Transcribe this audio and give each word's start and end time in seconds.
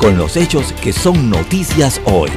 con 0.00 0.16
los 0.16 0.38
hechos 0.38 0.72
que 0.82 0.94
son 0.94 1.28
noticias 1.28 2.00
hoy. 2.06 2.30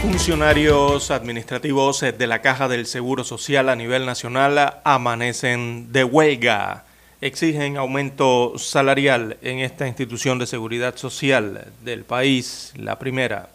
Funcionarios 0.00 1.12
administrativos 1.12 2.00
de 2.00 2.26
la 2.26 2.42
Caja 2.42 2.66
del 2.66 2.86
Seguro 2.86 3.22
Social 3.22 3.68
a 3.68 3.76
nivel 3.76 4.04
nacional 4.04 4.80
amanecen 4.82 5.92
de 5.92 6.02
huelga. 6.02 6.84
Exigen 7.20 7.76
aumento 7.76 8.54
salarial 8.58 9.36
en 9.42 9.60
esta 9.60 9.86
institución 9.86 10.40
de 10.40 10.46
seguridad 10.48 10.96
social 10.96 11.68
del 11.84 12.02
país, 12.02 12.72
la 12.76 12.98
primera. 12.98 13.48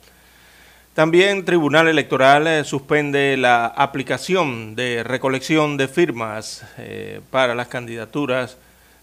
También 0.98 1.46
Tribunal 1.46 1.88
Electoral 1.88 2.48
eh, 2.48 2.64
suspende 2.64 3.38
la 3.38 3.68
aplicación 3.68 4.76
de 4.76 5.04
recolección 5.04 5.78
de 5.78 5.88
firmas 5.88 6.64
eh, 6.80 7.22
para 7.30 7.54
las 7.54 7.68
candidaturas 7.68 8.58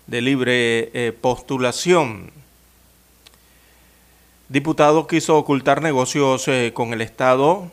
de 0.08 0.20
libre 0.20 0.90
eh, 0.92 1.12
postulación. 1.12 2.32
Diputado 4.48 5.06
quiso 5.06 5.38
ocultar 5.38 5.82
negocios 5.82 6.50
con 6.72 6.92
el 6.94 7.00
Estado. 7.00 7.70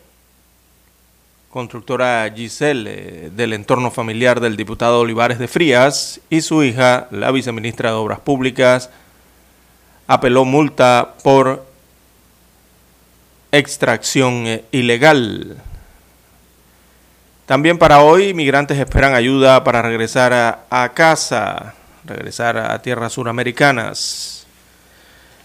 Constructora 1.49 2.31
Giselle 2.31 3.31
del 3.31 3.53
entorno 3.53 3.89
familiar 3.89 4.39
del 4.39 4.55
diputado 4.55 4.99
Olivares 4.99 5.39
de 5.39 5.47
Frías 5.47 6.21
y 6.29 6.41
su 6.41 6.61
hija, 6.61 7.07
la 7.09 7.31
viceministra 7.31 7.89
de 7.89 7.95
Obras 7.95 8.19
Públicas, 8.19 8.91
apeló 10.05 10.45
multa 10.45 11.15
por 11.23 11.70
extracción 13.51 14.47
eh, 14.47 14.63
ilegal. 14.71 15.57
También 17.45 17.77
para 17.77 18.01
hoy, 18.01 18.33
migrantes 18.33 18.79
esperan 18.79 19.13
ayuda 19.13 19.63
para 19.63 19.81
regresar 19.81 20.65
a, 20.69 20.93
casa, 20.93 21.73
regresar 22.05 22.57
a 22.57 22.81
tierras 22.81 23.13
suramericanas. 23.13 24.47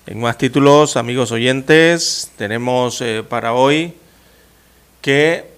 En 0.07 0.21
más 0.21 0.39
títulos, 0.39 0.97
amigos 0.97 1.33
oyentes, 1.33 2.31
tenemos 2.37 3.01
eh, 3.01 3.25
para 3.29 3.55
hoy 3.55 3.95
que 5.01 5.57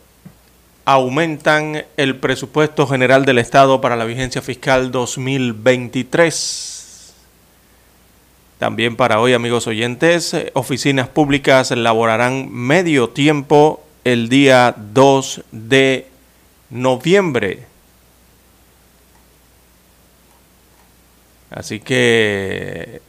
aumentan 0.86 1.84
el 1.98 2.16
presupuesto 2.16 2.86
general 2.86 3.26
del 3.26 3.36
Estado 3.36 3.82
para 3.82 3.94
la 3.94 4.06
vigencia 4.06 4.40
fiscal 4.40 4.90
2023. 4.90 6.77
También 8.58 8.96
para 8.96 9.20
hoy, 9.20 9.34
amigos 9.34 9.68
oyentes, 9.68 10.34
eh, 10.34 10.50
oficinas 10.54 11.08
públicas 11.08 11.70
laborarán 11.70 12.50
medio 12.50 13.10
tiempo 13.10 13.84
el 14.02 14.28
día 14.28 14.74
2 14.76 15.44
de 15.52 16.08
noviembre. 16.68 17.66
Así 21.50 21.78
que 21.78 23.00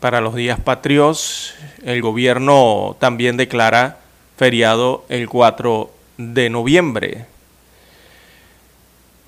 para 0.00 0.22
los 0.22 0.34
días 0.34 0.58
patrios, 0.58 1.54
el 1.84 2.00
gobierno 2.00 2.96
también 2.98 3.36
declara 3.36 3.98
feriado 4.38 5.04
el 5.10 5.28
4 5.28 5.90
de 6.16 6.48
noviembre. 6.48 7.26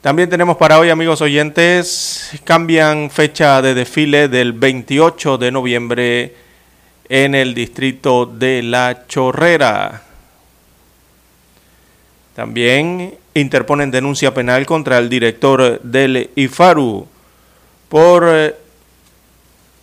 También 0.00 0.31
tenemos 0.31 0.56
para 0.56 0.78
hoy, 0.78 0.88
amigos 0.88 1.21
oyentes, 1.21 2.31
cambian 2.44 3.11
fecha 3.11 3.61
de 3.61 3.75
desfile 3.75 4.28
del 4.28 4.55
28 4.55 5.37
de 5.37 5.53
noviembre 5.53 6.34
en 7.11 7.34
el 7.34 7.53
distrito 7.53 8.25
de 8.25 8.62
La 8.62 9.06
Chorrera. 9.09 10.05
También 12.34 13.15
interponen 13.34 13.91
denuncia 13.91 14.33
penal 14.33 14.65
contra 14.65 14.97
el 14.97 15.11
director 15.11 15.83
del 15.83 16.31
IFARU 16.34 17.06
por 17.91 18.27
eh, 18.27 18.55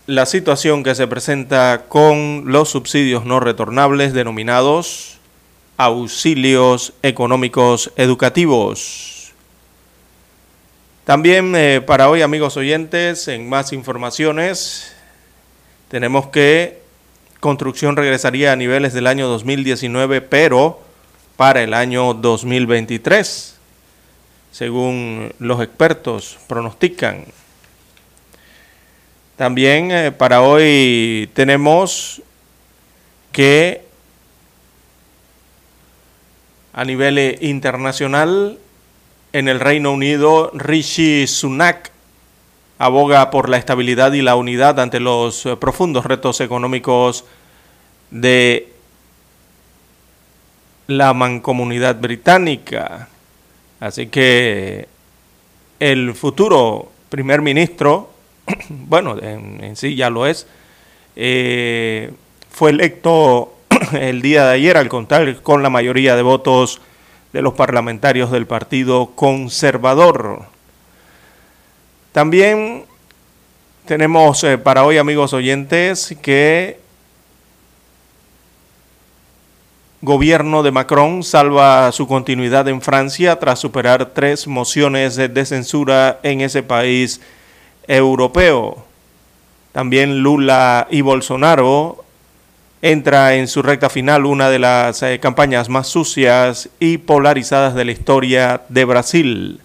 la 0.07 0.25
situación 0.25 0.81
que 0.81 0.95
se 0.95 1.05
presenta 1.05 1.83
con 1.87 2.45
los 2.47 2.69
subsidios 2.69 3.23
no 3.23 3.39
retornables 3.39 4.13
denominados 4.13 5.19
auxilios 5.77 6.93
económicos 7.03 7.91
educativos. 7.97 9.16
También 11.07 11.55
eh, 11.55 11.79
para 11.79 12.09
hoy, 12.09 12.21
amigos 12.21 12.57
oyentes, 12.57 13.29
en 13.29 13.47
más 13.47 13.71
informaciones, 13.71 14.93
tenemos 15.87 16.27
que 16.27 16.81
construcción 17.39 17.95
regresaría 17.95 18.51
a 18.51 18.57
niveles 18.57 18.91
del 18.91 19.07
año 19.07 19.29
2019, 19.29 20.19
pero 20.19 20.81
para 21.37 21.63
el 21.63 21.73
año 21.73 22.13
2023, 22.13 23.55
según 24.51 25.31
los 25.39 25.61
expertos 25.61 26.39
pronostican. 26.45 27.23
También 29.37 29.91
eh, 29.91 30.11
para 30.11 30.41
hoy 30.41 31.29
tenemos 31.33 32.21
que 33.31 33.85
a 36.73 36.83
nivel 36.83 37.17
eh, 37.17 37.37
internacional 37.43 38.59
en 39.33 39.47
el 39.47 39.59
Reino 39.59 39.91
Unido, 39.91 40.51
Rishi 40.53 41.27
Sunak 41.27 41.91
aboga 42.79 43.29
por 43.31 43.49
la 43.49 43.57
estabilidad 43.57 44.13
y 44.13 44.21
la 44.21 44.35
unidad 44.35 44.79
ante 44.79 44.99
los 44.99 45.45
eh, 45.45 45.55
profundos 45.57 46.05
retos 46.05 46.41
económicos 46.41 47.25
de 48.11 48.71
la 50.87 51.13
mancomunidad 51.13 51.99
británica. 51.99 53.09
Así 53.79 54.07
que 54.07 54.87
el 55.79 56.13
futuro 56.13 56.91
primer 57.09 57.41
ministro, 57.41 58.11
bueno, 58.69 59.17
en, 59.21 59.75
sí 59.75 59.95
ya 59.95 60.09
lo 60.09 60.25
es, 60.25 60.47
eh, 61.15 62.11
fue 62.49 62.71
electo 62.71 63.53
el 63.93 64.21
día 64.21 64.45
de 64.45 64.53
ayer 64.53 64.77
al 64.77 64.87
contar 64.87 65.41
con 65.41 65.63
la 65.63 65.69
mayoría 65.69 66.15
de 66.15 66.21
votos 66.21 66.79
de 67.33 67.41
los 67.41 67.53
parlamentarios 67.53 68.31
del 68.31 68.47
Partido 68.47 69.11
Conservador. 69.15 70.43
También 72.11 72.85
tenemos 73.85 74.43
eh, 74.43 74.57
para 74.57 74.83
hoy, 74.83 74.97
amigos 74.97 75.33
oyentes, 75.33 76.15
que 76.21 76.79
gobierno 80.01 80.63
de 80.63 80.71
Macron 80.71 81.23
salva 81.23 81.91
su 81.91 82.07
continuidad 82.07 82.67
en 82.67 82.81
Francia 82.81 83.39
tras 83.39 83.59
superar 83.59 84.07
tres 84.13 84.47
mociones 84.47 85.15
de 85.15 85.45
censura 85.45 86.19
en 86.23 86.41
ese 86.41 86.63
país 86.63 87.21
europeo. 87.87 88.85
También 89.71 90.19
Lula 90.19 90.87
y 90.89 91.01
Bolsonaro 91.01 92.03
entra 92.81 93.35
en 93.35 93.47
su 93.47 93.61
recta 93.61 93.89
final 93.89 94.25
una 94.25 94.49
de 94.49 94.59
las 94.59 95.01
eh, 95.03 95.19
campañas 95.19 95.69
más 95.69 95.87
sucias 95.87 96.69
y 96.79 96.97
polarizadas 96.97 97.75
de 97.75 97.85
la 97.85 97.91
historia 97.91 98.61
de 98.69 98.85
Brasil. 98.85 99.59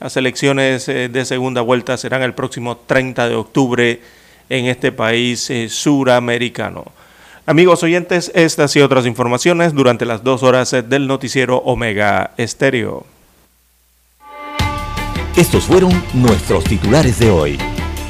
Las 0.00 0.16
elecciones 0.16 0.88
eh, 0.88 1.08
de 1.08 1.24
segunda 1.24 1.60
vuelta 1.60 1.96
serán 1.96 2.22
el 2.22 2.34
próximo 2.34 2.76
30 2.76 3.28
de 3.28 3.34
octubre 3.34 4.00
en 4.48 4.66
este 4.66 4.92
país 4.92 5.48
eh, 5.50 5.68
suramericano. 5.68 6.84
Amigos 7.46 7.82
oyentes, 7.82 8.30
estas 8.34 8.76
y 8.76 8.80
otras 8.80 9.04
informaciones 9.06 9.74
durante 9.74 10.06
las 10.06 10.22
dos 10.22 10.44
horas 10.44 10.70
del 10.70 11.08
noticiero 11.08 11.56
Omega 11.56 12.32
Estéreo. 12.36 13.04
Estos 15.36 15.64
fueron 15.64 15.90
nuestros 16.14 16.62
titulares 16.64 17.18
de 17.18 17.30
hoy. 17.30 17.58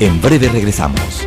En 0.00 0.20
breve 0.20 0.48
regresamos. 0.48 1.26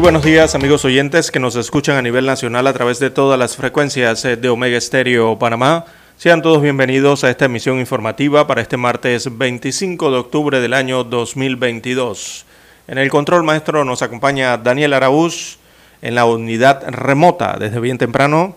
Muy 0.00 0.06
buenos 0.06 0.24
días 0.24 0.54
amigos 0.54 0.86
oyentes 0.86 1.30
que 1.30 1.38
nos 1.40 1.56
escuchan 1.56 1.98
a 1.98 2.00
nivel 2.00 2.24
nacional 2.24 2.66
a 2.66 2.72
través 2.72 2.98
de 3.00 3.10
todas 3.10 3.38
las 3.38 3.54
frecuencias 3.54 4.24
eh, 4.24 4.38
de 4.38 4.48
Omega 4.48 4.78
Estéreo 4.78 5.38
Panamá. 5.38 5.84
Sean 6.16 6.40
todos 6.40 6.62
bienvenidos 6.62 7.22
a 7.22 7.28
esta 7.28 7.44
emisión 7.44 7.78
informativa 7.78 8.46
para 8.46 8.62
este 8.62 8.78
martes 8.78 9.36
25 9.36 10.10
de 10.10 10.16
octubre 10.16 10.58
del 10.58 10.72
año 10.72 11.04
2022. 11.04 12.46
En 12.88 12.96
el 12.96 13.10
control 13.10 13.42
maestro 13.42 13.84
nos 13.84 14.00
acompaña 14.00 14.56
Daniel 14.56 14.94
Araúz 14.94 15.58
en 16.00 16.14
la 16.14 16.24
unidad 16.24 16.82
remota 16.88 17.58
desde 17.60 17.78
bien 17.78 17.98
temprano. 17.98 18.56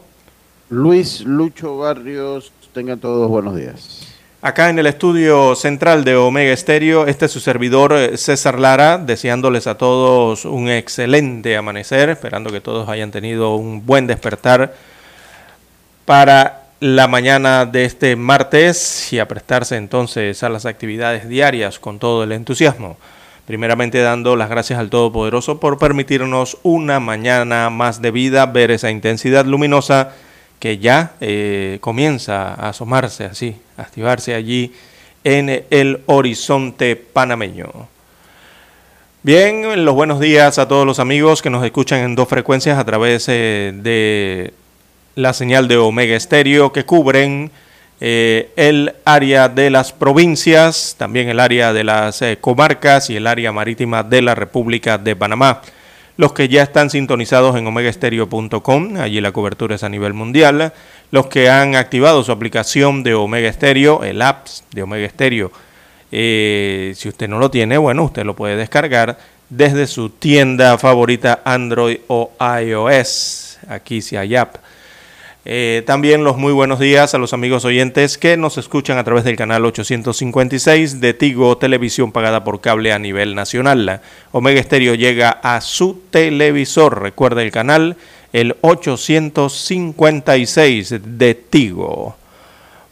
Luis 0.69 1.25
Lucho 1.25 1.77
Barrios, 1.77 2.53
tengan 2.73 3.01
todos 3.01 3.27
buenos 3.27 3.57
días. 3.57 4.12
Acá 4.45 4.69
en 4.69 4.77
el 4.77 4.87
estudio 4.87 5.55
central 5.55 6.03
de 6.03 6.17
Omega 6.17 6.51
Estéreo, 6.51 7.07
este 7.07 7.27
es 7.27 7.31
su 7.31 7.39
servidor 7.39 7.93
eh, 7.93 8.17
César 8.17 8.59
Lara, 8.59 8.97
deseándoles 8.97 9.67
a 9.67 9.77
todos 9.77 10.43
un 10.43 10.67
excelente 10.67 11.55
amanecer, 11.55 12.09
esperando 12.09 12.51
que 12.51 12.59
todos 12.59 12.89
hayan 12.89 13.09
tenido 13.09 13.55
un 13.55 13.85
buen 13.85 14.05
despertar 14.05 14.75
para 16.03 16.63
la 16.81 17.07
mañana 17.07 17.65
de 17.65 17.85
este 17.85 18.17
martes 18.17 19.13
y 19.13 19.19
a 19.19 19.29
prestarse 19.29 19.77
entonces 19.77 20.43
a 20.43 20.49
las 20.49 20.65
actividades 20.65 21.29
diarias 21.29 21.79
con 21.79 21.97
todo 21.97 22.25
el 22.25 22.33
entusiasmo. 22.33 22.97
Primeramente 23.47 23.99
dando 23.99 24.35
las 24.35 24.49
gracias 24.49 24.77
al 24.77 24.89
Todopoderoso 24.89 25.61
por 25.61 25.77
permitirnos 25.77 26.57
una 26.63 26.99
mañana 26.99 27.69
más 27.69 28.01
de 28.01 28.11
vida, 28.11 28.45
ver 28.47 28.71
esa 28.71 28.91
intensidad 28.91 29.45
luminosa 29.45 30.11
que 30.63 30.77
ya 30.77 31.11
eh, 31.19 31.77
comienza 31.81 32.53
a 32.53 32.69
asomarse 32.69 33.25
así, 33.25 33.53
a 33.75 33.81
activarse 33.81 34.33
allí 34.33 34.71
en 35.25 35.65
el 35.69 35.99
horizonte 36.05 36.95
panameño. 36.95 37.67
Bien, 39.23 39.83
los 39.83 39.93
buenos 39.93 40.21
días 40.21 40.59
a 40.59 40.69
todos 40.69 40.85
los 40.85 40.99
amigos 40.99 41.41
que 41.41 41.49
nos 41.49 41.65
escuchan 41.65 41.99
en 41.99 42.15
dos 42.15 42.29
frecuencias 42.29 42.79
a 42.79 42.85
través 42.85 43.25
eh, 43.27 43.73
de 43.75 44.53
la 45.15 45.33
señal 45.33 45.67
de 45.67 45.75
Omega 45.75 46.15
Estéreo 46.15 46.71
que 46.71 46.85
cubren 46.85 47.51
eh, 47.99 48.49
el 48.55 48.93
área 49.03 49.49
de 49.49 49.69
las 49.69 49.91
provincias, 49.91 50.95
también 50.97 51.27
el 51.27 51.41
área 51.41 51.73
de 51.73 51.83
las 51.83 52.23
comarcas 52.39 53.09
y 53.09 53.17
el 53.17 53.27
área 53.27 53.51
marítima 53.51 54.01
de 54.01 54.21
la 54.21 54.33
República 54.33 54.97
de 54.97 55.13
Panamá 55.17 55.59
los 56.17 56.33
que 56.33 56.47
ya 56.47 56.61
están 56.63 56.89
sintonizados 56.89 57.55
en 57.55 57.65
omegaestereo.com, 57.65 58.97
allí 58.97 59.19
la 59.21 59.31
cobertura 59.31 59.75
es 59.75 59.83
a 59.83 59.89
nivel 59.89 60.13
mundial, 60.13 60.73
los 61.11 61.27
que 61.27 61.49
han 61.49 61.75
activado 61.75 62.23
su 62.23 62.31
aplicación 62.31 63.03
de 63.03 63.13
Omega 63.13 63.51
Stereo, 63.51 64.03
el 64.03 64.21
app 64.21 64.47
de 64.71 64.83
Omega 64.83 65.09
Stereo. 65.09 65.51
Eh, 66.11 66.93
si 66.95 67.09
usted 67.09 67.27
no 67.27 67.39
lo 67.39 67.49
tiene, 67.49 67.77
bueno, 67.77 68.03
usted 68.03 68.23
lo 68.23 68.35
puede 68.35 68.55
descargar 68.55 69.17
desde 69.49 69.87
su 69.87 70.09
tienda 70.09 70.77
favorita 70.77 71.41
Android 71.43 71.97
o 72.07 72.31
iOS. 72.39 73.57
Aquí 73.67 74.01
sí 74.01 74.15
hay 74.15 74.35
app. 74.35 74.57
Eh, 75.45 75.83
también 75.85 76.23
los 76.23 76.37
muy 76.37 76.53
buenos 76.53 76.79
días 76.79 77.13
a 77.13 77.17
los 77.17 77.33
amigos 77.33 77.65
oyentes 77.65 78.17
que 78.17 78.37
nos 78.37 78.57
escuchan 78.57 78.97
a 78.97 79.03
través 79.03 79.25
del 79.25 79.35
canal 79.35 79.65
856 79.65 81.01
de 81.01 81.13
Tigo 81.13 81.57
Televisión 81.57 82.13
pagada 82.13 82.45
por 82.45 82.61
cable 82.61 82.93
a 82.93 82.99
nivel 82.99 83.35
nacional. 83.35 83.99
Omega 84.31 84.61
Estéreo 84.61 84.95
llega 84.95 85.29
a 85.29 85.59
su 85.59 85.99
televisor. 86.11 87.01
Recuerda 87.01 87.43
el 87.43 87.51
canal, 87.51 87.97
el 88.31 88.55
856 88.61 90.95
de 91.03 91.35
Tigo. 91.35 92.15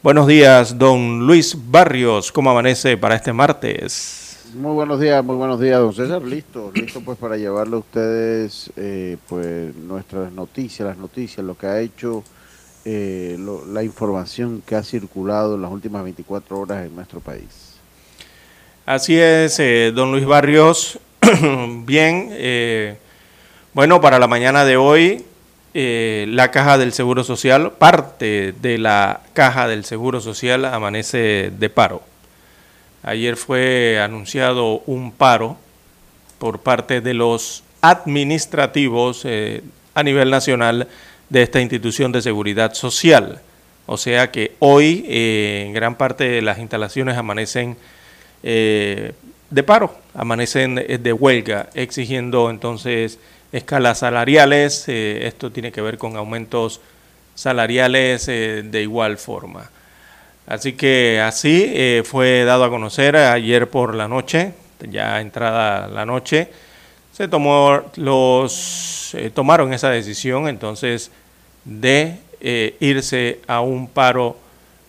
Buenos 0.04 0.28
días, 0.28 0.78
don 0.78 1.26
Luis 1.26 1.56
Barrios. 1.58 2.34
¿Cómo 2.34 2.52
amanece 2.52 2.98
para 2.98 3.16
este 3.16 3.32
martes? 3.32 4.42
Muy 4.56 4.74
buenos 4.74 5.00
días, 5.00 5.24
muy 5.24 5.38
buenos 5.38 5.62
días, 5.62 5.80
don 5.80 5.94
César. 5.94 6.22
Listo, 6.22 6.70
listo 6.76 7.00
pues 7.00 7.18
para 7.18 7.38
llevarle 7.38 7.78
a 7.78 7.80
ustedes 7.80 8.70
eh, 8.76 9.16
pues 9.30 9.74
nuestras 9.74 10.34
noticias, 10.34 10.90
las 10.90 10.98
noticias, 10.98 11.46
lo 11.46 11.58
que 11.58 11.68
ha 11.68 11.80
hecho 11.80 12.26
eh, 12.84 13.38
la 13.68 13.84
información 13.84 14.64
que 14.66 14.76
ha 14.76 14.82
circulado 14.82 15.54
en 15.54 15.62
las 15.62 15.72
últimas 15.72 16.04
24 16.04 16.60
horas 16.60 16.86
en 16.86 16.96
nuestro 16.96 17.20
país. 17.20 17.76
Así 18.88 19.20
es, 19.20 19.60
eh, 19.60 19.92
don 19.94 20.12
Luis 20.12 20.26
Barrios. 20.26 20.98
Bien, 21.86 22.30
eh, 22.32 22.98
bueno, 23.74 24.02
para 24.02 24.18
la 24.18 24.28
mañana 24.28 24.66
de 24.66 24.78
hoy, 24.78 25.24
la 25.74 26.50
Caja 26.50 26.80
del 26.80 26.92
Seguro 26.92 27.24
Social, 27.24 27.74
parte 27.74 28.54
de 28.60 28.80
la 28.80 29.22
Caja 29.34 29.68
del 29.68 29.86
Seguro 29.86 30.20
Social 30.20 30.66
amanece 30.66 31.52
de 31.58 31.70
paro. 31.70 32.02
Ayer 33.04 33.38
fue 33.38 34.02
anunciado 34.02 34.80
un 34.88 35.12
paro 35.12 35.56
por 36.40 36.60
parte 36.60 37.00
de 37.00 37.14
los 37.14 37.64
administrativos 37.82 39.26
a 39.94 40.04
nivel 40.04 40.32
nacional 40.32 40.88
de 41.32 41.44
esta 41.44 41.62
institución 41.62 42.12
de 42.12 42.22
seguridad 42.22 42.74
social. 42.74 43.40
O 43.86 43.96
sea 43.96 44.32
que 44.32 44.56
hoy 44.60 45.06
eh, 45.08 45.64
en 45.66 45.74
gran 45.74 45.96
parte 45.96 46.26
de 46.26 46.42
las 46.42 46.60
instalaciones 46.60 47.18
amanecen 47.18 47.78
eh, 48.44 49.14
de 49.50 49.64
paro, 49.64 49.96
amanecen 50.14 50.78
eh, 50.78 50.98
de 50.98 51.14
huelga, 51.14 51.70
exigiendo 51.74 52.50
entonces 52.50 53.18
escalas 53.54 54.00
salariales. 54.00 54.90
esto 54.90 55.52
tiene 55.52 55.72
que 55.72 55.82
ver 55.82 55.98
con 55.98 56.18
aumentos 56.18 56.82
salariales 57.34 58.26
de 58.26 58.82
igual 58.82 59.18
forma. 59.18 59.70
Así 60.48 60.74
que 60.74 61.22
así 61.22 62.02
fue 62.04 62.44
dado 62.44 62.66
a 62.66 62.70
conocer 62.70 63.16
ayer 63.16 63.70
por 63.70 63.96
la 63.96 64.08
noche, 64.08 64.54
ya 64.90 65.22
entrada 65.22 65.88
la 65.88 66.06
noche, 66.06 66.50
se 67.14 67.28
tomó 67.28 67.82
los 67.96 69.16
tomaron 69.34 69.74
esa 69.74 69.90
decisión, 69.90 70.48
entonces 70.48 71.12
de 71.66 72.18
eh, 72.40 72.76
irse 72.80 73.40
a 73.48 73.62
un 73.62 73.88
paro, 73.88 74.38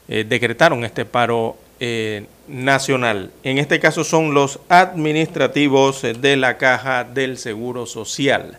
eh, 0.09 0.25
decretaron 0.26 0.85
este 0.85 1.05
paro 1.05 1.57
eh, 1.81 2.26
nacional. 2.49 3.31
En 3.43 3.59
este 3.59 3.79
caso 3.79 4.05
son 4.05 4.35
los 4.35 4.61
administrativos 4.69 6.02
de 6.02 6.37
la 6.37 6.57
Caja 6.57 7.05
del 7.05 7.38
Seguro 7.38 7.87
Social. 7.87 8.59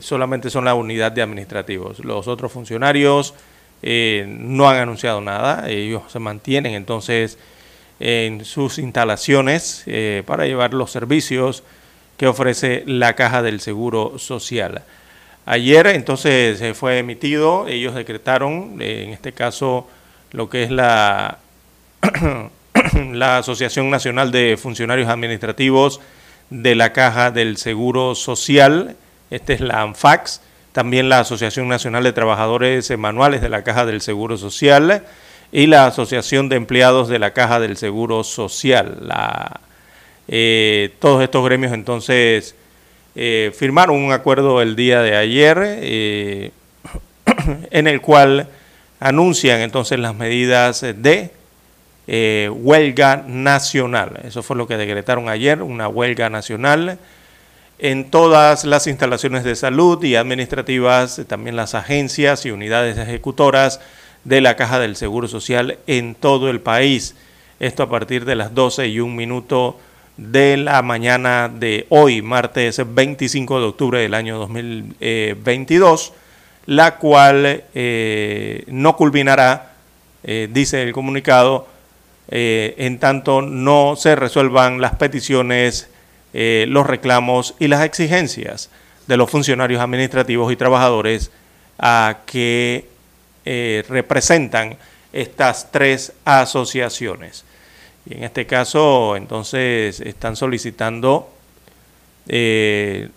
solamente 0.00 0.50
son 0.50 0.66
la 0.66 0.74
unidad 0.74 1.12
de 1.12 1.22
administrativos. 1.22 2.00
Los 2.00 2.28
otros 2.28 2.52
funcionarios 2.52 3.32
no 3.82 4.68
han 4.68 4.76
anunciado 4.76 5.22
nada, 5.22 5.66
ellos 5.70 6.02
se 6.12 6.18
mantienen 6.18 6.74
entonces 6.74 7.38
en 7.98 8.44
sus 8.44 8.78
instalaciones 8.78 9.86
para 10.26 10.44
llevar 10.44 10.74
los 10.74 10.90
servicios 10.90 11.62
que 12.18 12.26
ofrece 12.26 12.82
la 12.86 13.14
Caja 13.14 13.40
del 13.40 13.60
Seguro 13.60 14.18
Social. 14.18 14.82
Ayer 15.50 15.88
entonces 15.88 16.60
se 16.60 16.74
fue 16.74 16.98
emitido, 16.98 17.66
ellos 17.66 17.96
decretaron, 17.96 18.76
eh, 18.80 19.02
en 19.02 19.10
este 19.10 19.32
caso 19.32 19.88
lo 20.30 20.48
que 20.48 20.62
es 20.62 20.70
la, 20.70 21.38
la 23.12 23.38
Asociación 23.38 23.90
Nacional 23.90 24.30
de 24.30 24.56
Funcionarios 24.56 25.08
Administrativos 25.08 26.00
de 26.50 26.76
la 26.76 26.92
Caja 26.92 27.32
del 27.32 27.56
Seguro 27.56 28.14
Social, 28.14 28.94
esta 29.32 29.52
es 29.52 29.60
la 29.60 29.82
ANFAX, 29.82 30.40
también 30.70 31.08
la 31.08 31.18
Asociación 31.18 31.66
Nacional 31.66 32.04
de 32.04 32.12
Trabajadores 32.12 32.96
Manuales 32.96 33.40
de 33.40 33.48
la 33.48 33.64
Caja 33.64 33.86
del 33.86 34.02
Seguro 34.02 34.36
Social 34.36 35.02
y 35.50 35.66
la 35.66 35.86
Asociación 35.86 36.48
de 36.48 36.54
Empleados 36.54 37.08
de 37.08 37.18
la 37.18 37.32
Caja 37.32 37.58
del 37.58 37.76
Seguro 37.76 38.22
Social. 38.22 39.12
Eh, 40.28 40.94
todos 41.00 41.24
estos 41.24 41.44
gremios 41.44 41.72
entonces 41.72 42.54
eh, 43.14 43.52
firmaron 43.56 43.96
un 43.96 44.12
acuerdo 44.12 44.62
el 44.62 44.76
día 44.76 45.02
de 45.02 45.16
ayer 45.16 45.58
eh, 45.62 46.50
en 47.70 47.86
el 47.86 48.00
cual 48.00 48.48
anuncian 48.98 49.60
entonces 49.60 49.98
las 49.98 50.14
medidas 50.14 50.80
de 50.80 51.30
huelga 52.06 53.24
nacional. 53.26 54.20
Eso 54.24 54.42
fue 54.42 54.56
lo 54.56 54.66
que 54.66 54.76
decretaron 54.76 55.28
ayer, 55.28 55.62
una 55.62 55.86
huelga 55.86 56.28
nacional 56.28 56.98
en 57.80 58.10
todas 58.10 58.64
las 58.64 58.86
instalaciones 58.86 59.42
de 59.42 59.56
salud 59.56 60.04
y 60.04 60.14
administrativas, 60.14 61.22
también 61.26 61.56
las 61.56 61.74
agencias 61.74 62.44
y 62.44 62.50
unidades 62.50 62.98
ejecutoras 62.98 63.80
de 64.24 64.42
la 64.42 64.54
Caja 64.54 64.78
del 64.78 64.96
Seguro 64.96 65.28
Social 65.28 65.78
en 65.86 66.14
todo 66.14 66.50
el 66.50 66.60
país. 66.60 67.14
Esto 67.58 67.82
a 67.82 67.88
partir 67.88 68.26
de 68.26 68.34
las 68.34 68.54
12 68.54 68.88
y 68.88 69.00
un 69.00 69.16
minuto 69.16 69.80
de 70.16 70.56
la 70.56 70.82
mañana 70.82 71.48
de 71.48 71.86
hoy, 71.88 72.22
martes 72.22 72.80
25 72.84 73.60
de 73.60 73.66
octubre 73.66 74.00
del 74.00 74.14
año 74.14 74.38
2022, 74.38 76.12
la 76.66 76.96
cual 76.96 77.64
eh, 77.74 78.64
no 78.68 78.96
culminará, 78.96 79.72
eh, 80.22 80.48
dice 80.52 80.82
el 80.82 80.92
comunicado, 80.92 81.66
eh, 82.28 82.74
en 82.78 82.98
tanto 82.98 83.42
no 83.42 83.96
se 83.96 84.14
resuelvan 84.14 84.80
las 84.80 84.94
peticiones 84.94 85.88
eh, 86.32 86.66
los 86.68 86.86
reclamos 86.86 87.56
y 87.58 87.66
las 87.66 87.84
exigencias 87.84 88.70
de 89.08 89.16
los 89.16 89.28
funcionarios 89.28 89.80
administrativos 89.80 90.52
y 90.52 90.56
trabajadores 90.56 91.32
a 91.76 92.18
que 92.24 92.86
eh, 93.44 93.84
representan 93.88 94.76
estas 95.12 95.72
tres 95.72 96.12
asociaciones. 96.24 97.44
Y 98.06 98.14
en 98.14 98.24
este 98.24 98.46
caso, 98.46 99.16
entonces, 99.16 100.00
están 100.00 100.36
solicitando 100.36 101.30
eh, 102.28 103.08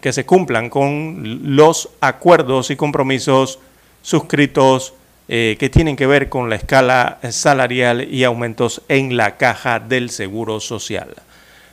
que 0.00 0.12
se 0.12 0.24
cumplan 0.24 0.70
con 0.70 1.56
los 1.56 1.90
acuerdos 2.00 2.70
y 2.70 2.76
compromisos 2.76 3.58
suscritos 4.02 4.94
que 5.28 5.70
tienen 5.72 5.94
que 5.94 6.08
ver 6.08 6.28
con 6.28 6.50
la 6.50 6.56
escala 6.56 7.20
salarial 7.30 8.12
y 8.12 8.24
aumentos 8.24 8.82
en 8.88 9.16
la 9.16 9.36
caja 9.36 9.78
del 9.78 10.10
Seguro 10.10 10.58
Social. 10.58 11.14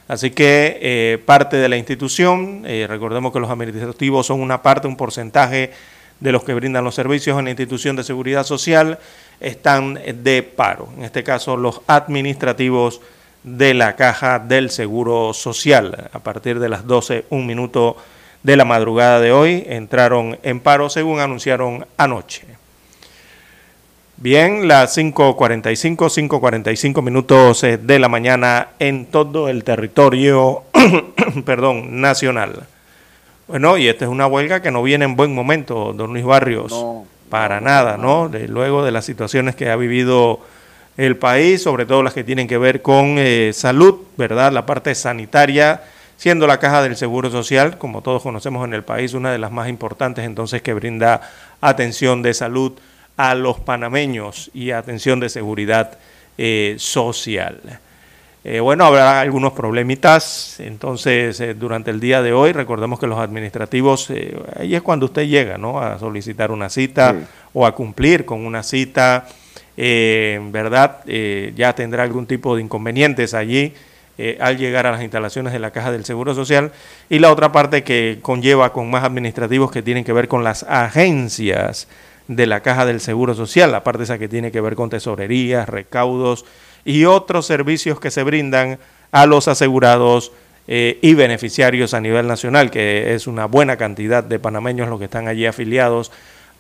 Así 0.08 0.32
que 0.32 0.80
eh, 0.82 1.18
parte 1.26 1.58
de 1.58 1.68
la 1.68 1.76
institución, 1.76 2.64
eh, 2.66 2.86
recordemos 2.88 3.34
que 3.34 3.40
los 3.40 3.50
administrativos 3.50 4.26
son 4.26 4.40
una 4.40 4.62
parte, 4.62 4.88
un 4.88 4.96
porcentaje 4.96 5.72
de 6.20 6.32
los 6.32 6.44
que 6.44 6.54
brindan 6.54 6.86
los 6.86 6.96
servicios 6.96 7.38
en 7.38 7.46
la 7.46 7.52
institución 7.52 7.96
de 7.96 8.04
seguridad 8.06 8.46
social, 8.46 9.00
están 9.40 10.00
de 10.24 10.44
paro. 10.44 10.90
En 10.98 11.04
este 11.04 11.24
caso, 11.24 11.58
los 11.58 11.82
administrativos 11.88 13.02
de 13.44 13.74
la 13.74 13.96
caja 13.96 14.40
del 14.40 14.70
Seguro 14.70 15.34
Social. 15.34 16.10
A 16.12 16.20
partir 16.20 16.60
de 16.60 16.70
las 16.70 16.86
12, 16.86 17.26
un 17.30 17.46
minuto 17.46 17.98
de 18.44 18.58
la 18.58 18.66
madrugada 18.66 19.20
de 19.20 19.32
hoy, 19.32 19.64
entraron 19.68 20.38
en 20.44 20.60
paro 20.60 20.90
según 20.90 21.20
anunciaron 21.20 21.86
anoche. 21.98 22.46
Bien, 24.20 24.68
las 24.68 24.98
5.45, 24.98 25.96
5.45 26.30 27.04
minutos 27.04 27.64
eh, 27.64 27.78
de 27.78 28.00
la 28.00 28.10
mañana 28.10 28.70
en 28.80 29.06
todo 29.06 29.48
el 29.48 29.64
territorio, 29.64 30.64
perdón, 31.46 32.02
nacional. 32.02 32.66
Bueno, 33.48 33.78
y 33.78 33.88
esta 33.88 34.06
es 34.06 34.12
una 34.12 34.26
huelga 34.26 34.62
que 34.62 34.72
no 34.72 34.82
viene 34.82 35.06
en 35.06 35.16
buen 35.16 35.36
momento, 35.36 35.94
don 35.94 36.14
Luis 36.14 36.26
Barrios, 36.26 36.74
para 37.30 37.62
nada, 37.62 37.98
¿no? 37.98 38.30
luego 38.48 38.84
de 38.84 38.92
las 38.92 39.06
situaciones 39.06 39.56
que 39.56 39.70
ha 39.70 39.76
vivido 39.76 40.40
el 40.98 41.16
país, 41.18 41.62
sobre 41.62 41.86
todo 41.86 42.02
las 42.02 42.14
que 42.14 42.24
tienen 42.24 42.48
que 42.48 42.58
ver 42.58 42.82
con 42.82 43.16
eh, 43.18 43.52
salud, 43.54 44.00
¿verdad? 44.18 44.52
La 44.52 44.66
parte 44.66 44.96
sanitaria, 44.96 45.84
siendo 46.18 46.48
la 46.48 46.60
caja 46.60 46.82
del 46.82 46.96
Seguro 46.96 47.30
Social, 47.30 47.78
como 47.78 48.02
todos 48.02 48.24
conocemos 48.24 48.66
en 48.66 48.74
el 48.74 48.84
país, 48.84 49.14
una 49.14 49.32
de 49.32 49.38
las 49.38 49.52
más 49.52 49.70
importantes 49.70 50.26
entonces 50.26 50.62
que 50.64 50.74
brinda 50.74 51.22
atención 51.62 52.24
de 52.24 52.34
salud 52.34 52.74
a 53.16 53.36
los 53.36 53.60
panameños 53.60 54.50
y 54.54 54.72
atención 54.72 55.20
de 55.20 55.30
seguridad 55.30 55.98
eh, 56.38 56.76
social. 56.80 57.62
Eh, 58.50 58.62
bueno, 58.62 58.86
habrá 58.86 59.20
algunos 59.20 59.52
problemitas, 59.52 60.62
entonces 60.62 61.38
eh, 61.42 61.54
durante 61.54 61.92
el 61.92 62.00
día 62.00 62.22
de 62.22 62.32
hoy 62.32 62.54
recordemos 62.54 62.98
que 62.98 63.06
los 63.06 63.20
administrativos, 63.20 64.10
ahí 64.58 64.74
es 64.74 64.82
cuando 64.82 65.08
usted 65.08 65.28
llega 65.28 65.58
¿no? 65.58 65.82
a 65.82 66.00
solicitar 66.00 66.52
una 66.52 66.70
cita 66.70 67.14
o 67.52 67.66
a 67.66 67.76
cumplir 67.76 68.24
con 68.24 68.46
una 68.46 68.64
cita, 68.64 69.28
¿verdad? 69.76 71.04
ya 71.56 71.76
tendrá 71.76 72.04
algún 72.04 72.26
tipo 72.26 72.56
de 72.56 72.62
inconvenientes 72.62 73.34
allí 73.34 73.74
al 74.40 74.58
llegar 74.58 74.88
a 74.88 74.92
las 74.92 75.02
instalaciones 75.02 75.52
de 75.52 75.60
la 75.60 75.72
Caja 75.72 75.92
del 75.92 76.06
Seguro 76.06 76.34
Social 76.34 76.72
y 77.10 77.20
la 77.20 77.34
otra 77.34 77.52
parte 77.52 77.84
que 77.84 78.20
conlleva 78.22 78.72
con 78.72 78.90
más 78.90 79.04
administrativos 79.04 79.72
que 79.72 79.82
tienen 79.82 80.06
que 80.06 80.14
ver 80.14 80.30
con 80.30 80.46
las 80.46 80.64
agencias 80.64 81.90
de 82.30 82.48
la 82.48 82.62
Caja 82.62 82.86
del 82.86 83.02
Seguro 83.02 83.36
Social, 83.36 83.74
la 83.74 83.84
parte 83.84 84.04
esa 84.04 84.18
que 84.18 84.30
tiene 84.30 84.54
que 84.54 84.62
ver 84.62 84.76
con 84.76 84.90
tesorerías, 84.90 85.68
recaudos 85.68 86.46
y 86.88 87.04
otros 87.04 87.46
servicios 87.46 88.00
que 88.00 88.12
se 88.12 88.24
brindan 88.24 88.80
a 89.12 89.26
los 89.26 89.50
asegurados 89.50 90.32
eh, 90.70 91.00
y 91.02 91.16
beneficiarios 91.16 91.94
a 91.94 92.00
nivel 92.00 92.28
nacional, 92.28 92.72
que 92.72 93.14
es 93.14 93.28
una 93.28 93.46
buena 93.46 93.76
cantidad 93.76 94.24
de 94.24 94.40
panameños 94.40 94.88
los 94.88 94.98
que 94.98 95.06
están 95.06 95.28
allí 95.28 95.46
afiliados 95.46 96.14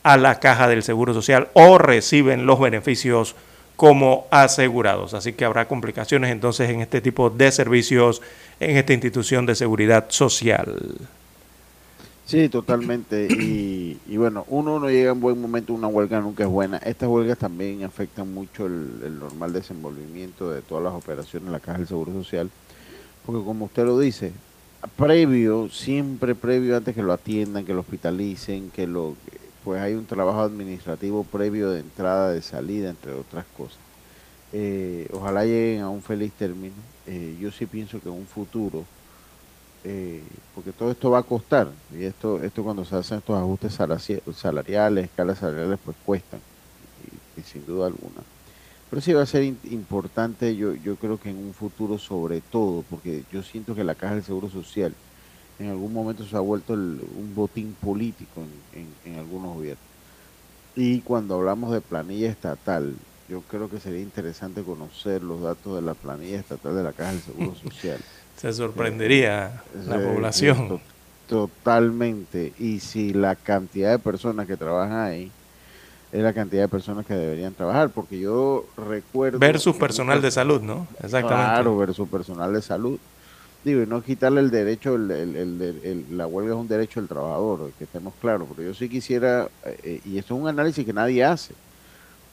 a 0.04 0.18
la 0.18 0.42
Caja 0.42 0.68
del 0.68 0.84
Seguro 0.84 1.14
Social 1.14 1.48
o 1.54 1.78
reciben 1.78 2.46
los 2.46 2.60
beneficios 2.60 3.36
como 3.78 4.28
asegurados. 4.30 5.14
Así 5.14 5.32
que 5.32 5.46
habrá 5.46 5.70
complicaciones 5.70 6.30
entonces 6.30 6.70
en 6.70 6.82
este 6.82 7.00
tipo 7.00 7.30
de 7.30 7.50
servicios 7.50 8.22
en 8.60 8.76
esta 8.76 8.92
institución 8.92 9.46
de 9.46 9.56
seguridad 9.56 10.08
social. 10.10 10.76
Sí, 12.28 12.50
totalmente. 12.50 13.26
Y, 13.32 13.98
y, 14.06 14.18
bueno, 14.18 14.46
uno 14.50 14.82
no 14.82 14.90
llega 14.90 15.14
en 15.14 15.22
buen 15.22 15.40
momento, 15.40 15.74
una 15.74 15.88
huelga 15.88 16.20
nunca 16.20 16.44
es 16.44 16.50
buena. 16.50 16.76
Estas 16.80 17.08
huelgas 17.08 17.38
también 17.38 17.86
afectan 17.86 18.34
mucho 18.34 18.66
el, 18.66 19.18
normal 19.18 19.54
desenvolvimiento 19.54 20.52
de 20.52 20.62
todas 20.62 20.84
las 20.84 20.94
operaciones 20.94 21.48
en 21.48 21.54
la 21.54 21.62
Caja 21.62 21.78
del 21.78 21.88
Seguro 21.88 22.12
Social, 22.12 22.52
porque 23.26 23.46
como 23.46 23.66
usted 23.66 23.86
lo 23.86 23.98
dice, 23.98 24.34
previo, 24.98 25.70
siempre 25.70 26.36
previo, 26.36 26.76
antes 26.76 26.94
que 26.94 27.02
lo 27.02 27.14
atiendan, 27.14 27.64
que 27.64 27.74
lo 27.74 27.80
hospitalicen, 27.80 28.72
que 28.72 28.88
lo 28.88 29.16
pues 29.64 29.82
hay 29.82 29.94
un 29.94 30.06
trabajo 30.06 30.42
administrativo 30.42 31.24
previo 31.24 31.70
de 31.72 31.80
entrada, 31.80 32.32
de 32.32 32.42
salida, 32.42 32.90
entre 32.90 33.14
otras 33.14 33.46
cosas. 33.58 33.78
Eh, 34.52 35.08
ojalá 35.14 35.46
lleguen 35.46 35.82
a 35.82 35.90
un 35.90 36.02
feliz 36.02 36.34
término. 36.34 36.76
Eh, 37.06 37.38
yo 37.40 37.52
sí 37.52 37.66
pienso 37.66 38.00
que 38.02 38.10
en 38.10 38.16
un 38.16 38.26
futuro 38.26 38.86
eh, 39.84 40.22
porque 40.56 40.72
todo 40.72 40.92
esto 40.92 41.12
va 41.12 41.20
a 41.20 41.24
costar, 41.24 41.70
y 41.94 42.04
esto, 42.04 42.42
esto 42.42 42.64
cuando 42.64 42.84
se 42.84 42.96
hacen 42.96 43.20
estos 43.20 43.38
ajustes 43.38 43.78
salariales, 44.36 45.06
escalas 45.06 45.40
salariales, 45.40 45.80
pues 45.84 45.96
cuestan, 46.06 46.40
y, 47.38 47.42
sin 47.42 47.66
duda 47.66 47.88
alguna. 47.88 48.22
Pero 48.90 49.02
sí 49.02 49.14
va 49.14 49.22
a 49.22 49.26
ser 49.26 49.44
importante, 49.44 50.56
yo, 50.56 50.74
yo 50.74 50.96
creo 50.96 51.20
que 51.20 51.30
en 51.30 51.38
un 51.38 51.54
futuro 51.54 51.98
sobre 51.98 52.42
todo, 52.42 52.84
porque 52.90 53.24
yo 53.32 53.44
siento 53.44 53.76
que 53.76 53.84
la 53.84 53.96
Caja 53.96 54.16
del 54.16 54.24
Seguro 54.24 54.50
Social 54.50 54.94
en 55.60 55.70
algún 55.70 55.94
momento 55.94 56.24
se 56.26 56.36
ha 56.36 56.40
vuelto 56.40 56.74
un 56.74 57.34
botín 57.36 57.76
político 57.82 58.44
en, 58.74 58.88
en 59.12 59.20
algunos 59.20 59.56
gobiernos. 59.56 59.84
Y 60.76 61.02
cuando 61.02 61.36
hablamos 61.36 61.72
de 61.72 61.82
planilla 61.82 62.30
estatal, 62.30 62.96
yo 63.30 63.42
creo 63.42 63.70
que 63.70 63.80
sería 63.80 64.00
interesante 64.00 64.64
conocer 64.64 65.24
los 65.24 65.42
datos 65.42 65.76
de 65.76 65.82
la 65.82 65.94
planilla 65.94 66.40
estatal 66.40 66.76
de 66.76 66.84
la 66.84 66.94
Caja 66.94 67.12
del 67.12 67.22
Seguro 67.22 67.56
Social. 67.64 68.00
Se 68.38 68.54
sorprendería 68.54 69.64
la 69.86 69.98
población. 69.98 70.80
Totalmente. 71.28 72.54
Y 72.60 72.80
si 72.80 73.14
la 73.14 73.36
cantidad 73.36 73.92
de 73.92 74.00
personas 74.00 74.48
que 74.48 74.56
trabajan 74.56 75.00
ahí 75.00 75.32
es 76.12 76.24
la 76.24 76.34
cantidad 76.34 76.62
de 76.62 76.68
personas 76.70 77.06
que 77.06 77.14
deberían 77.14 77.54
trabajar, 77.54 77.90
porque 77.90 78.20
yo 78.20 78.66
recuerdo... 78.78 79.40
Versus 79.40 79.76
personal 79.76 80.22
de 80.22 80.32
salud, 80.32 80.62
¿no? 80.62 80.88
Exactamente. 81.04 81.52
Claro, 81.52 81.78
versus 81.78 82.08
personal 82.08 82.54
de 82.54 82.62
salud. 82.62 82.98
Digo, 83.66 83.82
y 83.82 83.86
no 83.88 84.02
quitarle 84.02 84.40
el 84.40 84.50
derecho, 84.50 84.96
el, 84.96 86.06
la 86.12 86.28
huelga 86.28 86.54
es 86.54 86.60
un 86.60 86.68
derecho 86.68 87.02
del 87.02 87.10
trabajador, 87.10 87.72
que 87.78 87.84
estemos 87.84 88.14
claros, 88.22 88.48
pero 88.56 88.70
yo 88.70 88.74
sí 88.74 88.88
quisiera, 88.88 89.50
eh, 89.66 90.00
y 90.06 90.18
esto 90.18 90.36
es 90.36 90.42
un 90.42 90.48
análisis 90.48 90.86
que 90.86 90.94
nadie 90.94 91.26
hace, 91.26 91.54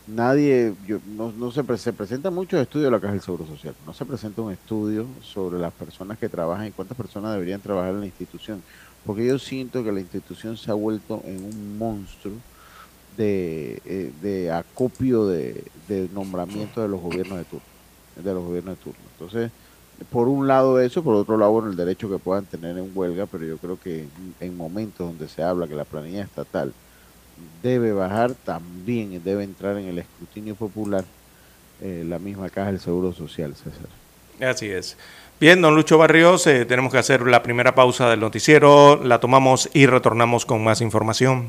nadie, 0.06 0.74
yo, 0.86 0.98
no, 1.16 1.32
no 1.32 1.50
se, 1.50 1.62
se 1.78 1.92
presenta 1.92 2.30
muchos 2.30 2.60
estudios 2.60 2.90
la 2.90 3.00
Caja 3.00 3.12
del 3.12 3.22
Seguro 3.22 3.46
Social, 3.46 3.74
no 3.86 3.94
se 3.94 4.04
presenta 4.04 4.42
un 4.42 4.52
estudio 4.52 5.06
sobre 5.22 5.58
las 5.58 5.72
personas 5.72 6.18
que 6.18 6.28
trabajan 6.28 6.66
y 6.66 6.70
cuántas 6.72 6.96
personas 6.96 7.32
deberían 7.32 7.60
trabajar 7.60 7.90
en 7.90 8.00
la 8.00 8.06
institución, 8.06 8.62
porque 9.04 9.26
yo 9.26 9.38
siento 9.38 9.82
que 9.84 9.92
la 9.92 10.00
institución 10.00 10.56
se 10.56 10.70
ha 10.70 10.74
vuelto 10.74 11.22
en 11.24 11.44
un 11.44 11.78
monstruo 11.78 12.34
de, 13.16 13.80
eh, 13.84 14.12
de 14.22 14.50
acopio 14.50 15.26
de, 15.26 15.64
de 15.88 16.08
nombramiento 16.12 16.82
de 16.82 16.88
los 16.88 17.00
gobiernos 17.00 17.38
de 17.38 17.44
turno, 17.44 17.66
de 18.16 18.34
los 18.34 18.44
gobiernos 18.44 18.76
de 18.76 18.82
turno. 18.82 19.00
Entonces, 19.12 19.50
por 20.10 20.28
un 20.28 20.48
lado 20.48 20.80
eso, 20.80 21.02
por 21.02 21.14
otro 21.14 21.36
lado, 21.36 21.52
bueno, 21.52 21.70
el 21.70 21.76
derecho 21.76 22.10
que 22.10 22.18
puedan 22.18 22.44
tener 22.46 22.76
en 22.76 22.90
huelga, 22.94 23.26
pero 23.26 23.44
yo 23.44 23.58
creo 23.58 23.78
que 23.78 24.08
en 24.40 24.56
momentos 24.56 25.06
donde 25.06 25.28
se 25.28 25.42
habla 25.42 25.68
que 25.68 25.74
la 25.74 25.84
planilla 25.84 26.22
estatal 26.22 26.74
debe 27.62 27.92
bajar, 27.92 28.34
también 28.34 29.22
debe 29.24 29.44
entrar 29.44 29.76
en 29.78 29.86
el 29.86 29.98
escrutinio 29.98 30.54
popular 30.54 31.04
eh, 31.80 32.04
la 32.06 32.18
misma 32.18 32.50
caja 32.50 32.70
del 32.70 32.80
Seguro 32.80 33.12
Social, 33.12 33.54
César. 33.54 33.88
Así 34.40 34.70
es. 34.70 34.96
Bien, 35.40 35.60
don 35.60 35.74
Lucho 35.74 35.98
Barrios, 35.98 36.46
eh, 36.46 36.64
tenemos 36.64 36.92
que 36.92 36.98
hacer 36.98 37.22
la 37.26 37.42
primera 37.42 37.74
pausa 37.74 38.08
del 38.08 38.20
noticiero, 38.20 39.02
la 39.02 39.18
tomamos 39.18 39.68
y 39.72 39.86
retornamos 39.86 40.46
con 40.46 40.62
más 40.62 40.80
información. 40.80 41.48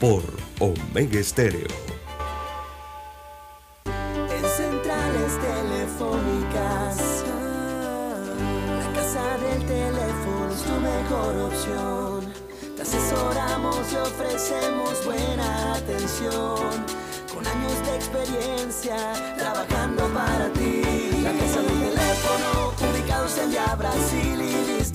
Por 0.00 0.22
Omega 0.60 1.18
Estéreo. 1.18 1.66
En 3.84 4.44
centrales 4.56 5.32
telefónicas, 5.42 7.24
la 8.78 8.92
casa 8.92 9.38
del 9.38 9.66
teléfono 9.66 10.52
es 10.52 10.62
tu 10.62 10.80
mejor 10.80 11.36
opción. 11.50 12.32
Te 12.76 12.82
asesoramos 12.82 13.92
y 13.92 13.96
ofrecemos 13.96 15.04
buena 15.04 15.74
atención. 15.74 16.86
Con 17.34 17.44
años 17.44 17.84
de 17.84 17.96
experiencia, 17.96 19.34
trabajando 19.36 20.06
para 20.14 20.48
ti. 20.52 20.82
La 21.24 21.32
casa 21.32 21.60
del 21.60 21.80
teléfono, 21.80 22.72
ubicados 22.88 23.36
en 23.38 23.50
Via 23.50 23.74
Brasil 23.74 24.42
y 24.42 24.67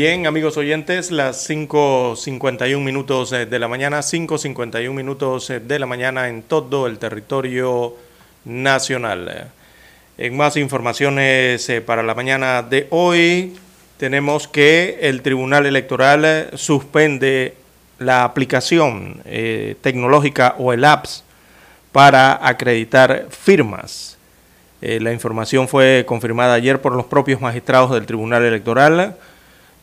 Bien, 0.00 0.28
amigos 0.28 0.56
oyentes, 0.56 1.10
las 1.10 1.50
5.51 1.50 2.78
minutos 2.78 3.32
eh, 3.32 3.46
de 3.46 3.58
la 3.58 3.66
mañana, 3.66 3.98
5.51 3.98 4.92
minutos 4.92 5.50
eh, 5.50 5.58
de 5.58 5.76
la 5.80 5.86
mañana 5.86 6.28
en 6.28 6.44
todo 6.44 6.86
el 6.86 7.00
territorio 7.00 7.96
nacional. 8.44 9.50
En 10.16 10.36
más 10.36 10.56
informaciones 10.56 11.68
eh, 11.68 11.80
para 11.80 12.04
la 12.04 12.14
mañana 12.14 12.62
de 12.62 12.86
hoy, 12.90 13.56
tenemos 13.96 14.46
que 14.46 15.00
el 15.00 15.20
Tribunal 15.20 15.66
Electoral 15.66 16.50
suspende 16.54 17.56
la 17.98 18.22
aplicación 18.22 19.20
tecnológica 19.80 20.54
o 20.58 20.72
el 20.72 20.84
apps 20.84 21.24
para 21.90 22.46
acreditar 22.46 23.26
firmas. 23.30 24.16
la 24.80 25.12
información 25.12 25.66
fue 25.66 26.04
confirmada 26.06 26.54
ayer 26.54 26.80
por 26.80 26.94
los 26.94 27.06
propios 27.06 27.40
magistrados 27.40 27.90
del 27.90 28.06
Tribunal 28.06 28.44
Electoral 28.44 29.16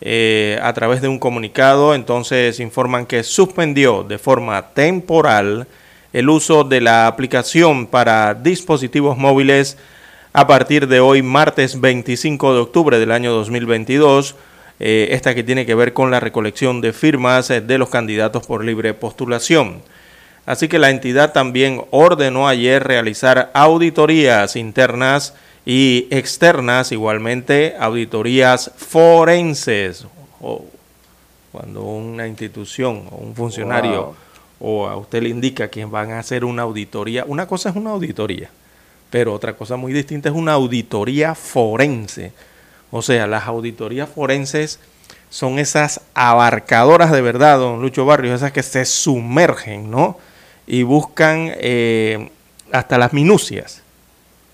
eh, 0.02 0.60
a 0.62 0.74
través 0.74 1.02
de 1.02 1.08
un 1.08 1.20
comunicado, 1.20 1.96
entonces 1.96 2.60
informan 2.60 3.06
que 3.06 3.24
suspendió 3.24 4.04
de 4.04 4.18
forma 4.18 4.74
temporal 4.74 5.68
el 6.14 6.30
uso 6.30 6.64
de 6.64 6.82
la 6.82 7.08
aplicación 7.08 7.88
para 7.88 8.34
dispositivos 8.34 9.18
móviles 9.18 9.78
a 10.34 10.48
partir 10.48 10.88
de 10.88 11.00
hoy, 11.00 11.22
martes 11.22 11.80
25 11.80 12.54
de 12.54 12.60
octubre 12.60 13.00
del 13.00 13.12
año 13.12 13.32
2022, 13.32 14.36
eh, 14.82 15.08
esta 15.12 15.34
que 15.34 15.44
tiene 15.44 15.66
que 15.66 15.76
ver 15.76 15.94
con 15.94 16.12
la 16.12 16.20
recolección 16.20 16.82
de 16.82 16.92
firmas 16.92 17.50
eh, 17.50 17.62
de 17.62 17.78
los 17.78 17.90
candidatos 17.90 18.46
por 18.46 18.66
libre 18.66 18.94
postulación. 18.94 19.82
Así 20.46 20.68
que 20.68 20.78
la 20.78 20.90
entidad 20.90 21.32
también 21.32 21.82
ordenó 21.90 22.50
ayer 22.50 22.84
realizar 22.84 23.50
auditorías 23.54 24.58
internas 24.58 25.34
y 25.66 26.08
externas, 26.12 26.92
igualmente 26.92 27.76
auditorías 27.80 28.72
forenses, 28.78 30.06
o 30.40 30.64
cuando 31.52 31.82
una 31.82 32.28
institución 32.28 33.08
o 33.12 33.16
un 33.16 33.34
funcionario 33.34 34.14
o 34.60 34.88
a 34.88 34.96
usted 34.96 35.24
le 35.24 35.30
indica 35.30 35.70
que 35.70 35.86
van 35.86 36.12
a 36.12 36.20
hacer 36.20 36.46
una 36.46 36.62
auditoría, 36.62 37.26
una 37.26 37.48
cosa 37.48 37.70
es 37.70 37.76
una 37.76 37.92
auditoría, 37.92 38.50
pero 39.10 39.34
otra 39.34 39.54
cosa 39.54 39.76
muy 39.76 39.92
distinta 39.92 40.30
es 40.30 40.36
una 40.36 40.54
auditoría 40.54 41.34
forense. 41.34 42.32
O 42.92 43.02
sea, 43.02 43.26
las 43.26 43.48
auditorías 43.48 44.08
forenses 44.08 44.80
son 45.30 45.60
esas 45.60 46.02
abarcadoras 46.14 47.12
de 47.12 47.22
verdad, 47.22 47.58
don 47.58 47.82
Lucho 47.82 48.06
Barrios, 48.06 48.36
esas 48.36 48.52
que 48.52 48.64
se 48.64 48.86
sumergen, 48.86 49.90
¿no? 49.90 50.18
Y 50.68 50.84
buscan 50.84 51.52
eh, 51.56 52.30
hasta 52.72 52.98
las 52.98 53.14
minucias 53.14 53.85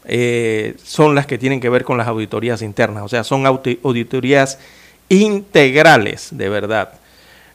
eh, 0.06 0.76
son 0.84 1.16
las 1.16 1.26
que 1.26 1.38
tienen 1.38 1.60
que 1.60 1.70
ver 1.70 1.84
con 1.84 1.98
las 1.98 2.08
auditorías 2.08 2.62
internas, 2.62 3.04
o 3.04 3.10
sea, 3.10 3.24
son 3.24 3.46
auditorías 3.46 4.60
integrales 5.10 6.30
de 6.32 6.50
verdad. 6.50 6.94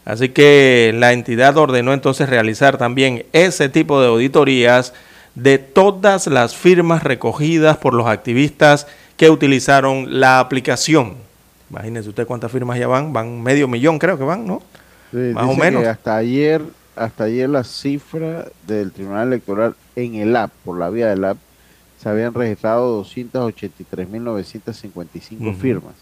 Así 0.05 0.29
que 0.29 0.95
la 0.95 1.13
entidad 1.13 1.57
ordenó 1.57 1.93
entonces 1.93 2.29
realizar 2.29 2.79
también 2.79 3.27
ese 3.33 3.69
tipo 3.69 4.01
de 4.01 4.07
auditorías 4.07 4.93
de 5.35 5.59
todas 5.59 6.29
las 6.29 6.55
firmas 6.55 7.03
recogidas 7.03 7.77
por 7.77 7.93
los 7.93 8.07
activistas 8.07 8.87
que 9.17 9.31
utilizaron 9.31 10.21
la 10.21 10.39
aplicación. 10.39 11.15
Imagínense 11.71 12.09
usted 12.09 12.27
cuántas 12.27 12.53
firmas 12.53 12.79
ya 12.79 12.87
van, 12.87 13.13
van 13.13 13.43
medio 13.43 13.67
millón 13.67 13.99
creo 13.99 14.17
que 14.17 14.25
van, 14.25 14.47
¿no? 14.47 14.63
Más 15.13 15.47
o 15.47 15.55
menos. 15.55 15.85
hasta 15.87 16.17
ayer, 16.17 16.63
hasta 16.95 17.25
ayer 17.25 17.49
la 17.49 17.65
cifra 17.65 18.47
del 18.67 18.93
Tribunal 18.93 19.29
Electoral 19.29 19.75
en 19.97 20.17
el 20.17 20.37
app, 20.37 20.53
por 20.65 20.79
la 20.79 20.91
vía 20.91 21.09
del 21.09 21.25
app, 21.25 21.39
se 22.07 22.11
habían 22.11 22.35
registrado 22.35 23.03
283.955 23.03 25.57
firmas, 25.57 25.95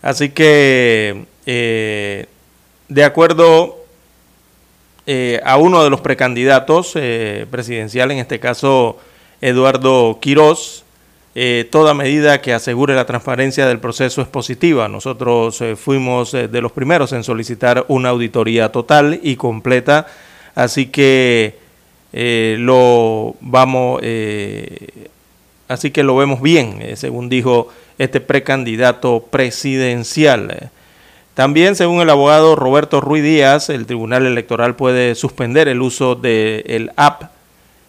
Así 0.04 0.30
que, 0.30 1.26
eh, 1.48 2.28
de 2.90 3.04
acuerdo 3.04 3.83
eh, 5.06 5.40
a 5.44 5.58
uno 5.58 5.84
de 5.84 5.90
los 5.90 6.02
precandidatos 6.02 6.94
eh, 6.96 7.46
presidencial, 7.50 8.12
en 8.12 8.20
este 8.20 8.40
caso 8.40 8.98
Eduardo 9.42 10.20
Quirós, 10.22 10.86
toda 11.72 11.96
medida 11.96 12.42
que 12.42 12.54
asegure 12.54 12.94
la 12.94 13.08
transparencia 13.08 13.66
del 13.66 13.80
proceso 13.80 14.22
es 14.22 14.28
positiva. 14.28 14.88
Nosotros 14.88 15.64
fuimos 15.78 16.32
de 16.32 16.62
los 16.62 16.72
primeros 16.72 17.12
en 17.12 17.24
solicitar 17.24 17.86
una 17.88 18.10
auditoría 18.10 18.72
total 18.72 19.20
y 19.24 19.36
completa 19.36 20.06
Así 20.56 20.88
que 20.88 21.58
eh, 22.12 22.58
lo 22.60 23.36
vamos, 23.42 24.00
eh, 24.04 25.08
así 25.68 25.92
que 25.92 26.04
lo 26.04 26.16
vemos 26.16 26.42
bien, 26.42 26.80
eh, 26.82 26.96
según 26.96 27.28
dijo 27.28 27.70
este 27.98 28.22
precandidato 28.22 29.26
presidencial. 29.32 30.70
También, 31.34 31.76
según 31.76 32.02
el 32.02 32.10
abogado 32.10 32.56
Roberto 32.56 33.02
Ruiz 33.02 33.24
Díaz, 33.24 33.70
el 33.70 33.86
Tribunal 33.86 34.26
Electoral 34.26 34.76
puede 34.76 35.16
suspender 35.16 35.68
el 35.68 35.82
uso 35.82 36.16
del 36.16 36.92
app. 36.96 37.32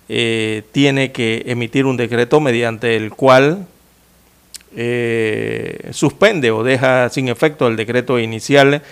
tiene 0.06 1.12
que 1.12 1.42
emitir 1.46 1.86
un 1.86 1.96
decreto 1.96 2.40
mediante 2.40 2.96
el 2.96 3.10
cual 3.10 3.66
suspende 5.92 6.50
o 6.50 6.64
deja 6.64 7.08
sin 7.10 7.28
efecto 7.28 7.68
el 7.68 7.76
decreto 7.76 8.18
inicial 8.18 8.82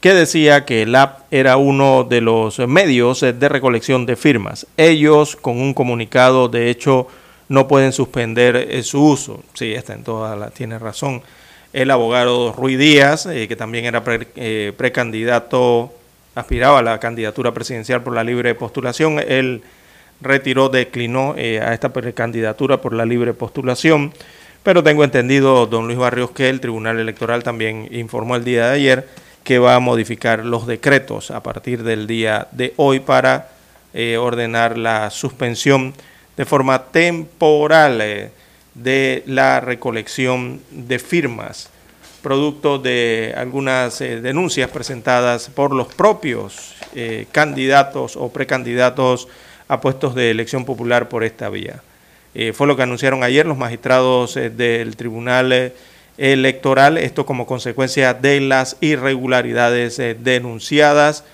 que 0.00 0.14
decía 0.14 0.64
que 0.64 0.82
el 0.82 0.94
app 0.94 1.22
era 1.32 1.56
uno 1.56 2.04
de 2.04 2.20
los 2.20 2.58
medios 2.60 3.20
de 3.20 3.48
recolección 3.48 4.06
de 4.06 4.16
firmas. 4.16 4.66
Ellos, 4.76 5.36
con 5.36 5.60
un 5.60 5.74
comunicado, 5.74 6.48
de 6.48 6.70
hecho, 6.70 7.08
no 7.48 7.66
pueden 7.66 7.92
suspender 7.92 8.56
eh, 8.56 8.82
su 8.82 9.04
uso. 9.04 9.42
Sí, 9.54 9.72
está 9.72 9.94
en 9.94 10.04
toda 10.04 10.36
la, 10.36 10.50
tiene 10.50 10.78
razón. 10.78 11.22
El 11.72 11.90
abogado 11.90 12.52
Rui 12.52 12.76
Díaz, 12.76 13.26
eh, 13.26 13.48
que 13.48 13.56
también 13.56 13.84
era 13.84 14.02
eh, 14.06 14.72
precandidato, 14.76 15.92
aspiraba 16.34 16.78
a 16.78 16.82
la 16.82 17.00
candidatura 17.00 17.52
presidencial 17.52 18.02
por 18.02 18.14
la 18.14 18.24
libre 18.24 18.54
postulación, 18.54 19.18
él 19.18 19.62
retiró, 20.20 20.68
declinó 20.68 21.34
a 21.34 21.74
esta 21.74 21.92
precandidatura 21.92 22.80
por 22.80 22.92
la 22.92 23.04
libre 23.04 23.34
postulación. 23.34 24.12
Pero 24.62 24.82
tengo 24.82 25.04
entendido, 25.04 25.66
don 25.66 25.86
Luis 25.86 25.98
Barrios, 25.98 26.32
que 26.32 26.48
el 26.48 26.60
Tribunal 26.60 26.98
Electoral 26.98 27.42
también 27.42 27.88
informó 27.92 28.36
el 28.36 28.44
día 28.44 28.66
de 28.66 28.74
ayer 28.74 29.08
que 29.48 29.58
va 29.58 29.74
a 29.74 29.80
modificar 29.80 30.44
los 30.44 30.66
decretos 30.66 31.30
a 31.30 31.42
partir 31.42 31.82
del 31.82 32.06
día 32.06 32.48
de 32.50 32.74
hoy 32.76 33.00
para 33.00 33.48
eh, 33.94 34.18
ordenar 34.18 34.76
la 34.76 35.08
suspensión 35.08 35.94
de 36.36 36.44
forma 36.44 36.84
temporal 36.84 37.98
eh, 38.02 38.30
de 38.82 39.22
la 39.26 39.60
recolección 39.60 40.60
de 40.70 40.98
firmas, 40.98 41.70
producto 42.22 42.78
de 42.78 43.34
algunas 43.36 44.00
eh, 44.00 44.20
denuncias 44.20 44.70
presentadas 44.70 45.48
por 45.48 45.74
los 45.74 45.88
propios 45.94 46.74
candidatos 47.30 48.16
o 48.16 48.30
precandidatos 48.32 49.28
a 49.68 49.80
puestos 49.80 50.14
de 50.14 50.30
elección 50.30 50.64
popular 50.64 51.08
por 51.08 51.22
esta 51.22 51.48
vía. 51.50 51.82
fue 52.54 52.66
lo 52.66 52.76
que 52.76 52.82
anunciaron 52.82 53.22
ayer 53.22 53.46
los 53.46 53.58
magistrados 53.58 54.34
del 54.34 54.96
Tribunal 54.96 55.72
electoral, 56.18 56.98
esto 56.98 57.24
como 57.24 57.46
consecuencia 57.46 58.12
de 58.12 58.40
las 58.40 58.76
irregularidades 58.80 59.98
eh, 59.98 60.16
denunciadas. 60.18 61.24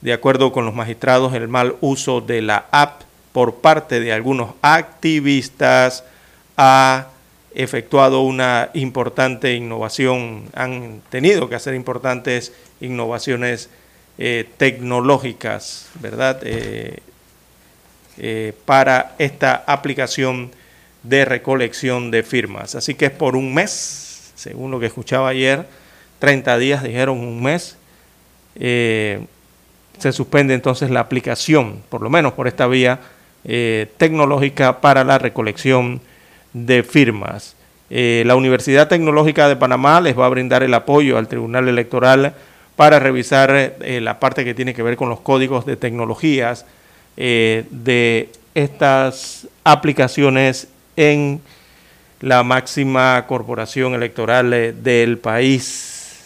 De 0.00 0.12
acuerdo 0.12 0.52
con 0.52 0.66
los 0.66 0.74
magistrados, 0.74 1.32
el 1.32 1.48
mal 1.48 1.76
uso 1.80 2.20
de 2.20 2.42
la 2.42 2.66
app 2.72 3.02
por 3.32 3.56
parte 3.56 4.00
de 4.00 4.12
algunos 4.12 4.54
activistas 4.60 6.04
ha 6.56 7.08
efectuado 7.54 8.22
una 8.22 8.70
importante 8.74 9.54
innovación, 9.54 10.44
han 10.54 11.02
tenido 11.10 11.48
que 11.48 11.54
hacer 11.54 11.74
importantes 11.74 12.52
innovaciones 12.80 13.68
eh, 14.18 14.48
tecnológicas, 14.56 15.88
¿verdad? 16.00 16.40
Eh, 16.44 17.00
para 18.66 19.14
esta 19.18 19.64
aplicación 19.66 20.50
de 21.02 21.24
recolección 21.24 22.10
de 22.10 22.22
firmas. 22.22 22.74
Así 22.74 22.94
que 22.94 23.06
es 23.06 23.10
por 23.10 23.36
un 23.36 23.54
mes 23.54 24.12
según 24.42 24.72
lo 24.72 24.80
que 24.80 24.86
escuchaba 24.86 25.28
ayer, 25.28 25.66
30 26.18 26.58
días, 26.58 26.82
dijeron 26.82 27.20
un 27.20 27.42
mes, 27.42 27.76
eh, 28.56 29.24
se 29.98 30.12
suspende 30.12 30.54
entonces 30.54 30.90
la 30.90 31.00
aplicación, 31.00 31.82
por 31.88 32.02
lo 32.02 32.10
menos 32.10 32.32
por 32.32 32.48
esta 32.48 32.66
vía 32.66 32.98
eh, 33.44 33.92
tecnológica 33.98 34.80
para 34.80 35.04
la 35.04 35.18
recolección 35.18 36.00
de 36.52 36.82
firmas. 36.82 37.56
Eh, 37.90 38.22
la 38.26 38.36
Universidad 38.36 38.88
Tecnológica 38.88 39.48
de 39.48 39.56
Panamá 39.56 40.00
les 40.00 40.18
va 40.18 40.26
a 40.26 40.30
brindar 40.30 40.62
el 40.62 40.74
apoyo 40.74 41.18
al 41.18 41.28
Tribunal 41.28 41.68
Electoral 41.68 42.34
para 42.76 42.98
revisar 42.98 43.74
la 43.80 44.18
parte 44.18 44.44
que 44.44 44.54
tiene 44.54 44.72
que 44.72 44.82
ver 44.82 44.96
con 44.96 45.10
los 45.10 45.20
códigos 45.20 45.66
de 45.66 45.76
tecnologías 45.76 46.64
de 47.16 48.30
estas 48.54 49.46
aplicaciones 49.62 50.68
en 50.96 51.40
la 52.22 52.44
máxima 52.44 53.26
corporación 53.26 53.94
electoral 53.94 54.52
eh, 54.52 54.72
del 54.72 55.18
país. 55.18 56.22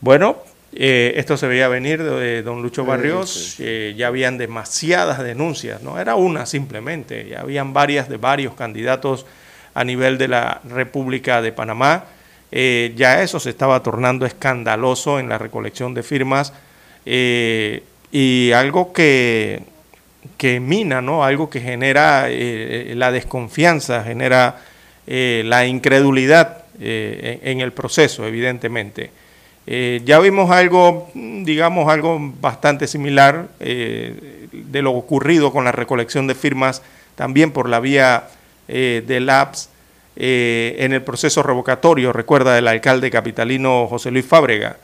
Bueno, 0.00 0.36
eh, 0.72 1.14
esto 1.16 1.36
se 1.36 1.46
veía 1.46 1.68
venir 1.68 2.02
de, 2.02 2.42
don 2.42 2.62
Lucho 2.62 2.84
Barrios, 2.84 3.56
eh, 3.58 3.94
ya 3.96 4.08
habían 4.08 4.38
demasiadas 4.38 5.22
denuncias, 5.22 5.82
no 5.82 5.98
era 5.98 6.14
una 6.14 6.46
simplemente, 6.46 7.28
ya 7.28 7.40
habían 7.40 7.72
varias 7.72 8.08
de 8.08 8.16
varios 8.16 8.54
candidatos 8.54 9.26
a 9.74 9.84
nivel 9.84 10.18
de 10.18 10.28
la 10.28 10.60
República 10.68 11.40
de 11.42 11.52
Panamá. 11.52 12.04
ya 12.50 13.22
eso 13.22 13.38
se 13.38 13.50
estaba 13.50 13.82
tornando 13.82 14.26
escandaloso 14.26 15.18
en 15.18 15.28
la 15.28 15.38
recolección 15.38 15.94
de 15.94 16.02
firmas 16.02 16.52
y 17.04 18.52
algo 18.52 18.92
que 18.92 19.62
que 20.36 20.60
mina, 20.60 21.00
¿no? 21.00 21.24
Algo 21.24 21.48
que 21.48 21.60
genera 21.60 22.26
eh, 22.28 22.92
la 22.96 23.10
desconfianza, 23.10 24.02
genera 24.04 24.60
eh, 25.06 25.42
la 25.44 25.66
incredulidad 25.66 26.64
eh, 26.80 27.40
en, 27.42 27.60
el 27.60 27.72
proceso, 27.72 28.26
evidentemente. 28.26 29.10
Ya 30.04 30.18
vimos 30.20 30.50
algo, 30.50 31.10
digamos, 31.14 31.90
algo 31.90 32.18
bastante 32.40 32.86
similar 32.86 33.48
de 33.58 34.82
lo 34.82 34.92
ocurrido 34.92 35.52
con 35.52 35.64
la 35.64 35.72
recolección 35.72 36.26
de 36.26 36.34
firmas 36.34 36.82
también 37.16 37.50
por 37.50 37.68
la 37.68 37.78
vía 37.78 38.28
del 38.66 39.28
APS 39.28 39.68
en 40.16 40.92
el 40.92 41.02
proceso 41.02 41.42
revocatorio, 41.42 42.12
recuerda 42.12 42.58
el 42.58 42.66
alcalde 42.66 43.10
capitalino 43.10 43.86
José 43.86 44.10
Luis 44.10 44.26
Fábrega, 44.26 44.78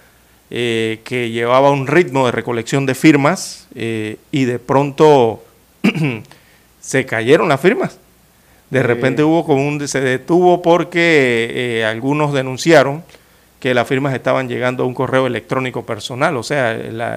eh, 0.51 1.01
que 1.05 1.31
llevaba 1.31 1.71
un 1.71 1.87
ritmo 1.87 2.27
de 2.27 2.33
recolección 2.33 2.87
de 2.87 2.95
firmas 2.95 3.67
eh, 3.75 4.19
y 4.31 4.45
de 4.45 4.59
pronto 4.59 5.43
se 6.81 7.07
cayeron 7.07 7.49
las 7.49 7.61
firmas. 7.61 7.99
De 8.71 8.83
repente 8.83 9.25
hubo 9.25 9.45
como 9.45 9.67
un 9.67 9.87
se 9.89 10.01
detuvo 10.01 10.63
porque 10.63 11.51
eh, 11.53 11.85
algunos 11.85 12.33
denunciaron 12.33 13.03
que 13.65 13.73
las 13.73 13.89
firmas 13.89 14.13
estaban 14.13 14.47
llegando 14.47 14.85
a 14.85 14.87
un 14.87 14.93
correo 14.93 15.27
electrónico 15.27 15.87
personal, 15.87 16.37
o 16.37 16.43
sea, 16.43 16.75
la, 16.75 17.17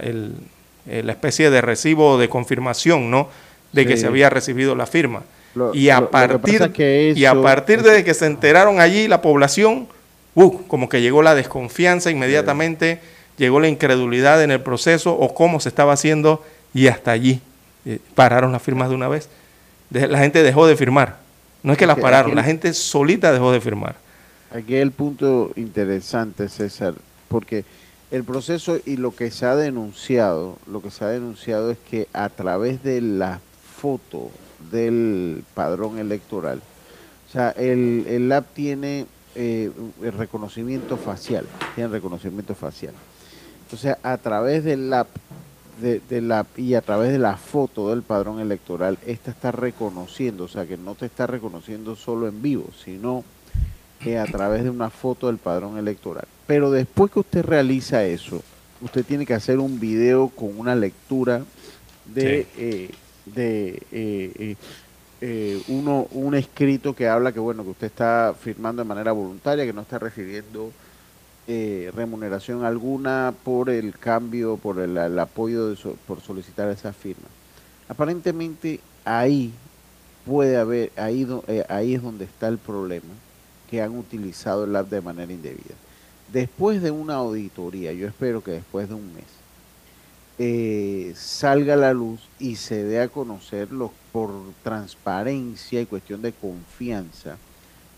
especie 0.85 1.49
de 1.49 1.59
recibo 1.59 2.17
de 2.17 2.29
confirmación, 2.29 3.11
¿no? 3.11 3.27
De 3.73 3.85
que 3.85 3.97
se 3.97 4.07
había 4.07 4.29
recibido 4.29 4.73
la 4.73 4.85
firma. 4.85 5.23
y 5.73 5.89
a 5.89 6.09
partir 6.09 6.71
y 7.17 7.25
a 7.25 7.33
partir 7.41 7.83
de 7.83 8.01
que 8.05 8.13
se 8.13 8.27
enteraron 8.27 8.79
allí 8.79 9.09
la 9.09 9.21
población, 9.21 9.89
uh, 10.35 10.65
como 10.69 10.87
que 10.87 11.01
llegó 11.01 11.21
la 11.21 11.35
desconfianza 11.35 12.11
inmediatamente 12.11 13.01
llegó 13.37 13.59
la 13.59 13.67
incredulidad 13.67 14.41
en 14.41 14.51
el 14.51 14.61
proceso 14.61 15.11
o 15.11 15.33
cómo 15.33 15.59
se 15.59 15.67
estaba 15.67 15.91
haciendo 15.91 16.45
y 16.73 16.87
hasta 16.87 17.11
allí 17.11 17.41
eh, 17.85 17.99
pararon 18.15 18.53
las 18.53 18.61
firmas 18.61 18.87
de 18.87 18.95
una 18.95 19.09
vez. 19.09 19.27
la 19.89 20.19
gente 20.19 20.43
dejó 20.43 20.65
de 20.65 20.77
firmar. 20.77 21.17
No 21.61 21.73
es 21.73 21.77
que 21.77 21.85
las 21.85 21.99
pararon, 21.99 22.35
la 22.35 22.43
gente 22.43 22.73
solita 22.73 23.33
dejó 23.33 23.51
de 23.51 23.59
firmar. 23.59 24.06
Aquí 24.51 24.75
el 24.75 24.91
punto 24.91 25.51
interesante, 25.55 26.47
César, 26.47 26.93
porque 27.27 27.65
el 28.11 28.23
proceso 28.23 28.77
y 28.85 28.97
lo 28.97 29.13
que 29.15 29.31
se 29.31 29.45
ha 29.45 29.55
denunciado, 29.55 30.57
lo 30.67 30.81
que 30.81 30.91
se 30.91 31.03
ha 31.03 31.09
denunciado 31.09 31.71
es 31.71 31.77
que 31.77 32.07
a 32.13 32.29
través 32.29 32.81
de 32.83 33.01
la 33.01 33.41
foto 33.79 34.31
del 34.71 35.43
padrón 35.53 35.99
electoral, 35.99 36.61
o 37.27 37.31
sea, 37.31 37.51
el, 37.51 38.05
el 38.07 38.31
app 38.31 38.45
tiene 38.53 39.05
eh, 39.35 39.69
el 40.01 40.13
reconocimiento 40.13 40.97
facial, 40.97 41.45
tiene 41.75 41.89
reconocimiento 41.89 42.55
facial. 42.55 42.93
Entonces, 43.65 43.97
a 44.01 44.17
través 44.17 44.63
del 44.63 44.91
app 44.93 45.09
de, 45.81 46.21
la 46.21 46.45
y 46.55 46.73
a 46.73 46.81
través 46.81 47.11
de 47.11 47.19
la 47.19 47.37
foto 47.37 47.89
del 47.89 48.01
padrón 48.01 48.39
electoral, 48.39 48.97
esta 49.05 49.31
está 49.31 49.51
reconociendo, 49.51 50.45
o 50.45 50.47
sea 50.47 50.65
que 50.65 50.77
no 50.77 50.95
te 50.95 51.05
está 51.05 51.27
reconociendo 51.27 51.95
solo 51.95 52.27
en 52.27 52.41
vivo, 52.41 52.69
sino 52.83 53.23
que 53.99 54.17
a 54.17 54.25
través 54.25 54.63
de 54.63 54.69
una 54.69 54.89
foto 54.89 55.27
del 55.27 55.37
padrón 55.37 55.77
electoral. 55.77 56.25
Pero 56.45 56.71
después 56.71 57.11
que 57.11 57.19
usted 57.19 57.45
realiza 57.45 58.03
eso, 58.05 58.41
usted 58.81 59.05
tiene 59.05 59.25
que 59.25 59.33
hacer 59.33 59.59
un 59.59 59.79
video 59.79 60.29
con 60.29 60.57
una 60.57 60.75
lectura 60.75 61.43
de, 62.05 62.47
eh, 62.57 62.89
de 63.25 63.83
eh, 63.91 64.55
eh, 65.19 65.61
uno, 65.67 66.07
un 66.11 66.35
escrito 66.35 66.95
que 66.95 67.07
habla 67.07 67.31
que 67.31 67.39
bueno 67.39 67.63
que 67.63 67.71
usted 67.71 67.87
está 67.87 68.35
firmando 68.39 68.83
de 68.83 68.87
manera 68.87 69.11
voluntaria, 69.11 69.65
que 69.65 69.73
no 69.73 69.81
está 69.81 69.97
recibiendo 69.97 70.71
eh, 71.47 71.91
remuneración 71.95 72.63
alguna 72.63 73.33
por 73.43 73.69
el 73.69 73.97
cambio, 73.97 74.57
por 74.57 74.79
el, 74.79 75.17
apoyo, 75.17 75.73
por 76.05 76.21
solicitar 76.21 76.69
esa 76.69 76.93
firma. 76.93 77.27
Aparentemente 77.89 78.79
ahí 79.05 79.53
puede 80.25 80.57
haber, 80.57 80.91
ahí, 80.97 81.25
eh, 81.47 81.65
ahí 81.67 81.95
es 81.95 82.03
donde 82.03 82.25
está 82.25 82.47
el 82.49 82.59
problema, 82.59 83.07
que 83.69 83.81
han 83.81 83.97
utilizado 83.97 84.63
el 84.63 84.75
app 84.75 84.89
de 84.89 85.01
manera 85.01 85.31
indebida. 85.31 85.75
Después 86.31 86.81
de 86.81 86.91
una 86.91 87.15
auditoría, 87.15 87.93
yo 87.93 88.07
espero 88.07 88.43
que 88.43 88.51
después 88.51 88.89
de 88.89 88.95
un 88.95 89.13
mes, 89.13 89.25
eh, 90.39 91.13
salga 91.15 91.73
a 91.73 91.77
la 91.77 91.93
luz 91.93 92.21
y 92.37 92.57
se 92.57 92.83
dé 92.83 93.01
a 93.01 93.07
conocer 93.07 93.69
por 94.11 94.31
transparencia 94.63 95.81
y 95.81 95.85
cuestión 95.85 96.21
de 96.21 96.31
confianza 96.31 97.37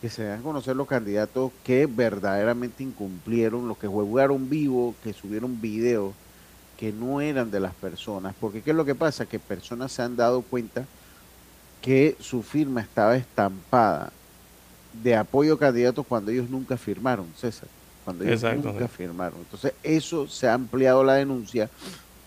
que 0.02 0.10
se 0.10 0.24
den 0.24 0.40
a 0.40 0.44
conocer 0.44 0.76
los 0.76 0.88
candidatos 0.88 1.52
que 1.64 1.86
verdaderamente 1.86 2.84
incumplieron, 2.84 3.68
los 3.68 3.78
que 3.78 3.88
jugaron 3.88 4.50
vivo, 4.50 4.96
que 5.04 5.12
subieron 5.12 5.60
videos 5.60 6.14
que 6.78 6.94
no 6.94 7.20
eran 7.20 7.52
de 7.52 7.60
las 7.60 7.74
personas. 7.74 8.34
Porque 8.40 8.62
¿qué 8.62 8.70
es 8.70 8.76
lo 8.78 8.86
que 8.86 8.96
pasa? 8.96 9.26
Que 9.26 9.38
personas 9.38 9.92
se 9.92 10.02
han 10.02 10.16
dado 10.16 10.42
cuenta 10.42 10.86
que 11.82 12.16
su 12.22 12.42
firma 12.42 12.80
estaba 12.80 13.18
estampada 13.18 14.14
de 15.04 15.16
apoyo 15.16 15.56
a 15.56 15.60
candidatos 15.60 16.06
cuando 16.08 16.32
ellos 16.32 16.50
nunca 16.50 16.78
firmaron, 16.78 17.28
César. 17.36 17.68
Cuando 18.06 18.24
ellos 18.24 18.44
nunca 18.64 18.88
firmaron. 18.88 19.40
Entonces, 19.40 19.74
eso 19.84 20.28
se 20.28 20.48
ha 20.48 20.54
ampliado 20.54 21.04
la 21.04 21.16
denuncia. 21.16 21.70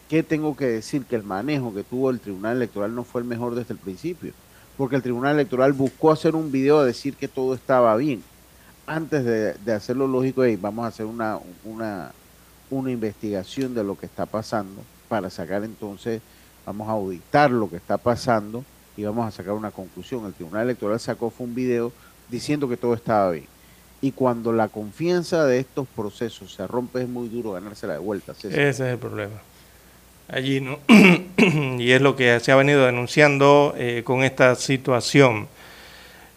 ¿Qué 0.09 0.23
tengo 0.23 0.57
que 0.57 0.67
decir? 0.67 1.05
Que 1.05 1.17
el 1.17 1.23
manejo 1.23 1.75
que 1.75 1.83
tuvo 1.83 2.11
el 2.11 2.21
Tribunal 2.21 2.57
Electoral 2.57 2.95
no 2.95 3.05
fue 3.05 3.23
el 3.23 3.27
mejor 3.27 3.55
desde 3.55 3.75
el 3.75 3.81
principio 3.81 4.33
porque 4.77 4.97
el 4.97 5.03
Tribunal 5.03 5.35
Electoral 5.35 5.73
buscó 5.73 6.11
hacer 6.11 6.35
un 6.35 6.51
video 6.51 6.81
a 6.81 6.85
decir 6.85 7.15
que 7.15 7.29
todo 7.29 7.55
estaba 7.55 7.95
bien. 7.97 8.23
Antes 8.87 9.25
de, 9.25 9.73
hacer 9.73 9.97
lo 9.97 10.09
lógico, 10.09 10.45
y 10.45 10.57
vamos 10.57 10.85
a 10.85 10.89
hacer 10.89 11.07
una, 11.07 11.39
una, 11.65 12.11
una 12.71 12.91
investigación 12.91 13.75
de 13.75 13.85
lo 13.85 13.97
que 13.97 14.07
está 14.07 14.27
pasando 14.27 14.83
para 15.09 15.31
sacar 15.31 15.63
entonces, 15.63 16.21
vamos 16.67 16.89
a 16.89 16.93
auditar 16.93 17.51
lo 17.51 17.71
que 17.71 17.77
está 17.77 17.97
pasando 17.97 18.65
y 18.97 19.05
vamos 19.05 19.27
a 19.27 19.31
sacar 19.31 19.53
una 19.53 19.71
conclusión. 19.71 20.27
El 20.27 20.33
Tribunal 20.33 20.65
Electoral 20.65 20.99
sacó 20.99 21.31
fue 21.31 21.47
un 21.47 21.55
video 21.55 21.93
diciendo 22.33 22.69
que 22.69 22.77
todo 22.77 22.95
estaba 22.95 23.31
bien. 23.31 23.47
Y 24.01 24.11
cuando 24.11 24.53
la 24.53 24.67
confianza 24.67 25.45
de 25.45 25.61
estos 25.61 25.87
procesos 25.87 26.53
se 26.53 26.67
rompe 26.67 27.03
es 27.03 27.09
muy 27.09 27.29
duro 27.29 27.53
ganársela 27.53 27.93
de 27.93 28.01
vuelta. 28.01 28.33
Ese 28.33 28.69
es 28.69 28.81
el 28.81 28.99
problema 28.99 29.41
allí, 30.33 30.61
¿no? 30.61 30.79
y 31.79 31.93
es 31.93 32.01
lo 32.01 32.17
que 32.17 32.41
se 32.41 32.51
ha 32.51 32.57
venido 32.57 32.87
denunciando 32.87 33.75
eh, 33.77 34.03
con 34.05 34.25
esta 34.25 34.55
situación. 34.55 35.47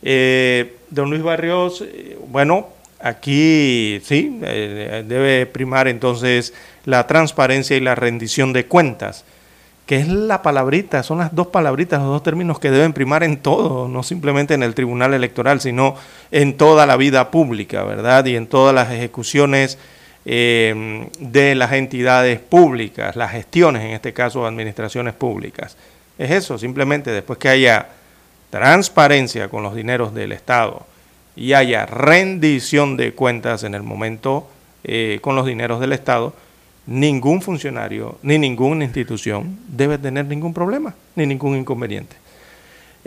Eh, 0.04 0.76
don 0.90 1.10
Luis 1.10 1.24
Barrios, 1.24 1.82
eh, 1.82 2.18
bueno, 2.28 2.70
aquí 3.00 4.02
sí, 4.04 4.38
debe 4.40 5.46
primar 5.46 5.88
entonces 5.88 6.54
la 6.86 7.08
transparencia 7.08 7.76
y 7.78 7.80
la 7.80 7.96
rendición 7.96 8.54
de 8.54 8.66
cuentas, 8.66 9.26
que 9.86 9.98
es 10.00 10.08
la 10.08 10.42
palabrita, 10.42 11.04
son 11.04 11.20
las 11.20 11.36
dos 11.36 11.48
palabritas, 11.48 12.00
los 12.00 12.10
dos 12.10 12.24
términos 12.24 12.60
que 12.60 12.72
deben 12.72 12.94
primar 12.94 13.24
en 13.24 13.38
todo, 13.38 13.88
no 13.88 14.02
simplemente 14.02 14.56
en 14.56 14.64
el 14.64 14.74
Tribunal 14.74 15.14
Electoral, 15.14 15.62
sino 15.62 15.96
en 16.32 16.58
toda 16.58 16.86
la 16.86 16.98
vida 16.98 17.30
pública, 17.30 17.84
¿verdad? 17.84 18.26
Y 18.26 18.36
en 18.36 18.48
todas 18.48 18.74
las 18.74 18.92
ejecuciones 18.92 19.78
eh, 20.26 21.08
de 21.20 21.54
las 21.54 21.72
entidades 21.74 22.40
públicas, 22.40 23.16
las 23.16 23.32
gestiones, 23.32 23.84
en 23.84 23.92
este 23.92 24.12
caso 24.12 24.48
administraciones 24.48 25.14
públicas. 25.14 25.78
Es 26.18 26.32
eso, 26.32 26.58
simplemente 26.58 27.12
después 27.12 27.38
que 27.38 27.50
haya 27.50 27.90
transparencia 28.50 29.50
con 29.50 29.62
los 29.62 29.76
dineros 29.76 30.16
del 30.16 30.32
Estado 30.32 30.86
y 31.36 31.54
haya 31.54 31.86
rendición 31.86 32.98
de 32.98 33.14
cuentas 33.14 33.64
en 33.64 33.76
el 33.76 33.84
momento 33.84 34.48
eh, 34.84 35.20
con 35.22 35.36
los 35.36 35.46
dineros 35.46 35.80
del 35.80 35.94
Estado, 35.94 36.34
ningún 36.88 37.42
funcionario 37.42 38.18
ni 38.22 38.38
ninguna 38.38 38.84
institución 38.84 39.58
debe 39.68 39.98
tener 39.98 40.26
ningún 40.26 40.54
problema 40.54 40.94
ni 41.16 41.26
ningún 41.26 41.58
inconveniente. 41.58 42.16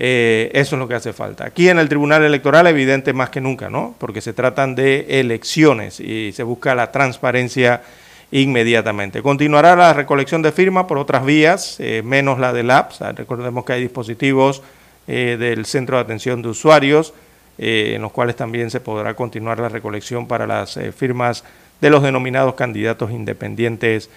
Eh, 0.01 0.51
eso 0.55 0.77
es 0.77 0.79
lo 0.81 0.87
que 0.87 0.95
hace 0.95 1.13
falta. 1.13 1.45
Aquí 1.45 1.69
en 1.69 1.79
el 1.81 1.89
Tribunal 1.89 2.23
Electoral, 2.23 2.69
evidente 2.69 3.13
más 3.13 3.31
que 3.31 3.41
nunca, 3.41 3.69
¿no? 3.69 3.97
Porque 3.99 4.21
se 4.21 4.33
tratan 4.33 4.77
de 4.77 5.21
elecciones 5.21 5.99
y 5.99 6.31
se 6.33 6.45
busca 6.45 6.75
la 6.77 6.93
transparencia 6.93 7.83
inmediatamente. 8.31 9.23
Continuará 9.23 9.75
la 9.75 9.93
recolección 9.93 10.41
de 10.41 10.53
firmas 10.53 10.85
por 10.85 10.99
otras 10.99 11.25
vías, 11.25 11.77
eh, 11.81 12.03
menos 12.05 12.39
la 12.39 12.53
del 12.53 12.71
app. 12.71 12.93
recordemos 13.17 13.65
que 13.65 13.73
hay 13.73 13.83
dispositivos 13.83 14.63
eh, 15.09 15.37
del 15.39 15.67
Centro 15.67 15.97
de 15.97 16.03
Atención 16.03 16.43
de 16.43 16.49
Usuarios, 16.49 17.13
en 17.61 18.01
los 18.03 18.13
cuales 18.13 18.37
también 18.37 18.71
se 18.71 18.79
podrá 18.79 19.15
continuar 19.15 19.59
la 19.59 19.69
recolección 19.69 20.29
para 20.29 20.47
las 20.47 20.79
firmas 20.97 21.43
de 21.81 21.91
los 21.91 22.03
denominados 22.03 22.55
candidatos 22.55 23.11
independientes 23.11 24.11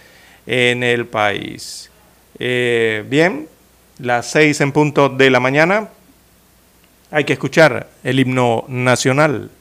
en 0.48 0.84
el 0.84 1.06
país. 1.06 1.90
bien, 2.40 3.48
las 4.00 4.32
seis 4.32 4.62
en 4.62 4.72
punto 4.72 5.10
de 5.10 5.30
la 5.30 5.40
mañana, 5.40 5.90
hay 7.12 7.26
que 7.26 7.34
escuchar 7.34 7.90
el 8.04 8.20
himno 8.20 8.66
nacional. 8.68 9.52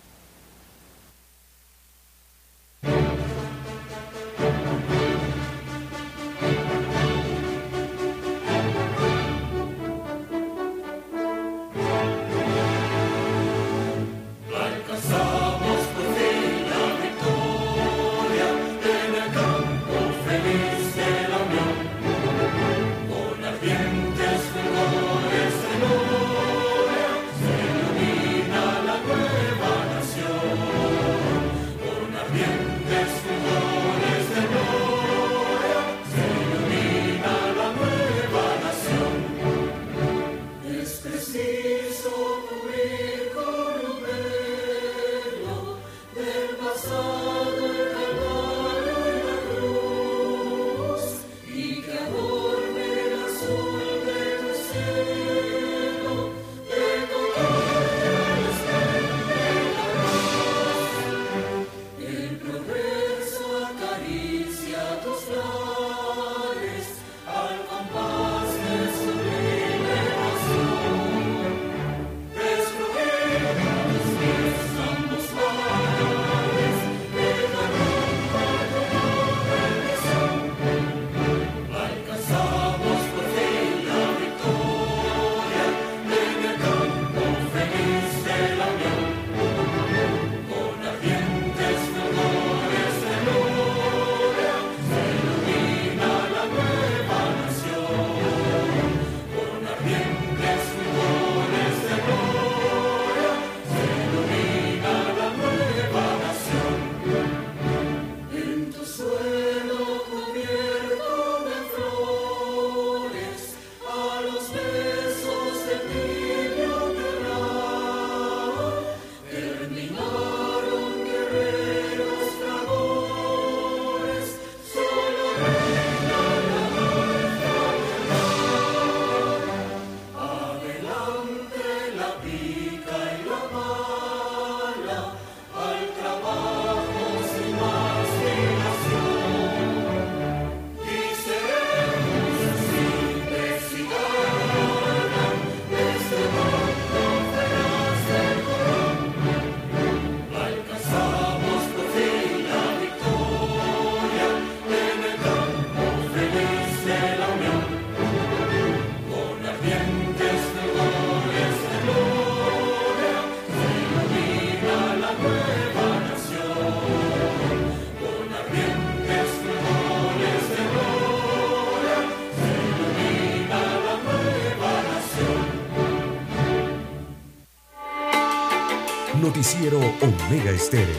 Omega 179.52 180.52
Estéreo. 180.52 180.94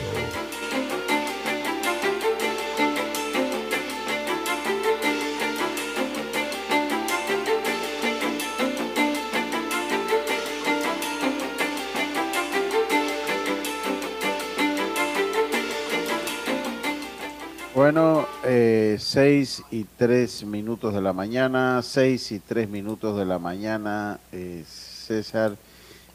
Bueno, 17.74 18.26
eh, 18.44 18.96
seis 18.98 19.62
y 19.70 19.84
tres 19.84 20.44
minutos 20.44 20.92
de 20.92 21.00
la 21.00 21.14
mañana, 21.14 21.80
seis 21.82 22.30
y 22.32 22.38
tres 22.38 22.68
minutos 22.68 23.16
de 23.16 23.24
la 23.24 23.38
mañana, 23.38 24.20
eh, 24.30 24.62
César, 24.66 25.56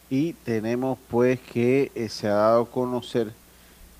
y 0.10 0.34
tenemos 0.34 0.98
pues 1.10 1.40
que 1.40 1.92
eh, 1.96 2.10
se 2.10 2.28
ha 2.28 2.36
dado 2.36 2.64
a 2.64 2.72
conocer 2.72 3.32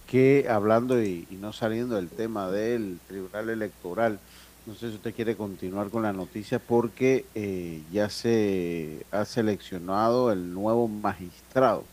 que 0.08 0.48
hablando 0.50 1.02
y, 1.04 1.28
no 1.42 1.52
saliendo 1.52 1.96
del 1.96 2.10
tema 2.10 2.50
del 2.50 3.00
Tribunal 3.08 3.50
Electoral, 3.50 4.20
no 4.66 4.74
sé 4.74 4.90
si 4.90 4.96
usted 4.96 5.14
quiere 5.14 5.36
continuar 5.36 5.90
con 5.90 6.04
la 6.04 6.14
noticia 6.14 6.60
porque 6.60 7.26
eh, 7.36 7.82
ya 7.92 8.10
se 8.10 9.06
ha 9.12 9.26
seleccionado 9.26 10.32
el 10.32 10.54
nuevo 10.54 10.88
magistrado, 10.88 11.84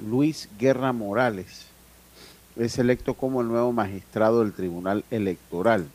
Luis 0.00 0.48
Guerra 0.58 0.92
Morales 0.92 1.66
es 2.56 2.78
electo 2.78 3.14
como 3.14 3.40
el 3.40 3.48
nuevo 3.48 3.72
magistrado 3.72 4.40
del 4.40 4.52
Tribunal 4.52 5.04
Electoral. 5.10 5.86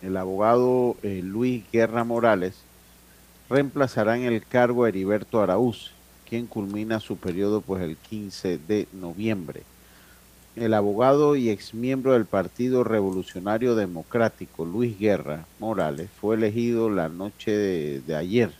El 0.00 0.16
abogado 0.16 0.96
eh, 1.02 1.20
Luis 1.24 1.64
Guerra 1.72 2.04
Morales 2.04 2.54
reemplazará 3.50 4.16
en 4.16 4.24
el 4.24 4.44
cargo 4.44 4.84
a 4.84 4.88
Heriberto 4.88 5.42
Araúz, 5.42 5.92
quien 6.28 6.46
culmina 6.46 7.00
su 7.00 7.16
periodo 7.16 7.60
pues 7.60 7.82
el 7.82 7.96
15 7.96 8.58
de 8.58 8.86
noviembre. 8.92 9.62
El 10.56 10.74
abogado 10.74 11.36
y 11.36 11.50
exmiembro 11.50 12.12
del 12.12 12.26
Partido 12.26 12.84
Revolucionario 12.84 13.74
Democrático, 13.76 14.64
Luis 14.64 14.98
Guerra 14.98 15.46
Morales, 15.58 16.10
fue 16.20 16.36
elegido 16.36 16.90
la 16.90 17.08
noche 17.08 17.52
de, 17.52 18.16
ayer 18.16 18.52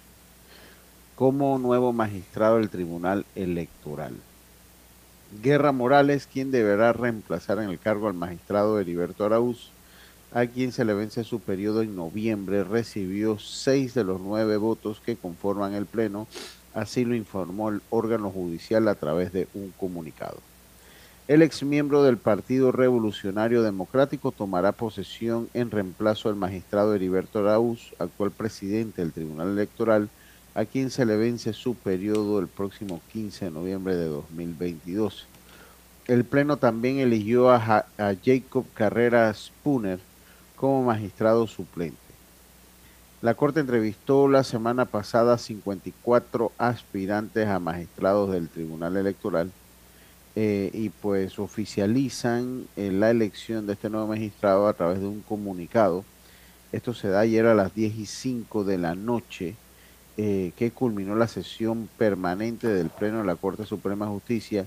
como 1.16 1.58
nuevo 1.58 1.92
magistrado 1.92 2.58
del 2.58 2.70
Tribunal 2.70 3.26
Electoral. 3.34 4.14
Guerra 5.42 5.72
Morales, 5.72 6.28
quien 6.32 6.52
deberá 6.52 6.92
reemplazar 6.92 7.58
en 7.58 7.68
el 7.68 7.78
cargo 7.78 8.06
al 8.06 8.14
magistrado 8.14 8.78
Heriberto 8.78 9.24
Araúz, 9.24 9.70
a 10.32 10.46
quien 10.46 10.72
se 10.72 10.84
le 10.84 10.94
vence 10.94 11.24
su 11.24 11.40
periodo 11.40 11.82
en 11.82 11.96
noviembre, 11.96 12.62
recibió 12.62 13.38
seis 13.38 13.94
de 13.94 14.04
los 14.04 14.20
nueve 14.20 14.56
votos 14.56 15.00
que 15.04 15.16
conforman 15.16 15.74
el 15.74 15.86
Pleno, 15.86 16.28
así 16.78 17.04
lo 17.04 17.14
informó 17.14 17.68
el 17.70 17.82
órgano 17.90 18.30
judicial 18.30 18.88
a 18.88 18.94
través 18.94 19.32
de 19.32 19.48
un 19.54 19.72
comunicado. 19.78 20.38
El 21.26 21.42
exmiembro 21.42 22.02
del 22.02 22.16
Partido 22.16 22.72
Revolucionario 22.72 23.62
Democrático 23.62 24.32
tomará 24.32 24.72
posesión 24.72 25.48
en 25.52 25.70
reemplazo 25.70 26.28
al 26.28 26.36
magistrado 26.36 26.94
Heriberto 26.94 27.40
Araúz, 27.40 27.92
actual 27.98 28.30
presidente 28.30 29.02
del 29.02 29.12
Tribunal 29.12 29.48
Electoral, 29.48 30.08
a 30.54 30.64
quien 30.64 30.90
se 30.90 31.04
le 31.04 31.16
vence 31.16 31.52
su 31.52 31.74
periodo 31.74 32.38
el 32.38 32.48
próximo 32.48 33.02
15 33.12 33.46
de 33.46 33.50
noviembre 33.50 33.94
de 33.94 34.06
2022. 34.06 35.26
El 36.06 36.24
Pleno 36.24 36.56
también 36.56 36.98
eligió 36.98 37.50
a, 37.50 37.84
a 37.98 38.14
Jacob 38.24 38.64
Carrera 38.72 39.32
Spooner 39.34 39.98
como 40.56 40.84
magistrado 40.84 41.46
suplente. 41.46 42.07
La 43.20 43.34
Corte 43.34 43.58
entrevistó 43.58 44.28
la 44.28 44.44
semana 44.44 44.84
pasada 44.84 45.38
54 45.38 46.52
aspirantes 46.56 47.48
a 47.48 47.58
magistrados 47.58 48.30
del 48.30 48.48
Tribunal 48.48 48.96
Electoral 48.96 49.50
eh, 50.36 50.70
y 50.72 50.90
pues 50.90 51.40
oficializan 51.40 52.68
eh, 52.76 52.92
la 52.92 53.10
elección 53.10 53.66
de 53.66 53.72
este 53.72 53.90
nuevo 53.90 54.06
magistrado 54.06 54.68
a 54.68 54.72
través 54.72 55.00
de 55.00 55.08
un 55.08 55.22
comunicado. 55.22 56.04
Esto 56.70 56.94
se 56.94 57.08
da 57.08 57.18
ayer 57.18 57.46
a 57.46 57.56
las 57.56 57.74
10 57.74 57.96
y 57.96 58.06
5 58.06 58.62
de 58.62 58.78
la 58.78 58.94
noche 58.94 59.56
eh, 60.16 60.52
que 60.56 60.70
culminó 60.70 61.16
la 61.16 61.26
sesión 61.26 61.88
permanente 61.98 62.68
del 62.68 62.88
Pleno 62.88 63.18
de 63.18 63.24
la 63.24 63.34
Corte 63.34 63.66
Suprema 63.66 64.04
de 64.04 64.12
Justicia. 64.12 64.66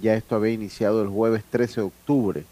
Ya 0.00 0.14
esto 0.14 0.36
había 0.36 0.54
iniciado 0.54 1.02
el 1.02 1.08
jueves 1.10 1.44
13 1.50 1.82
de 1.82 1.86
octubre 1.86 2.44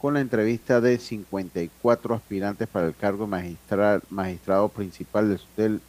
con 0.00 0.14
la 0.14 0.20
entrevista 0.20 0.80
de 0.80 0.98
54 0.98 2.14
aspirantes 2.14 2.68
para 2.68 2.86
el 2.86 2.94
cargo 2.94 3.24
de 3.24 3.30
magistral, 3.30 4.02
magistrado 4.10 4.68
principal 4.68 5.40
del, 5.56 5.80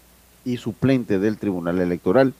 y 0.43 0.57
suplente 0.57 1.19
del 1.19 1.37
Tribunal 1.37 1.79
Electoral. 1.79 2.33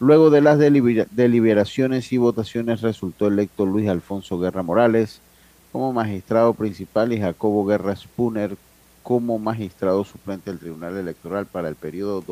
Luego 0.00 0.30
de 0.30 0.42
las 0.42 0.58
deliber 0.58 1.08
deliberaciones 1.10 2.12
y 2.12 2.18
votaciones 2.18 2.82
resultó 2.82 3.26
electo 3.26 3.66
Luis 3.66 3.88
Alfonso 3.88 4.38
Guerra 4.38 4.62
Morales 4.62 5.20
como 5.72 5.92
magistrado 5.92 6.54
principal 6.54 7.12
y 7.12 7.20
Jacobo 7.20 7.66
Guerra 7.66 7.96
Spooner 7.96 8.56
como 9.02 9.38
magistrado 9.38 10.04
suplente 10.04 10.50
del 10.50 10.60
Tribunal 10.60 10.96
Electoral 10.98 11.46
para 11.46 11.68
el 11.68 11.74
periodo 11.74 12.22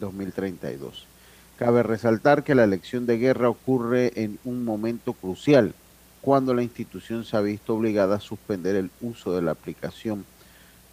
2022-2032. 0.00 1.04
Cabe 1.56 1.82
resaltar 1.82 2.42
que 2.42 2.54
la 2.54 2.64
elección 2.64 3.06
de 3.06 3.18
guerra 3.18 3.48
ocurre 3.48 4.12
en 4.16 4.38
un 4.44 4.64
momento 4.64 5.12
crucial, 5.12 5.74
cuando 6.20 6.54
la 6.54 6.62
institución 6.62 7.24
se 7.24 7.36
ha 7.36 7.40
visto 7.40 7.74
obligada 7.74 8.16
a 8.16 8.20
suspender 8.20 8.76
el 8.76 8.90
uso 9.00 9.34
de 9.34 9.42
la 9.42 9.52
aplicación 9.52 10.24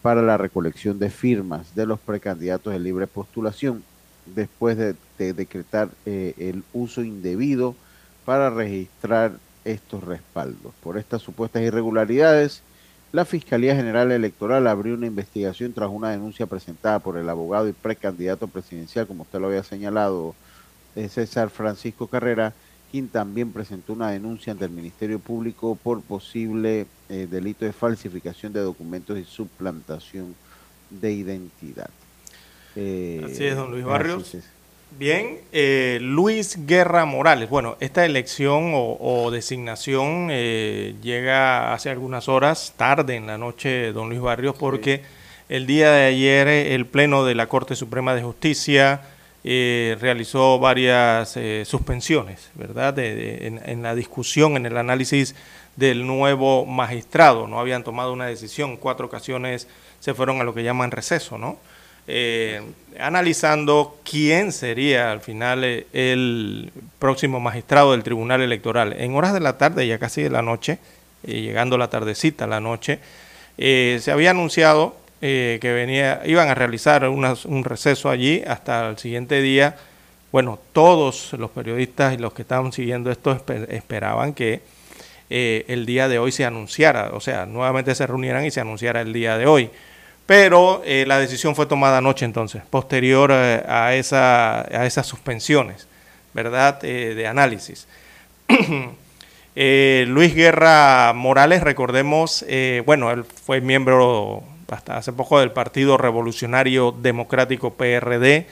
para 0.01 0.21
la 0.21 0.37
recolección 0.37 0.99
de 0.99 1.09
firmas 1.09 1.75
de 1.75 1.85
los 1.85 1.99
precandidatos 1.99 2.71
de 2.71 2.79
libre 2.79 3.07
postulación, 3.07 3.83
después 4.35 4.77
de, 4.77 4.95
de 5.17 5.33
decretar 5.33 5.89
eh, 6.05 6.33
el 6.37 6.63
uso 6.73 7.03
indebido 7.03 7.75
para 8.25 8.49
registrar 8.49 9.33
estos 9.65 10.03
respaldos. 10.03 10.73
Por 10.81 10.97
estas 10.97 11.21
supuestas 11.21 11.61
irregularidades, 11.61 12.61
la 13.11 13.25
Fiscalía 13.25 13.75
General 13.75 14.11
Electoral 14.11 14.67
abrió 14.67 14.93
una 14.93 15.07
investigación 15.07 15.73
tras 15.73 15.89
una 15.89 16.11
denuncia 16.11 16.45
presentada 16.45 16.99
por 16.99 17.17
el 17.17 17.29
abogado 17.29 17.67
y 17.67 17.73
precandidato 17.73 18.47
presidencial, 18.47 19.07
como 19.07 19.23
usted 19.23 19.39
lo 19.39 19.47
había 19.47 19.63
señalado, 19.63 20.35
César 21.09 21.49
Francisco 21.49 22.07
Carrera, 22.07 22.53
quien 22.91 23.07
también 23.07 23.51
presentó 23.51 23.93
una 23.93 24.11
denuncia 24.11 24.51
ante 24.53 24.65
el 24.65 24.71
Ministerio 24.71 25.19
Público 25.19 25.77
por 25.81 26.01
posible 26.01 26.85
eh, 27.09 27.27
delito 27.29 27.65
de 27.65 27.73
falsificación 27.73 28.53
de 28.53 28.61
documentos 28.61 29.17
y 29.17 29.23
suplantación 29.23 30.35
de 30.89 31.11
identidad. 31.11 31.89
Eh, 32.75 33.21
Así 33.25 33.45
es, 33.45 33.55
don 33.55 33.71
Luis 33.71 33.83
Barrios. 33.83 34.35
Es. 34.35 34.49
Bien, 34.97 35.39
eh, 35.51 35.99
Luis 36.01 36.65
Guerra 36.65 37.03
Morales. 37.03 37.49
Bueno, 37.49 37.75
esta 37.81 38.05
elección 38.05 38.71
o, 38.73 38.97
o 38.99 39.31
designación 39.31 40.29
llega 40.29 41.73
hace 41.73 41.89
algunas 41.89 42.29
horas, 42.29 42.73
tarde 42.77 43.15
en 43.15 43.27
la 43.27 43.37
noche, 43.37 43.91
don 43.91 44.07
Luis 44.07 44.21
Barrios, 44.21 44.55
porque 44.57 44.97
sí. 44.97 45.03
el 45.49 45.67
día 45.67 45.91
de 45.91 46.05
ayer 46.05 46.47
el 46.47 46.85
Pleno 46.85 47.25
de 47.25 47.35
la 47.35 47.47
Corte 47.47 47.75
Suprema 47.75 48.15
de 48.15 48.23
Justicia 48.23 49.01
eh, 49.49 49.95
realizó 50.01 50.59
varias 50.59 51.37
eh, 51.37 51.63
suspensiones, 51.65 52.49
¿verdad? 52.55 52.99
En, 52.99 53.81
la 53.81 53.95
discusión, 53.95 54.57
en 54.57 54.65
el 54.65 54.75
análisis 54.75 55.35
del 55.77 56.05
nuevo 56.05 56.65
magistrado. 56.65 57.47
No 57.47 57.57
habían 57.57 57.85
tomado 57.85 58.11
una 58.11 58.25
decisión, 58.25 58.75
cuatro 58.75 59.05
ocasiones 59.05 59.69
se 60.01 60.13
fueron 60.13 60.41
a 60.41 60.43
lo 60.43 60.53
que 60.53 60.63
llaman 60.63 60.91
receso, 60.91 61.37
¿no? 61.37 61.59
Eh, 62.09 62.61
analizando 62.99 63.97
quién 64.03 64.51
sería 64.51 65.13
al 65.13 65.21
final 65.21 65.63
el 65.63 66.73
próximo 66.99 67.39
magistrado 67.39 67.93
del 67.93 68.03
Tribunal 68.03 68.41
Electoral. 68.41 68.97
En 68.99 69.15
horas 69.15 69.31
de 69.31 69.39
la 69.39 69.57
tarde, 69.57 69.87
ya 69.87 69.97
casi 69.97 70.23
de 70.23 70.29
la 70.29 70.41
noche, 70.41 70.77
llegando 71.25 71.77
la 71.77 71.89
tardecita, 71.89 72.47
la 72.47 72.59
noche, 72.59 72.99
se 73.57 74.11
había 74.11 74.31
anunciado 74.31 74.97
que 75.19 75.59
venía, 75.63 76.21
iban 76.25 76.49
a 76.49 76.55
realizar 76.55 77.07
una, 77.09 77.35
un 77.45 77.63
receso 77.63 78.09
allí 78.09 78.43
hasta 78.45 78.89
el 78.89 78.97
siguiente 78.97 79.41
día. 79.41 79.75
Bueno, 80.31 80.59
todos 80.73 81.33
los 81.33 81.49
periodistas 81.51 82.13
y 82.13 82.17
los 82.17 82.33
que 82.33 82.43
estaban 82.43 82.71
siguiendo 82.71 83.11
esto 83.11 83.31
esper 83.31 83.67
esperaban 83.71 84.33
que 84.33 84.61
el 85.29 85.85
día 85.85 86.07
de 86.07 86.19
hoy 86.19 86.31
se 86.31 86.45
anunciara, 86.45 87.09
o 87.13 87.19
sea, 87.19 87.45
nuevamente 87.45 87.95
se 87.95 88.05
reunieran 88.07 88.45
y 88.45 88.51
se 88.51 88.61
anunciara 88.61 89.01
el 89.01 89.11
día 89.13 89.37
de 89.37 89.45
hoy 89.45 89.71
pero 90.27 90.83
eh, 90.85 91.05
la 91.07 91.17
decisión 91.19 91.55
fue 91.55 91.65
tomada 91.65 91.97
anoche 91.97 92.25
entonces, 92.25 92.61
posterior 92.69 93.31
eh, 93.33 93.63
a, 93.65 93.95
esa, 93.95 94.61
a, 94.61 94.85
esas 94.85 95.07
suspensiones, 95.07 95.87
¿verdad?, 96.33 96.83
eh, 96.83 97.15
de 97.15 97.25
análisis. 97.25 97.87
Luis 99.55 100.35
Guerra 100.35 101.13
Morales, 101.15 101.63
recordemos, 101.63 102.45
bueno, 102.85 103.09
él 103.09 103.23
fue 103.23 103.59
miembro 103.59 104.43
hasta 104.69 104.97
hace 104.97 105.13
poco 105.13 105.39
del 105.39 105.51
Partido 105.51 105.97
Revolucionario 105.97 106.91
Democrático 106.91 107.73
PRD, 107.73 108.47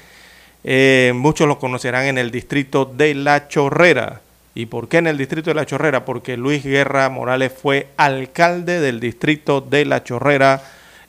muchos 1.14 1.48
lo 1.48 1.60
conocerán 1.60 2.06
en 2.06 2.18
el 2.18 2.32
distrito 2.32 2.86
de 2.86 3.14
La 3.16 3.48
Chorrera. 3.48 4.22
¿Y 4.54 4.68
por 4.68 4.88
qué 4.88 4.98
en 4.98 5.08
el 5.08 5.18
distrito 5.18 5.50
de 5.50 5.56
La 5.56 5.66
Chorrera? 5.66 6.06
Porque 6.06 6.38
Luis 6.38 6.64
Guerra 6.64 7.10
Morales 7.10 7.52
fue 7.54 7.90
alcalde 7.98 8.80
del 8.80 9.02
distrito 9.02 9.60
de 9.60 9.84
La 9.86 10.04
Chorrera, 10.04 10.64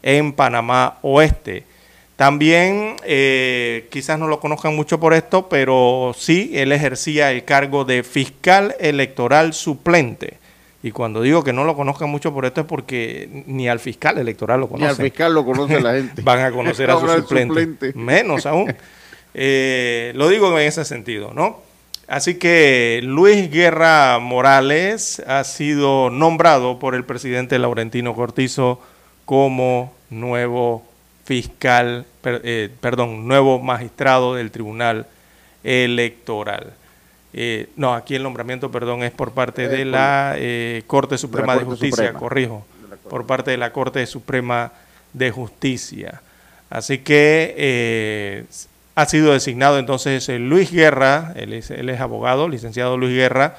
en 0.06 0.32
Panamá 0.32 0.98
Oeste. 1.02 1.64
También, 2.14 2.96
eh, 3.04 3.88
quizás 3.90 4.18
no 4.18 4.28
lo 4.28 4.40
conozcan 4.40 4.74
mucho 4.74 4.98
por 4.98 5.12
esto, 5.12 5.48
pero 5.48 6.14
sí, 6.16 6.52
él 6.54 6.72
ejercía 6.72 7.32
el 7.32 7.44
cargo 7.44 7.84
de 7.84 8.04
fiscal 8.04 8.74
electoral 8.78 9.52
suplente. 9.52 10.38
Y 10.82 10.90
cuando 10.92 11.22
digo 11.22 11.42
que 11.42 11.52
no 11.52 11.64
lo 11.64 11.74
conozcan 11.74 12.10
mucho 12.10 12.32
por 12.32 12.44
esto 12.44 12.60
es 12.60 12.66
porque 12.66 13.44
ni 13.46 13.68
al 13.68 13.80
fiscal 13.80 14.18
electoral 14.18 14.60
lo 14.60 14.68
conocen. 14.68 14.86
Ni 14.86 14.90
al 14.90 14.96
fiscal 14.96 15.34
lo 15.34 15.44
conoce 15.44 15.80
la 15.80 15.94
gente. 15.94 16.22
Van 16.24 16.40
a 16.40 16.52
conocer 16.52 16.90
a 16.90 17.00
su 17.00 17.08
suplente. 17.08 17.92
Menos 17.94 18.46
aún. 18.46 18.74
Eh, 19.38 20.12
lo 20.14 20.30
digo 20.30 20.58
en 20.58 20.66
ese 20.66 20.86
sentido, 20.86 21.34
¿no? 21.34 21.60
Así 22.08 22.36
que 22.36 23.00
Luis 23.02 23.50
Guerra 23.50 24.18
Morales 24.18 25.22
ha 25.26 25.44
sido 25.44 26.08
nombrado 26.08 26.78
por 26.78 26.94
el 26.94 27.04
presidente 27.04 27.58
Laurentino 27.58 28.14
Cortizo 28.14 28.80
como 29.26 29.92
nuevo 30.08 30.84
fiscal, 31.24 32.06
eh, 32.24 32.70
perdón, 32.80 33.26
nuevo 33.26 33.58
magistrado 33.58 34.36
del 34.36 34.52
Tribunal 34.52 35.06
Electoral. 35.64 36.72
Eh, 37.38 37.68
no, 37.76 37.94
aquí 37.94 38.14
el 38.14 38.22
nombramiento, 38.22 38.70
perdón, 38.70 39.02
es 39.02 39.12
por 39.12 39.32
parte 39.32 39.64
eh, 39.64 39.68
de 39.68 39.84
la 39.84 40.34
Corte 40.86 41.18
Suprema 41.18 41.54
de, 41.56 41.64
Justicia, 41.64 42.14
corrijo, 42.14 42.66
por 43.10 43.26
parte 43.26 43.50
de 43.50 43.58
la 43.58 43.72
Corte 43.72 44.04
Suprema 44.06 44.72
de 45.12 45.30
Justicia. 45.30 46.22
Así 46.70 46.98
que 46.98 48.46
ha 48.94 49.06
sido 49.06 49.32
designado 49.34 49.78
entonces 49.78 50.28
Luis 50.28 50.72
Guerra, 50.72 51.34
él 51.36 51.52
es, 51.52 51.70
él 51.70 51.90
es, 51.90 52.00
abogado, 52.00 52.48
licenciado 52.48 52.96
Luis 52.96 53.14
Guerra, 53.14 53.56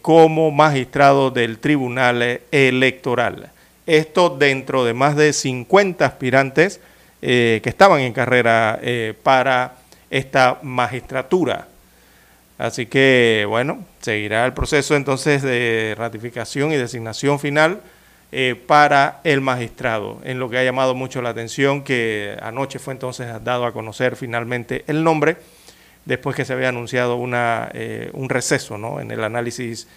como 0.00 0.50
magistrado 0.52 1.30
del 1.30 1.58
Tribunal 1.58 2.40
Electoral. 2.50 3.50
Esto 3.86 4.30
dentro 4.30 4.84
de 4.84 4.94
más 4.94 5.16
de 5.16 5.32
50 5.32 6.06
aspirantes 6.06 6.80
eh, 7.20 7.60
que 7.62 7.68
estaban 7.68 8.00
en 8.00 8.12
carrera 8.12 8.78
eh, 8.82 9.14
para 9.22 9.74
esta 10.10 10.58
magistratura. 10.62 11.68
Así 12.62 12.86
que, 12.86 13.44
bueno, 13.48 13.84
seguirá 14.00 14.46
el 14.46 14.52
proceso 14.52 14.94
entonces 14.94 15.42
de 15.42 15.94
ratificación 15.98 16.72
y 16.72 16.76
designación 16.76 17.40
final 17.40 17.80
eh, 18.30 18.54
para 18.66 19.20
el 19.24 19.40
magistrado, 19.40 20.20
en 20.24 20.38
lo 20.38 20.48
que 20.48 20.58
ha 20.58 20.64
llamado 20.64 20.94
mucho 20.94 21.22
la 21.22 21.30
atención, 21.30 21.82
que 21.82 22.36
anoche 22.40 22.78
fue 22.78 22.94
entonces 22.94 23.26
dado 23.42 23.66
a 23.66 23.72
conocer 23.72 24.16
finalmente 24.16 24.84
el 24.86 25.02
nombre, 25.02 25.38
después 26.04 26.36
que 26.36 26.44
se 26.44 26.52
había 26.52 26.68
anunciado 26.68 27.16
una, 27.16 27.70
un 28.12 28.28
receso 28.28 28.78
¿no? 28.78 29.00
en 29.00 29.10
el 29.10 29.24
análisis 29.24 29.88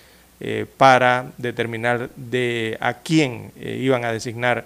eh, 0.42 0.66
para 0.78 1.32
determinar 1.38 2.10
de 2.18 2.78
a 2.82 2.96
quién 2.96 3.54
eh, 3.58 3.80
iban 3.82 4.04
a 4.04 4.12
designar 4.12 4.66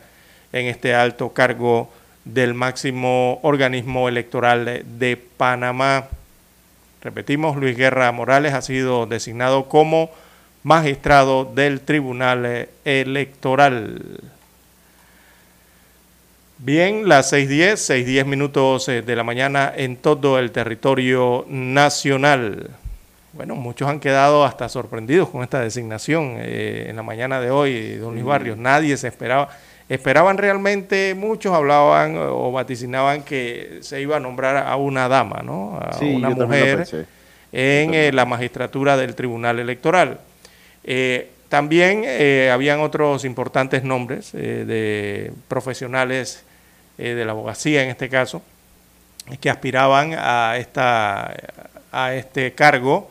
en 0.51 0.65
este 0.65 0.95
alto 0.95 1.29
cargo 1.31 1.91
del 2.25 2.55
máximo 2.55 3.39
organismo 3.43 4.09
electoral 4.09 4.83
de, 4.83 5.17
Panamá. 5.37 6.07
Repetimos, 7.01 7.55
Luis 7.55 7.77
Guerra 7.77 8.11
Morales 8.11 8.53
ha 8.53 8.61
sido 8.61 9.05
designado 9.05 9.69
como 9.69 10.11
magistrado 10.63 11.45
del 11.45 11.81
Tribunal 11.81 12.45
eh, 12.45 12.69
Electoral. 12.83 14.19
Bien, 16.57 17.07
las 17.07 17.31
6.10, 17.31 18.05
6.10 18.05 18.25
minutos 18.25 18.87
de 18.87 19.15
la 19.15 19.23
mañana 19.23 19.71
en 19.73 19.95
todo 19.95 20.37
el 20.37 20.51
territorio 20.51 21.45
nacional. 21.47 22.71
Bueno, 23.31 23.55
muchos 23.55 23.87
han 23.87 24.01
quedado 24.01 24.43
hasta 24.43 24.67
sorprendidos 24.67 25.29
con 25.29 25.43
esta 25.43 25.61
designación 25.61 26.35
eh, 26.39 26.87
en 26.89 26.97
la 26.97 27.03
mañana 27.03 27.39
de 27.39 27.49
hoy, 27.49 27.95
don 27.95 28.13
Luis 28.13 28.25
Barrios. 28.25 28.57
Nadie 28.57 28.97
se 28.97 29.07
esperaba. 29.07 29.49
Esperaban 29.89 30.37
realmente, 30.37 31.15
muchos 31.15 31.53
hablaban 31.53 32.15
o 32.15 32.51
vaticinaban 32.51 33.23
que 33.23 33.79
se 33.81 33.99
iba 33.99 34.17
a 34.17 34.19
nombrar 34.19 34.55
a 34.57 34.75
una 34.75 35.07
dama, 35.07 35.41
¿no? 35.43 35.79
A 35.81 35.97
una 35.99 36.29
mujer 36.29 37.07
en 37.51 37.95
eh, 37.95 38.11
la 38.13 38.25
magistratura 38.25 38.95
del 38.97 39.15
Tribunal 39.15 39.57
Electoral. 39.57 40.19
Eh, 40.83 41.31
también 41.49 42.05
habían 42.51 42.79
otros 42.79 43.25
importantes 43.25 43.83
nombres 43.83 44.31
de 44.33 45.33
profesionales 45.47 46.43
de 46.97 47.25
la 47.25 47.31
abogacía, 47.31 47.81
en 47.81 47.89
este 47.89 48.07
caso, 48.07 48.43
que 49.41 49.49
aspiraban 49.49 50.13
a, 50.15 50.57
esta, 50.57 51.33
a 51.91 52.13
este 52.13 52.53
cargo 52.53 53.09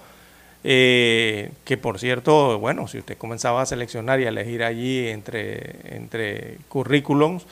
eh, 0.64 1.52
que 1.64 1.76
por 1.76 1.98
cierto, 1.98 2.58
bueno, 2.58 2.88
si 2.88 2.98
usted 2.98 3.16
comenzaba 3.16 3.62
a 3.62 3.66
seleccionar 3.66 4.20
y 4.20 4.24
a 4.24 4.28
elegir 4.28 4.64
allí 4.64 5.06
entre, 5.06 5.76
entre 5.84 6.58
currículums, 6.68 7.46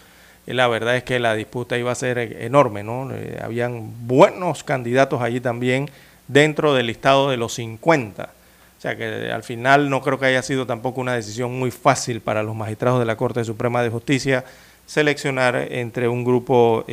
eh, 0.47 0.55
la 0.55 0.67
verdad 0.69 0.97
es 0.97 1.05
que 1.05 1.21
la 1.21 1.35
disputa 1.35 1.79
iba 1.79 1.93
a 1.93 1.95
ser 1.95 2.19
enorme, 2.19 2.83
¿no? 2.83 3.13
Eh, 3.13 3.39
habían 3.43 4.07
buenos 4.07 4.65
candidatos 4.65 5.23
allí 5.23 5.41
también 5.41 5.89
dentro 6.27 6.75
del 6.75 6.89
listado 6.89 7.31
de 7.31 7.37
los 7.37 7.55
50. 7.55 8.25
O 8.25 8.81
sea 8.81 8.97
que 8.97 9.31
al 9.31 9.43
final 9.43 9.89
no 9.89 10.03
creo 10.03 10.19
que 10.19 10.27
haya 10.27 10.43
sido 10.43 10.67
tampoco 10.67 11.01
una 11.01 11.15
decisión 11.15 11.57
muy 11.59 11.71
fácil 11.71 12.21
para 12.21 12.43
los 12.43 12.55
magistrados 12.57 12.99
de 12.99 13.07
la 13.07 13.17
Corte 13.17 13.45
Suprema 13.45 13.83
de 13.83 13.89
Justicia 13.89 14.45
seleccionar 14.85 15.57
entre 15.71 16.09
un 16.09 16.25
grupo 16.25 16.85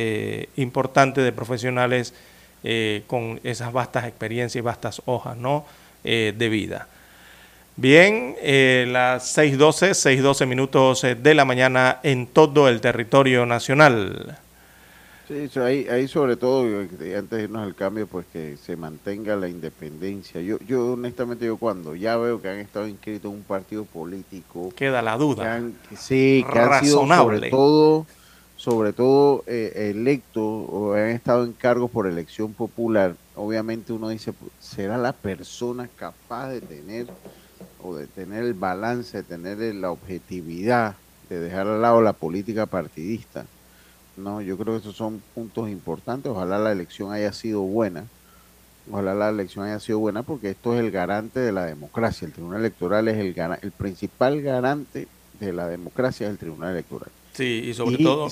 importante 0.56 1.20
de 1.20 1.30
profesionales 1.30 2.14
con 3.06 3.38
esas 3.44 3.72
vastas 3.72 4.06
experiencias 4.06 4.56
y 4.56 4.64
vastas 4.64 5.02
hojas, 5.04 5.36
¿no? 5.36 5.64
Eh, 6.06 6.34
de 6.36 6.50
vida. 6.50 6.86
Bien, 7.76 8.36
eh, 8.42 8.86
las 8.86 9.38
6.12, 9.38 9.94
6.12 10.20 10.46
minutos 10.46 11.02
eh, 11.02 11.14
de 11.14 11.34
la 11.34 11.46
mañana 11.46 11.98
en 12.02 12.26
todo 12.26 12.68
el 12.68 12.82
territorio 12.82 13.46
nacional. 13.46 14.36
Sí, 15.26 15.48
ahí, 15.58 16.06
sobre 16.06 16.36
todo, 16.36 16.80
antes 16.80 17.30
de 17.30 17.42
irnos 17.44 17.62
al 17.62 17.74
cambio, 17.74 18.06
pues 18.06 18.26
que 18.30 18.58
se 18.58 18.76
mantenga 18.76 19.34
la 19.34 19.48
independencia. 19.48 20.42
Yo, 20.42 20.58
yo 20.58 20.92
honestamente, 20.92 21.46
yo 21.46 21.56
cuando 21.56 21.96
ya 21.96 22.18
veo 22.18 22.42
que 22.42 22.50
han 22.50 22.58
estado 22.58 22.86
inscritos 22.86 23.30
en 23.30 23.38
un 23.38 23.42
partido 23.42 23.86
político... 23.86 24.70
Queda 24.76 25.00
la 25.00 25.16
duda. 25.16 25.62
sí, 25.96 26.44
que 26.52 26.58
han 26.58 26.84
sido 26.84 27.06
sobre 27.06 27.48
todo, 27.48 28.06
sobre 28.56 28.92
todo 28.92 29.42
electos 29.46 30.42
o 30.44 30.92
han 30.92 31.08
estado 31.08 31.44
en 31.44 31.54
cargos 31.54 31.90
por 31.90 32.06
elección 32.06 32.52
popular, 32.52 33.14
obviamente 33.36 33.92
uno 33.92 34.08
dice, 34.08 34.32
¿será 34.60 34.98
la 34.98 35.12
persona 35.12 35.88
capaz 35.96 36.50
de 36.50 36.60
tener 36.60 37.06
o 37.82 37.94
de 37.94 38.06
tener 38.06 38.44
el 38.44 38.54
balance, 38.54 39.18
de 39.18 39.22
tener 39.22 39.58
la 39.74 39.90
objetividad, 39.90 40.96
de 41.28 41.40
dejar 41.40 41.66
al 41.66 41.82
lado 41.82 42.00
la 42.02 42.12
política 42.12 42.66
partidista? 42.66 43.46
No, 44.16 44.40
yo 44.40 44.56
creo 44.56 44.74
que 44.74 44.80
esos 44.80 44.96
son 44.96 45.22
puntos 45.34 45.68
importantes. 45.68 46.30
Ojalá 46.30 46.58
la 46.58 46.72
elección 46.72 47.12
haya 47.12 47.32
sido 47.32 47.62
buena. 47.62 48.04
Ojalá 48.90 49.14
la 49.14 49.28
elección 49.30 49.64
haya 49.64 49.80
sido 49.80 49.98
buena 49.98 50.22
porque 50.22 50.50
esto 50.50 50.74
es 50.74 50.80
el 50.80 50.90
garante 50.90 51.40
de 51.40 51.52
la 51.52 51.64
democracia. 51.64 52.26
El 52.26 52.32
Tribunal 52.32 52.60
Electoral 52.60 53.08
es 53.08 53.16
el, 53.16 53.34
el 53.62 53.70
principal 53.72 54.40
garante 54.42 55.08
de 55.40 55.52
la 55.52 55.66
democracia, 55.68 56.26
es 56.26 56.32
el 56.32 56.38
Tribunal 56.38 56.72
Electoral. 56.72 57.10
Sí, 57.32 57.62
y 57.64 57.74
sobre 57.74 57.98
todo... 57.98 58.28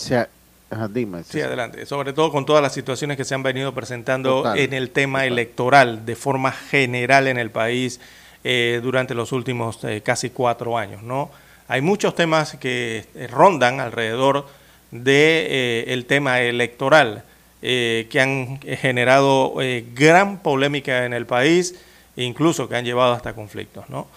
Sí, 1.31 1.41
adelante. 1.41 1.87
Sobre 1.87 2.12
todo 2.12 2.33
con 2.33 2.47
todas 2.47 2.62
las 2.62 2.73
situaciones 2.73 3.16
que 3.16 3.25
se 3.25 3.35
han 3.35 3.43
venido 3.43 3.73
presentando 3.75 4.55
en 4.55 4.73
el 4.73 4.91
tema 4.91 5.27
electoral 5.27 6.07
de 6.07 6.16
forma 6.16 6.53
general 6.53 7.29
en 7.29 7.39
el 7.39 7.51
país 7.51 8.01
eh, 8.45 8.81
durante 8.83 9.14
los 9.14 9.31
últimos 9.33 9.85
eh, 9.85 10.03
casi 10.05 10.31
cuatro 10.31 10.77
años, 10.77 11.03
¿no? 11.03 11.31
Hay 11.68 11.81
muchos 11.81 12.14
temas 12.16 12.57
que 12.57 13.05
eh, 13.14 13.27
rondan 13.29 13.79
alrededor 13.79 14.47
del 14.91 15.05
de, 15.05 15.85
el 15.89 16.07
tema 16.07 16.41
electoral 16.41 17.25
que 17.61 18.18
han 18.20 18.61
generado 18.61 19.55
gran 19.95 20.41
polémica 20.41 21.07
en 21.07 21.12
el 21.12 21.27
país, 21.27 21.77
incluso 22.16 22.68
que 22.68 22.75
han 22.75 22.85
llevado 22.85 23.12
hasta 23.12 23.35
conflictos, 23.35 23.89
¿no? 23.89 24.09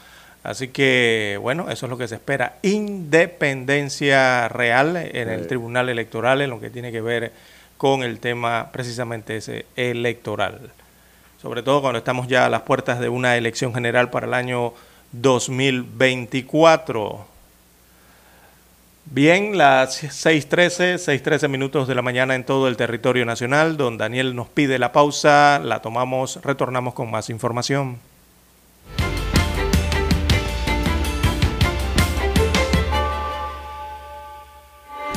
Así 0.45 0.67
que, 0.67 1.39
bueno, 1.41 1.71
eso 1.71 1.87
es 1.87 1.89
lo 1.89 1.97
que 1.97 2.07
se 2.07 2.13
espera. 2.15 2.57
Independencia 2.61 4.47
real 4.47 4.95
en 4.95 5.27
el 5.27 5.47
Tribunal 5.47 5.89
Electoral 5.89 6.39
en 6.41 6.51
lo 6.51 6.59
que 6.59 6.69
tiene 6.69 6.91
que 6.91 7.01
ver 7.01 7.31
con 7.77 8.03
el 8.03 8.19
tema 8.19 8.69
precisamente 8.71 9.37
ese 9.37 9.65
electoral. 9.75 10.69
Sobre 11.41 11.63
todo 11.63 11.81
cuando 11.81 11.97
estamos 11.97 12.27
ya 12.27 12.45
a 12.45 12.49
las 12.49 12.61
puertas 12.61 12.99
de 12.99 13.09
una 13.09 13.37
elección 13.37 13.73
general 13.73 14.11
para 14.11 14.27
el 14.27 14.35
año 14.35 14.73
2024. 15.13 17.25
Bien, 19.05 19.57
las 19.57 20.03
6.13, 20.03 21.23
6.13 21.23 21.49
minutos 21.49 21.87
de 21.87 21.95
la 21.95 22.03
mañana 22.03 22.35
en 22.35 22.43
todo 22.43 22.67
el 22.67 22.77
territorio 22.77 23.25
nacional. 23.25 23.77
Don 23.77 23.97
Daniel 23.97 24.35
nos 24.35 24.49
pide 24.49 24.77
la 24.77 24.91
pausa, 24.91 25.59
la 25.63 25.81
tomamos, 25.81 26.39
retornamos 26.43 26.93
con 26.93 27.09
más 27.09 27.31
información. 27.31 27.97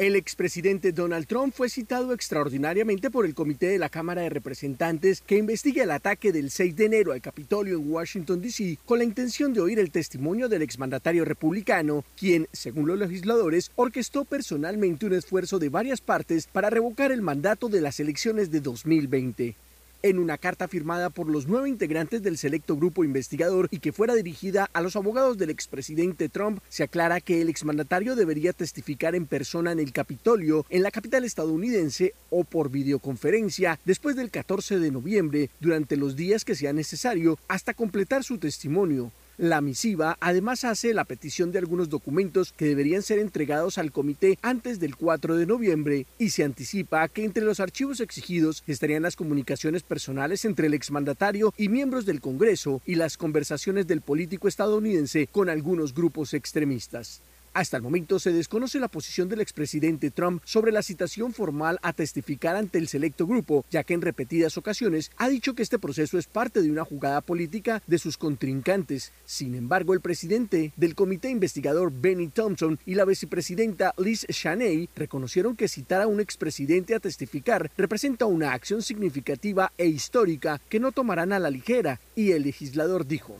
El 0.00 0.16
expresidente 0.16 0.92
Donald 0.92 1.26
Trump 1.26 1.52
fue 1.54 1.68
citado 1.68 2.14
extraordinariamente 2.14 3.10
por 3.10 3.26
el 3.26 3.34
Comité 3.34 3.66
de 3.66 3.78
la 3.78 3.90
Cámara 3.90 4.22
de 4.22 4.30
Representantes 4.30 5.20
que 5.20 5.36
investiga 5.36 5.82
el 5.82 5.90
ataque 5.90 6.32
del 6.32 6.50
6 6.50 6.74
de 6.74 6.86
enero 6.86 7.12
al 7.12 7.20
Capitolio 7.20 7.76
en 7.76 7.92
Washington, 7.92 8.40
D.C., 8.40 8.78
con 8.86 8.96
la 8.96 9.04
intención 9.04 9.52
de 9.52 9.60
oír 9.60 9.78
el 9.78 9.90
testimonio 9.90 10.48
del 10.48 10.62
exmandatario 10.62 11.26
republicano, 11.26 12.02
quien, 12.16 12.48
según 12.50 12.88
los 12.88 12.98
legisladores, 12.98 13.72
orquestó 13.76 14.24
personalmente 14.24 15.04
un 15.04 15.12
esfuerzo 15.12 15.58
de 15.58 15.68
varias 15.68 16.00
partes 16.00 16.46
para 16.46 16.70
revocar 16.70 17.12
el 17.12 17.20
mandato 17.20 17.68
de 17.68 17.82
las 17.82 18.00
elecciones 18.00 18.50
de 18.50 18.60
2020 18.60 19.54
en 20.02 20.18
una 20.18 20.38
carta 20.38 20.68
firmada 20.68 21.10
por 21.10 21.28
los 21.28 21.46
nueve 21.46 21.68
integrantes 21.68 22.22
del 22.22 22.38
selecto 22.38 22.76
grupo 22.76 23.04
investigador 23.04 23.68
y 23.70 23.78
que 23.78 23.92
fuera 23.92 24.14
dirigida 24.14 24.68
a 24.72 24.80
los 24.80 24.96
abogados 24.96 25.38
del 25.38 25.50
expresidente 25.50 26.28
Trump, 26.28 26.60
se 26.68 26.82
aclara 26.82 27.20
que 27.20 27.42
el 27.42 27.48
exmandatario 27.48 28.16
debería 28.16 28.52
testificar 28.52 29.14
en 29.14 29.26
persona 29.26 29.72
en 29.72 29.80
el 29.80 29.92
Capitolio, 29.92 30.66
en 30.70 30.82
la 30.82 30.90
capital 30.90 31.24
estadounidense, 31.24 32.14
o 32.30 32.44
por 32.44 32.70
videoconferencia 32.70 33.78
después 33.84 34.16
del 34.16 34.30
14 34.30 34.78
de 34.78 34.90
noviembre, 34.90 35.50
durante 35.60 35.96
los 35.96 36.16
días 36.16 36.44
que 36.44 36.54
sea 36.54 36.72
necesario, 36.72 37.38
hasta 37.48 37.74
completar 37.74 38.24
su 38.24 38.38
testimonio. 38.38 39.12
La 39.40 39.62
misiva 39.62 40.18
además 40.20 40.64
hace 40.64 40.92
la 40.92 41.06
petición 41.06 41.50
de 41.50 41.58
algunos 41.58 41.88
documentos 41.88 42.52
que 42.52 42.66
deberían 42.66 43.00
ser 43.00 43.18
entregados 43.18 43.78
al 43.78 43.90
comité 43.90 44.38
antes 44.42 44.80
del 44.80 44.96
4 44.96 45.34
de 45.34 45.46
noviembre 45.46 46.06
y 46.18 46.28
se 46.28 46.44
anticipa 46.44 47.08
que 47.08 47.24
entre 47.24 47.44
los 47.44 47.58
archivos 47.58 48.00
exigidos 48.00 48.62
estarían 48.66 49.02
las 49.02 49.16
comunicaciones 49.16 49.82
personales 49.82 50.44
entre 50.44 50.66
el 50.66 50.74
exmandatario 50.74 51.54
y 51.56 51.70
miembros 51.70 52.04
del 52.04 52.20
Congreso 52.20 52.82
y 52.84 52.96
las 52.96 53.16
conversaciones 53.16 53.86
del 53.86 54.02
político 54.02 54.46
estadounidense 54.46 55.26
con 55.26 55.48
algunos 55.48 55.94
grupos 55.94 56.34
extremistas. 56.34 57.22
Hasta 57.52 57.76
el 57.76 57.82
momento 57.82 58.20
se 58.20 58.32
desconoce 58.32 58.78
la 58.78 58.86
posición 58.86 59.28
del 59.28 59.40
expresidente 59.40 60.12
Trump 60.12 60.40
sobre 60.44 60.70
la 60.70 60.82
citación 60.82 61.32
formal 61.32 61.80
a 61.82 61.92
testificar 61.92 62.54
ante 62.54 62.78
el 62.78 62.86
selecto 62.86 63.26
grupo, 63.26 63.64
ya 63.70 63.82
que 63.82 63.94
en 63.94 64.02
repetidas 64.02 64.56
ocasiones 64.56 65.10
ha 65.16 65.28
dicho 65.28 65.54
que 65.54 65.64
este 65.64 65.80
proceso 65.80 66.16
es 66.16 66.28
parte 66.28 66.62
de 66.62 66.70
una 66.70 66.84
jugada 66.84 67.20
política 67.20 67.82
de 67.88 67.98
sus 67.98 68.16
contrincantes. 68.16 69.12
Sin 69.24 69.56
embargo, 69.56 69.94
el 69.94 70.00
presidente 70.00 70.72
del 70.76 70.94
comité 70.94 71.28
investigador 71.28 71.92
Benny 71.92 72.28
Thompson 72.28 72.78
y 72.86 72.94
la 72.94 73.04
vicepresidenta 73.04 73.94
Liz 73.98 74.26
Cheney 74.28 74.88
reconocieron 74.94 75.56
que 75.56 75.66
citar 75.66 76.02
a 76.02 76.06
un 76.06 76.20
expresidente 76.20 76.94
a 76.94 77.00
testificar 77.00 77.70
representa 77.76 78.26
una 78.26 78.52
acción 78.52 78.80
significativa 78.80 79.72
e 79.76 79.86
histórica 79.86 80.60
que 80.68 80.78
no 80.78 80.92
tomarán 80.92 81.32
a 81.32 81.40
la 81.40 81.50
ligera, 81.50 81.98
y 82.14 82.30
el 82.30 82.42
legislador 82.42 83.06
dijo, 83.06 83.36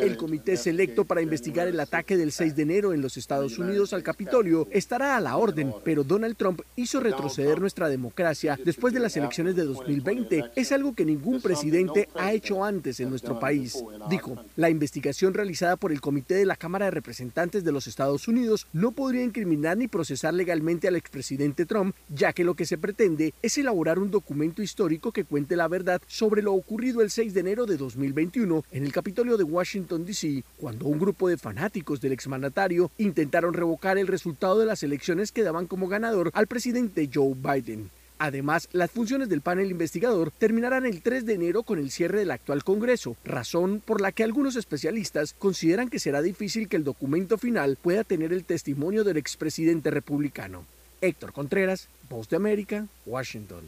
el 0.00 0.16
comité 0.18 0.56
selecto 0.56 1.04
para 1.06 1.22
investigar 1.22 1.66
el 1.68 1.80
ataque 1.80 2.16
del 2.16 2.32
6 2.32 2.56
de 2.56 2.62
enero 2.62 2.92
en 2.92 3.00
los 3.00 3.16
Estados 3.22 3.56
Unidos 3.58 3.92
al 3.92 4.02
Capitolio 4.02 4.66
estará 4.72 5.16
a 5.16 5.20
la 5.20 5.36
orden, 5.36 5.72
pero 5.84 6.02
Donald 6.02 6.36
Trump 6.36 6.60
hizo 6.74 6.98
retroceder 6.98 7.60
nuestra 7.60 7.88
democracia 7.88 8.58
después 8.64 8.92
de 8.92 9.00
las 9.00 9.16
elecciones 9.16 9.54
de 9.54 9.64
2020. 9.64 10.50
Es 10.56 10.72
algo 10.72 10.94
que 10.94 11.04
ningún 11.04 11.40
presidente 11.40 12.08
ha 12.16 12.32
hecho 12.32 12.64
antes 12.64 12.98
en 12.98 13.10
nuestro 13.10 13.38
país. 13.38 13.82
Dijo, 14.10 14.36
la 14.56 14.70
investigación 14.70 15.34
realizada 15.34 15.76
por 15.76 15.92
el 15.92 16.00
Comité 16.00 16.34
de 16.34 16.46
la 16.46 16.56
Cámara 16.56 16.86
de 16.86 16.90
Representantes 16.90 17.62
de 17.62 17.72
los 17.72 17.86
Estados 17.86 18.26
Unidos 18.26 18.66
no 18.72 18.90
podría 18.90 19.22
incriminar 19.22 19.76
ni 19.76 19.86
procesar 19.86 20.34
legalmente 20.34 20.88
al 20.88 20.96
expresidente 20.96 21.64
Trump, 21.64 21.94
ya 22.08 22.32
que 22.32 22.44
lo 22.44 22.54
que 22.54 22.66
se 22.66 22.76
pretende 22.76 23.34
es 23.40 23.56
elaborar 23.56 24.00
un 24.00 24.10
documento 24.10 24.62
histórico 24.62 25.12
que 25.12 25.24
cuente 25.24 25.54
la 25.54 25.68
verdad 25.68 26.02
sobre 26.08 26.42
lo 26.42 26.54
ocurrido 26.54 27.02
el 27.02 27.10
6 27.10 27.34
de 27.34 27.40
enero 27.40 27.66
de 27.66 27.76
2021 27.76 28.64
en 28.72 28.84
el 28.84 28.92
Capitolio 28.92 29.36
de 29.36 29.44
Washington, 29.44 30.04
D.C., 30.04 30.42
cuando 30.56 30.86
un 30.86 30.98
grupo 30.98 31.28
de 31.28 31.38
fanáticos 31.38 32.00
del 32.00 32.12
exmandatario 32.12 32.90
intentaron 33.12 33.52
revocar 33.52 33.98
el 33.98 34.06
resultado 34.06 34.58
de 34.58 34.64
las 34.64 34.82
elecciones 34.82 35.32
que 35.32 35.42
daban 35.42 35.66
como 35.66 35.86
ganador 35.86 36.30
al 36.32 36.46
presidente 36.46 37.10
Joe 37.12 37.34
Biden. 37.34 37.90
Además, 38.18 38.68
las 38.72 38.90
funciones 38.90 39.28
del 39.28 39.42
panel 39.42 39.70
investigador 39.70 40.30
terminarán 40.30 40.86
el 40.86 41.02
3 41.02 41.26
de 41.26 41.34
enero 41.34 41.62
con 41.62 41.78
el 41.78 41.90
cierre 41.90 42.20
del 42.20 42.30
actual 42.30 42.64
Congreso, 42.64 43.16
razón 43.22 43.82
por 43.84 44.00
la 44.00 44.12
que 44.12 44.24
algunos 44.24 44.56
especialistas 44.56 45.34
consideran 45.38 45.90
que 45.90 45.98
será 45.98 46.22
difícil 46.22 46.68
que 46.68 46.76
el 46.76 46.84
documento 46.84 47.36
final 47.36 47.76
pueda 47.82 48.02
tener 48.02 48.32
el 48.32 48.44
testimonio 48.44 49.04
del 49.04 49.18
expresidente 49.18 49.90
republicano. 49.90 50.64
Héctor 51.02 51.32
Contreras, 51.32 51.88
Voz 52.08 52.30
de 52.30 52.36
América, 52.36 52.86
Washington. 53.04 53.64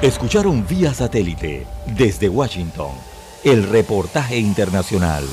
Escucharon 0.00 0.66
vía 0.66 0.94
satélite 0.94 1.66
desde 1.98 2.28
Washington 2.28 2.92
el 3.44 3.64
reportaje 3.64 4.38
internacional. 4.38 5.24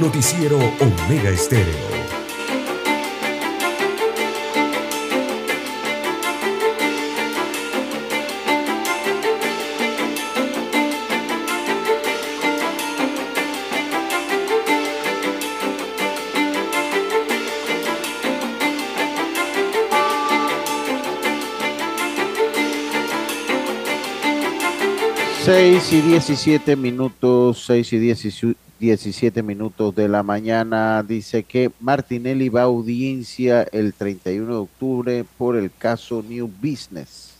Noticiero 0.00 0.58
Omega 0.58 1.30
Estéreo. 1.30 1.94
Seis 25.44 25.92
y 25.92 26.00
diecisiete 26.00 26.74
minutos, 26.74 27.64
seis 27.66 27.92
y 27.92 27.98
diecisiete 27.98 28.63
17 28.80 29.42
minutos 29.42 29.94
de 29.94 30.08
la 30.08 30.22
mañana, 30.22 31.02
dice 31.02 31.44
que 31.44 31.70
Martinelli 31.80 32.48
va 32.48 32.62
a 32.62 32.64
audiencia 32.64 33.62
el 33.72 33.94
31 33.94 34.46
de 34.46 34.58
octubre 34.58 35.24
por 35.38 35.56
el 35.56 35.70
caso 35.70 36.24
New 36.28 36.50
Business. 36.60 37.34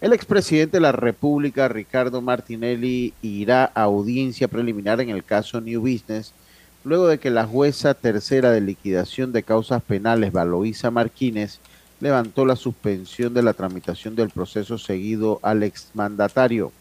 El 0.00 0.14
expresidente 0.14 0.78
de 0.78 0.80
la 0.80 0.92
República, 0.92 1.68
Ricardo 1.68 2.22
Martinelli, 2.22 3.12
irá 3.20 3.70
a 3.74 3.82
audiencia 3.82 4.48
preliminar 4.48 5.00
en 5.02 5.10
el 5.10 5.22
caso 5.22 5.60
New 5.60 5.82
Business, 5.82 6.32
luego 6.84 7.06
de 7.06 7.18
que 7.18 7.28
la 7.28 7.46
jueza 7.46 7.92
tercera 7.92 8.50
de 8.50 8.62
liquidación 8.62 9.32
de 9.32 9.42
causas 9.42 9.82
penales, 9.82 10.32
Valoisa 10.32 10.90
Martínez, 10.90 11.58
levantó 12.00 12.46
la 12.46 12.56
suspensión 12.56 13.34
de 13.34 13.42
la 13.42 13.52
tramitación 13.52 14.16
del 14.16 14.30
proceso 14.30 14.78
seguido 14.78 15.38
al 15.42 15.62
exmandatario. 15.62 16.72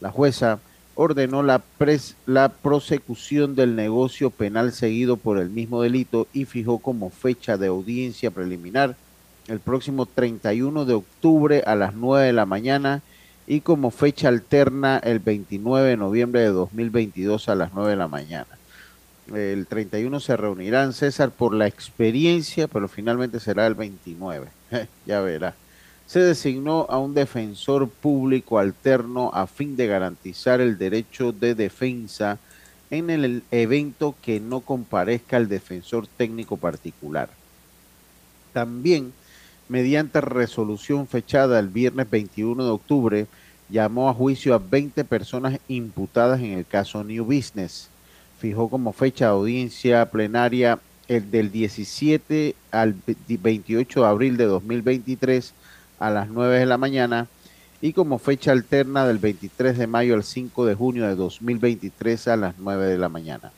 La 0.00 0.12
jueza 0.12 0.60
ordenó 0.96 1.42
la, 1.42 1.62
la 2.24 2.48
prosecución 2.48 3.54
del 3.54 3.76
negocio 3.76 4.30
penal 4.30 4.72
seguido 4.72 5.18
por 5.18 5.38
el 5.38 5.50
mismo 5.50 5.82
delito 5.82 6.26
y 6.32 6.46
fijó 6.46 6.78
como 6.78 7.10
fecha 7.10 7.56
de 7.58 7.68
audiencia 7.68 8.30
preliminar 8.30 8.96
el 9.46 9.60
próximo 9.60 10.06
31 10.06 10.86
de 10.86 10.94
octubre 10.94 11.62
a 11.66 11.76
las 11.76 11.94
9 11.94 12.26
de 12.26 12.32
la 12.32 12.46
mañana 12.46 13.02
y 13.46 13.60
como 13.60 13.90
fecha 13.90 14.28
alterna 14.28 14.98
el 14.98 15.20
29 15.20 15.90
de 15.90 15.96
noviembre 15.96 16.40
de 16.40 16.48
2022 16.48 17.48
a 17.48 17.54
las 17.54 17.72
9 17.74 17.90
de 17.90 17.96
la 17.96 18.08
mañana. 18.08 18.48
El 19.32 19.66
31 19.66 20.18
se 20.18 20.36
reunirán 20.36 20.92
César 20.94 21.30
por 21.30 21.52
la 21.52 21.66
experiencia, 21.66 22.68
pero 22.68 22.88
finalmente 22.88 23.38
será 23.38 23.66
el 23.66 23.74
29. 23.74 24.48
ya 25.06 25.20
verá 25.20 25.54
se 26.06 26.20
designó 26.20 26.86
a 26.88 26.98
un 26.98 27.14
defensor 27.14 27.88
público 27.88 28.58
alterno 28.58 29.30
a 29.34 29.46
fin 29.46 29.76
de 29.76 29.86
garantizar 29.86 30.60
el 30.60 30.78
derecho 30.78 31.32
de 31.32 31.54
defensa 31.54 32.38
en 32.90 33.10
el 33.10 33.42
evento 33.50 34.14
que 34.22 34.38
no 34.38 34.60
comparezca 34.60 35.36
el 35.36 35.48
defensor 35.48 36.06
técnico 36.06 36.56
particular. 36.56 37.28
También, 38.52 39.12
mediante 39.68 40.20
resolución 40.20 41.08
fechada 41.08 41.58
el 41.58 41.68
viernes 41.68 42.08
21 42.08 42.64
de 42.64 42.70
octubre, 42.70 43.26
llamó 43.68 44.08
a 44.08 44.14
juicio 44.14 44.54
a 44.54 44.58
20 44.58 45.04
personas 45.04 45.58
imputadas 45.66 46.40
en 46.40 46.52
el 46.52 46.66
caso 46.66 47.02
New 47.02 47.24
Business. 47.24 47.90
fijó 48.38 48.68
como 48.68 48.92
fecha 48.92 49.24
de 49.24 49.30
audiencia 49.32 50.08
plenaria 50.10 50.78
el 51.08 51.30
del 51.30 51.50
17 51.50 52.54
al 52.70 52.94
28 53.26 54.00
de 54.00 54.06
abril 54.06 54.36
de 54.36 54.44
2023 54.44 55.54
a 55.98 56.10
las 56.10 56.28
9 56.28 56.58
de 56.58 56.66
la 56.66 56.78
mañana 56.78 57.26
y 57.80 57.92
como 57.92 58.18
fecha 58.18 58.52
alterna 58.52 59.06
del 59.06 59.18
23 59.18 59.78
de 59.78 59.86
mayo 59.86 60.14
al 60.14 60.24
5 60.24 60.66
de 60.66 60.74
junio 60.74 61.06
de 61.06 61.14
2023 61.14 62.28
a 62.28 62.36
las 62.36 62.54
9 62.58 62.86
de 62.86 62.98
la 62.98 63.08
mañana. 63.08 63.52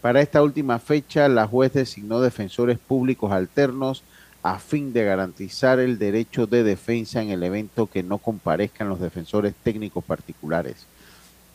Para 0.00 0.20
esta 0.20 0.42
última 0.42 0.78
fecha, 0.78 1.28
la 1.28 1.46
juez 1.46 1.72
designó 1.72 2.20
defensores 2.20 2.78
públicos 2.78 3.32
alternos 3.32 4.02
a 4.42 4.58
fin 4.58 4.92
de 4.92 5.04
garantizar 5.04 5.80
el 5.80 5.98
derecho 5.98 6.46
de 6.46 6.62
defensa 6.62 7.22
en 7.22 7.30
el 7.30 7.42
evento 7.42 7.86
que 7.86 8.02
no 8.02 8.18
comparezcan 8.18 8.90
los 8.90 9.00
defensores 9.00 9.54
técnicos 9.62 10.04
particulares. 10.04 10.84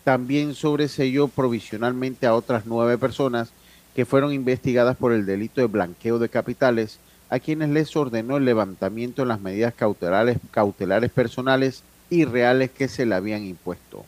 También 0.04 0.56
sobreselló 0.56 1.28
provisionalmente 1.28 2.26
a 2.26 2.34
otras 2.34 2.66
nueve 2.66 2.98
personas 2.98 3.52
que 3.96 4.08
fueron 4.08 4.34
investigadas 4.34 4.98
por 4.98 5.14
el 5.14 5.28
delito 5.28 5.62
de 5.62 5.68
blanqueo 5.68 6.18
de 6.18 6.30
capitales, 6.30 7.00
a 7.30 7.40
quienes 7.40 7.70
les 7.70 7.96
ordenó 7.96 8.38
el 8.38 8.46
levantamiento 8.46 9.22
de 9.22 9.28
las 9.28 9.42
medidas 9.42 9.74
cautelares, 9.74 10.38
cautelares 10.52 11.12
personales 11.12 11.84
y 12.10 12.26
reales 12.26 12.72
que 12.72 12.88
se 12.88 13.06
le 13.06 13.16
habían 13.16 13.44
impuesto. 13.44 14.06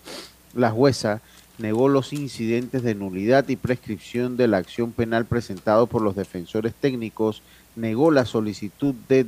La 0.56 0.72
jueza 0.72 1.22
negó 1.60 1.88
los 1.88 2.14
incidentes 2.14 2.84
de 2.84 2.96
nulidad 2.96 3.48
y 3.48 3.56
prescripción 3.56 4.38
de 4.38 4.48
la 4.48 4.58
acción 4.58 4.92
penal 4.92 5.26
presentado 5.26 5.88
por 5.88 6.02
los 6.02 6.16
defensores 6.16 6.74
técnicos, 6.74 7.42
negó 7.76 8.12
la 8.12 8.26
solicitud 8.26 8.96
de 9.08 9.24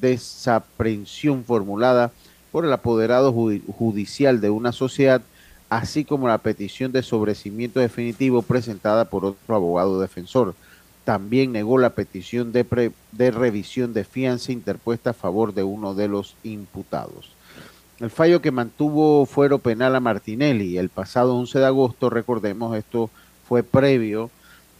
desaprensión 0.00 1.44
formulada 1.44 2.10
por 2.50 2.64
el 2.64 2.72
apoderado 2.72 3.32
judicial 3.32 4.40
de 4.40 4.50
una 4.50 4.72
sociedad, 4.72 5.22
así 5.68 6.04
como 6.04 6.28
la 6.28 6.38
petición 6.38 6.92
de 6.92 7.02
sobrecimiento 7.02 7.78
definitivo 7.78 8.42
presentada 8.42 9.04
por 9.04 9.24
otro 9.24 9.54
abogado 9.54 10.00
defensor. 10.00 10.54
También 11.08 11.52
negó 11.52 11.78
la 11.78 11.94
petición 11.94 12.52
de, 12.52 12.92
de 13.12 13.30
revisión 13.30 13.94
de 13.94 14.04
fianza 14.04 14.52
interpuesta 14.52 15.08
a 15.08 15.14
favor 15.14 15.54
de 15.54 15.62
uno 15.62 15.94
de 15.94 16.06
los 16.06 16.36
imputados. 16.42 17.30
El 17.98 18.10
fallo 18.10 18.42
que 18.42 18.50
mantuvo 18.50 19.24
fuero 19.24 19.58
penal 19.58 19.96
a 19.96 20.00
Martinelli 20.00 20.76
el 20.76 20.90
pasado 20.90 21.34
11 21.34 21.60
de 21.60 21.64
agosto, 21.64 22.10
recordemos, 22.10 22.76
esto 22.76 23.08
fue 23.48 23.62
previo. 23.62 24.30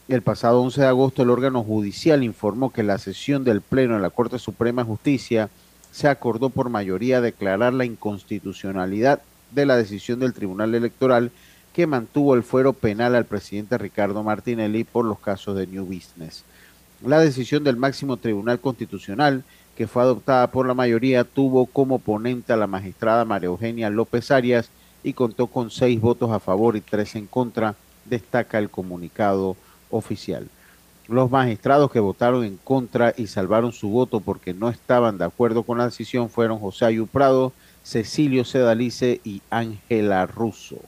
El 0.07 0.20
pasado 0.20 0.61
11 0.61 0.83
de 0.83 0.87
agosto 0.89 1.22
el 1.22 1.31
órgano 1.31 1.64
judicial 1.64 2.22
informó 2.22 2.74
que 2.74 2.83
la 2.83 2.99
sesión 2.99 3.43
del 3.43 3.62
Pleno 3.62 3.95
de 3.95 4.01
la 4.01 4.11
Corte 4.11 4.39
Suprema 4.39 4.83
de 4.83 4.89
Justicia 4.89 5.49
se 5.93 6.09
acordó 6.09 6.51
por 6.51 6.68
mayoría 6.68 7.22
declarar 7.22 7.72
la 7.72 7.87
inconstitucionalidad 7.87 9.22
de 9.53 9.64
la 9.64 9.79
decisión 9.79 10.20
del 10.20 10.35
Tribunal 10.35 10.74
Electoral 10.74 11.31
que 11.73 11.87
mantuvo 11.87 12.35
el 12.35 12.43
fuero 12.43 12.73
penal 12.73 13.14
al 13.14 13.25
presidente 13.25 13.79
Ricardo 13.79 14.23
Martinelli 14.23 14.85
por 14.85 15.05
los 15.05 15.19
casos 15.19 15.57
de 15.57 15.66
New 15.66 15.85
Business. 15.85 16.45
La 17.05 17.21
decisión 17.21 17.62
del 17.64 17.77
máximo 17.77 18.16
Tribunal 18.16 18.59
Constitucional 18.61 19.45
que 19.79 19.87
fue 19.87 20.03
adoptada 20.03 20.51
por 20.51 20.66
la 20.66 20.75
mayoría, 20.75 21.23
tuvo 21.23 21.66
como 21.66 22.01
ponente 22.01 22.53
a 22.53 22.57
la 22.57 22.66
magistrada 22.66 23.25
María 23.25 23.47
Eugenia 23.47 23.89
López 23.91 24.33
Arias 24.33 24.71
y 25.05 25.12
contó 25.12 25.47
con 25.47 25.71
seis 25.71 26.01
votos 26.01 26.33
a 26.33 26.41
favor 26.41 26.75
y 26.77 26.81
tres 26.81 27.14
en 27.14 27.29
contra, 27.29 27.77
destaca 28.05 28.59
el 28.59 28.71
comunicado 28.71 29.57
oficial. 29.89 30.49
Los 31.07 31.31
magistrados 31.31 31.93
que 31.93 32.01
votaron 32.01 32.43
en 32.43 32.57
contra 32.57 33.14
y 33.16 33.29
salvaron 33.29 33.71
su 33.73 33.89
voto 33.89 34.19
porque 34.19 34.53
no 34.53 34.69
estaban 34.69 35.16
de 35.16 35.27
acuerdo 35.27 35.62
con 35.62 35.79
la 35.79 35.85
decisión 35.85 36.29
fueron 36.29 36.59
José 36.59 36.87
Ayuprado, 36.87 37.53
Cecilio 37.85 38.45
Sedalice 38.45 39.21
y 39.23 39.43
Ángela 39.49 40.27
Russo. 40.27 40.79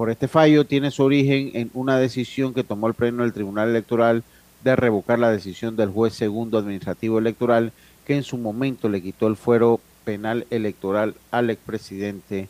Por 0.00 0.08
este 0.08 0.28
fallo 0.28 0.64
tiene 0.64 0.90
su 0.90 1.02
origen 1.02 1.50
en 1.52 1.70
una 1.74 1.98
decisión 1.98 2.54
que 2.54 2.64
tomó 2.64 2.88
el 2.88 2.94
pleno 2.94 3.22
del 3.22 3.34
Tribunal 3.34 3.68
Electoral 3.68 4.24
de 4.64 4.74
revocar 4.74 5.18
la 5.18 5.30
decisión 5.30 5.76
del 5.76 5.90
juez 5.90 6.14
segundo 6.14 6.56
administrativo 6.56 7.18
electoral 7.18 7.70
que 8.06 8.16
en 8.16 8.22
su 8.22 8.38
momento 8.38 8.88
le 8.88 9.02
quitó 9.02 9.26
el 9.26 9.36
fuero 9.36 9.78
penal 10.06 10.46
electoral 10.48 11.16
al 11.30 11.50
expresidente 11.50 12.48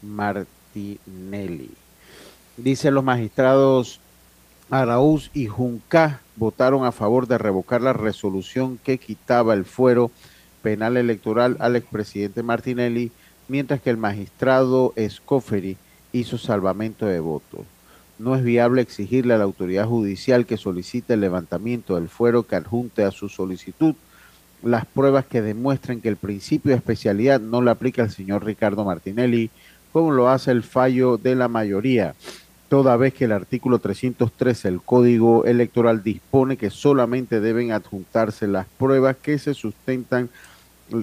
Martinelli. 0.00 1.70
Dicen 2.56 2.94
los 2.94 3.02
magistrados 3.02 3.98
Araúz 4.70 5.32
y 5.34 5.46
Junca 5.46 6.20
votaron 6.36 6.84
a 6.84 6.92
favor 6.92 7.26
de 7.26 7.36
revocar 7.36 7.80
la 7.80 7.94
resolución 7.94 8.78
que 8.78 8.98
quitaba 8.98 9.54
el 9.54 9.64
fuero 9.64 10.12
penal 10.62 10.96
electoral 10.96 11.56
al 11.58 11.74
expresidente 11.74 12.44
Martinelli, 12.44 13.10
mientras 13.48 13.80
que 13.80 13.90
el 13.90 13.96
magistrado 13.96 14.92
Escoferi 14.94 15.76
hizo 16.12 16.38
salvamento 16.38 17.06
de 17.06 17.20
votos. 17.20 17.60
No 18.18 18.36
es 18.36 18.44
viable 18.44 18.82
exigirle 18.82 19.34
a 19.34 19.38
la 19.38 19.44
autoridad 19.44 19.86
judicial 19.86 20.46
que 20.46 20.56
solicite 20.56 21.14
el 21.14 21.20
levantamiento 21.20 21.96
del 21.96 22.08
fuero 22.08 22.46
que 22.46 22.56
adjunte 22.56 23.04
a 23.04 23.10
su 23.10 23.28
solicitud 23.28 23.94
las 24.62 24.86
pruebas 24.86 25.26
que 25.26 25.42
demuestren 25.42 26.00
que 26.00 26.08
el 26.08 26.16
principio 26.16 26.70
de 26.70 26.76
especialidad 26.76 27.40
no 27.40 27.60
lo 27.60 27.70
aplica 27.70 28.02
el 28.02 28.10
señor 28.10 28.44
Ricardo 28.44 28.84
Martinelli, 28.84 29.50
como 29.92 30.12
lo 30.12 30.28
hace 30.28 30.50
el 30.50 30.62
fallo 30.62 31.16
de 31.18 31.34
la 31.34 31.48
mayoría, 31.48 32.14
toda 32.68 32.96
vez 32.96 33.12
que 33.12 33.26
el 33.26 33.32
artículo 33.32 33.80
313 33.80 34.70
del 34.70 34.80
Código 34.80 35.44
Electoral 35.44 36.02
dispone 36.02 36.56
que 36.56 36.70
solamente 36.70 37.40
deben 37.40 37.72
adjuntarse 37.72 38.46
las 38.46 38.66
pruebas 38.78 39.16
que 39.16 39.38
se 39.38 39.54
sustentan 39.54 40.30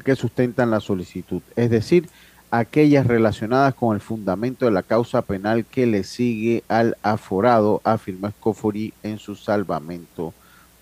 que 0.03 0.16
sustentan 0.16 0.70
la 0.70 0.82
solicitud, 0.82 1.41
es 1.55 1.72
decir, 1.72 2.10
aquellas 2.52 3.06
relacionadas 3.06 3.74
con 3.76 3.95
el 3.95 4.02
fundamento 4.02 4.66
de 4.66 4.72
la 4.72 4.84
causa 4.84 5.22
penal 5.22 5.66
que 5.66 5.86
le 5.86 6.04
sigue 6.04 6.64
al 6.68 6.97
aforado, 7.04 7.82
afirmó 7.84 8.28
Escofori 8.28 8.93
en 9.04 9.20
su 9.20 9.36
salvamento 9.36 10.34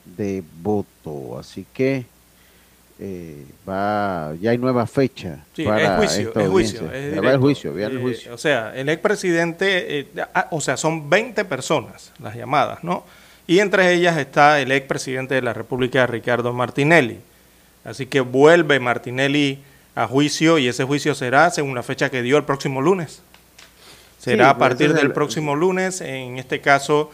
de 0.05 0.43
voto. 0.61 1.38
Así 1.39 1.65
que 1.74 2.05
eh, 2.99 3.45
va, 3.68 4.34
ya 4.41 4.51
hay 4.51 4.57
nueva 4.57 4.88
fecha 4.88 5.43
para 5.63 5.97
juicio, 5.97 6.30
esta 6.30 6.47
juicio, 6.47 6.91
el 6.91 7.38
juicio, 7.38 7.78
el 7.78 7.97
eh, 7.97 8.01
juicio. 8.01 8.34
o 8.34 8.38
sea, 8.39 8.74
el 8.76 8.89
expresidente, 8.89 9.99
eh, 9.99 10.07
ah, 10.34 10.47
o 10.49 10.61
sea, 10.61 10.78
son 10.78 11.07
20 11.09 11.45
personas 11.45 12.11
las 12.20 12.36
llamadas, 12.36 12.84
¿no? 12.84 13.05
Y 13.45 13.59
entre 13.59 13.93
ellas 13.93 14.18
está 14.18 14.59
el 14.59 14.72
expresidente 14.72 15.36
de 15.36 15.41
la 15.41 15.53
República, 15.53 16.07
Ricardo 16.07 16.53
Martinelli. 16.53 17.20
Así 17.86 18.07
que 18.07 18.20
vuelve 18.20 18.80
Martinelli 18.80 19.59
a 19.98 20.08
juicio 20.08 20.60
y 20.60 20.68
ese 20.68 20.84
juicio 20.84 21.16
será 21.16 21.50
según 21.50 21.74
la 21.74 21.82
fecha 21.82 22.12
que 22.12 22.22
dio 22.22 22.38
el 22.38 22.43
próximo 22.43 22.82
lunes. 22.82 23.24
Será 24.20 24.52
a 24.52 24.58
partir 24.58 24.93
del 24.93 25.12
próximo 25.12 25.56
lunes, 25.56 26.02
en 26.02 26.38
este 26.38 26.62
caso 26.62 27.12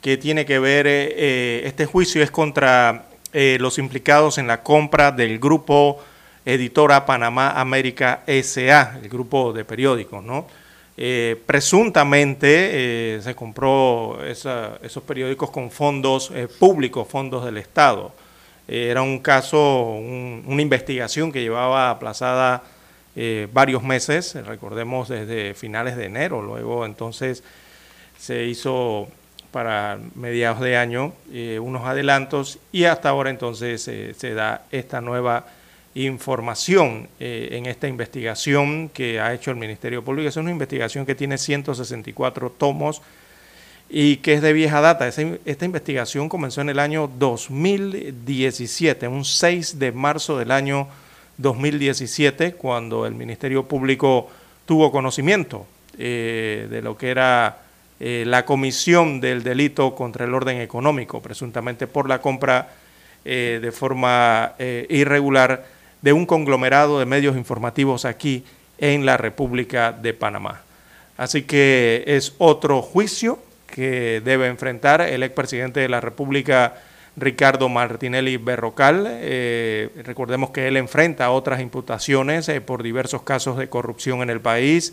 que 0.00 0.16
tiene 0.16 0.44
que 0.44 0.58
ver, 0.58 0.86
este 0.86 1.86
juicio 1.86 2.22
es 2.22 2.30
contra 2.30 3.06
eh, 3.32 3.58
los 3.60 3.78
implicados 3.78 4.38
en 4.38 4.46
la 4.46 4.62
compra 4.62 5.12
del 5.12 5.38
grupo 5.38 6.02
editora 6.44 7.04
Panamá 7.06 7.50
América 7.50 8.22
SA, 8.26 8.98
el 9.02 9.08
grupo 9.08 9.52
de 9.52 9.64
periódicos, 9.64 10.24
¿no? 10.24 10.46
Eh, 10.96 11.40
presuntamente 11.44 12.48
eh, 13.16 13.20
se 13.22 13.34
compró 13.34 14.18
esos 14.24 15.02
periódicos 15.06 15.50
con 15.50 15.70
fondos 15.70 16.32
públicos, 16.58 17.06
fondos 17.06 17.44
del 17.44 17.58
Estado. 17.58 18.12
Era 18.68 19.02
un 19.02 19.20
caso, 19.20 19.92
una 19.92 20.62
investigación 20.62 21.32
que 21.32 21.40
llevaba 21.40 21.90
aplazada 21.90 22.62
varios 23.52 23.82
meses, 23.82 24.34
recordemos 24.46 25.08
desde 25.08 25.54
finales 25.54 25.96
de 25.96 26.04
enero, 26.04 26.42
luego 26.42 26.84
entonces 26.84 27.42
se 28.18 28.44
hizo 28.44 29.08
para 29.56 29.98
mediados 30.14 30.60
de 30.60 30.76
año 30.76 31.14
eh, 31.32 31.58
unos 31.58 31.86
adelantos 31.86 32.58
y 32.72 32.84
hasta 32.84 33.08
ahora 33.08 33.30
entonces 33.30 33.88
eh, 33.88 34.14
se 34.14 34.34
da 34.34 34.66
esta 34.70 35.00
nueva 35.00 35.46
información 35.94 37.08
eh, 37.18 37.48
en 37.52 37.64
esta 37.64 37.88
investigación 37.88 38.90
que 38.90 39.18
ha 39.18 39.32
hecho 39.32 39.50
el 39.50 39.56
Ministerio 39.56 40.04
Público. 40.04 40.28
Es 40.28 40.36
una 40.36 40.50
investigación 40.50 41.06
que 41.06 41.14
tiene 41.14 41.38
164 41.38 42.50
tomos 42.50 43.00
y 43.88 44.16
que 44.18 44.34
es 44.34 44.42
de 44.42 44.52
vieja 44.52 44.80
data. 44.80 45.06
Esta 45.08 45.64
investigación 45.64 46.28
comenzó 46.28 46.60
en 46.60 46.68
el 46.68 46.78
año 46.78 47.10
2017, 47.18 49.08
un 49.08 49.24
6 49.24 49.78
de 49.78 49.92
marzo 49.92 50.38
del 50.38 50.50
año 50.50 50.88
2017, 51.38 52.54
cuando 52.54 53.06
el 53.06 53.14
Ministerio 53.14 53.68
Público 53.68 54.28
tuvo 54.64 54.90
conocimiento 54.90 55.66
de 55.96 56.80
lo 56.82 56.96
que 56.98 57.10
era 57.10 57.66
eh, 57.98 58.24
la 58.26 58.44
comisión 58.44 59.22
del 59.22 59.42
delito 59.42 59.94
contra 59.94 60.26
el 60.26 60.34
orden 60.34 60.60
económico, 60.60 61.22
presuntamente 61.22 61.86
por 61.86 62.08
la 62.08 62.20
compra 62.20 62.68
eh, 63.24 63.58
de 63.62 63.72
forma 63.72 64.52
eh, 64.58 64.86
irregular 64.90 65.64
de 66.02 66.12
un 66.12 66.26
conglomerado 66.26 66.98
de 66.98 67.06
medios 67.06 67.38
informativos 67.38 68.04
aquí 68.04 68.44
en 68.76 69.06
la 69.06 69.16
República 69.16 69.92
de 69.92 70.12
Panamá. 70.12 70.60
Así 71.16 71.44
que 71.44 72.04
es 72.06 72.34
otro 72.36 72.82
juicio 72.82 73.38
que 73.66 74.22
debe 74.24 74.46
enfrentar 74.46 75.00
el 75.00 75.22
expresidente 75.22 75.80
de 75.80 75.88
la 75.88 76.00
República, 76.00 76.74
Ricardo 77.16 77.68
Martinelli 77.68 78.36
Berrocal. 78.36 79.04
recordemos 80.04 80.50
que 80.50 80.68
él 80.68 80.76
enfrenta 80.76 81.30
otras 81.30 81.60
imputaciones 81.60 82.50
por 82.66 82.82
diversos 82.82 83.22
casos 83.22 83.56
de 83.56 83.68
corrupción 83.68 84.22
en 84.22 84.30
el 84.30 84.40
país 84.40 84.92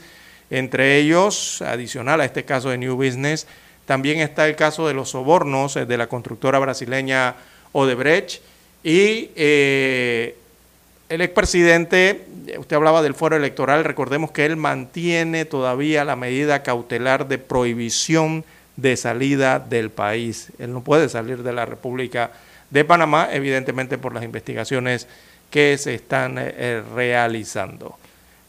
entre 0.53 0.97
ellos, 0.97 1.63
adicional 1.63 2.21
a 2.21 2.25
este 2.25 2.45
caso 2.45 2.69
de 2.69 2.77
New 2.77 2.95
Business, 2.95 3.47
También 3.85 4.19
está 4.19 4.47
el 4.47 4.55
caso 4.55 4.87
de 4.87 4.93
los 4.93 5.09
sobornos 5.09 5.73
de 5.73 5.97
la 5.97 6.07
constructora 6.07 6.57
brasileña 6.59 7.35
Odebrecht 7.73 8.41
y 8.81 9.31
eh, 9.35 10.37
el 11.09 11.21
expresidente, 11.21 12.25
usted 12.57 12.75
hablaba 12.77 13.01
del 13.01 13.13
foro 13.13 13.35
electoral, 13.35 13.83
recordemos 13.83 14.31
que 14.31 14.45
él 14.45 14.55
mantiene 14.55 15.43
todavía 15.43 16.05
la 16.05 16.15
medida 16.15 16.63
cautelar 16.63 17.27
de 17.27 17.39
prohibición 17.39 18.45
de 18.75 18.97
salida 18.97 19.59
del 19.59 19.89
país. 19.89 20.51
Él 20.59 20.73
no 20.73 20.83
puede 20.83 21.09
salir 21.09 21.43
de 21.43 21.53
la 21.53 21.65
República 21.65 22.31
de 22.69 22.85
Panamá, 22.85 23.29
evidentemente 23.31 23.97
por 23.97 24.13
las 24.13 24.23
investigaciones 24.23 25.07
que 25.49 25.77
se 25.77 25.93
están 25.93 26.37
eh, 26.39 26.81
realizando. 26.95 27.97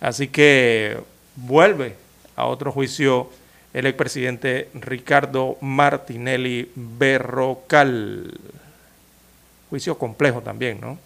Así 0.01 0.29
que 0.29 0.97
vuelve 1.37 1.95
a 2.37 2.47
otro 2.47 2.73
juicio 2.73 3.31
el 3.75 3.87
expresidente 3.87 4.69
Ricardo 4.75 5.59
Martinelli 5.61 6.71
Berrocal. 6.75 8.33
Juicio 9.69 9.99
complejo 9.99 10.41
también, 10.41 10.81
¿no? 10.81 10.99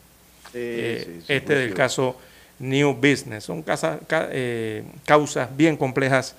Eh, 0.54 1.22
este 1.28 1.54
del 1.54 1.74
caso 1.74 2.16
New 2.58 2.94
Business. 2.94 3.44
Son 3.44 3.64
eh, 3.66 4.84
causas 5.04 5.56
bien 5.56 5.76
complejas 5.76 6.36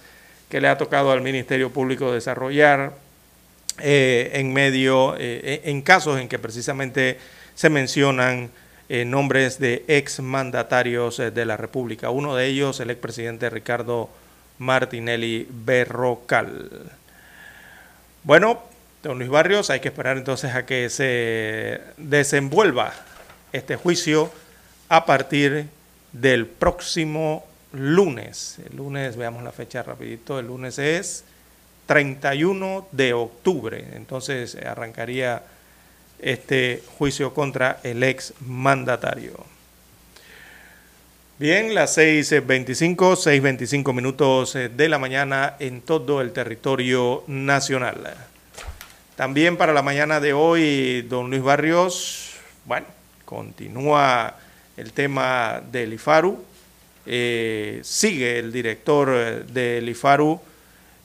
que 0.50 0.60
le 0.60 0.68
ha 0.68 0.78
tocado 0.78 1.12
al 1.12 1.22
Ministerio 1.22 1.72
Público 1.72 2.12
desarrollar 2.12 2.94
eh, 3.80 4.32
en 4.34 4.52
medio, 4.52 5.16
en 5.18 5.82
casos 5.82 6.20
en 6.20 6.28
que 6.28 6.40
precisamente 6.40 7.18
se 7.56 7.70
mencionan 7.70 8.50
nombres 8.90 9.60
de 9.60 9.86
exmandatarios 9.88 11.18
de 11.18 11.46
la 11.46 11.56
República. 11.56 12.10
Uno 12.10 12.36
de 12.36 12.48
ellos, 12.48 12.80
el 12.80 12.90
expresidente 12.90 13.50
Ricardo 13.50 14.10
Martinelli 14.60 15.48
Berrocal. 15.50 16.70
Bueno, 18.24 18.62
don 19.02 19.18
Luis 19.18 19.30
Barrios, 19.30 19.70
hay 19.70 19.80
que 19.80 19.88
esperar 19.88 20.18
entonces 20.18 20.54
a 20.54 20.66
que 20.66 20.90
se 20.90 21.82
desenvuelva 21.98 22.94
este 23.54 23.78
juicio 23.78 24.32
a 24.90 25.06
partir 25.06 25.68
del 26.12 26.46
próximo 26.46 27.46
lunes. 27.74 28.58
El 28.70 28.78
lunes, 28.78 29.16
veamos 29.16 29.44
la 29.44 29.52
fecha 29.52 29.84
rapidito, 29.84 30.40
el 30.40 30.48
lunes 30.48 30.80
es 30.80 31.24
31 31.86 32.88
de 32.92 33.14
octubre, 33.14 33.86
entonces 33.94 34.56
arrancaría 34.56 35.44
este 36.20 36.84
juicio 36.98 37.34
contra 37.34 37.80
el 37.84 38.04
ex 38.04 38.34
mandatario. 38.42 39.34
Bien, 41.38 41.74
las 41.74 41.98
6.25, 41.98 42.96
6.25 42.96 43.94
minutos 43.94 44.54
de 44.54 44.90
la 44.90 45.00
mañana 45.00 45.56
en 45.60 45.82
todo 45.82 46.20
el 46.20 46.34
territorio 46.34 47.24
nacional. 47.28 48.14
También 49.16 49.56
para 49.56 49.72
la 49.74 49.82
mañana 49.82 50.20
de 50.20 50.34
hoy, 50.34 51.02
don 51.04 51.30
Luis 51.30 51.42
Barrios, 51.42 52.34
bueno, 52.66 52.88
Continúa 53.30 54.34
el 54.76 54.92
tema 54.92 55.62
del 55.72 55.94
IFARU. 55.94 56.44
Eh, 57.12 57.80
sigue 57.82 58.38
el 58.38 58.52
director 58.52 59.44
del 59.48 59.90
IFARU 59.90 60.40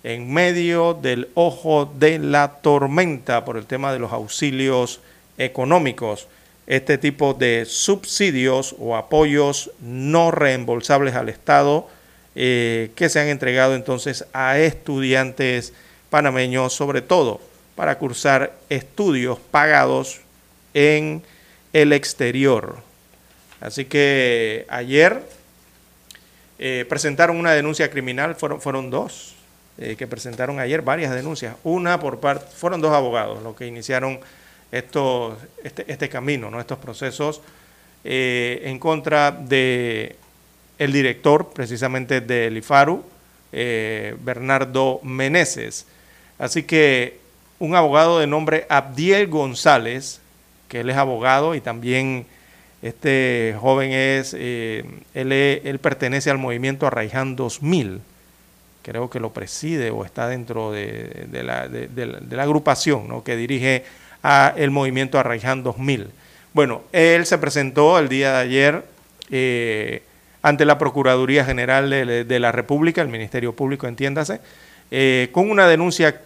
en 0.02 0.30
medio 0.30 0.92
del 0.92 1.30
ojo 1.32 1.90
de 1.98 2.18
la 2.18 2.58
tormenta 2.60 3.46
por 3.46 3.56
el 3.56 3.64
tema 3.64 3.90
de 3.90 4.00
los 4.00 4.12
auxilios 4.12 5.00
económicos. 5.38 6.28
Este 6.66 6.98
tipo 6.98 7.32
de 7.32 7.64
subsidios 7.64 8.76
o 8.78 8.96
apoyos 8.96 9.70
no 9.80 10.30
reembolsables 10.30 11.14
al 11.14 11.30
Estado 11.30 11.88
eh, 12.34 12.90
que 12.96 13.08
se 13.08 13.20
han 13.20 13.28
entregado 13.28 13.74
entonces 13.74 14.26
a 14.34 14.58
estudiantes 14.58 15.72
panameños, 16.10 16.74
sobre 16.74 17.00
todo 17.00 17.40
para 17.76 17.96
cursar 17.96 18.52
estudios 18.68 19.38
pagados 19.50 20.20
en 20.74 21.22
el 21.72 21.94
exterior. 21.94 22.76
Así 23.62 23.86
que 23.86 24.66
ayer 24.68 25.22
eh, 26.58 26.84
presentaron 26.88 27.36
una 27.36 27.52
denuncia 27.52 27.90
criminal, 27.90 28.34
fueron, 28.34 28.60
fueron 28.60 28.90
dos 28.90 29.34
eh, 29.78 29.96
que 29.96 30.06
presentaron 30.06 30.58
ayer, 30.60 30.82
varias 30.82 31.14
denuncias. 31.14 31.56
Una 31.64 31.98
por 31.98 32.20
parte, 32.20 32.46
fueron 32.54 32.80
dos 32.80 32.92
abogados 32.92 33.42
los 33.42 33.56
que 33.56 33.66
iniciaron 33.66 34.20
este, 34.72 34.92
este 35.86 36.08
camino, 36.08 36.50
¿no? 36.50 36.60
estos 36.60 36.78
procesos 36.78 37.40
eh, 38.04 38.62
en 38.64 38.78
contra 38.78 39.30
de 39.30 40.16
el 40.78 40.92
director 40.92 41.52
precisamente 41.52 42.20
del 42.20 42.56
IFARU, 42.56 43.04
Bernardo 43.52 44.98
Meneses. 45.04 45.86
Así 46.38 46.64
que 46.64 47.20
un 47.60 47.76
abogado 47.76 48.18
de 48.18 48.26
nombre 48.26 48.66
Abdiel 48.68 49.28
González 49.28 50.20
que 50.74 50.80
él 50.80 50.90
es 50.90 50.96
abogado 50.96 51.54
y 51.54 51.60
también 51.60 52.26
este 52.84 53.56
joven 53.58 53.92
es, 53.92 54.36
eh, 54.38 54.84
él, 55.14 55.32
él, 55.32 55.78
pertenece 55.78 56.30
al 56.30 56.36
movimiento 56.36 56.86
Arraiján 56.86 57.34
2000, 57.34 58.02
creo 58.82 59.08
que 59.08 59.20
lo 59.20 59.32
preside 59.32 59.90
o 59.90 60.04
está 60.04 60.28
dentro 60.28 60.70
de, 60.70 61.26
la, 61.32 61.66
de 61.66 62.36
la, 62.36 62.42
agrupación 62.42 63.08
¿no? 63.08 63.24
que 63.24 63.36
dirige 63.36 63.84
a 64.22 64.52
el 64.54 64.70
movimiento 64.70 65.18
Arraiján 65.18 65.62
2000. 65.62 66.10
Bueno, 66.52 66.82
él 66.92 67.24
se 67.24 67.38
presentó 67.38 67.98
el 67.98 68.10
día 68.10 68.32
de 68.32 68.38
ayer 68.38 68.84
eh, 69.30 70.02
ante 70.42 70.66
la 70.66 70.76
Procuraduría 70.76 71.42
General 71.42 71.88
de, 71.88 72.38
la 72.38 72.52
República, 72.52 73.00
el 73.00 73.08
Ministerio 73.08 73.54
Público, 73.54 73.86
entiéndase, 73.86 74.42
eh, 74.90 75.30
con 75.32 75.50
una 75.50 75.66
denuncia, 75.66 76.20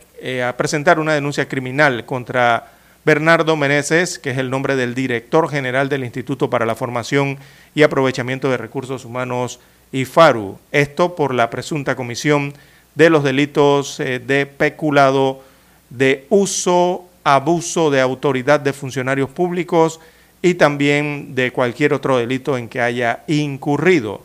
a 0.45 0.57
presentar 0.57 0.99
una 0.99 1.15
denuncia 1.15 1.47
criminal 1.47 2.05
contra 2.05 2.78
Bernardo 3.09 3.57
Meneses, 3.57 4.19
que 4.19 4.33
es 4.33 4.37
el 4.37 4.51
nombre 4.51 4.77
del 4.77 4.95
director 4.95 5.49
general 5.49 5.89
del 5.89 6.05
Instituto 6.05 6.51
para 6.51 6.67
la 6.67 6.75
Formación 6.75 7.39
y 7.75 7.83
Aprovechamiento 7.83 8.51
de 8.51 8.59
Recursos 8.59 9.07
Humanos, 9.07 9.61
IFARU. 9.93 10.59
Esto 10.73 11.17
por 11.17 11.33
la 11.33 11.49
presunta 11.49 11.97
comisión 11.97 12.53
de 12.95 13.09
los 13.09 13.25
delitos 13.25 13.99
eh, 13.99 14.19
de 14.19 14.45
peculado, 14.45 15.43
de 15.89 16.27
uso, 16.29 17.07
abuso 17.25 17.91
de 17.91 18.03
autoridad 18.03 18.61
de 18.61 18.75
funcionarios 18.75 19.31
públicos 19.31 20.01
y 20.43 20.53
también 20.53 21.35
de 21.35 21.51
cualquier 21.51 21.95
otro 21.95 22.19
delito 22.19 22.59
en 22.59 22.69
que 22.69 22.83
haya 22.83 23.25
incurrido. 23.27 24.21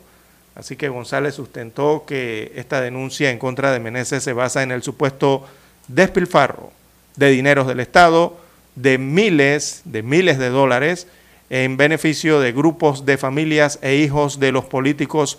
Así 0.56 0.76
que 0.76 0.90
González 0.90 1.34
sustentó 1.34 2.04
que 2.06 2.52
esta 2.54 2.82
denuncia 2.82 3.30
en 3.30 3.38
contra 3.38 3.72
de 3.72 3.80
Meneses 3.80 4.22
se 4.22 4.34
basa 4.34 4.62
en 4.62 4.72
el 4.72 4.82
supuesto 4.82 5.46
despilfarro 5.88 6.70
de 7.16 7.30
dineros 7.30 7.66
del 7.66 7.80
Estado, 7.80 8.43
de 8.74 8.98
miles, 8.98 9.82
de 9.84 10.02
miles 10.02 10.38
de 10.38 10.48
dólares 10.48 11.06
en 11.50 11.76
beneficio 11.76 12.40
de 12.40 12.52
grupos 12.52 13.06
de 13.06 13.18
familias 13.18 13.78
e 13.82 13.96
hijos 13.96 14.40
de 14.40 14.52
los 14.52 14.64
políticos, 14.64 15.38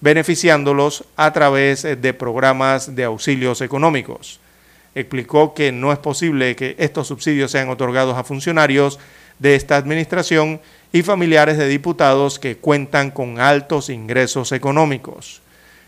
beneficiándolos 0.00 1.04
a 1.16 1.32
través 1.32 1.82
de 1.82 2.14
programas 2.14 2.94
de 2.94 3.04
auxilios 3.04 3.60
económicos. 3.60 4.40
Explicó 4.94 5.54
que 5.54 5.72
no 5.72 5.92
es 5.92 5.98
posible 5.98 6.54
que 6.56 6.76
estos 6.78 7.08
subsidios 7.08 7.50
sean 7.50 7.68
otorgados 7.68 8.16
a 8.16 8.24
funcionarios 8.24 8.98
de 9.38 9.54
esta 9.54 9.76
administración 9.76 10.60
y 10.92 11.02
familiares 11.02 11.58
de 11.58 11.66
diputados 11.66 12.38
que 12.38 12.56
cuentan 12.56 13.10
con 13.10 13.40
altos 13.40 13.88
ingresos 13.88 14.52
económicos. 14.52 15.40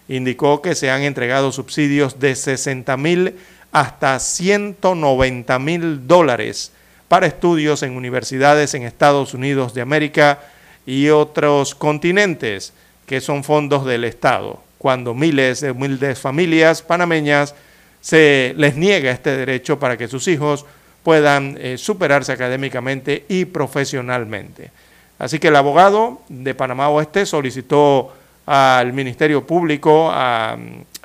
Indicó 0.08 0.62
que 0.62 0.74
se 0.74 0.90
han 0.90 1.02
entregado 1.02 1.52
subsidios 1.52 2.18
de 2.18 2.34
60 2.34 2.96
mil 2.96 3.34
hasta 3.72 4.18
190 4.18 5.58
mil 5.58 6.06
dólares 6.06 6.72
para 7.08 7.26
estudios 7.26 7.82
en 7.82 7.96
universidades 7.96 8.74
en 8.74 8.82
Estados 8.82 9.34
Unidos 9.34 9.74
de 9.74 9.82
América 9.82 10.40
y 10.86 11.08
otros 11.08 11.74
continentes, 11.74 12.72
que 13.06 13.20
son 13.20 13.44
fondos 13.44 13.84
del 13.84 14.04
Estado, 14.04 14.60
cuando 14.78 15.14
miles 15.14 15.60
de 15.60 15.70
humildes 15.70 16.18
familias 16.18 16.82
panameñas 16.82 17.54
se 18.00 18.54
les 18.56 18.76
niega 18.76 19.10
este 19.10 19.36
derecho 19.36 19.78
para 19.78 19.96
que 19.96 20.08
sus 20.08 20.28
hijos 20.28 20.64
puedan 21.02 21.56
eh, 21.60 21.78
superarse 21.78 22.32
académicamente 22.32 23.24
y 23.28 23.44
profesionalmente. 23.44 24.70
Así 25.18 25.38
que 25.38 25.48
el 25.48 25.56
abogado 25.56 26.20
de 26.28 26.54
Panamá 26.54 26.88
Oeste 26.88 27.24
solicitó 27.26 28.12
al 28.44 28.92
Ministerio 28.92 29.46
Público 29.46 30.10
a, 30.12 30.56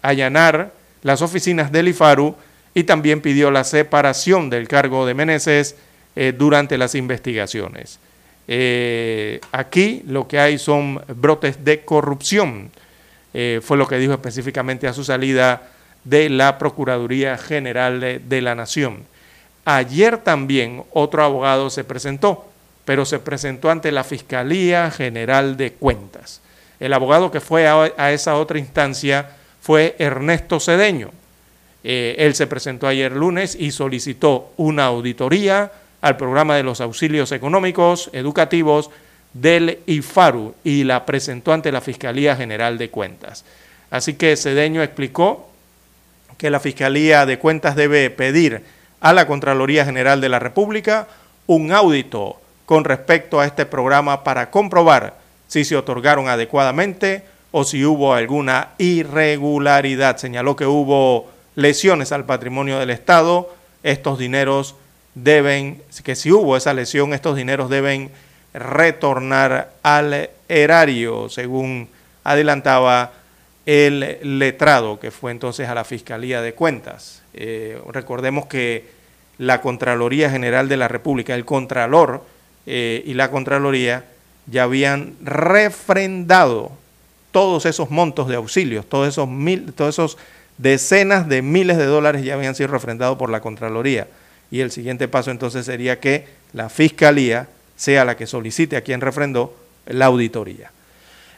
allanar 0.01 0.71
las 1.03 1.21
oficinas 1.21 1.71
del 1.71 1.87
IFARU 1.89 2.35
y 2.73 2.83
también 2.83 3.21
pidió 3.21 3.51
la 3.51 3.63
separación 3.63 4.49
del 4.49 4.67
cargo 4.67 5.05
de 5.05 5.13
Meneses 5.13 5.75
eh, 6.13 6.33
durante 6.37 6.77
las 6.77 6.93
investigaciones. 6.95 7.97
Eh, 8.45 9.39
aquí 9.53 10.03
lo 10.05 10.27
que 10.27 10.39
hay 10.39 10.57
son 10.57 11.01
brotes 11.15 11.63
de 11.63 11.85
corrupción, 11.85 12.69
eh, 13.33 13.61
fue 13.63 13.77
lo 13.77 13.87
que 13.87 13.97
dijo 13.97 14.11
específicamente 14.11 14.89
a 14.89 14.93
su 14.93 15.05
salida 15.05 15.69
de 16.03 16.29
la 16.29 16.57
Procuraduría 16.57 17.37
General 17.37 18.01
de, 18.01 18.41
la 18.41 18.55
Nación. 18.55 19.05
Ayer 19.63 20.17
también 20.17 20.83
otro 20.91 21.23
abogado 21.23 21.69
se 21.69 21.85
presentó, 21.85 22.45
pero 22.83 23.05
se 23.05 23.19
presentó 23.19 23.69
ante 23.69 23.89
la 23.93 24.03
Fiscalía 24.03 24.91
General 24.91 25.55
de 25.55 25.71
Cuentas. 25.71 26.41
El 26.81 26.91
abogado 26.91 27.31
que 27.31 27.39
fue 27.39 27.69
a, 27.69 28.11
esa 28.11 28.35
otra 28.35 28.59
instancia 28.59 29.29
fue 29.61 29.95
Ernesto 29.97 30.59
Cedeño. 30.59 31.11
Él 31.83 32.35
se 32.35 32.47
presentó 32.47 32.85
ayer 32.85 33.13
lunes 33.13 33.55
y 33.55 33.71
solicitó 33.71 34.51
una 34.57 34.85
auditoría 34.87 35.71
al 36.01 36.17
programa 36.17 36.55
de 36.55 36.63
los 36.63 36.81
auxilios 36.81 37.31
económicos 37.31 38.09
educativos 38.13 38.89
del 39.33 39.79
IFARU 39.85 40.55
y 40.63 40.83
la 40.83 41.05
presentó 41.05 41.53
ante 41.53 41.71
la 41.71 41.81
Fiscalía 41.81 42.35
General 42.35 42.77
de 42.77 42.89
Cuentas. 42.89 43.45
Así 43.89 44.15
que 44.15 44.35
Cedeño 44.35 44.81
explicó 44.81 45.49
que 46.37 46.49
la 46.49 46.59
Fiscalía 46.59 47.25
de 47.25 47.39
Cuentas 47.39 47.75
debe 47.75 48.09
pedir 48.09 48.63
a 48.99 49.13
la 49.13 49.27
Contraloría 49.27 49.85
General 49.85 50.21
de 50.21 50.29
la 50.29 50.39
República 50.39 51.07
un 51.47 51.71
audito 51.71 52.37
con 52.65 52.83
respecto 52.83 53.39
a 53.39 53.45
este 53.45 53.65
programa 53.65 54.23
para 54.23 54.49
comprobar 54.49 55.19
si 55.47 55.65
se 55.65 55.75
otorgaron 55.75 56.29
adecuadamente 56.29 57.23
o 57.51 57.63
si 57.63 57.83
hubo 57.83 58.13
alguna 58.13 58.69
irregularidad. 58.77 60.17
Señaló 60.17 60.55
que 60.55 60.65
hubo 60.65 61.29
lesiones 61.55 62.11
al 62.11 62.25
patrimonio 62.25 62.79
del 62.79 62.89
Estado. 62.89 63.53
Estos 63.83 64.17
dineros 64.17 64.75
deben, 65.15 65.81
que 66.03 66.15
si 66.15 66.31
hubo 66.31 66.57
esa 66.57 66.73
lesión, 66.73 67.13
estos 67.13 67.35
dineros 67.35 67.69
deben 67.69 68.11
retornar 68.53 69.71
al 69.83 70.29
erario, 70.49 71.29
según 71.29 71.89
adelantaba 72.23 73.13
el 73.65 74.39
letrado, 74.39 74.99
que 74.99 75.11
fue 75.11 75.31
entonces 75.31 75.69
a 75.69 75.75
la 75.75 75.83
Fiscalía 75.83 76.41
de 76.41 76.53
Cuentas. 76.53 77.21
Eh, 77.33 77.79
recordemos 77.89 78.47
que 78.47 78.89
la 79.37 79.61
Contraloría 79.61 80.29
General 80.29 80.67
de 80.67 80.77
la 80.77 80.87
República, 80.87 81.35
el 81.35 81.45
Contralor 81.45 82.23
eh, 82.65 83.03
y 83.05 83.13
la 83.13 83.31
Contraloría 83.31 84.05
ya 84.47 84.63
habían 84.63 85.15
refrendado 85.21 86.71
todos 87.31 87.65
esos 87.65 87.89
montos 87.89 88.27
de 88.27 88.35
auxilios, 88.35 88.85
todos 88.85 89.07
esos, 89.07 89.27
mil, 89.27 89.73
todos 89.73 89.95
esos 89.95 90.17
decenas 90.57 91.29
de 91.29 91.41
miles 91.41 91.77
de 91.77 91.85
dólares 91.85 92.23
ya 92.23 92.33
habían 92.33 92.55
sido 92.55 92.69
refrendados 92.69 93.17
por 93.17 93.29
la 93.29 93.41
Contraloría. 93.41 94.07
Y 94.51 94.59
el 94.59 94.69
siguiente 94.69 95.07
paso 95.07 95.31
entonces 95.31 95.65
sería 95.65 95.99
que 95.99 96.27
la 96.53 96.69
Fiscalía 96.69 97.47
sea 97.77 98.05
la 98.05 98.17
que 98.17 98.27
solicite 98.27 98.77
a 98.77 98.81
quien 98.81 99.01
refrendó 99.01 99.55
la 99.87 100.05
auditoría. 100.05 100.71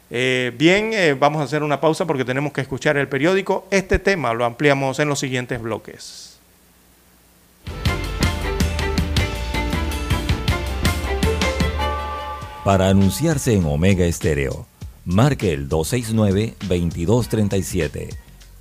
Eh, 0.09 0.51
bien, 0.57 0.91
eh, 0.93 1.16
vamos 1.18 1.39
a 1.41 1.45
hacer 1.45 1.64
una 1.64 1.80
pausa 1.80 2.05
porque 2.05 2.26
tenemos 2.26 2.51
que 2.51 2.59
escuchar 2.61 2.97
el 2.97 3.07
periódico. 3.07 3.66
Este 3.72 3.99
tema 3.99 4.34
lo 4.34 4.43
ampliamos 4.45 4.99
en 4.99 5.07
los 5.09 5.20
siguientes 5.20 5.61
bloques. 5.61 6.39
Para 12.64 12.89
anunciarse 12.89 13.55
en 13.55 13.66
Omega 13.66 14.05
Estéreo, 14.05 14.68
marque 15.05 15.51
el 15.51 15.68
269-2237. 15.70 18.22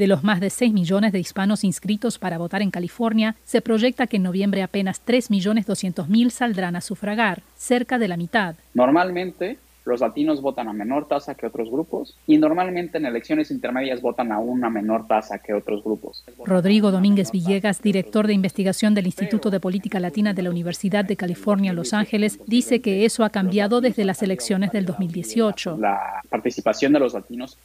De 0.00 0.06
los 0.06 0.24
más 0.24 0.40
de 0.40 0.48
6 0.48 0.72
millones 0.72 1.12
de 1.12 1.18
hispanos 1.18 1.62
inscritos 1.62 2.18
para 2.18 2.38
votar 2.38 2.62
en 2.62 2.70
California, 2.70 3.36
se 3.44 3.60
proyecta 3.60 4.06
que 4.06 4.16
en 4.16 4.22
noviembre 4.22 4.62
apenas 4.62 5.04
3.200.000 5.04 6.30
saldrán 6.30 6.74
a 6.74 6.80
sufragar, 6.80 7.42
cerca 7.54 7.98
de 7.98 8.08
la 8.08 8.16
mitad. 8.16 8.54
Normalmente, 8.72 9.58
los 9.84 10.00
latinos 10.00 10.40
votan 10.40 10.68
a 10.68 10.72
menor 10.72 11.06
tasa 11.06 11.34
que 11.34 11.46
otros 11.46 11.70
grupos 11.70 12.16
y 12.26 12.38
normalmente 12.38 12.96
en 12.96 13.04
elecciones 13.04 13.50
intermedias 13.50 14.00
votan 14.00 14.32
a 14.32 14.38
una 14.38 14.70
menor 14.70 15.06
tasa 15.06 15.38
que 15.38 15.52
otros 15.52 15.84
grupos. 15.84 16.24
Rodrigo 16.46 16.90
Domínguez 16.90 17.30
Villegas, 17.30 17.82
director 17.82 18.26
de 18.26 18.32
investigación 18.32 18.94
del 18.94 19.04
Instituto 19.04 19.50
de 19.50 19.60
Política 19.60 20.00
Latina 20.00 20.32
de 20.32 20.40
la 20.40 20.50
Universidad 20.50 21.04
de 21.04 21.16
California, 21.16 21.74
Los 21.74 21.92
Ángeles, 21.92 22.40
dice 22.46 22.80
que 22.80 23.04
eso 23.04 23.22
ha 23.22 23.28
cambiado 23.28 23.82
desde 23.82 24.06
las 24.06 24.22
elecciones 24.22 24.72
del 24.72 24.86
2018. 24.86 25.76
La 25.78 26.22
participación 26.30 26.94
de 26.94 27.00
los 27.00 27.12
latinos 27.12 27.58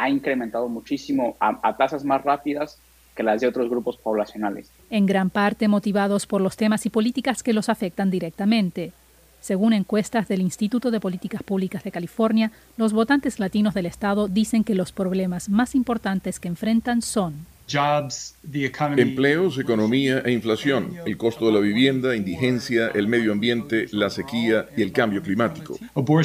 ha 0.00 0.08
incrementado 0.08 0.68
muchísimo 0.68 1.36
a, 1.40 1.60
a 1.62 1.76
tasas 1.76 2.04
más 2.04 2.22
rápidas 2.22 2.78
que 3.14 3.22
las 3.22 3.40
de 3.40 3.48
otros 3.48 3.68
grupos 3.68 3.96
poblacionales. 3.98 4.70
En 4.88 5.04
gran 5.04 5.30
parte 5.30 5.68
motivados 5.68 6.26
por 6.26 6.40
los 6.40 6.56
temas 6.56 6.86
y 6.86 6.90
políticas 6.90 7.42
que 7.42 7.52
los 7.52 7.68
afectan 7.68 8.10
directamente. 8.10 8.92
Según 9.40 9.72
encuestas 9.72 10.28
del 10.28 10.42
Instituto 10.42 10.90
de 10.90 11.00
Políticas 11.00 11.42
Públicas 11.42 11.82
de 11.82 11.90
California, 11.90 12.50
los 12.76 12.92
votantes 12.92 13.40
latinos 13.40 13.74
del 13.74 13.86
estado 13.86 14.28
dicen 14.28 14.64
que 14.64 14.74
los 14.74 14.92
problemas 14.92 15.48
más 15.48 15.74
importantes 15.74 16.40
que 16.40 16.48
enfrentan 16.48 17.02
son 17.02 17.46
Empleos, 18.96 19.58
economía 19.58 20.22
e 20.24 20.32
inflación, 20.32 20.96
el 21.06 21.16
costo 21.16 21.46
de 21.46 21.52
la 21.52 21.60
vivienda, 21.60 22.16
indigencia, 22.16 22.88
el 22.94 23.06
medio 23.06 23.32
ambiente, 23.32 23.86
la 23.92 24.10
sequía 24.10 24.68
y 24.76 24.82
el 24.82 24.92
cambio 24.92 25.22
climático. 25.22 25.78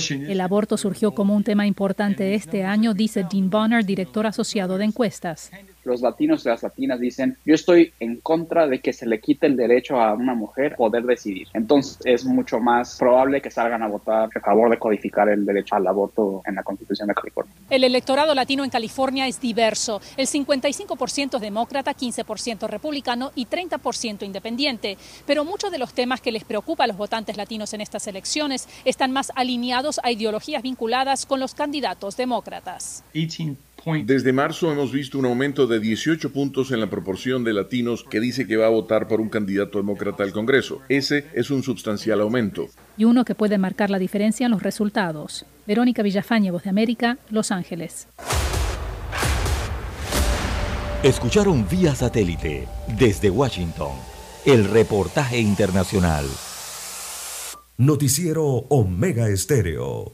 El 0.09 0.41
aborto 0.41 0.77
surgió 0.77 1.11
como 1.11 1.35
un 1.35 1.43
tema 1.43 1.67
importante 1.67 2.33
este 2.35 2.63
año, 2.63 2.93
dice 2.93 3.25
Dean 3.29 3.49
Bonner, 3.49 3.85
director 3.85 4.25
asociado 4.25 4.77
de 4.77 4.85
encuestas 4.85 5.51
los 5.85 6.01
latinos 6.01 6.45
y 6.45 6.49
las 6.49 6.63
latinas 6.63 6.99
dicen, 6.99 7.37
yo 7.45 7.55
estoy 7.55 7.93
en 7.99 8.19
contra 8.21 8.67
de 8.67 8.79
que 8.79 8.93
se 8.93 9.05
le 9.05 9.19
quite 9.19 9.47
el 9.47 9.55
derecho 9.55 9.99
a 9.99 10.13
una 10.13 10.33
mujer 10.33 10.75
poder 10.75 11.03
decidir. 11.03 11.47
Entonces 11.53 11.97
es 12.05 12.25
mucho 12.25 12.59
más 12.59 12.97
probable 12.97 13.41
que 13.41 13.51
salgan 13.51 13.83
a 13.83 13.87
votar 13.87 14.29
a 14.35 14.39
favor 14.39 14.69
de 14.69 14.77
codificar 14.77 15.29
el 15.29 15.45
derecho 15.45 15.75
al 15.75 15.87
aborto 15.87 16.41
en 16.45 16.55
la 16.55 16.63
Constitución 16.63 17.07
de 17.07 17.13
California. 17.13 17.53
El 17.69 17.83
electorado 17.83 18.33
latino 18.35 18.63
en 18.63 18.69
California 18.69 19.27
es 19.27 19.39
diverso. 19.39 20.01
El 20.17 20.27
55% 20.27 21.35
es 21.35 21.41
demócrata, 21.41 21.93
15% 21.93 22.67
republicano 22.67 23.31
y 23.35 23.45
30% 23.45 24.23
independiente. 24.23 24.97
Pero 25.25 25.45
muchos 25.45 25.71
de 25.71 25.77
los 25.77 25.93
temas 25.93 26.21
que 26.21 26.31
les 26.31 26.43
preocupa 26.43 26.83
a 26.83 26.87
los 26.87 26.97
votantes 26.97 27.37
latinos 27.37 27.73
en 27.73 27.81
estas 27.81 28.07
elecciones 28.07 28.67
están 28.85 29.11
más 29.11 29.31
alineados 29.35 29.99
a 30.03 30.11
ideologías 30.11 30.63
vinculadas 30.63 31.25
con 31.25 31.39
los 31.39 31.53
candidatos 31.53 32.17
demócratas. 32.17 33.03
Desde 34.05 34.33
marzo 34.33 34.71
hemos 34.71 34.91
visto 34.91 35.19
un 35.19 35.25
aumento 35.25 35.67
de 35.67 35.79
18 35.79 36.31
puntos 36.31 36.71
en 36.71 36.79
la 36.79 36.89
proporción 36.89 37.43
de 37.43 37.53
latinos 37.53 38.03
que 38.03 38.19
dice 38.19 38.47
que 38.47 38.57
va 38.57 38.65
a 38.65 38.69
votar 38.69 39.07
por 39.07 39.21
un 39.21 39.29
candidato 39.29 39.77
demócrata 39.77 40.23
al 40.23 40.31
Congreso. 40.31 40.81
Ese 40.89 41.25
es 41.33 41.51
un 41.51 41.61
sustancial 41.61 42.21
aumento. 42.21 42.67
Y 42.97 43.05
uno 43.05 43.25
que 43.25 43.35
puede 43.35 43.57
marcar 43.57 43.89
la 43.89 43.99
diferencia 43.99 44.45
en 44.45 44.51
los 44.51 44.63
resultados. 44.63 45.45
Verónica 45.67 46.01
Villafañe, 46.01 46.51
Voz 46.51 46.63
de 46.63 46.71
América, 46.71 47.17
Los 47.29 47.51
Ángeles. 47.51 48.07
Escucharon 51.03 51.67
vía 51.69 51.93
satélite 51.93 52.67
desde 52.97 53.29
Washington 53.29 53.91
el 54.45 54.65
reportaje 54.65 55.39
internacional. 55.39 56.25
Noticiero 57.77 58.45
Omega 58.69 59.27
Estéreo. 59.27 60.13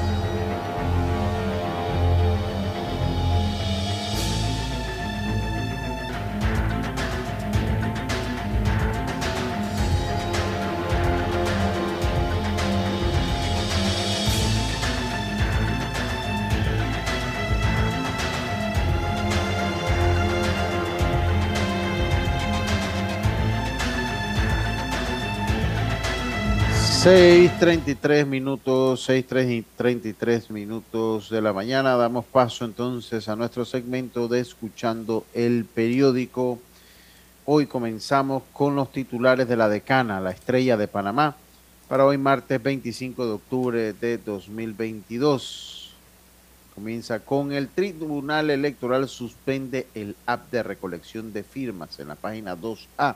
6.33 27.03 28.27
minutos, 28.27 29.09
6.33 29.09 30.51
minutos 30.51 31.31
de 31.31 31.41
la 31.41 31.51
mañana. 31.51 31.95
Damos 31.95 32.25
paso 32.25 32.63
entonces 32.63 33.27
a 33.27 33.35
nuestro 33.35 33.65
segmento 33.65 34.27
de 34.27 34.39
Escuchando 34.39 35.25
el 35.33 35.65
Periódico. 35.65 36.59
Hoy 37.45 37.65
comenzamos 37.65 38.43
con 38.53 38.75
los 38.75 38.91
titulares 38.91 39.47
de 39.47 39.57
la 39.57 39.67
decana, 39.67 40.21
la 40.21 40.29
estrella 40.29 40.77
de 40.77 40.87
Panamá, 40.87 41.35
para 41.89 42.05
hoy 42.05 42.19
martes 42.19 42.61
25 42.61 43.25
de 43.25 43.31
octubre 43.31 43.93
de 43.93 44.19
2022. 44.19 45.95
Comienza 46.75 47.21
con 47.21 47.51
el 47.51 47.67
Tribunal 47.69 48.51
Electoral 48.51 49.09
suspende 49.09 49.87
el 49.95 50.15
app 50.27 50.51
de 50.51 50.61
recolección 50.61 51.33
de 51.33 51.41
firmas 51.41 51.99
en 51.99 52.09
la 52.09 52.15
página 52.15 52.55
2A. 52.55 53.15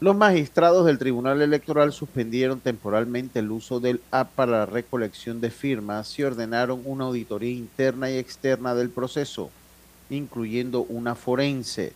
Los 0.00 0.16
magistrados 0.16 0.86
del 0.86 0.96
Tribunal 0.96 1.42
Electoral 1.42 1.92
suspendieron 1.92 2.60
temporalmente 2.60 3.40
el 3.40 3.50
uso 3.50 3.80
del 3.80 4.00
app 4.10 4.30
para 4.30 4.52
la 4.52 4.64
recolección 4.64 5.42
de 5.42 5.50
firmas 5.50 6.18
y 6.18 6.22
ordenaron 6.22 6.80
una 6.86 7.04
auditoría 7.04 7.50
interna 7.50 8.10
y 8.10 8.16
externa 8.16 8.74
del 8.74 8.88
proceso, 8.88 9.50
incluyendo 10.08 10.86
una 10.88 11.14
forense, 11.14 11.92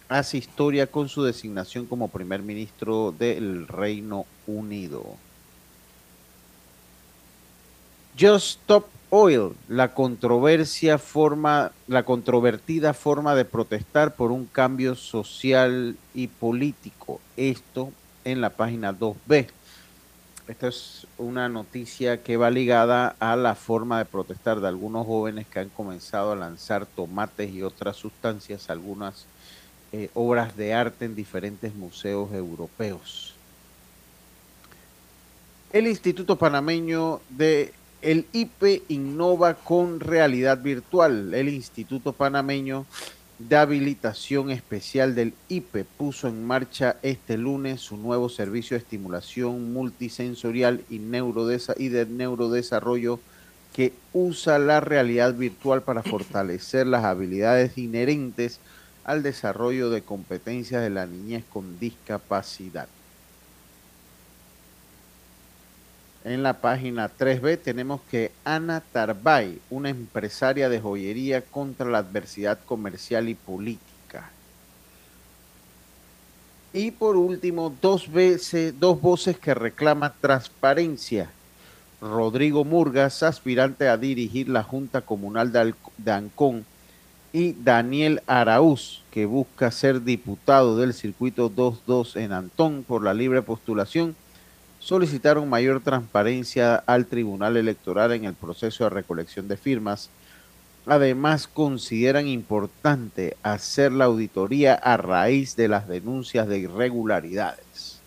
hace 0.10 0.38
historia 0.38 0.88
con 0.88 1.08
su 1.08 1.24
designación 1.24 1.86
como 1.86 2.08
primer 2.08 2.42
ministro 2.42 3.14
del 3.18 3.68
Reino 3.68 4.26
Unido. 4.48 5.16
Just 8.20 8.62
Stop 8.62 8.88
Oil, 9.12 9.54
la 9.68 9.94
controversia 9.94 10.98
forma, 10.98 11.72
la 11.88 12.04
controvertida 12.04 12.94
forma 12.94 13.34
de 13.34 13.46
protestar 13.46 14.16
por 14.16 14.32
un 14.32 14.46
cambio 14.46 14.96
social 14.96 15.96
y 16.14 16.28
político. 16.28 17.22
Esto 17.38 17.92
en 18.26 18.42
la 18.42 18.50
página 18.50 18.94
2B. 18.94 19.48
Esta 20.50 20.70
es 20.70 21.06
una 21.20 21.48
noticia 21.48 22.24
que 22.24 22.36
va 22.36 22.50
ligada 22.50 23.16
a 23.20 23.36
la 23.36 23.54
forma 23.54 24.00
de 24.00 24.06
protestar 24.06 24.60
de 24.60 24.68
algunos 24.68 25.06
jóvenes 25.06 25.46
que 25.46 25.60
han 25.60 25.70
comenzado 25.70 26.32
a 26.32 26.36
lanzar 26.36 26.88
tomates 26.88 27.52
y 27.52 27.62
otras 27.62 27.98
sustancias, 27.98 28.72
algunas 28.72 29.28
eh, 29.92 30.10
obras 30.16 30.58
de 30.58 30.74
arte 30.74 31.06
en 31.06 31.14
diferentes 31.14 31.76
museos 31.76 32.34
europeos. 32.34 33.36
El 35.72 35.86
Instituto 35.86 36.36
Panameño 36.36 37.22
de 37.30 37.72
el 38.02 38.26
IPE 38.34 38.82
innova 38.88 39.54
con 39.54 40.00
realidad 40.00 40.58
virtual. 40.64 41.32
El 41.32 41.50
Instituto 41.50 42.12
Panameño 42.12 42.88
de 43.40 43.56
habilitación 43.56 44.52
especial 44.52 45.16
del 45.16 45.34
IPE 45.48 45.86
puso 45.86 46.28
en 46.28 46.46
marcha 46.46 46.98
este 47.02 47.38
lunes 47.38 47.80
su 47.80 47.96
nuevo 47.96 48.28
servicio 48.28 48.76
de 48.76 48.84
estimulación 48.84 49.72
multisensorial 49.72 50.84
y, 50.90 50.96
y 50.98 51.90
de 51.90 52.06
neurodesarrollo 52.06 53.20
que 53.74 53.94
usa 54.12 54.60
la 54.60 54.82
realidad 54.82 55.34
virtual 55.34 55.84
para 55.84 56.04
fortalecer 56.04 56.86
las 56.86 57.06
habilidades 57.06 57.78
inherentes 57.78 58.60
al 59.06 59.24
desarrollo 59.24 59.90
de 59.90 60.02
competencias 60.02 60.82
de 60.82 60.90
la 60.90 61.06
niñez 61.06 61.46
con 61.50 61.80
discapacidad. 61.80 62.90
En 66.30 66.44
la 66.44 66.62
página 66.62 67.10
3B 67.10 67.58
tenemos 67.60 68.02
que 68.02 68.32
Ana 68.44 68.84
Tarbay, 68.92 69.60
una 69.72 69.90
empresaria 69.90 70.70
de 70.70 70.80
joyería 70.80 71.42
contra 71.42 71.90
la 71.90 71.98
adversidad 71.98 72.60
comercial 72.68 73.30
y 73.30 73.34
política. 73.34 74.30
Y 76.72 76.92
por 76.92 77.18
último, 77.18 77.76
dos, 77.82 78.12
veces, 78.12 78.80
dos 78.80 79.02
voces 79.02 79.40
que 79.40 79.56
reclaman 79.56 80.14
transparencia. 80.22 81.32
Rodrigo 82.00 82.64
Murgas, 82.64 83.24
aspirante 83.24 83.88
a 83.88 83.98
dirigir 83.98 84.50
la 84.50 84.62
Junta 84.62 85.02
Comunal 85.02 85.52
de 85.98 86.12
Ancón, 86.12 86.64
y 87.34 87.54
Daniel 87.54 88.22
Araúz, 88.28 89.02
que 89.10 89.26
busca 89.26 89.72
ser 89.72 90.04
diputado 90.04 90.78
del 90.78 90.94
circuito 90.94 91.50
22 91.50 92.18
en 92.18 92.34
Antón 92.34 92.84
por 92.84 93.04
la 93.04 93.16
libre 93.16 93.42
postulación 93.42 94.16
solicitaron 94.80 95.50
mayor 95.50 95.82
transparencia 95.82 96.76
al 96.76 97.06
Tribunal 97.06 97.58
Electoral 97.58 98.14
en 98.14 98.26
el 98.26 98.34
proceso 98.34 98.86
de 98.86 98.90
recolección 98.90 99.48
de 99.48 99.58
firmas. 99.58 100.10
Además, 100.86 101.48
consideran 101.48 102.28
importante 102.28 103.38
hacer 103.44 103.92
la 103.92 104.06
auditoría 104.06 104.74
a 104.74 104.98
raíz 104.98 105.56
de 105.56 105.68
las 105.68 105.88
denuncias 105.88 106.48
de 106.48 106.60
irregularidades. 106.60 108.00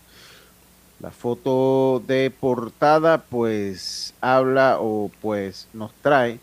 La 0.98 1.10
foto 1.10 2.02
de 2.06 2.30
portada 2.30 3.18
pues 3.18 4.14
habla 4.20 4.78
o 4.80 5.10
pues 5.20 5.68
nos 5.72 5.92
trae 5.94 6.38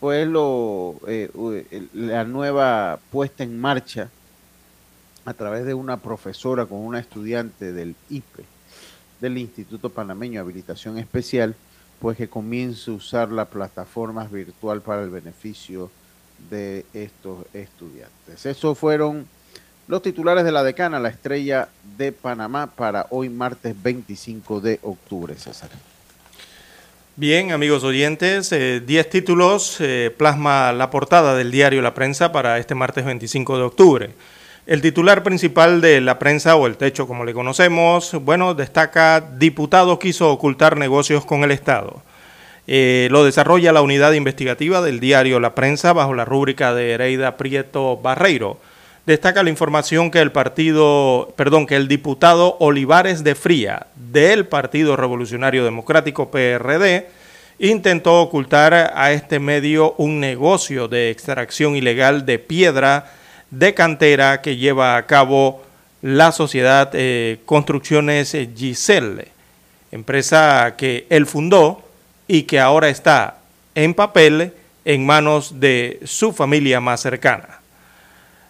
pues 0.00 0.26
lo, 0.26 0.94
eh, 1.08 1.28
la 1.92 2.22
nueva 2.22 3.00
puesta 3.10 3.42
en 3.42 3.60
marcha 3.60 4.08
a 5.24 5.34
través 5.34 5.66
de 5.66 5.74
una 5.74 5.96
profesora 5.96 6.64
con 6.66 6.78
una 6.78 7.00
estudiante 7.00 7.72
del 7.72 7.96
IPE 8.08 8.57
del 9.20 9.38
Instituto 9.38 9.90
Panameño 9.90 10.34
de 10.34 10.38
Habilitación 10.40 10.98
Especial, 10.98 11.54
pues 12.00 12.16
que 12.16 12.28
comience 12.28 12.90
a 12.90 12.94
usar 12.94 13.30
la 13.30 13.46
plataforma 13.46 14.24
virtual 14.24 14.80
para 14.80 15.02
el 15.02 15.10
beneficio 15.10 15.90
de 16.50 16.86
estos 16.94 17.44
estudiantes. 17.52 18.46
Esos 18.46 18.78
fueron 18.78 19.26
los 19.88 20.02
titulares 20.02 20.44
de 20.44 20.52
la 20.52 20.62
decana, 20.62 21.00
la 21.00 21.08
estrella 21.08 21.68
de 21.96 22.12
Panamá, 22.12 22.68
para 22.68 23.06
hoy 23.10 23.28
martes 23.28 23.74
25 23.82 24.60
de 24.60 24.78
octubre, 24.82 25.34
César. 25.34 25.70
Bien, 27.16 27.50
amigos 27.50 27.82
oyentes, 27.82 28.50
10 28.50 28.52
eh, 28.88 29.04
títulos 29.10 29.78
eh, 29.80 30.14
plasma 30.16 30.72
la 30.72 30.90
portada 30.90 31.34
del 31.34 31.50
diario 31.50 31.82
La 31.82 31.94
Prensa 31.94 32.30
para 32.30 32.58
este 32.58 32.76
martes 32.76 33.04
25 33.04 33.56
de 33.56 33.62
octubre. 33.64 34.10
El 34.68 34.82
titular 34.82 35.22
principal 35.22 35.80
de 35.80 36.02
la 36.02 36.18
prensa 36.18 36.54
o 36.54 36.66
el 36.66 36.76
techo 36.76 37.06
como 37.08 37.24
le 37.24 37.32
conocemos, 37.32 38.12
bueno, 38.20 38.52
destaca 38.52 39.18
diputado 39.18 39.98
quiso 39.98 40.30
ocultar 40.30 40.76
negocios 40.76 41.24
con 41.24 41.42
el 41.42 41.52
Estado. 41.52 42.02
Eh, 42.66 43.08
lo 43.10 43.24
desarrolla 43.24 43.72
la 43.72 43.80
unidad 43.80 44.12
investigativa 44.12 44.82
del 44.82 45.00
diario 45.00 45.40
La 45.40 45.54
Prensa 45.54 45.94
bajo 45.94 46.12
la 46.12 46.26
rúbrica 46.26 46.74
de 46.74 46.90
Hereida 46.90 47.38
Prieto 47.38 47.96
Barreiro. 47.96 48.58
Destaca 49.06 49.42
la 49.42 49.48
información 49.48 50.10
que 50.10 50.20
el 50.20 50.32
partido, 50.32 51.32
perdón, 51.34 51.66
que 51.66 51.76
el 51.76 51.88
diputado 51.88 52.58
Olivares 52.60 53.24
de 53.24 53.34
Fría 53.34 53.86
del 53.94 54.46
Partido 54.46 54.98
Revolucionario 54.98 55.64
Democrático 55.64 56.30
PRD 56.30 57.08
intentó 57.58 58.20
ocultar 58.20 58.74
a 58.74 59.12
este 59.12 59.38
medio 59.38 59.94
un 59.96 60.20
negocio 60.20 60.88
de 60.88 61.08
extracción 61.08 61.74
ilegal 61.74 62.26
de 62.26 62.38
piedra 62.38 63.14
de 63.50 63.74
cantera 63.74 64.42
que 64.42 64.56
lleva 64.56 64.96
a 64.96 65.06
cabo 65.06 65.62
la 66.02 66.32
sociedad 66.32 66.90
eh, 66.92 67.40
Construcciones 67.44 68.36
Giselle, 68.56 69.28
empresa 69.90 70.74
que 70.76 71.06
él 71.10 71.26
fundó 71.26 71.82
y 72.26 72.42
que 72.42 72.60
ahora 72.60 72.88
está 72.88 73.38
en 73.74 73.94
papel 73.94 74.52
en 74.84 75.06
manos 75.06 75.60
de 75.60 76.00
su 76.04 76.32
familia 76.32 76.80
más 76.80 77.00
cercana. 77.00 77.60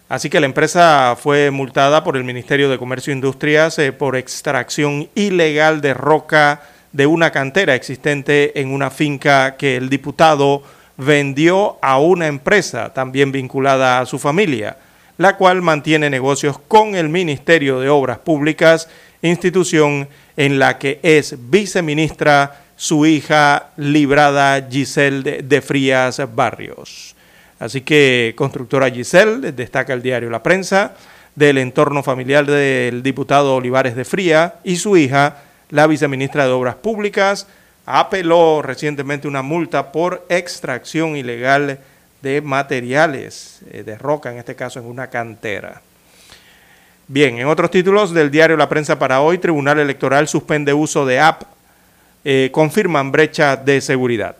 Así 0.09 0.29
que 0.29 0.39
la 0.39 0.47
empresa 0.47 1.15
fue 1.21 1.51
multada 1.51 2.03
por 2.03 2.17
el 2.17 2.23
Ministerio 2.23 2.69
de 2.69 2.79
Comercio 2.79 3.13
e 3.13 3.15
Industrias 3.15 3.77
eh, 3.77 3.91
por 3.91 4.15
extracción 4.15 5.07
ilegal 5.15 5.81
de 5.81 5.93
roca 5.93 6.61
de 6.91 7.05
una 7.05 7.31
cantera 7.31 7.75
existente 7.75 8.59
en 8.59 8.71
una 8.71 8.89
finca 8.89 9.55
que 9.55 9.77
el 9.77 9.89
diputado 9.89 10.63
vendió 10.97 11.77
a 11.81 11.99
una 11.99 12.27
empresa 12.27 12.93
también 12.93 13.31
vinculada 13.31 13.99
a 13.99 14.05
su 14.05 14.17
familia, 14.17 14.77
la 15.19 15.35
cual 15.35 15.61
mantiene 15.61 16.09
negocios 16.09 16.57
con 16.69 16.95
el 16.95 17.09
Ministerio 17.09 17.81
de 17.81 17.89
Obras 17.89 18.19
Públicas, 18.19 18.87
institución 19.21 20.07
en 20.37 20.59
la 20.59 20.77
que 20.77 21.01
es 21.03 21.35
viceministra 21.49 22.61
su 22.77 23.05
hija 23.05 23.71
librada 23.75 24.65
Giselle 24.71 25.41
de 25.43 25.61
Frías 25.61 26.21
Barrios. 26.33 27.17
Así 27.59 27.81
que 27.81 28.33
constructora 28.37 28.89
Giselle, 28.89 29.51
destaca 29.51 29.91
el 29.91 30.01
diario 30.01 30.29
La 30.29 30.41
Prensa, 30.41 30.93
del 31.35 31.57
entorno 31.57 32.01
familiar 32.01 32.45
del 32.45 33.03
diputado 33.03 33.55
Olivares 33.55 33.97
de 33.97 34.05
Fría 34.05 34.55
y 34.63 34.77
su 34.77 34.95
hija, 34.95 35.41
la 35.69 35.85
viceministra 35.85 36.45
de 36.45 36.51
Obras 36.51 36.75
Públicas, 36.75 37.45
apeló 37.85 38.61
recientemente 38.61 39.27
una 39.27 39.41
multa 39.41 39.91
por 39.91 40.25
extracción 40.29 41.17
ilegal 41.17 41.79
de 42.21 42.41
materiales 42.41 43.61
eh, 43.71 43.83
de 43.83 43.97
roca, 43.97 44.31
en 44.31 44.37
este 44.37 44.55
caso 44.55 44.79
en 44.79 44.85
una 44.85 45.07
cantera. 45.07 45.81
Bien, 47.07 47.39
en 47.39 47.47
otros 47.47 47.71
títulos 47.71 48.13
del 48.13 48.29
diario 48.29 48.57
La 48.57 48.69
Prensa 48.69 48.99
para 48.99 49.21
hoy, 49.21 49.37
Tribunal 49.37 49.79
Electoral 49.79 50.27
suspende 50.27 50.73
uso 50.73 51.05
de 51.05 51.19
app 51.19 51.43
eh, 52.25 52.49
confirman 52.51 53.11
brecha 53.11 53.55
de 53.55 53.81
seguridad. 53.81 54.35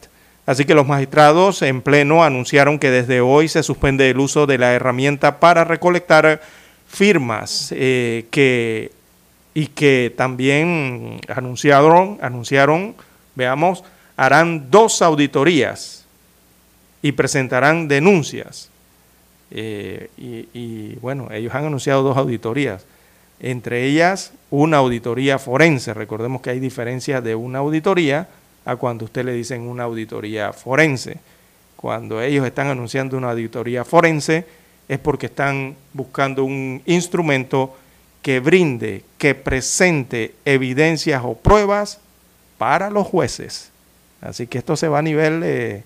Así 0.46 0.66
que 0.66 0.76
los 0.76 0.86
magistrados 0.86 1.62
en 1.62 1.82
pleno 1.82 2.24
anunciaron 2.24 2.78
que 2.78 2.92
desde 2.92 3.22
hoy 3.22 3.48
se 3.48 3.64
suspende 3.64 4.10
el 4.10 4.20
uso 4.20 4.46
de 4.46 4.58
la 4.58 4.74
herramienta 4.74 5.40
para 5.40 5.64
recolectar 5.64 6.42
firmas 6.88 7.74
eh, 7.76 8.26
que, 8.32 8.92
y 9.54 9.68
que 9.68 10.14
también 10.18 11.22
anunciaron, 11.28 12.18
anunciaron, 12.22 12.96
veamos, 13.36 13.84
harán 14.18 14.70
dos 14.70 15.02
auditorías 15.02 15.99
y 17.02 17.12
presentarán 17.14 17.88
denuncias. 17.88 18.70
Eh, 19.52 20.10
y, 20.18 20.96
bueno, 20.96 21.30
ellos 21.32 21.54
han 21.56 21.66
anunciado 21.66 22.04
dos 22.04 22.18
auditorías 22.18 22.86
entre 23.40 23.86
ellas 23.86 24.34
una 24.50 24.78
auditoría 24.78 25.40
forense. 25.40 25.94
Recordemos 25.94 26.42
que 26.42 26.50
hay 26.50 26.60
diferencia 26.60 27.22
de 27.22 27.36
una 27.36 27.60
auditoría 27.60 28.28
a 28.66 28.76
cuando 28.76 29.06
usted 29.06 29.24
le 29.24 29.34
dicen 29.34 29.62
una 29.62 29.84
auditoría 29.84 30.52
forense. 30.54 31.18
Cuando 31.76 32.22
ellos 32.22 32.46
están 32.46 32.68
anunciando 32.68 33.18
una 33.18 33.32
auditoría 33.32 33.86
forense 33.86 34.46
es 34.88 35.00
porque 35.00 35.28
están 35.28 35.76
buscando 35.94 36.44
un 36.44 36.82
instrumento 36.86 37.78
que 38.22 38.40
brinde, 38.42 39.04
que 39.18 39.36
presente 39.36 40.36
evidencias 40.44 41.22
o 41.24 41.36
pruebas 41.36 42.00
para 42.58 42.90
los 42.90 43.08
jueces. 43.08 43.72
Así 44.20 44.48
que 44.48 44.58
esto 44.58 44.76
se 44.76 44.90
va 44.90 45.00
a 45.00 45.04
nivel 45.04 45.40
de, 45.40 45.84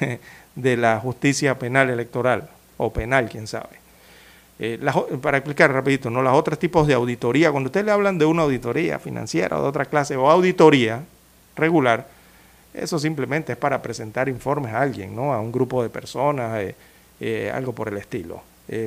de 0.56 0.76
la 0.76 0.98
justicia 0.98 1.58
penal 1.58 1.90
electoral 1.90 2.48
o 2.78 2.92
penal, 2.92 3.28
quién 3.28 3.46
sabe. 3.46 3.86
Eh, 4.58 4.80
para 5.20 5.36
explicar 5.36 5.70
rapidito, 5.70 6.08
¿no? 6.08 6.22
los 6.22 6.32
otros 6.32 6.58
tipos 6.58 6.86
de 6.86 6.94
auditoría, 6.94 7.50
cuando 7.50 7.68
ustedes 7.68 7.84
le 7.84 7.92
hablan 7.92 8.16
de 8.16 8.24
una 8.24 8.42
auditoría 8.42 8.98
financiera 8.98 9.58
o 9.58 9.62
de 9.62 9.68
otra 9.68 9.84
clase 9.84 10.16
o 10.16 10.30
auditoría 10.30 11.02
regular, 11.56 12.08
eso 12.72 12.98
simplemente 12.98 13.52
es 13.52 13.58
para 13.58 13.82
presentar 13.82 14.30
informes 14.30 14.72
a 14.72 14.80
alguien, 14.80 15.14
¿no? 15.14 15.34
a 15.34 15.40
un 15.40 15.52
grupo 15.52 15.82
de 15.82 15.90
personas, 15.90 16.58
eh, 16.58 16.74
eh, 17.20 17.52
algo 17.54 17.74
por 17.74 17.88
el 17.88 17.98
estilo. 17.98 18.42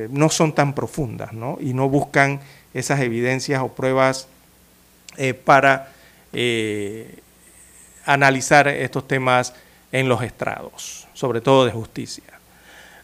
no 0.09 0.29
son 0.29 0.53
tan 0.53 0.73
profundas 0.73 1.33
¿no? 1.33 1.57
y 1.61 1.73
no 1.73 1.87
buscan 1.87 2.41
esas 2.73 2.99
evidencias 2.99 3.61
o 3.61 3.69
pruebas 3.69 4.27
para 5.45 5.91
analizar 8.05 8.67
estos 8.67 9.07
temas 9.07 9.53
en 9.91 10.09
los 10.09 10.21
estrados, 10.21 11.07
sobre 11.13 11.41
todo 11.41 11.65
de 11.65 11.71
justicia. 11.71 12.23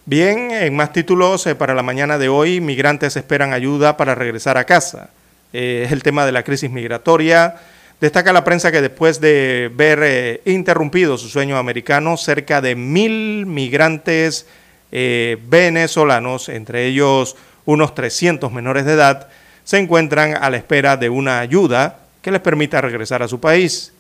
Bien, 0.07 0.51
en 0.51 0.75
más 0.75 0.93
títulos 0.93 1.47
eh, 1.47 1.55
para 1.55 1.73
la 1.73 1.81
mañana 1.81 2.19
de 2.19 2.29
hoy, 2.29 2.61
migrantes 2.61 3.17
esperan 3.17 3.53
ayuda 3.53 3.97
para 3.97 4.13
regresar 4.13 4.55
a 4.55 4.65
casa. 4.65 5.09
Eh, 5.51 5.83
es 5.85 5.91
el 5.91 6.03
tema 6.03 6.27
de 6.27 6.31
la 6.31 6.43
crisis 6.43 6.69
migratoria. 6.69 7.55
Destaca 7.99 8.31
la 8.31 8.43
prensa 8.43 8.71
que 8.71 8.83
después 8.83 9.19
de 9.19 9.71
ver 9.73 9.99
eh, 10.03 10.41
interrumpido 10.45 11.17
su 11.17 11.27
sueño 11.27 11.57
americano, 11.57 12.17
cerca 12.17 12.61
de 12.61 12.75
mil 12.75 13.47
migrantes 13.47 14.45
venezolanos, 14.91 16.47
entre 16.47 16.85
ellos 16.85 17.35
unos 17.65 17.95
300 17.95 18.49
menores 18.53 18.85
de 18.85 18.93
edad, 18.93 19.27
se 19.65 19.77
encuentran 19.77 20.35
a 20.35 20.49
la 20.49 20.55
espera 20.55 20.95
de 20.95 21.09
una 21.09 21.39
ayuda 21.39 21.99
que 22.21 22.31
les 22.31 22.39
permita 22.39 22.79
regresar 22.79 23.21
a 23.21 23.27
su 23.27 23.41
país. 23.41 23.91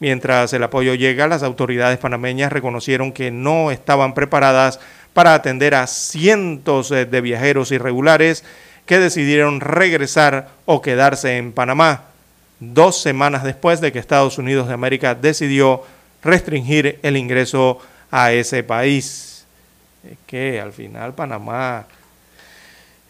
Mientras 0.00 0.52
el 0.52 0.62
apoyo 0.62 0.94
llega, 0.94 1.28
las 1.28 1.42
autoridades 1.42 1.98
panameñas 1.98 2.52
reconocieron 2.52 3.12
que 3.12 3.30
no 3.30 3.70
estaban 3.70 4.14
preparadas 4.14 4.80
para 5.12 5.34
atender 5.34 5.74
a 5.74 5.86
cientos 5.86 6.90
eh, 6.90 7.06
de 7.06 7.20
viajeros 7.20 7.70
irregulares 7.70 8.44
que 8.86 8.98
decidieron 8.98 9.60
regresar 9.60 10.48
o 10.66 10.82
quedarse 10.82 11.38
en 11.38 11.52
Panamá, 11.52 12.04
dos 12.60 13.00
semanas 13.00 13.44
después 13.44 13.80
de 13.80 13.92
que 13.92 13.98
Estados 13.98 14.36
Unidos 14.36 14.68
de 14.68 14.74
América 14.74 15.14
decidió 15.14 15.82
restringir 16.22 16.98
el 17.02 17.16
ingreso 17.16 17.78
a 18.10 18.32
ese 18.32 18.62
país. 18.62 19.46
que 20.26 20.60
al 20.60 20.72
final 20.72 21.14
Panamá, 21.14 21.86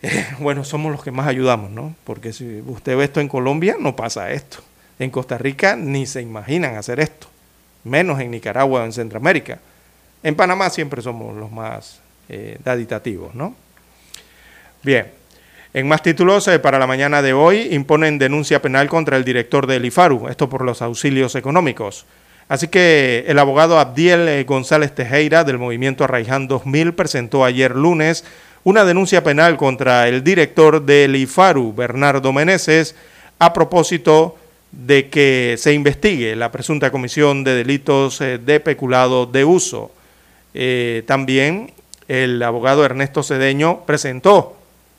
eh, 0.03 0.27
bueno, 0.39 0.63
somos 0.63 0.93
los 0.93 1.03
que 1.03 1.11
más 1.11 1.27
ayudamos, 1.27 1.71
¿no? 1.71 1.95
Porque 2.05 2.33
si 2.33 2.63
usted 2.67 2.97
ve 2.97 3.05
esto 3.05 3.21
en 3.21 3.29
Colombia, 3.29 3.77
no 3.81 3.97
pasa 3.97 4.31
esto. 4.31 4.59
En 4.99 5.11
Costa 5.11 5.39
Rica 5.39 5.77
ni 5.77 6.07
se 6.07 6.23
imaginan 6.23 6.77
hacer 6.77 7.01
esto, 7.01 7.27
menos 7.85 8.21
en 8.21 8.31
Nicaragua 8.31 8.83
o 8.83 8.85
en 8.85 8.93
Centroamérica. 8.93 9.59
En 10.23 10.35
Panamá 10.35 10.71
siempre 10.71 11.03
somos 11.03 11.37
los 11.37 11.51
más 11.51 12.01
eh, 12.29 12.59
daditativos, 12.65 13.35
¿no? 13.35 13.55
Bien, 14.83 15.11
en 15.75 15.89
más 15.89 16.03
títulos 16.03 16.47
eh, 16.49 16.59
para 16.59 16.79
la 16.79 16.87
mañana 16.87 17.21
de 17.21 17.33
hoy 17.33 17.75
imponen 17.75 18.19
denuncia 18.19 18.63
penal 18.63 18.89
contra 18.89 19.17
el 19.17 19.25
director 19.25 19.67
del 19.67 19.85
IFARU, 19.85 20.29
esto 20.29 20.49
por 20.49 20.65
los 20.65 20.83
auxilios 20.83 21.35
económicos. 21.35 22.07
Así 22.49 22.69
que 22.69 23.25
el 23.27 23.39
abogado 23.39 23.79
Abdiel 23.79 24.29
eh, 24.29 24.45
González 24.45 24.95
Tejera 24.95 25.45
del 25.45 25.59
movimiento 25.59 26.05
Arraiján 26.05 26.47
2000 26.47 26.95
presentó 26.95 27.45
ayer 27.45 27.75
lunes 27.75 28.25
una 28.63 28.85
denuncia 28.85 29.25
penal 29.25 29.57
contra 29.57 30.09
el 30.09 30.23
director 30.23 30.85
del 30.85 31.17
IFARU, 31.17 31.75
Bernardo 31.75 32.33
Meneses, 32.33 32.95
a 33.39 33.53
propósito 33.53 34.37
de 34.77 35.09
que 35.09 35.57
se 35.59 35.73
investigue 35.73 36.37
la 36.37 36.51
presunta 36.51 36.91
comisión 36.91 37.45
de 37.45 37.55
delitos 37.55 38.19
de 38.19 38.61
peculado 38.61 39.27
de 39.27 39.45
uso. 39.45 39.93
Eh, 40.55 41.03
también 41.07 41.73
el 42.09 42.43
abogado 42.43 42.85
Ernesto 42.85 43.23
Cedeño 43.23 43.81
presentó 43.87 44.57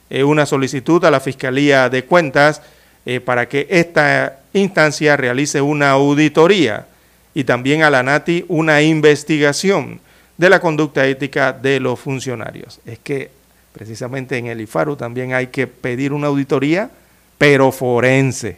eh, 0.10 0.24
una 0.24 0.46
solicitud 0.46 1.04
a 1.06 1.12
la 1.12 1.20
Fiscalía 1.20 1.90
de 1.90 2.04
Cuentas 2.04 2.62
eh, 3.06 3.20
para 3.20 3.48
que 3.48 3.68
esta 3.70 4.40
instancia 4.54 5.18
realice 5.18 5.62
una 5.62 5.92
auditoría 5.92 6.88
y 7.34 7.44
también 7.44 7.84
a 7.84 7.90
la 7.90 8.04
NATI 8.04 8.46
una 8.48 8.82
investigación 8.82 10.00
de 10.38 10.50
la 10.50 10.60
conducta 10.60 11.06
ética 11.06 11.54
de 11.54 11.80
los 11.80 12.00
funcionarios. 12.00 12.80
Es 12.86 13.00
que 13.00 13.30
precisamente 13.74 14.38
en 14.38 14.48
el 14.48 14.62
IFARU 14.62 14.96
también 14.96 15.34
hay 15.34 15.48
que 15.48 15.68
pedir 15.68 16.14
una 16.14 16.28
auditoría, 16.28 16.90
pero 17.38 17.72
forense, 17.72 18.58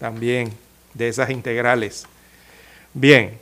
también 0.00 0.52
de 0.94 1.08
esas 1.08 1.30
integrales. 1.30 2.06
Bien, 2.92 3.38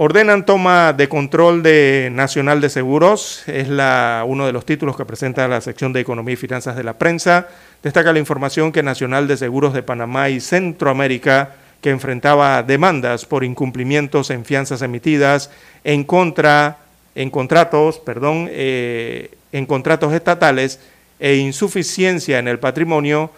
Ordenan 0.00 0.46
toma 0.46 0.92
de 0.92 1.08
control 1.08 1.62
de 1.62 2.08
Nacional 2.12 2.60
de 2.60 2.70
Seguros, 2.70 3.42
es 3.48 3.68
uno 3.68 4.46
de 4.46 4.52
los 4.52 4.64
títulos 4.64 4.96
que 4.96 5.04
presenta 5.04 5.48
la 5.48 5.60
sección 5.60 5.92
de 5.92 5.98
Economía 5.98 6.34
y 6.34 6.36
Finanzas 6.36 6.76
de 6.76 6.84
la 6.84 6.98
prensa. 6.98 7.48
Destaca 7.82 8.12
la 8.12 8.20
información 8.20 8.70
que 8.70 8.84
Nacional 8.84 9.26
de 9.26 9.36
Seguros 9.36 9.74
de 9.74 9.82
Panamá 9.82 10.28
y 10.28 10.38
Centroamérica, 10.38 11.56
que 11.80 11.90
enfrentaba 11.90 12.62
demandas 12.62 13.24
por 13.24 13.42
incumplimientos 13.42 14.30
en 14.30 14.44
fianzas 14.44 14.82
emitidas 14.82 15.50
en 15.82 16.04
contra, 16.04 16.78
en 17.16 17.30
contratos, 17.30 17.98
perdón, 17.98 18.48
eh, 18.50 19.32
en 19.50 19.66
contratos 19.66 20.12
estatales 20.12 20.78
e 21.18 21.34
insuficiencia 21.36 22.38
en 22.38 22.46
el 22.46 22.60
patrimonio, 22.60 23.32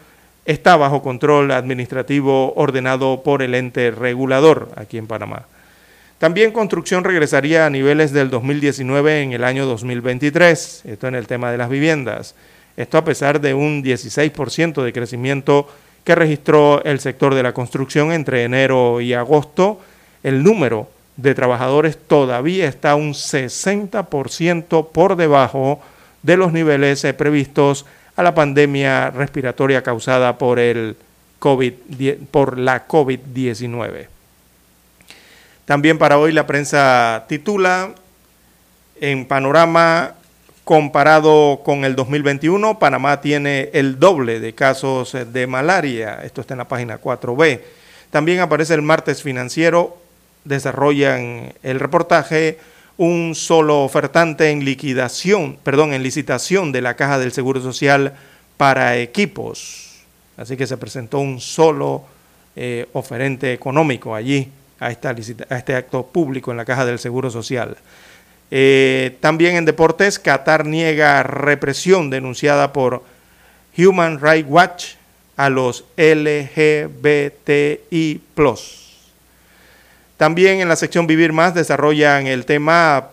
está 0.44 0.76
bajo 0.76 1.02
control 1.02 1.50
administrativo 1.50 2.52
ordenado 2.54 3.22
por 3.22 3.42
el 3.42 3.54
ente 3.54 3.90
regulador 3.90 4.70
aquí 4.76 4.98
en 4.98 5.06
Panamá. 5.06 5.46
También 6.18 6.52
construcción 6.52 7.02
regresaría 7.02 7.64
a 7.64 7.70
niveles 7.70 8.12
del 8.12 8.28
2019 8.28 9.22
en 9.22 9.32
el 9.32 9.42
año 9.42 9.64
2023, 9.64 10.82
esto 10.84 11.08
en 11.08 11.14
el 11.14 11.26
tema 11.26 11.50
de 11.50 11.58
las 11.58 11.70
viviendas. 11.70 12.34
Esto 12.76 12.98
a 12.98 13.04
pesar 13.04 13.40
de 13.40 13.54
un 13.54 13.82
16% 13.82 14.82
de 14.82 14.92
crecimiento 14.92 15.66
que 16.04 16.14
registró 16.14 16.82
el 16.84 17.00
sector 17.00 17.34
de 17.34 17.42
la 17.42 17.52
construcción 17.52 18.12
entre 18.12 18.44
enero 18.44 19.00
y 19.00 19.14
agosto, 19.14 19.80
el 20.22 20.42
número 20.42 20.88
de 21.16 21.34
trabajadores 21.34 21.98
todavía 21.98 22.68
está 22.68 22.94
un 22.94 23.12
60% 23.12 24.88
por 24.92 25.16
debajo 25.16 25.80
de 26.22 26.36
los 26.36 26.52
niveles 26.52 27.04
eh, 27.04 27.14
previstos 27.14 27.86
a 28.20 28.22
la 28.22 28.34
pandemia 28.34 29.10
respiratoria 29.10 29.82
causada 29.82 30.36
por, 30.36 30.58
el 30.58 30.96
COVID, 31.38 31.72
por 32.30 32.58
la 32.58 32.86
COVID-19. 32.86 34.08
También 35.64 35.96
para 35.96 36.18
hoy 36.18 36.32
la 36.32 36.46
prensa 36.46 37.24
titula 37.28 37.94
en 39.00 39.24
panorama 39.26 40.14
comparado 40.64 41.62
con 41.64 41.84
el 41.84 41.96
2021, 41.96 42.78
Panamá 42.78 43.22
tiene 43.22 43.70
el 43.72 43.98
doble 43.98 44.38
de 44.38 44.54
casos 44.54 45.16
de 45.32 45.46
malaria. 45.46 46.20
Esto 46.22 46.42
está 46.42 46.54
en 46.54 46.58
la 46.58 46.68
página 46.68 47.00
4B. 47.00 47.60
También 48.10 48.40
aparece 48.40 48.74
el 48.74 48.82
martes 48.82 49.22
financiero, 49.22 49.96
desarrollan 50.44 51.54
el 51.62 51.80
reportaje 51.80 52.58
un 53.00 53.34
solo 53.34 53.82
ofertante 53.82 54.50
en 54.50 54.62
liquidación, 54.62 55.56
perdón, 55.62 55.94
en 55.94 56.02
licitación 56.02 56.70
de 56.70 56.82
la 56.82 56.96
Caja 56.96 57.18
del 57.18 57.32
Seguro 57.32 57.62
Social 57.62 58.12
para 58.58 58.98
equipos. 58.98 60.02
Así 60.36 60.54
que 60.54 60.66
se 60.66 60.76
presentó 60.76 61.18
un 61.18 61.40
solo 61.40 62.04
eh, 62.54 62.86
oferente 62.92 63.54
económico 63.54 64.14
allí 64.14 64.52
a, 64.78 64.90
esta 64.90 65.08
a 65.48 65.56
este 65.56 65.76
acto 65.76 66.04
público 66.04 66.50
en 66.50 66.58
la 66.58 66.66
Caja 66.66 66.84
del 66.84 66.98
Seguro 66.98 67.30
Social. 67.30 67.78
Eh, 68.50 69.16
también 69.20 69.56
en 69.56 69.64
deportes, 69.64 70.18
Qatar 70.18 70.66
niega 70.66 71.22
represión 71.22 72.10
denunciada 72.10 72.74
por 72.74 73.02
Human 73.78 74.20
Rights 74.20 74.50
Watch 74.50 74.86
a 75.38 75.48
los 75.48 75.86
LGBTI. 75.96 76.50
También 80.20 80.60
en 80.60 80.68
la 80.68 80.76
sección 80.76 81.06
Vivir 81.06 81.32
Más 81.32 81.54
desarrollan 81.54 82.26
el 82.26 82.44
tema 82.44 83.12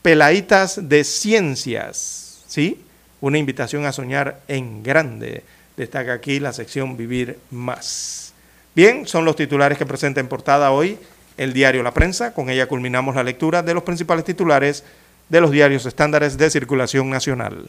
Pelaitas 0.00 0.88
de 0.88 1.04
Ciencias, 1.04 2.44
¿sí? 2.46 2.82
Una 3.20 3.36
invitación 3.36 3.84
a 3.84 3.92
soñar 3.92 4.40
en 4.48 4.82
grande. 4.82 5.42
Destaca 5.76 6.14
aquí 6.14 6.40
la 6.40 6.54
sección 6.54 6.96
Vivir 6.96 7.38
Más. 7.50 8.32
Bien, 8.74 9.06
son 9.06 9.26
los 9.26 9.36
titulares 9.36 9.76
que 9.76 9.84
presenta 9.84 10.20
en 10.20 10.28
portada 10.28 10.70
hoy 10.70 10.98
el 11.36 11.52
diario 11.52 11.82
La 11.82 11.92
Prensa. 11.92 12.32
Con 12.32 12.48
ella 12.48 12.68
culminamos 12.68 13.14
la 13.14 13.22
lectura 13.22 13.62
de 13.62 13.74
los 13.74 13.82
principales 13.82 14.24
titulares 14.24 14.84
de 15.28 15.42
los 15.42 15.50
diarios 15.50 15.84
estándares 15.84 16.38
de 16.38 16.48
circulación 16.48 17.10
nacional. 17.10 17.68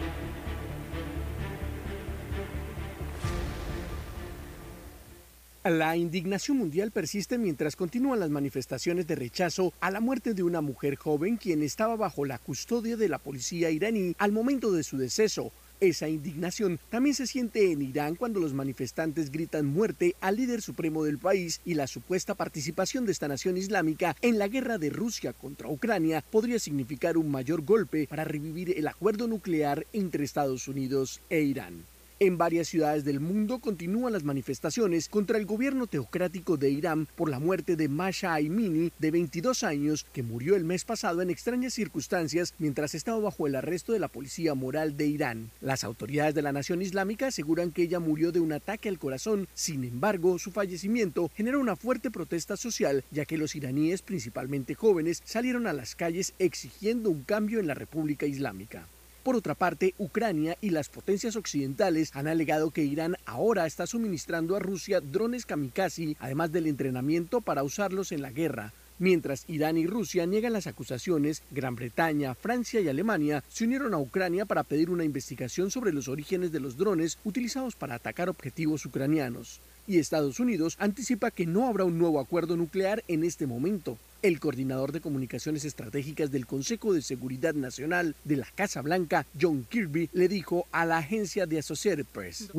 La 5.77 5.95
indignación 5.95 6.57
mundial 6.57 6.91
persiste 6.91 7.37
mientras 7.37 7.77
continúan 7.77 8.19
las 8.19 8.29
manifestaciones 8.29 9.07
de 9.07 9.15
rechazo 9.15 9.71
a 9.79 9.89
la 9.89 10.01
muerte 10.01 10.33
de 10.33 10.43
una 10.43 10.59
mujer 10.59 10.97
joven 10.97 11.37
quien 11.37 11.63
estaba 11.63 11.95
bajo 11.95 12.25
la 12.25 12.39
custodia 12.39 12.97
de 12.97 13.07
la 13.07 13.19
policía 13.19 13.69
iraní 13.69 14.13
al 14.17 14.33
momento 14.33 14.73
de 14.73 14.83
su 14.83 14.97
deceso. 14.97 15.53
Esa 15.79 16.09
indignación 16.09 16.77
también 16.89 17.15
se 17.15 17.25
siente 17.25 17.71
en 17.71 17.81
Irán 17.81 18.15
cuando 18.15 18.41
los 18.41 18.53
manifestantes 18.53 19.31
gritan 19.31 19.65
muerte 19.65 20.17
al 20.19 20.35
líder 20.35 20.61
supremo 20.61 21.05
del 21.05 21.19
país 21.19 21.61
y 21.63 21.75
la 21.75 21.87
supuesta 21.87 22.35
participación 22.35 23.05
de 23.05 23.13
esta 23.13 23.29
nación 23.29 23.55
islámica 23.55 24.17
en 24.21 24.39
la 24.39 24.49
guerra 24.49 24.77
de 24.77 24.89
Rusia 24.89 25.31
contra 25.31 25.69
Ucrania 25.69 26.21
podría 26.29 26.59
significar 26.59 27.17
un 27.17 27.31
mayor 27.31 27.61
golpe 27.61 28.07
para 28.09 28.25
revivir 28.25 28.77
el 28.77 28.89
acuerdo 28.89 29.25
nuclear 29.25 29.87
entre 29.93 30.25
Estados 30.25 30.67
Unidos 30.67 31.21
e 31.29 31.43
Irán. 31.43 31.85
En 32.23 32.37
varias 32.37 32.67
ciudades 32.67 33.03
del 33.03 33.19
mundo 33.19 33.57
continúan 33.57 34.13
las 34.13 34.23
manifestaciones 34.23 35.09
contra 35.09 35.39
el 35.39 35.47
gobierno 35.47 35.87
teocrático 35.87 36.55
de 36.55 36.69
Irán 36.69 37.07
por 37.15 37.31
la 37.31 37.39
muerte 37.39 37.75
de 37.75 37.89
Masha 37.89 38.35
Aimini, 38.35 38.91
de 38.99 39.09
22 39.09 39.63
años, 39.63 40.05
que 40.13 40.21
murió 40.21 40.55
el 40.55 40.63
mes 40.63 40.85
pasado 40.85 41.23
en 41.23 41.31
extrañas 41.31 41.73
circunstancias 41.73 42.53
mientras 42.59 42.93
estaba 42.93 43.17
bajo 43.17 43.47
el 43.47 43.55
arresto 43.55 43.91
de 43.91 43.97
la 43.97 44.07
policía 44.07 44.53
moral 44.53 44.97
de 44.97 45.07
Irán. 45.07 45.49
Las 45.61 45.83
autoridades 45.83 46.35
de 46.35 46.43
la 46.43 46.51
Nación 46.51 46.83
Islámica 46.83 47.25
aseguran 47.25 47.71
que 47.71 47.81
ella 47.81 47.99
murió 47.99 48.31
de 48.31 48.39
un 48.39 48.53
ataque 48.53 48.87
al 48.87 48.99
corazón, 48.99 49.47
sin 49.55 49.83
embargo, 49.83 50.37
su 50.37 50.51
fallecimiento 50.51 51.31
generó 51.35 51.59
una 51.59 51.75
fuerte 51.75 52.11
protesta 52.11 52.55
social, 52.55 53.03
ya 53.09 53.25
que 53.25 53.39
los 53.39 53.55
iraníes, 53.55 54.03
principalmente 54.03 54.75
jóvenes, 54.75 55.23
salieron 55.25 55.65
a 55.65 55.73
las 55.73 55.95
calles 55.95 56.35
exigiendo 56.37 57.09
un 57.09 57.23
cambio 57.23 57.59
en 57.59 57.65
la 57.65 57.73
República 57.73 58.27
Islámica. 58.27 58.85
Por 59.23 59.35
otra 59.35 59.53
parte, 59.53 59.93
Ucrania 59.99 60.57
y 60.61 60.71
las 60.71 60.89
potencias 60.89 61.35
occidentales 61.35 62.09
han 62.15 62.27
alegado 62.27 62.71
que 62.71 62.83
Irán 62.83 63.17
ahora 63.25 63.67
está 63.67 63.85
suministrando 63.85 64.55
a 64.55 64.59
Rusia 64.59 64.99
drones 64.99 65.45
kamikaze, 65.45 66.15
además 66.19 66.51
del 66.51 66.65
entrenamiento 66.65 67.39
para 67.39 67.61
usarlos 67.61 68.11
en 68.11 68.23
la 68.23 68.31
guerra. 68.31 68.73
Mientras 68.97 69.45
Irán 69.47 69.77
y 69.77 69.85
Rusia 69.85 70.25
niegan 70.25 70.53
las 70.53 70.65
acusaciones, 70.65 71.43
Gran 71.51 71.75
Bretaña, 71.75 72.33
Francia 72.33 72.81
y 72.81 72.87
Alemania 72.87 73.43
se 73.47 73.65
unieron 73.65 73.93
a 73.93 73.99
Ucrania 73.99 74.45
para 74.45 74.63
pedir 74.63 74.89
una 74.89 75.03
investigación 75.03 75.69
sobre 75.69 75.93
los 75.93 76.07
orígenes 76.07 76.51
de 76.51 76.59
los 76.59 76.75
drones 76.75 77.19
utilizados 77.23 77.75
para 77.75 77.95
atacar 77.95 78.27
objetivos 78.27 78.85
ucranianos. 78.85 79.59
Y 79.91 79.99
Estados 79.99 80.39
Unidos 80.39 80.77
anticipa 80.79 81.31
que 81.31 81.45
no 81.45 81.67
habrá 81.67 81.83
un 81.83 81.97
nuevo 81.97 82.21
acuerdo 82.21 82.55
nuclear 82.55 83.03
en 83.09 83.25
este 83.25 83.45
momento. 83.45 83.97
El 84.21 84.39
coordinador 84.39 84.91
de 84.91 85.01
comunicaciones 85.01 85.65
estratégicas 85.65 86.29
del 86.29 86.45
Consejo 86.45 86.93
de 86.93 87.01
Seguridad 87.01 87.55
Nacional 87.55 88.15
de 88.23 88.35
la 88.35 88.47
Casa 88.53 88.83
Blanca, 88.83 89.25
John 89.39 89.65
Kirby, 89.67 90.11
le 90.13 90.27
dijo 90.27 90.67
a 90.71 90.85
la 90.85 90.99
agencia 90.99 91.47
de 91.47 91.57
Associated 91.57 92.05
Press, 92.05 92.51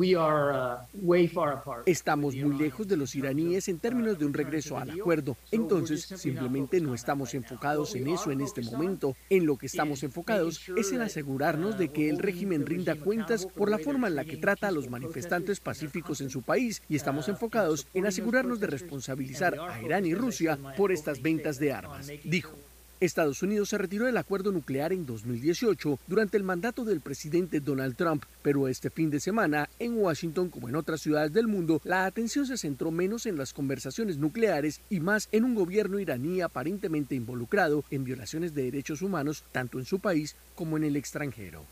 Estamos 1.85 2.35
muy 2.35 2.57
lejos 2.57 2.85
de 2.85 2.97
los 2.97 3.15
iraníes 3.15 3.69
en 3.69 3.79
términos 3.79 4.19
de 4.19 4.25
un 4.25 4.33
regreso 4.33 4.77
al 4.77 4.89
acuerdo, 4.89 5.37
entonces 5.51 6.01
simplemente 6.17 6.81
no 6.81 6.93
estamos 6.93 7.33
enfocados 7.33 7.95
en 7.95 8.09
eso 8.09 8.29
en 8.31 8.41
este 8.41 8.61
momento. 8.61 9.15
En 9.29 9.45
lo 9.45 9.55
que 9.57 9.67
estamos 9.67 10.03
enfocados 10.03 10.69
es 10.75 10.91
en 10.91 11.01
asegurarnos 11.01 11.77
de 11.77 11.87
que 11.87 12.09
el 12.09 12.19
régimen 12.19 12.65
rinda 12.65 12.95
cuentas 12.95 13.45
por 13.45 13.71
la 13.71 13.79
forma 13.79 14.09
en 14.09 14.15
la 14.15 14.25
que 14.25 14.35
trata 14.35 14.67
a 14.67 14.71
los 14.71 14.89
manifestantes 14.89 15.61
pacíficos 15.61 16.19
en 16.19 16.29
su 16.29 16.41
país 16.41 16.81
y 16.89 16.97
estamos 16.97 17.22
enfocados 17.29 17.87
en 17.93 18.05
asegurarnos 18.05 18.59
de 18.59 18.67
responsabilizar 18.67 19.57
a 19.59 19.81
Irán 19.81 20.05
y 20.05 20.13
Rusia 20.13 20.57
por 20.77 20.91
estas 20.91 21.21
ventas 21.21 21.59
de 21.59 21.73
armas. 21.73 22.11
Dijo, 22.23 22.57
Estados 23.05 23.43
Unidos 23.43 23.69
se 23.69 23.77
retiró 23.77 24.05
del 24.05 24.15
acuerdo 24.15 24.51
nuclear 24.51 24.93
en 24.93 25.05
2018 25.05 25.99
durante 26.07 26.37
el 26.37 26.43
mandato 26.43 26.85
del 26.85 27.01
presidente 27.01 27.59
Donald 27.59 27.97
Trump, 27.97 28.23
pero 28.41 28.67
este 28.69 28.89
fin 28.89 29.09
de 29.09 29.19
semana, 29.19 29.69
en 29.77 29.97
Washington 29.97 30.49
como 30.49 30.69
en 30.69 30.75
otras 30.75 31.01
ciudades 31.01 31.33
del 31.33 31.47
mundo, 31.47 31.81
la 31.83 32.05
atención 32.05 32.45
se 32.45 32.57
centró 32.57 32.91
menos 32.91 33.25
en 33.25 33.37
las 33.37 33.51
conversaciones 33.51 34.17
nucleares 34.17 34.79
y 34.89 35.01
más 35.01 35.27
en 35.33 35.43
un 35.43 35.53
gobierno 35.53 35.99
iraní 35.99 36.39
aparentemente 36.39 37.15
involucrado 37.15 37.83
en 37.91 38.05
violaciones 38.05 38.53
de 38.53 38.63
derechos 38.63 39.01
humanos 39.01 39.43
tanto 39.51 39.79
en 39.79 39.85
su 39.85 39.99
país 39.99 40.35
como 40.55 40.77
en 40.77 40.85
el 40.85 40.95
extranjero. 40.95 41.65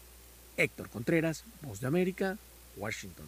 Héctor 0.57 0.90
Contreras, 0.90 1.45
Voz 1.61 1.80
de 1.80 1.88
América, 1.88 2.38
Washington. 2.76 3.28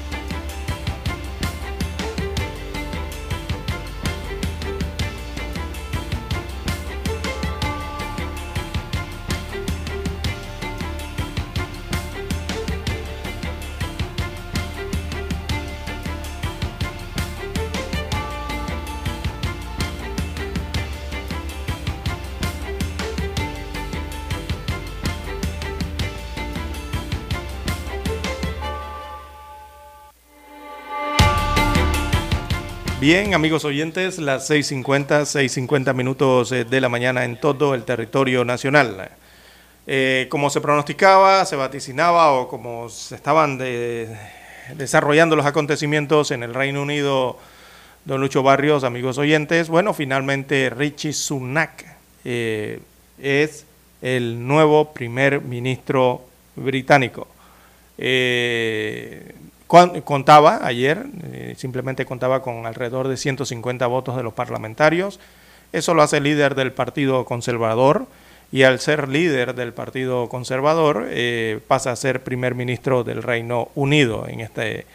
Bien, 33.13 33.33
amigos 33.33 33.65
oyentes, 33.65 34.19
las 34.19 34.49
6.50, 34.49 35.23
6.50 35.23 35.93
minutos 35.93 36.49
eh, 36.53 36.63
de 36.63 36.79
la 36.79 36.87
mañana 36.87 37.25
en 37.25 37.37
todo 37.37 37.75
el 37.75 37.83
territorio 37.83 38.45
nacional. 38.45 39.09
Eh, 39.85 40.27
como 40.29 40.49
se 40.49 40.61
pronosticaba, 40.61 41.43
se 41.43 41.57
vaticinaba 41.57 42.31
o 42.31 42.47
como 42.47 42.87
se 42.87 43.15
estaban 43.15 43.57
de, 43.57 44.07
desarrollando 44.77 45.35
los 45.35 45.45
acontecimientos 45.45 46.31
en 46.31 46.41
el 46.41 46.53
Reino 46.53 46.81
Unido, 46.81 47.37
don 48.05 48.21
Lucho 48.21 48.43
Barrios, 48.43 48.85
amigos 48.85 49.17
oyentes, 49.17 49.67
bueno, 49.67 49.93
finalmente 49.93 50.69
Richie 50.69 51.11
Sunak 51.11 51.83
eh, 52.23 52.79
es 53.21 53.65
el 54.01 54.47
nuevo 54.47 54.93
primer 54.93 55.41
ministro 55.41 56.23
británico. 56.55 57.27
Eh, 57.97 59.33
contaba 60.03 60.65
ayer, 60.65 61.05
eh, 61.23 61.53
simplemente 61.57 62.05
contaba 62.05 62.41
con 62.41 62.65
alrededor 62.65 63.07
de 63.07 63.15
150 63.15 63.87
votos 63.87 64.17
de 64.17 64.23
los 64.23 64.33
parlamentarios. 64.33 65.21
Eso 65.71 65.93
lo 65.93 66.01
hace 66.01 66.19
líder 66.19 66.55
del 66.55 66.73
Partido 66.73 67.23
Conservador 67.23 68.05
y 68.51 68.63
al 68.63 68.81
ser 68.81 69.07
líder 69.07 69.55
del 69.55 69.71
Partido 69.71 70.27
Conservador 70.27 71.07
eh, 71.09 71.61
pasa 71.69 71.91
a 71.91 71.95
ser 71.95 72.21
primer 72.21 72.53
ministro 72.53 73.05
del 73.05 73.23
Reino 73.23 73.69
Unido 73.75 74.27
en 74.27 74.41
este, 74.41 74.85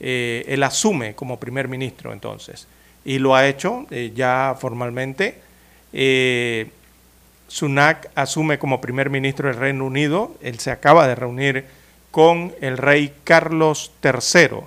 él 0.00 0.62
asume 0.62 1.14
como 1.14 1.38
primer 1.38 1.68
ministro 1.68 2.14
entonces 2.14 2.66
y 3.04 3.18
lo 3.18 3.36
ha 3.36 3.46
hecho 3.46 3.86
ya 4.14 4.56
formalmente. 4.58 5.46
Sunak 7.48 8.10
asume 8.14 8.58
como 8.58 8.80
primer 8.80 9.10
ministro 9.10 9.48
del 9.48 9.56
Reino 9.56 9.84
Unido. 9.84 10.36
Él 10.42 10.58
se 10.60 10.70
acaba 10.70 11.08
de 11.08 11.14
reunir 11.14 11.64
con 12.10 12.54
el 12.60 12.78
rey 12.78 13.14
Carlos 13.24 13.90
III. 14.02 14.60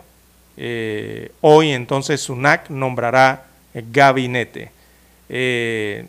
Eh, 0.57 1.31
hoy 1.41 1.71
entonces 1.71 2.21
Sunak 2.21 2.69
nombrará 2.69 3.45
gabinete. 3.73 4.71
Eh, 5.29 6.05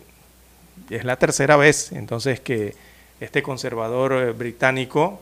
es 0.90 1.05
la 1.05 1.16
tercera 1.16 1.57
vez 1.57 1.93
entonces 1.93 2.40
que 2.40 2.74
este 3.20 3.43
conservador 3.43 4.12
eh, 4.15 4.32
británico 4.32 5.20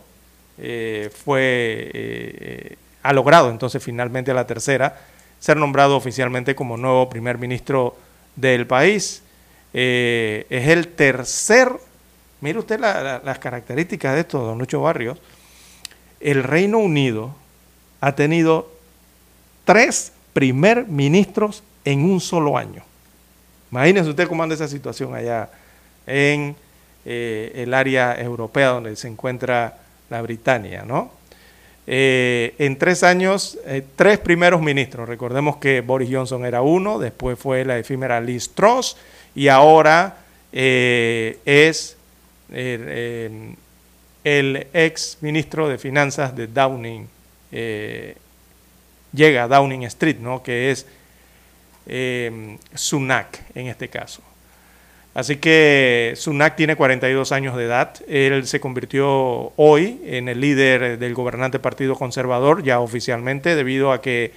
fue, 1.24 2.76
ha 3.02 3.14
logrado 3.14 3.50
entonces 3.50 3.82
finalmente 3.82 4.34
la 4.34 4.46
tercera 4.46 4.94
ser 5.38 5.56
nombrado 5.56 5.96
oficialmente 5.96 6.54
como 6.54 6.76
nuevo 6.76 7.08
primer 7.08 7.38
ministro 7.38 7.96
del 8.36 8.66
país. 8.66 9.22
Eh, 9.72 10.46
es 10.50 10.68
el 10.68 10.88
tercer, 10.88 11.70
mire 12.40 12.58
usted 12.58 12.80
las 12.80 13.38
características 13.38 14.14
de 14.14 14.20
esto, 14.20 14.40
don 14.40 14.58
Lucho 14.58 14.80
Barrios, 14.80 15.18
el 16.18 16.42
Reino 16.42 16.78
Unido 16.78 17.34
ha 18.00 18.14
tenido 18.14 18.70
tres 19.64 20.12
primer 20.32 20.86
ministros 20.86 21.62
en 21.84 22.04
un 22.04 22.20
solo 22.20 22.58
año. 22.58 22.82
Imagínense 23.70 24.10
usted 24.10 24.28
cómo 24.28 24.42
anda 24.42 24.54
esa 24.54 24.68
situación 24.68 25.14
allá 25.14 25.48
en 26.06 26.56
eh, 27.04 27.52
el 27.54 27.72
área 27.72 28.20
europea 28.20 28.68
donde 28.68 28.96
se 28.96 29.08
encuentra 29.08 29.78
la 30.10 30.20
Britania, 30.22 30.82
¿no? 30.84 31.12
Eh, 31.86 32.54
en 32.58 32.76
tres 32.76 33.02
años, 33.02 33.58
tres 33.96 34.18
primeros 34.18 34.60
ministros. 34.60 35.08
Recordemos 35.08 35.56
que 35.56 35.80
Boris 35.80 36.10
Johnson 36.12 36.44
era 36.44 36.62
uno, 36.62 36.98
después 36.98 37.38
fue 37.38 37.64
la 37.64 37.78
efímera 37.78 38.20
Liz 38.20 38.50
Truss, 38.50 38.96
y 39.34 39.48
ahora 39.48 40.16
eh, 40.52 41.38
es 41.44 41.96
eh, 42.52 43.54
el 44.24 44.66
ex 44.72 45.18
ministro 45.20 45.68
de 45.68 45.78
Finanzas 45.78 46.34
de 46.34 46.46
Downing, 46.46 47.08
eh, 47.52 48.16
llega 49.12 49.44
a 49.44 49.48
Downing 49.48 49.84
Street, 49.84 50.16
¿no? 50.18 50.42
que 50.42 50.70
es 50.70 50.86
Sunak 52.74 53.38
en 53.54 53.66
este 53.68 53.88
caso. 53.88 54.22
Así 55.12 55.36
que 55.36 56.14
Sunak 56.16 56.54
tiene 56.54 56.76
42 56.76 57.32
años 57.32 57.56
de 57.56 57.64
edad. 57.64 57.96
Él 58.06 58.46
se 58.46 58.60
convirtió 58.60 59.52
hoy 59.56 60.00
en 60.04 60.28
el 60.28 60.40
líder 60.40 60.98
del 60.98 61.14
gobernante 61.14 61.58
Partido 61.58 61.96
Conservador, 61.96 62.62
ya 62.62 62.78
oficialmente, 62.78 63.56
debido 63.56 63.90
a 63.90 64.00
que 64.00 64.32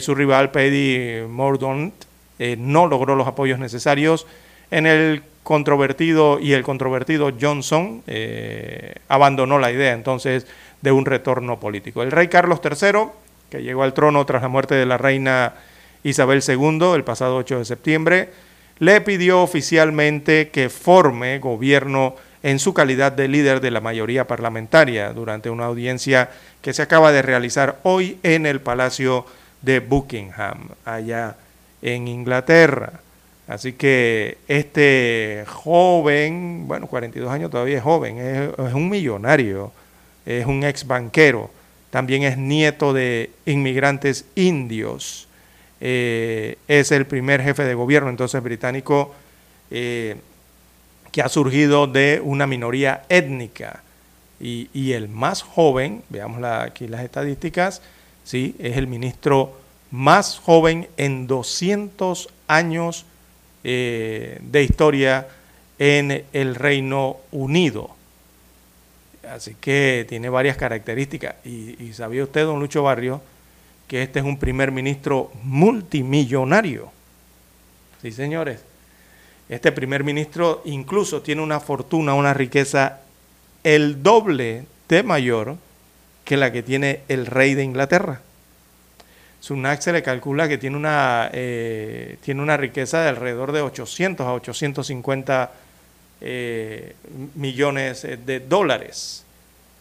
su 0.00 0.14
rival 0.16 0.50
Paddy 0.50 1.22
Mordaunt 1.28 1.94
eh, 2.40 2.56
no 2.58 2.86
logró 2.86 3.16
los 3.16 3.28
apoyos 3.28 3.58
necesarios 3.58 4.26
en 4.70 4.86
el 4.86 5.22
controvertido 5.42 6.40
y 6.40 6.54
el 6.54 6.62
controvertido 6.62 7.32
Johnson 7.38 8.02
eh, 8.06 8.94
abandonó 9.08 9.58
la 9.58 9.70
idea 9.70 9.92
entonces 9.92 10.46
de 10.80 10.90
un 10.90 11.04
retorno 11.04 11.60
político. 11.60 12.02
El 12.02 12.10
rey 12.10 12.28
Carlos 12.28 12.60
III, 12.64 13.08
que 13.50 13.62
llegó 13.62 13.82
al 13.82 13.92
trono 13.92 14.24
tras 14.24 14.40
la 14.40 14.48
muerte 14.48 14.74
de 14.74 14.86
la 14.86 14.96
reina 14.96 15.52
Isabel 16.02 16.42
II 16.46 16.94
el 16.94 17.04
pasado 17.04 17.36
8 17.36 17.58
de 17.58 17.64
septiembre, 17.66 18.30
le 18.78 19.02
pidió 19.02 19.42
oficialmente 19.42 20.48
que 20.48 20.70
forme 20.70 21.40
gobierno 21.40 22.16
en 22.42 22.58
su 22.58 22.72
calidad 22.72 23.12
de 23.12 23.28
líder 23.28 23.60
de 23.60 23.70
la 23.70 23.82
mayoría 23.82 24.26
parlamentaria 24.26 25.12
durante 25.12 25.50
una 25.50 25.66
audiencia 25.66 26.30
que 26.62 26.72
se 26.72 26.80
acaba 26.80 27.12
de 27.12 27.20
realizar 27.20 27.80
hoy 27.82 28.18
en 28.22 28.46
el 28.46 28.62
Palacio 28.62 29.26
de 29.60 29.80
Buckingham, 29.80 30.70
allá 30.86 31.36
en 31.82 32.08
Inglaterra. 32.08 33.00
Así 33.50 33.72
que 33.72 34.38
este 34.46 35.44
joven, 35.46 36.68
bueno, 36.68 36.86
42 36.86 37.30
años 37.30 37.50
todavía 37.50 37.78
es 37.78 37.82
joven, 37.82 38.18
es, 38.18 38.74
un 38.74 38.88
millonario, 38.88 39.72
es 40.24 40.46
un 40.46 40.62
ex 40.62 40.86
banquero, 40.86 41.50
también 41.90 42.22
es 42.22 42.38
nieto 42.38 42.92
de 42.92 43.30
inmigrantes 43.46 44.24
indios, 44.36 45.26
eh, 45.80 46.58
es 46.68 46.92
el 46.92 47.06
primer 47.06 47.42
jefe 47.42 47.64
de 47.64 47.74
gobierno 47.74 48.08
entonces 48.08 48.40
británico 48.40 49.14
eh, 49.70 50.16
que 51.10 51.22
ha 51.22 51.28
surgido 51.28 51.86
de 51.86 52.20
una 52.22 52.46
minoría 52.46 53.02
étnica. 53.08 53.82
Y, 54.42 54.92
el 54.92 55.08
más 55.08 55.42
joven, 55.42 56.02
veamos 56.08 56.42
aquí 56.42 56.88
las 56.88 57.02
estadísticas, 57.02 57.82
¿sí? 58.24 58.56
es 58.58 58.78
el 58.78 58.86
ministro 58.86 59.59
más 59.90 60.38
joven 60.38 60.88
en 60.96 61.26
200 61.26 62.28
años 62.48 63.06
eh, 63.64 64.38
de 64.42 64.62
historia 64.62 65.28
en 65.78 66.24
el 66.32 66.54
Reino 66.54 67.16
Unido. 67.32 67.90
Así 69.28 69.54
que 69.60 70.06
tiene 70.08 70.28
varias 70.28 70.56
características. 70.56 71.36
Y, 71.44 71.92
sabía 71.92 72.24
usted, 72.24 72.44
don 72.44 72.60
Lucho 72.60 72.82
Barrio, 72.82 73.20
que 73.86 74.02
este 74.02 74.20
es 74.20 74.24
un 74.24 74.38
primer 74.38 74.72
ministro 74.72 75.30
multimillonario. 75.42 76.90
Sí, 78.02 78.12
señores. 78.12 78.60
Este 79.48 79.72
primer 79.72 80.04
ministro 80.04 80.62
incluso 80.64 81.22
tiene 81.22 81.42
una 81.42 81.60
fortuna, 81.60 82.14
una 82.14 82.34
riqueza 82.34 83.00
el 83.64 84.02
doble 84.02 84.64
de 84.88 85.02
mayor 85.02 85.56
que 86.24 86.36
la 86.36 86.52
que 86.52 86.62
tiene 86.62 87.00
el 87.08 87.26
rey 87.26 87.54
de 87.54 87.64
Inglaterra. 87.64 88.20
Sunak 89.40 89.80
se 89.80 89.92
le 89.92 90.02
calcula 90.02 90.48
que 90.48 90.58
tiene 90.58 90.76
una, 90.76 91.30
eh, 91.32 92.18
tiene 92.22 92.42
una 92.42 92.56
riqueza 92.56 93.00
de 93.00 93.08
alrededor 93.08 93.52
de 93.52 93.62
800 93.62 94.26
a 94.26 94.34
850 94.34 95.50
eh, 96.20 96.94
millones 97.34 98.02
de 98.02 98.40
dólares. 98.40 99.24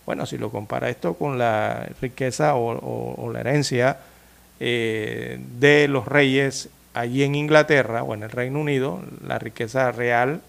Bueno, 0.05 0.25
si 0.25 0.37
lo 0.37 0.49
compara 0.49 0.89
esto 0.89 1.13
con 1.13 1.37
la 1.37 1.87
riqueza 2.01 2.55
o, 2.55 3.29
la 3.31 3.41
herencia 3.41 3.97
eh, 4.59 5.39
de 5.59 5.87
los 5.87 6.07
reyes 6.07 6.69
allí 6.93 7.23
en 7.23 7.35
Inglaterra 7.35 8.03
o 8.03 8.13
en 8.13 8.23
el 8.23 8.31
Reino 8.31 8.59
Unido, 8.59 9.03
la 9.27 9.37
riqueza 9.37 9.91
real 9.91 10.41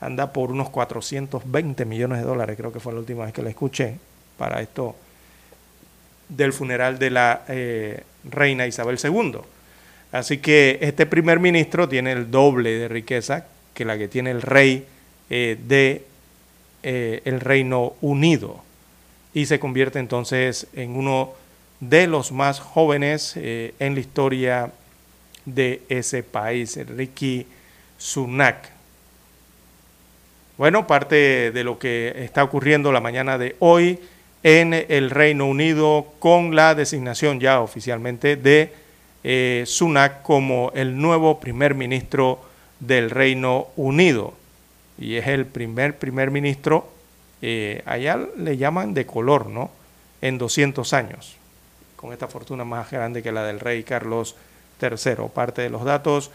anda 0.00 0.32
por 0.32 0.50
unos 0.50 0.70
420 0.70 1.84
millones 1.84 2.18
de 2.18 2.24
dólares, 2.24 2.56
creo 2.56 2.72
que 2.72 2.80
fue 2.80 2.92
la 2.92 2.98
última 2.98 3.24
vez 3.24 3.32
que 3.32 3.42
la 3.42 3.50
escuché, 3.50 3.96
para 4.36 4.60
esto 4.60 4.96
del 6.28 6.52
funeral 6.52 6.98
de 6.98 7.10
la 7.10 7.42
eh, 7.48 8.02
reina 8.24 8.66
Isabel 8.66 8.98
II. 9.02 9.38
Así 10.12 10.38
que 10.38 10.78
este 10.82 11.06
primer 11.06 11.40
ministro 11.40 11.88
tiene 11.88 12.12
el 12.12 12.30
doble 12.30 12.70
de 12.70 12.88
riqueza 12.88 13.46
que 13.74 13.84
la 13.84 13.96
que 13.96 14.08
tiene 14.08 14.30
el 14.30 14.42
rey 14.42 14.86
eh, 15.30 15.56
de 15.66 16.04
eh, 16.82 17.22
el 17.24 17.40
Reino 17.40 17.94
Unido 18.00 18.62
y 19.32 19.46
se 19.46 19.60
convierte 19.60 19.98
entonces 19.98 20.66
en 20.74 20.96
uno 20.96 21.34
de 21.78 22.06
los 22.06 22.32
más 22.32 22.58
jóvenes 22.58 23.36
en 23.36 23.94
la 23.94 24.00
historia 24.00 24.72
de 25.44 25.82
ese 25.88 26.22
país, 26.22 26.78
Ricky 26.96 27.46
Sunak. 27.98 28.70
Bueno, 30.58 30.86
parte 30.86 31.52
de 31.52 31.64
lo 31.64 31.78
que 31.78 32.12
está 32.16 32.44
ocurriendo 32.44 32.92
la 32.92 33.00
mañana 33.00 33.38
de 33.38 33.56
hoy 33.60 33.98
en 34.42 34.72
el 34.72 35.10
Reino 35.10 35.46
Unido 35.46 36.06
con 36.18 36.54
la 36.54 36.74
designación 36.74 37.40
ya 37.40 37.60
oficialmente 37.60 38.36
de 38.36 38.72
eh, 39.22 39.64
Sunak 39.66 40.22
como 40.22 40.72
el 40.74 40.98
nuevo 40.98 41.40
primer 41.40 41.74
ministro 41.74 42.40
del 42.80 43.10
Reino 43.10 43.68
Unido. 43.76 44.34
Y 44.98 45.16
es 45.16 45.26
el 45.26 45.46
primer 45.46 45.98
primer 45.98 46.30
ministro, 46.30 46.90
eh, 47.42 47.82
allá 47.86 48.18
le 48.36 48.56
llaman 48.56 48.94
de 48.94 49.06
color, 49.06 49.46
¿no? 49.46 49.70
En 50.22 50.36
200 50.36 50.92
años, 50.92 51.36
con 51.96 52.12
esta 52.12 52.28
fortuna 52.28 52.64
más 52.64 52.90
grande 52.90 53.22
que 53.22 53.32
la 53.32 53.44
del 53.44 53.60
rey 53.60 53.82
Carlos 53.82 54.36
III. 54.80 55.28
Parte 55.32 55.62
de 55.62 55.70
los 55.70 55.84
datos 55.84 56.30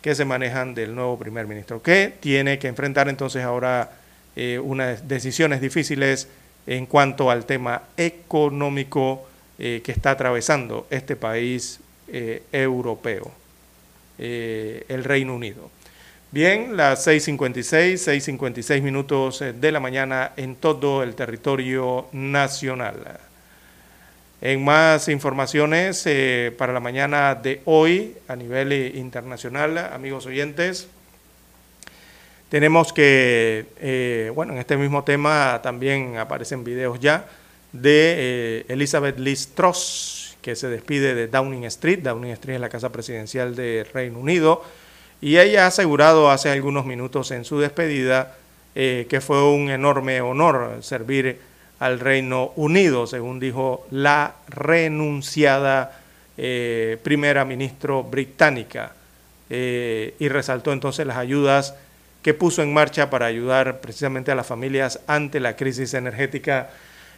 que 0.00 0.14
se 0.14 0.24
manejan 0.24 0.74
del 0.74 0.94
nuevo 0.94 1.18
primer 1.18 1.46
ministro, 1.46 1.82
que 1.82 2.14
tiene 2.20 2.58
que 2.58 2.68
enfrentar 2.68 3.08
entonces 3.08 3.42
ahora 3.42 3.90
eh, 4.34 4.58
unas 4.58 5.08
decisiones 5.08 5.60
difíciles 5.60 6.28
en 6.66 6.86
cuanto 6.86 7.30
al 7.30 7.46
tema 7.46 7.82
económico 7.96 9.26
eh, 9.58 9.80
que 9.84 9.92
está 9.92 10.12
atravesando 10.12 10.86
este 10.90 11.16
país 11.16 11.80
eh, 12.08 12.42
europeo, 12.52 13.30
el 14.18 15.04
Reino 15.04 15.34
Unido. 15.34 15.70
Bien, 16.32 16.76
las 16.76 17.06
6.56, 17.06 18.38
6.56 18.38 18.82
minutos 18.82 19.44
de 19.54 19.72
la 19.72 19.80
mañana 19.80 20.32
en 20.36 20.56
todo 20.56 21.02
el 21.02 21.14
territorio 21.14 22.08
nacional. 22.12 23.20
En 24.42 24.62
más 24.62 25.08
informaciones 25.08 26.02
eh, 26.04 26.54
para 26.58 26.74
la 26.74 26.80
mañana 26.80 27.34
de 27.34 27.62
hoy 27.64 28.16
a 28.28 28.36
nivel 28.36 28.70
eh, 28.70 28.92
internacional, 28.96 29.78
amigos 29.78 30.26
oyentes, 30.26 30.88
tenemos 32.48 32.92
que, 32.92 33.66
eh, 33.80 34.30
bueno, 34.34 34.52
en 34.52 34.58
este 34.58 34.76
mismo 34.76 35.04
tema 35.04 35.60
también 35.62 36.16
aparecen 36.16 36.64
videos 36.64 37.00
ya 37.00 37.26
de 37.72 38.64
Elizabeth 38.68 39.18
Liz 39.18 39.48
Truss, 39.54 40.36
que 40.40 40.56
se 40.56 40.68
despide 40.68 41.14
de 41.14 41.28
Downing 41.28 41.64
Street. 41.64 41.98
Downing 42.00 42.32
Street 42.32 42.56
es 42.56 42.60
la 42.60 42.68
casa 42.68 42.90
presidencial 42.90 43.54
de 43.56 43.86
Reino 43.92 44.18
Unido. 44.18 44.62
Y 45.20 45.38
ella 45.38 45.64
ha 45.64 45.66
asegurado 45.68 46.30
hace 46.30 46.50
algunos 46.50 46.86
minutos 46.86 47.30
en 47.30 47.44
su 47.44 47.58
despedida 47.58 48.36
que 48.74 49.20
fue 49.22 49.42
un 49.42 49.70
enorme 49.70 50.20
honor 50.20 50.78
servir 50.82 51.40
al 51.78 52.00
Reino 52.00 52.52
Unido, 52.56 53.06
según 53.06 53.38
dijo 53.38 53.86
la 53.90 54.36
renunciada 54.48 56.00
eh, 56.38 56.98
primera 57.02 57.44
ministra 57.44 57.94
británica, 58.02 58.92
eh, 59.48 60.14
y 60.18 60.28
resaltó 60.28 60.72
entonces 60.72 61.06
las 61.06 61.16
ayudas 61.16 61.74
que 62.26 62.34
puso 62.34 62.60
en 62.60 62.74
marcha 62.74 63.08
para 63.08 63.26
ayudar 63.26 63.80
precisamente 63.80 64.32
a 64.32 64.34
las 64.34 64.48
familias 64.48 64.98
ante 65.06 65.38
la 65.38 65.54
crisis 65.54 65.94
energética 65.94 66.70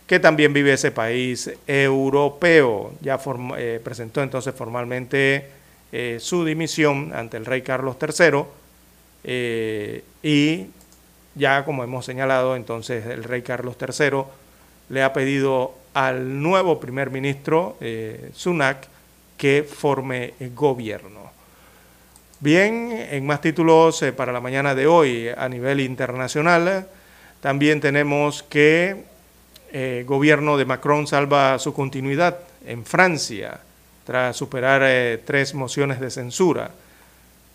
que 0.07 0.21
también 0.21 0.53
vive 0.53 0.75
ese 0.75 0.91
país 0.91 1.51
europeo. 1.67 2.93
Ya 3.01 3.19
eh, 3.57 3.81
presentó 3.83 4.23
entonces 4.23 4.55
formalmente 4.55 5.49
su 6.19 6.45
dimisión 6.45 7.13
ante 7.15 7.39
el 7.39 7.47
rey 7.47 7.63
Carlos 7.63 7.97
III 7.99 8.45
y 10.23 10.67
ya 11.35 11.65
como 11.65 11.85
hemos 11.85 12.05
señalado 12.05 12.55
entonces 12.55 13.07
el 13.07 13.25
rey 13.25 13.41
Carlos 13.41 13.77
III 13.81 14.25
le 14.91 15.03
ha 15.03 15.15
pedido 15.15 15.75
al 15.95 16.43
nuevo 16.43 16.79
primer 16.79 17.11
ministro, 17.11 17.79
eh, 17.81 18.31
Sunak, 18.35 18.87
que 19.39 19.63
forme 19.65 20.35
gobierno. 20.55 21.38
Bien, 22.41 22.93
en 23.11 23.27
más 23.27 23.41
títulos 23.41 24.01
eh, 24.03 24.13
para 24.13 24.33
la 24.33 24.41
mañana 24.41 24.75
de 24.75 24.87
hoy 24.87 25.29
a 25.29 25.49
nivel 25.49 25.81
internacional, 25.81 26.87
también 27.41 27.81
tenemos 27.81 28.43
que 28.43 29.05
eh, 29.73 30.05
gobierno 30.07 30.57
de 30.57 30.65
Macron 30.65 31.07
salva 31.07 31.59
su 31.59 31.75
continuidad 31.75 32.39
en 32.67 32.85
Francia 32.85 33.61
tras 34.05 34.37
superar 34.37 34.83
tres 35.25 35.55
mociones 35.55 36.01
de 36.01 36.11
censura. 36.11 36.71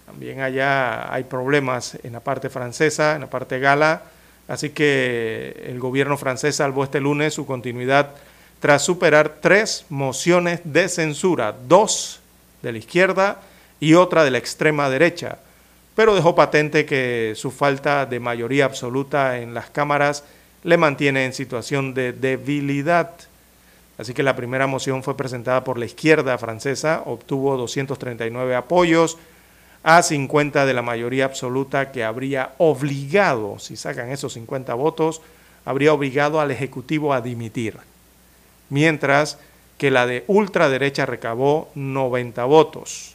También 0.06 0.42
allá 0.42 1.12
hay 1.14 1.24
problemas 1.24 1.98
en 2.04 2.14
la 2.14 2.20
parte 2.20 2.50
francesa, 2.50 3.16
en 3.16 3.22
la 3.22 3.30
parte 3.30 3.60
gala, 3.60 4.04
Así 4.48 4.72
que 4.72 5.64
el 5.68 5.80
gobierno 5.80 6.18
francés 6.18 6.58
salvó 6.58 6.84
este 6.84 7.00
lunes 7.00 7.34
su 7.34 7.46
continuidad 7.46 8.12
tras 8.60 8.84
superar 8.84 9.38
tres 9.42 9.86
mociones 9.90 10.62
de 10.64 10.90
censura, 10.90 11.56
dos 11.68 12.20
de 12.62 12.72
la 12.72 12.78
izquierda 12.78 13.40
y 13.84 13.96
otra 13.96 14.24
de 14.24 14.32
la 14.32 14.38
extrema 14.38 14.90
derecha, 14.90 15.40
pero 15.94 16.16
dejó 16.16 16.36
patente 16.36 16.86
que 16.86 17.34
su 17.36 17.52
falta 17.52 18.06
de 18.06 18.22
mayoría 18.22 18.64
absoluta 18.64 19.40
en 19.40 19.54
las 19.54 19.70
cámaras 19.72 20.24
le 20.64 20.78
mantiene 20.78 21.26
en 21.26 21.34
situación 21.34 21.94
de 21.94 22.14
debilidad. 22.14 23.12
Así 23.98 24.14
que 24.14 24.24
la 24.24 24.38
primera 24.38 24.68
moción 24.68 25.04
fue 25.04 25.18
presentada 25.18 25.66
por 25.66 25.78
la 25.78 25.84
izquierda 25.84 26.38
francesa, 26.38 27.04
obtuvo 27.06 27.58
239 27.58 28.56
apoyos, 28.56 29.18
a 29.84 30.02
50 30.02 30.66
de 30.66 30.74
la 30.74 30.82
mayoría 30.82 31.26
absoluta 31.26 31.92
que 31.92 32.06
habría 32.06 32.54
obligado, 32.60 33.60
si 33.60 33.76
sacan 33.76 34.12
esos 34.12 34.32
50 34.32 34.74
votos, 34.76 35.22
habría 35.66 35.94
obligado 35.94 36.40
al 36.40 36.52
Ejecutivo 36.52 37.14
a 37.14 37.20
dimitir, 37.20 37.76
mientras 38.70 39.40
que 39.78 39.92
la 39.92 40.08
de 40.08 40.24
ultraderecha 40.28 41.06
recabó 41.06 41.70
90 41.76 42.46
votos. 42.46 43.13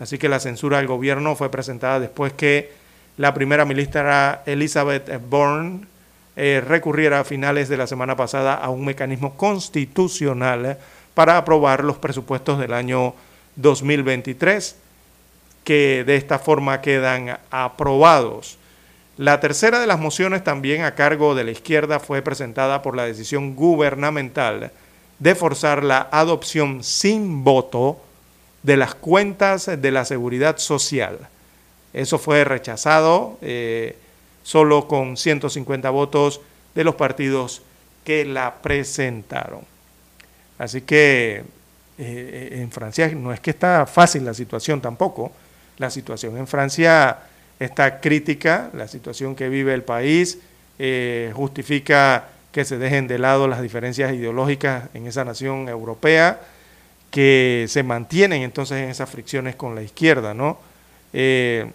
Así 0.00 0.18
que 0.18 0.28
la 0.28 0.40
censura 0.40 0.78
al 0.78 0.86
gobierno 0.86 1.36
fue 1.36 1.50
presentada 1.50 2.00
después 2.00 2.32
que 2.32 2.72
la 3.18 3.34
primera 3.34 3.66
ministra 3.66 4.42
Elizabeth 4.46 5.20
Bourne 5.28 5.82
eh, 6.36 6.62
recurriera 6.66 7.20
a 7.20 7.24
finales 7.24 7.68
de 7.68 7.76
la 7.76 7.86
semana 7.86 8.16
pasada 8.16 8.54
a 8.54 8.70
un 8.70 8.84
mecanismo 8.84 9.36
constitucional 9.36 10.78
para 11.12 11.36
aprobar 11.36 11.84
los 11.84 11.98
presupuestos 11.98 12.58
del 12.58 12.72
año 12.72 13.14
2023 13.56 14.76
que 15.64 16.02
de 16.06 16.16
esta 16.16 16.38
forma 16.38 16.80
quedan 16.80 17.38
aprobados. 17.50 18.56
La 19.18 19.38
tercera 19.38 19.80
de 19.80 19.86
las 19.86 20.00
mociones 20.00 20.42
también 20.42 20.82
a 20.84 20.94
cargo 20.94 21.34
de 21.34 21.44
la 21.44 21.50
izquierda 21.50 22.00
fue 22.00 22.22
presentada 22.22 22.80
por 22.80 22.96
la 22.96 23.04
decisión 23.04 23.54
gubernamental 23.54 24.70
de 25.18 25.34
forzar 25.34 25.84
la 25.84 26.08
adopción 26.10 26.82
sin 26.82 27.44
voto 27.44 28.00
de 28.62 28.76
las 28.76 28.94
cuentas 28.94 29.70
de 29.80 29.90
la 29.90 30.04
seguridad 30.04 30.58
social. 30.58 31.18
Eso 31.92 32.18
fue 32.18 32.44
rechazado 32.44 33.38
eh, 33.42 33.96
solo 34.42 34.86
con 34.86 35.16
150 35.16 35.90
votos 35.90 36.40
de 36.74 36.84
los 36.84 36.94
partidos 36.94 37.62
que 38.04 38.24
la 38.24 38.62
presentaron. 38.62 39.60
Así 40.58 40.82
que 40.82 41.42
eh, 41.98 42.58
en 42.60 42.70
Francia 42.70 43.08
no 43.14 43.32
es 43.32 43.40
que 43.40 43.50
está 43.50 43.86
fácil 43.86 44.24
la 44.24 44.34
situación 44.34 44.80
tampoco. 44.80 45.32
La 45.78 45.90
situación 45.90 46.36
en 46.36 46.46
Francia 46.46 47.18
está 47.58 48.00
crítica, 48.00 48.70
la 48.72 48.88
situación 48.88 49.34
que 49.34 49.48
vive 49.48 49.74
el 49.74 49.82
país 49.82 50.38
eh, 50.78 51.32
justifica 51.34 52.28
que 52.52 52.64
se 52.64 52.78
dejen 52.78 53.06
de 53.06 53.18
lado 53.18 53.46
las 53.48 53.62
diferencias 53.62 54.12
ideológicas 54.12 54.88
en 54.94 55.06
esa 55.06 55.24
nación 55.24 55.68
europea, 55.68 56.40
que 57.10 57.66
se 57.68 57.82
mantienen 57.82 58.42
entonces 58.42 58.78
en 58.82 58.88
esas 58.88 59.10
fricciones 59.10 59.56
con 59.56 59.74
la 59.74 59.82
izquierda, 59.82 60.32
¿no? 60.32 60.58
Eh, 61.12 61.70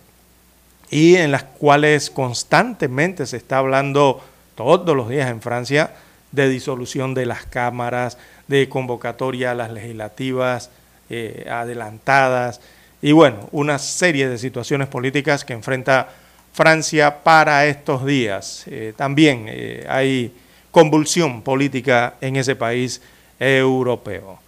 y 0.89 1.15
en 1.15 1.31
las 1.31 1.43
cuales 1.43 2.09
constantemente 2.09 3.25
se 3.25 3.37
está 3.37 3.57
hablando 3.57 4.23
todos 4.55 4.95
los 4.95 5.09
días 5.09 5.29
en 5.29 5.41
Francia 5.41 5.91
de 6.31 6.47
disolución 6.47 7.13
de 7.13 7.25
las 7.25 7.45
cámaras, 7.45 8.17
de 8.47 8.69
convocatoria 8.69 9.51
a 9.51 9.55
las 9.55 9.71
legislativas 9.71 10.69
eh, 11.09 11.45
adelantadas 11.49 12.61
y 13.01 13.11
bueno, 13.11 13.49
una 13.51 13.77
serie 13.77 14.29
de 14.29 14.37
situaciones 14.37 14.87
políticas 14.87 15.43
que 15.43 15.53
enfrenta 15.53 16.09
Francia 16.53 17.23
para 17.23 17.65
estos 17.65 18.05
días. 18.05 18.63
Eh, 18.67 18.93
también 18.95 19.49
hay 19.89 20.33
convulsión 20.71 21.41
política 21.41 22.15
en 22.21 22.37
ese 22.37 22.55
país 22.55 23.01
europeo. 23.39 24.44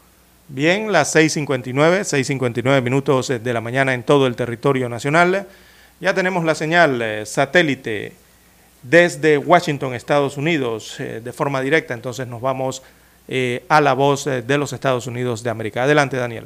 Bien, 0.50 0.92
las 0.92 1.14
6.59, 1.16 1.74
6.59 2.02 2.82
minutos 2.82 3.28
de 3.28 3.54
la 3.54 3.60
mañana 3.60 3.94
en 3.94 4.04
todo 4.04 4.28
el 4.28 4.36
territorio 4.36 4.88
nacional. 4.88 5.46
Ya 6.00 6.14
tenemos 6.14 6.46
la 6.46 6.56
señal 6.56 7.26
satélite 7.26 8.14
desde 8.82 9.38
Washington, 9.38 9.94
Estados 9.94 10.38
Unidos, 10.38 10.96
de 10.98 11.34
forma 11.34 11.62
directa. 11.62 11.94
Entonces 11.94 12.28
nos 12.28 12.42
vamos 12.42 12.82
eh, 13.28 13.66
a 13.68 13.82
la 13.82 13.92
voz 13.92 14.26
eh, 14.28 14.42
de 14.42 14.58
los 14.58 14.72
Estados 14.72 15.06
Unidos 15.06 15.44
de 15.44 15.50
América. 15.50 15.84
Adelante, 15.84 16.16
Daniel. 16.16 16.46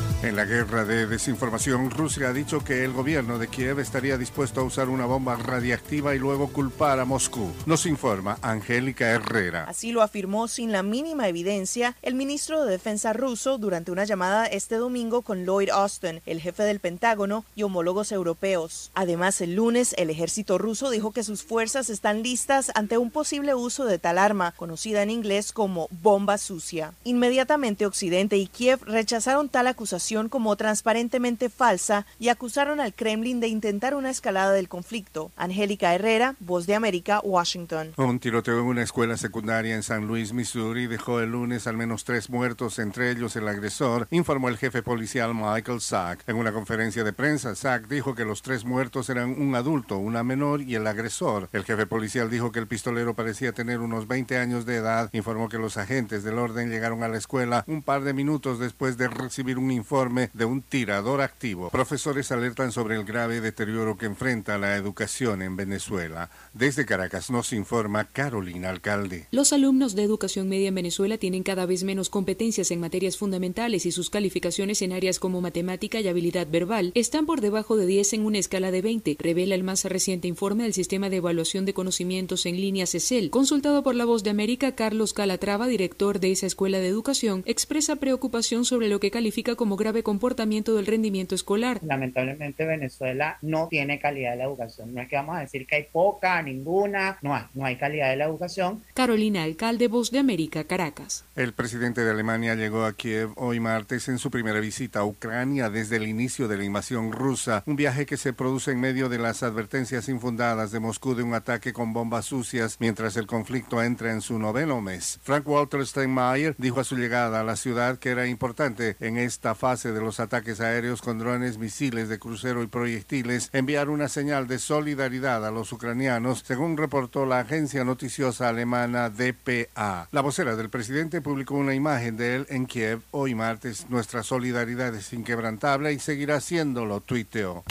En 0.23 0.35
la 0.35 0.45
guerra 0.45 0.85
de 0.85 1.07
desinformación, 1.07 1.89
Rusia 1.89 2.27
ha 2.27 2.33
dicho 2.33 2.63
que 2.63 2.85
el 2.85 2.93
gobierno 2.93 3.39
de 3.39 3.47
Kiev 3.47 3.79
estaría 3.79 4.19
dispuesto 4.19 4.61
a 4.61 4.63
usar 4.63 4.87
una 4.87 5.07
bomba 5.07 5.35
radiactiva 5.35 6.13
y 6.13 6.19
luego 6.19 6.49
culpar 6.49 6.99
a 6.99 7.05
Moscú. 7.05 7.51
Nos 7.65 7.87
informa 7.87 8.37
Angélica 8.43 9.09
Herrera. 9.09 9.63
Así 9.63 9.91
lo 9.91 10.03
afirmó 10.03 10.47
sin 10.47 10.71
la 10.71 10.83
mínima 10.83 11.27
evidencia 11.27 11.95
el 12.03 12.13
ministro 12.13 12.63
de 12.63 12.69
Defensa 12.69 13.13
ruso 13.13 13.57
durante 13.57 13.91
una 13.91 14.03
llamada 14.03 14.45
este 14.45 14.75
domingo 14.75 15.23
con 15.23 15.43
Lloyd 15.43 15.71
Austin, 15.71 16.21
el 16.27 16.39
jefe 16.39 16.61
del 16.61 16.79
Pentágono 16.79 17.43
y 17.55 17.63
homólogos 17.63 18.11
europeos. 18.11 18.91
Además, 18.93 19.41
el 19.41 19.55
lunes, 19.55 19.95
el 19.97 20.11
ejército 20.11 20.59
ruso 20.59 20.91
dijo 20.91 21.13
que 21.13 21.23
sus 21.23 21.41
fuerzas 21.41 21.89
están 21.89 22.21
listas 22.21 22.71
ante 22.75 22.99
un 22.99 23.09
posible 23.09 23.55
uso 23.55 23.85
de 23.85 23.97
tal 23.97 24.19
arma, 24.19 24.51
conocida 24.51 25.01
en 25.01 25.09
inglés 25.09 25.51
como 25.51 25.87
bomba 25.89 26.37
sucia. 26.37 26.93
Inmediatamente, 27.05 27.87
Occidente 27.87 28.37
y 28.37 28.45
Kiev 28.45 28.83
rechazaron 28.85 29.49
tal 29.49 29.65
acusación 29.65 30.10
como 30.11 30.57
transparentemente 30.57 31.49
falsa 31.49 32.05
y 32.19 32.27
acusaron 32.27 32.81
al 32.81 32.93
Kremlin 32.93 33.39
de 33.39 33.47
intentar 33.47 33.95
una 33.95 34.09
escalada 34.09 34.51
del 34.51 34.67
conflicto. 34.67 35.31
Angélica 35.37 35.95
Herrera, 35.95 36.35
Voz 36.39 36.67
de 36.67 36.75
América, 36.75 37.21
Washington. 37.23 37.93
Un 37.95 38.19
tiroteo 38.19 38.59
en 38.59 38.65
una 38.65 38.83
escuela 38.83 39.15
secundaria 39.15 39.73
en 39.73 39.83
San 39.83 40.07
Luis, 40.07 40.33
Missouri, 40.33 40.87
dejó 40.87 41.21
el 41.21 41.31
lunes 41.31 41.65
al 41.65 41.77
menos 41.77 42.03
tres 42.03 42.29
muertos, 42.29 42.77
entre 42.79 43.09
ellos 43.09 43.37
el 43.37 43.47
agresor, 43.47 44.07
informó 44.11 44.49
el 44.49 44.57
jefe 44.57 44.83
policial 44.83 45.33
Michael 45.33 45.79
Sack. 45.79 46.27
En 46.27 46.35
una 46.35 46.51
conferencia 46.51 47.05
de 47.05 47.13
prensa, 47.13 47.55
Sack 47.55 47.87
dijo 47.87 48.13
que 48.13 48.25
los 48.25 48.41
tres 48.41 48.65
muertos 48.65 49.09
eran 49.09 49.41
un 49.41 49.55
adulto, 49.55 49.97
una 49.97 50.23
menor 50.23 50.61
y 50.61 50.75
el 50.75 50.87
agresor. 50.87 51.47
El 51.53 51.63
jefe 51.63 51.85
policial 51.85 52.29
dijo 52.29 52.51
que 52.51 52.59
el 52.59 52.67
pistolero 52.67 53.13
parecía 53.13 53.53
tener 53.53 53.79
unos 53.79 54.09
20 54.09 54.37
años 54.37 54.65
de 54.65 54.75
edad. 54.75 55.09
Informó 55.13 55.47
que 55.47 55.57
los 55.57 55.77
agentes 55.77 56.25
del 56.25 56.37
orden 56.37 56.69
llegaron 56.69 57.01
a 57.01 57.07
la 57.07 57.17
escuela 57.17 57.63
un 57.65 57.81
par 57.81 58.03
de 58.03 58.13
minutos 58.13 58.59
después 58.59 58.97
de 58.97 59.07
recibir 59.07 59.57
un 59.57 59.71
informe 59.71 60.00
de 60.09 60.45
un 60.45 60.63
tirador 60.63 61.21
activo. 61.21 61.69
Profesores 61.69 62.31
alertan 62.31 62.71
sobre 62.71 62.95
el 62.95 63.03
grave 63.03 63.39
deterioro 63.39 63.97
que 63.97 64.07
enfrenta 64.07 64.57
la 64.57 64.75
educación 64.75 65.43
en 65.43 65.55
Venezuela. 65.55 66.31
Desde 66.53 66.87
Caracas 66.87 67.29
nos 67.29 67.53
informa 67.53 68.05
Carolina 68.05 68.69
Alcalde. 68.69 69.27
Los 69.29 69.53
alumnos 69.53 69.93
de 69.93 70.01
educación 70.01 70.49
media 70.49 70.69
en 70.69 70.75
Venezuela 70.75 71.19
tienen 71.19 71.43
cada 71.43 71.67
vez 71.67 71.83
menos 71.83 72.09
competencias 72.09 72.71
en 72.71 72.79
materias 72.79 73.17
fundamentales 73.17 73.85
y 73.85 73.91
sus 73.91 74.09
calificaciones 74.09 74.81
en 74.81 74.91
áreas 74.91 75.19
como 75.19 75.39
matemática 75.39 75.99
y 75.99 76.07
habilidad 76.07 76.47
verbal 76.49 76.91
están 76.95 77.27
por 77.27 77.39
debajo 77.39 77.77
de 77.77 77.85
10 77.85 78.13
en 78.13 78.25
una 78.25 78.39
escala 78.39 78.71
de 78.71 78.81
20, 78.81 79.17
revela 79.19 79.53
el 79.53 79.63
más 79.63 79.85
reciente 79.85 80.27
informe 80.27 80.63
del 80.63 80.73
Sistema 80.73 81.11
de 81.11 81.17
Evaluación 81.17 81.65
de 81.65 81.75
Conocimientos 81.75 82.47
en 82.47 82.55
Línea 82.55 82.87
CECEL. 82.87 83.29
Consultado 83.29 83.83
por 83.83 83.93
La 83.93 84.05
Voz 84.05 84.23
de 84.23 84.31
América, 84.31 84.73
Carlos 84.73 85.13
Calatrava, 85.13 85.67
director 85.67 86.19
de 86.19 86.31
esa 86.31 86.47
escuela 86.47 86.79
de 86.79 86.87
educación, 86.87 87.43
expresa 87.45 87.97
preocupación 87.97 88.65
sobre 88.65 88.89
lo 88.89 88.99
que 88.99 89.11
califica 89.11 89.55
como 89.55 89.75
grave 89.75 89.90
comportamiento 90.01 90.75
del 90.75 90.85
rendimiento 90.85 91.35
escolar. 91.35 91.79
Lamentablemente 91.83 92.65
Venezuela 92.65 93.37
no 93.41 93.67
tiene 93.67 93.99
calidad 93.99 94.31
de 94.31 94.37
la 94.37 94.45
educación. 94.45 94.93
No 94.93 95.01
es 95.01 95.09
que 95.09 95.15
vamos 95.17 95.35
a 95.35 95.41
decir 95.41 95.67
que 95.67 95.75
hay 95.75 95.87
poca, 95.91 96.41
ninguna, 96.41 97.17
no 97.21 97.35
hay, 97.35 97.43
no 97.53 97.65
hay 97.65 97.75
calidad 97.75 98.09
de 98.09 98.15
la 98.15 98.25
educación. 98.25 98.83
Carolina 98.93 99.43
Alcalde, 99.43 99.87
Voz 99.87 100.11
de 100.11 100.19
América, 100.19 100.63
Caracas. 100.63 101.25
El 101.35 101.53
presidente 101.53 102.01
de 102.01 102.11
Alemania 102.11 102.55
llegó 102.55 102.85
a 102.85 102.93
Kiev 102.93 103.31
hoy 103.35 103.59
martes 103.59 104.07
en 104.07 104.17
su 104.17 104.31
primera 104.31 104.59
visita 104.59 104.99
a 104.99 105.05
Ucrania 105.05 105.69
desde 105.69 105.97
el 105.97 106.07
inicio 106.07 106.47
de 106.47 106.57
la 106.57 106.63
invasión 106.63 107.11
rusa, 107.11 107.63
un 107.65 107.75
viaje 107.75 108.05
que 108.05 108.17
se 108.17 108.33
produce 108.33 108.71
en 108.71 108.79
medio 108.79 109.09
de 109.09 109.19
las 109.19 109.43
advertencias 109.43 110.09
infundadas 110.09 110.71
de 110.71 110.79
Moscú 110.79 111.15
de 111.15 111.23
un 111.23 111.33
ataque 111.33 111.73
con 111.73 111.93
bombas 111.93 112.25
sucias 112.25 112.77
mientras 112.79 113.17
el 113.17 113.27
conflicto 113.27 113.81
entra 113.81 114.11
en 114.11 114.21
su 114.21 114.39
noveno 114.39 114.81
mes. 114.81 115.19
Frank 115.23 115.47
Walter 115.47 115.85
Steinmeier 115.85 116.55
dijo 116.57 116.79
a 116.79 116.83
su 116.83 116.95
llegada 116.97 117.41
a 117.41 117.43
la 117.43 117.55
ciudad 117.55 117.97
que 117.97 118.09
era 118.09 118.27
importante 118.27 118.95
en 118.99 119.17
esta 119.17 119.55
fase 119.55 119.80
de 119.89 120.01
los 120.01 120.19
ataques 120.19 120.61
aéreos 120.61 121.01
con 121.01 121.17
drones, 121.17 121.57
misiles 121.57 122.09
de 122.09 122.19
crucero 122.19 122.61
y 122.61 122.67
proyectiles, 122.67 123.49
enviar 123.53 123.89
una 123.89 124.07
señal 124.07 124.47
de 124.47 124.59
solidaridad 124.59 125.45
a 125.45 125.51
los 125.51 125.71
ucranianos, 125.71 126.43
según 126.45 126.77
reportó 126.77 127.25
la 127.25 127.39
agencia 127.39 127.83
noticiosa 127.83 128.49
alemana 128.49 129.09
DPA. 129.09 130.07
La 130.11 130.21
vocera 130.21 130.55
del 130.55 130.69
presidente 130.69 131.21
publicó 131.21 131.55
una 131.55 131.73
imagen 131.73 132.17
de 132.17 132.35
él 132.35 132.45
en 132.49 132.67
Kiev 132.67 133.01
hoy 133.11 133.33
martes. 133.33 133.89
Nuestra 133.89 134.23
solidaridad 134.23 134.93
es 134.93 135.11
inquebrantable 135.13 135.91
y 135.93 135.99
seguirá 135.99 136.39
siéndolo, 136.39 137.01
tuiteó. 137.01 137.63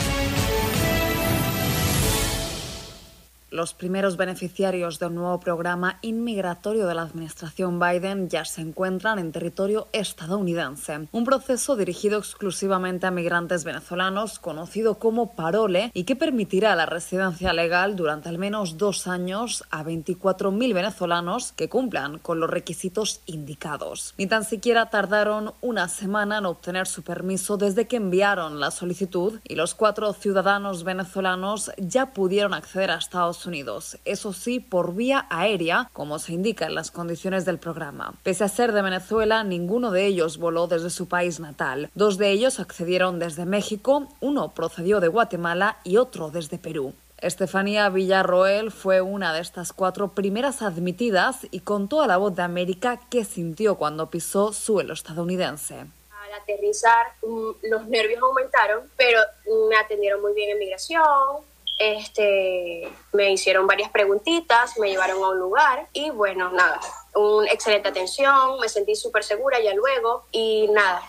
Los 3.50 3.74
primeros 3.74 4.16
beneficiarios 4.16 5.00
del 5.00 5.12
nuevo 5.12 5.40
programa 5.40 5.98
inmigratorio 6.02 6.86
de 6.86 6.94
la 6.94 7.02
administración 7.02 7.80
Biden 7.80 8.28
ya 8.28 8.44
se 8.44 8.60
encuentran 8.60 9.18
en 9.18 9.32
territorio 9.32 9.88
estadounidense. 9.92 11.08
Un 11.10 11.24
proceso 11.24 11.74
dirigido 11.74 12.20
exclusivamente 12.20 13.08
a 13.08 13.10
migrantes 13.10 13.64
venezolanos, 13.64 14.38
conocido 14.38 15.00
como 15.00 15.34
Parole, 15.34 15.90
y 15.94 16.04
que 16.04 16.14
permitirá 16.14 16.76
la 16.76 16.86
residencia 16.86 17.52
legal 17.52 17.96
durante 17.96 18.28
al 18.28 18.38
menos 18.38 18.78
dos 18.78 19.08
años 19.08 19.64
a 19.72 19.82
24.000 19.82 20.72
venezolanos 20.72 21.50
que 21.50 21.68
cumplan 21.68 22.20
con 22.20 22.38
los 22.38 22.50
requisitos 22.50 23.20
indicados. 23.26 24.14
Ni 24.16 24.28
tan 24.28 24.44
siquiera 24.44 24.90
tardaron 24.90 25.54
una 25.60 25.88
semana 25.88 26.38
en 26.38 26.46
obtener 26.46 26.86
su 26.86 27.02
permiso 27.02 27.56
desde 27.56 27.88
que 27.88 27.96
enviaron 27.96 28.60
la 28.60 28.70
solicitud 28.70 29.40
y 29.42 29.56
los 29.56 29.74
cuatro 29.74 30.12
ciudadanos 30.12 30.84
venezolanos 30.84 31.72
ya 31.78 32.12
pudieron 32.12 32.54
acceder 32.54 32.92
a 32.92 32.98
Estados 32.98 33.39
Unidos, 33.46 33.98
eso 34.04 34.32
sí, 34.32 34.60
por 34.60 34.94
vía 34.94 35.26
aérea, 35.30 35.90
como 35.92 36.18
se 36.18 36.32
indica 36.32 36.66
en 36.66 36.74
las 36.74 36.90
condiciones 36.90 37.44
del 37.44 37.58
programa. 37.58 38.14
Pese 38.22 38.44
a 38.44 38.48
ser 38.48 38.72
de 38.72 38.82
Venezuela, 38.82 39.44
ninguno 39.44 39.90
de 39.90 40.06
ellos 40.06 40.38
voló 40.38 40.66
desde 40.66 40.90
su 40.90 41.08
país 41.08 41.40
natal. 41.40 41.90
Dos 41.94 42.18
de 42.18 42.30
ellos 42.30 42.60
accedieron 42.60 43.18
desde 43.18 43.46
México, 43.46 44.08
uno 44.20 44.52
procedió 44.52 45.00
de 45.00 45.08
Guatemala 45.08 45.78
y 45.84 45.96
otro 45.96 46.30
desde 46.30 46.58
Perú. 46.58 46.94
Estefanía 47.20 47.90
Villarroel 47.90 48.70
fue 48.70 49.02
una 49.02 49.34
de 49.34 49.40
estas 49.40 49.74
cuatro 49.74 50.08
primeras 50.08 50.62
admitidas 50.62 51.46
y 51.50 51.60
contó 51.60 52.00
a 52.00 52.06
la 52.06 52.16
voz 52.16 52.34
de 52.34 52.42
América 52.42 52.98
qué 53.10 53.24
sintió 53.24 53.76
cuando 53.76 54.08
pisó 54.08 54.54
suelo 54.54 54.94
estadounidense. 54.94 55.74
Al 55.74 56.40
aterrizar, 56.40 57.12
mm, 57.22 57.50
los 57.70 57.88
nervios 57.88 58.22
aumentaron, 58.22 58.84
pero 58.96 59.20
me 59.68 59.76
atendieron 59.76 60.22
muy 60.22 60.32
bien 60.32 60.50
en 60.50 60.58
migración. 60.58 61.04
Este, 61.82 62.86
me 63.14 63.32
hicieron 63.32 63.66
varias 63.66 63.90
preguntitas, 63.90 64.78
me 64.78 64.90
llevaron 64.90 65.24
a 65.24 65.30
un 65.30 65.38
lugar 65.38 65.88
y 65.94 66.10
bueno, 66.10 66.50
nada, 66.50 66.78
una 67.14 67.50
excelente 67.50 67.88
atención, 67.88 68.60
me 68.60 68.68
sentí 68.68 68.94
súper 68.94 69.24
segura 69.24 69.58
ya 69.60 69.72
luego 69.72 70.26
y 70.30 70.68
nada, 70.68 71.02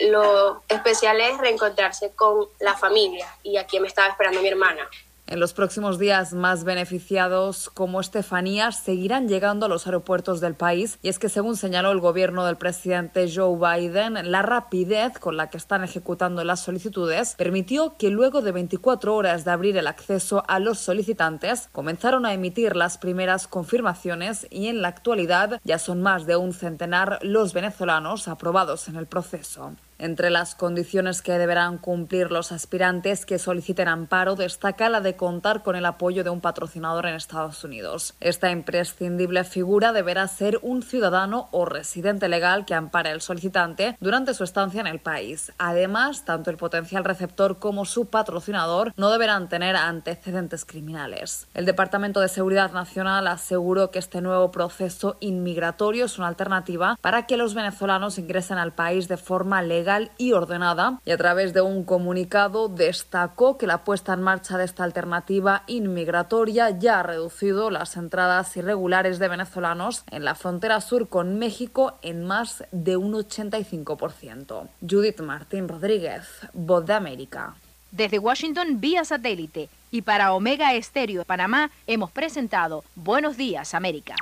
lo 0.00 0.62
especial 0.66 1.20
es 1.20 1.38
reencontrarse 1.38 2.12
con 2.16 2.48
la 2.58 2.76
familia 2.76 3.32
y 3.44 3.56
aquí 3.56 3.78
me 3.78 3.86
estaba 3.86 4.08
esperando 4.08 4.42
mi 4.42 4.48
hermana. 4.48 4.90
En 5.28 5.40
los 5.40 5.54
próximos 5.54 5.98
días, 5.98 6.34
más 6.34 6.62
beneficiados 6.62 7.68
como 7.68 8.00
Estefanía 8.00 8.70
seguirán 8.70 9.28
llegando 9.28 9.66
a 9.66 9.68
los 9.68 9.84
aeropuertos 9.86 10.40
del 10.40 10.54
país 10.54 11.00
y 11.02 11.08
es 11.08 11.18
que, 11.18 11.28
según 11.28 11.56
señaló 11.56 11.90
el 11.90 11.98
gobierno 11.98 12.46
del 12.46 12.56
presidente 12.56 13.28
Joe 13.28 13.58
Biden, 13.58 14.30
la 14.30 14.42
rapidez 14.42 15.18
con 15.18 15.36
la 15.36 15.50
que 15.50 15.56
están 15.56 15.82
ejecutando 15.82 16.44
las 16.44 16.60
solicitudes 16.60 17.34
permitió 17.36 17.96
que 17.98 18.10
luego 18.10 18.40
de 18.40 18.52
24 18.52 19.16
horas 19.16 19.44
de 19.44 19.50
abrir 19.50 19.76
el 19.76 19.88
acceso 19.88 20.44
a 20.46 20.60
los 20.60 20.78
solicitantes, 20.78 21.68
comenzaron 21.72 22.24
a 22.24 22.32
emitir 22.32 22.76
las 22.76 22.96
primeras 22.96 23.48
confirmaciones 23.48 24.46
y 24.48 24.68
en 24.68 24.80
la 24.80 24.88
actualidad 24.88 25.60
ya 25.64 25.80
son 25.80 26.02
más 26.02 26.26
de 26.26 26.36
un 26.36 26.52
centenar 26.52 27.18
los 27.22 27.52
venezolanos 27.52 28.28
aprobados 28.28 28.86
en 28.86 28.94
el 28.94 29.06
proceso. 29.06 29.72
Entre 29.98 30.28
las 30.28 30.54
condiciones 30.54 31.22
que 31.22 31.38
deberán 31.38 31.78
cumplir 31.78 32.30
los 32.30 32.52
aspirantes 32.52 33.24
que 33.24 33.38
soliciten 33.38 33.88
amparo 33.88 34.36
destaca 34.36 34.90
la 34.90 35.00
de 35.00 35.16
contar 35.16 35.62
con 35.62 35.74
el 35.74 35.86
apoyo 35.86 36.22
de 36.22 36.28
un 36.28 36.42
patrocinador 36.42 37.06
en 37.06 37.14
Estados 37.14 37.64
Unidos. 37.64 38.14
Esta 38.20 38.50
imprescindible 38.50 39.42
figura 39.44 39.92
deberá 39.92 40.28
ser 40.28 40.58
un 40.60 40.82
ciudadano 40.82 41.48
o 41.50 41.64
residente 41.64 42.28
legal 42.28 42.66
que 42.66 42.74
ampare 42.74 43.10
al 43.10 43.22
solicitante 43.22 43.96
durante 43.98 44.34
su 44.34 44.44
estancia 44.44 44.82
en 44.82 44.86
el 44.86 44.98
país. 44.98 45.50
Además, 45.56 46.26
tanto 46.26 46.50
el 46.50 46.58
potencial 46.58 47.04
receptor 47.04 47.58
como 47.58 47.86
su 47.86 48.06
patrocinador 48.06 48.92
no 48.98 49.10
deberán 49.10 49.48
tener 49.48 49.76
antecedentes 49.76 50.66
criminales. 50.66 51.48
El 51.54 51.64
Departamento 51.64 52.20
de 52.20 52.28
Seguridad 52.28 52.72
Nacional 52.72 53.26
aseguró 53.28 53.90
que 53.90 53.98
este 53.98 54.20
nuevo 54.20 54.50
proceso 54.50 55.16
inmigratorio 55.20 56.04
es 56.04 56.18
una 56.18 56.28
alternativa 56.28 56.98
para 57.00 57.26
que 57.26 57.38
los 57.38 57.54
venezolanos 57.54 58.18
ingresen 58.18 58.58
al 58.58 58.74
país 58.74 59.08
de 59.08 59.16
forma 59.16 59.62
legal 59.62 59.85
y 60.18 60.32
ordenada 60.32 61.00
y 61.04 61.12
a 61.12 61.16
través 61.16 61.52
de 61.52 61.60
un 61.60 61.84
comunicado 61.84 62.68
destacó 62.68 63.56
que 63.56 63.68
la 63.68 63.84
puesta 63.84 64.14
en 64.14 64.22
marcha 64.22 64.58
de 64.58 64.64
esta 64.64 64.82
alternativa 64.82 65.62
inmigratoria 65.68 66.70
ya 66.70 67.00
ha 67.00 67.02
reducido 67.04 67.70
las 67.70 67.96
entradas 67.96 68.56
irregulares 68.56 69.20
de 69.20 69.28
venezolanos 69.28 70.02
en 70.10 70.24
la 70.24 70.34
frontera 70.34 70.80
sur 70.80 71.08
con 71.08 71.38
México 71.38 71.98
en 72.02 72.24
más 72.24 72.64
de 72.72 72.96
un 72.96 73.12
85%. 73.12 74.68
Judith 74.80 75.20
Martín 75.20 75.68
Rodríguez, 75.68 76.26
Voz 76.52 76.84
de 76.84 76.94
América. 76.94 77.54
Desde 77.92 78.18
Washington 78.18 78.80
vía 78.80 79.04
satélite 79.04 79.68
y 79.92 80.02
para 80.02 80.32
Omega 80.32 80.74
Estéreo 80.74 81.20
de 81.20 81.24
Panamá 81.24 81.70
hemos 81.86 82.10
presentado 82.10 82.82
Buenos 82.96 83.36
Días 83.36 83.72
América. 83.72 84.16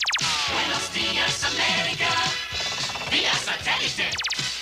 Buenos 0.53 0.93
días, 0.93 1.45
América. 1.45 2.11
Vía 3.11 3.33
satélite. 3.33 4.44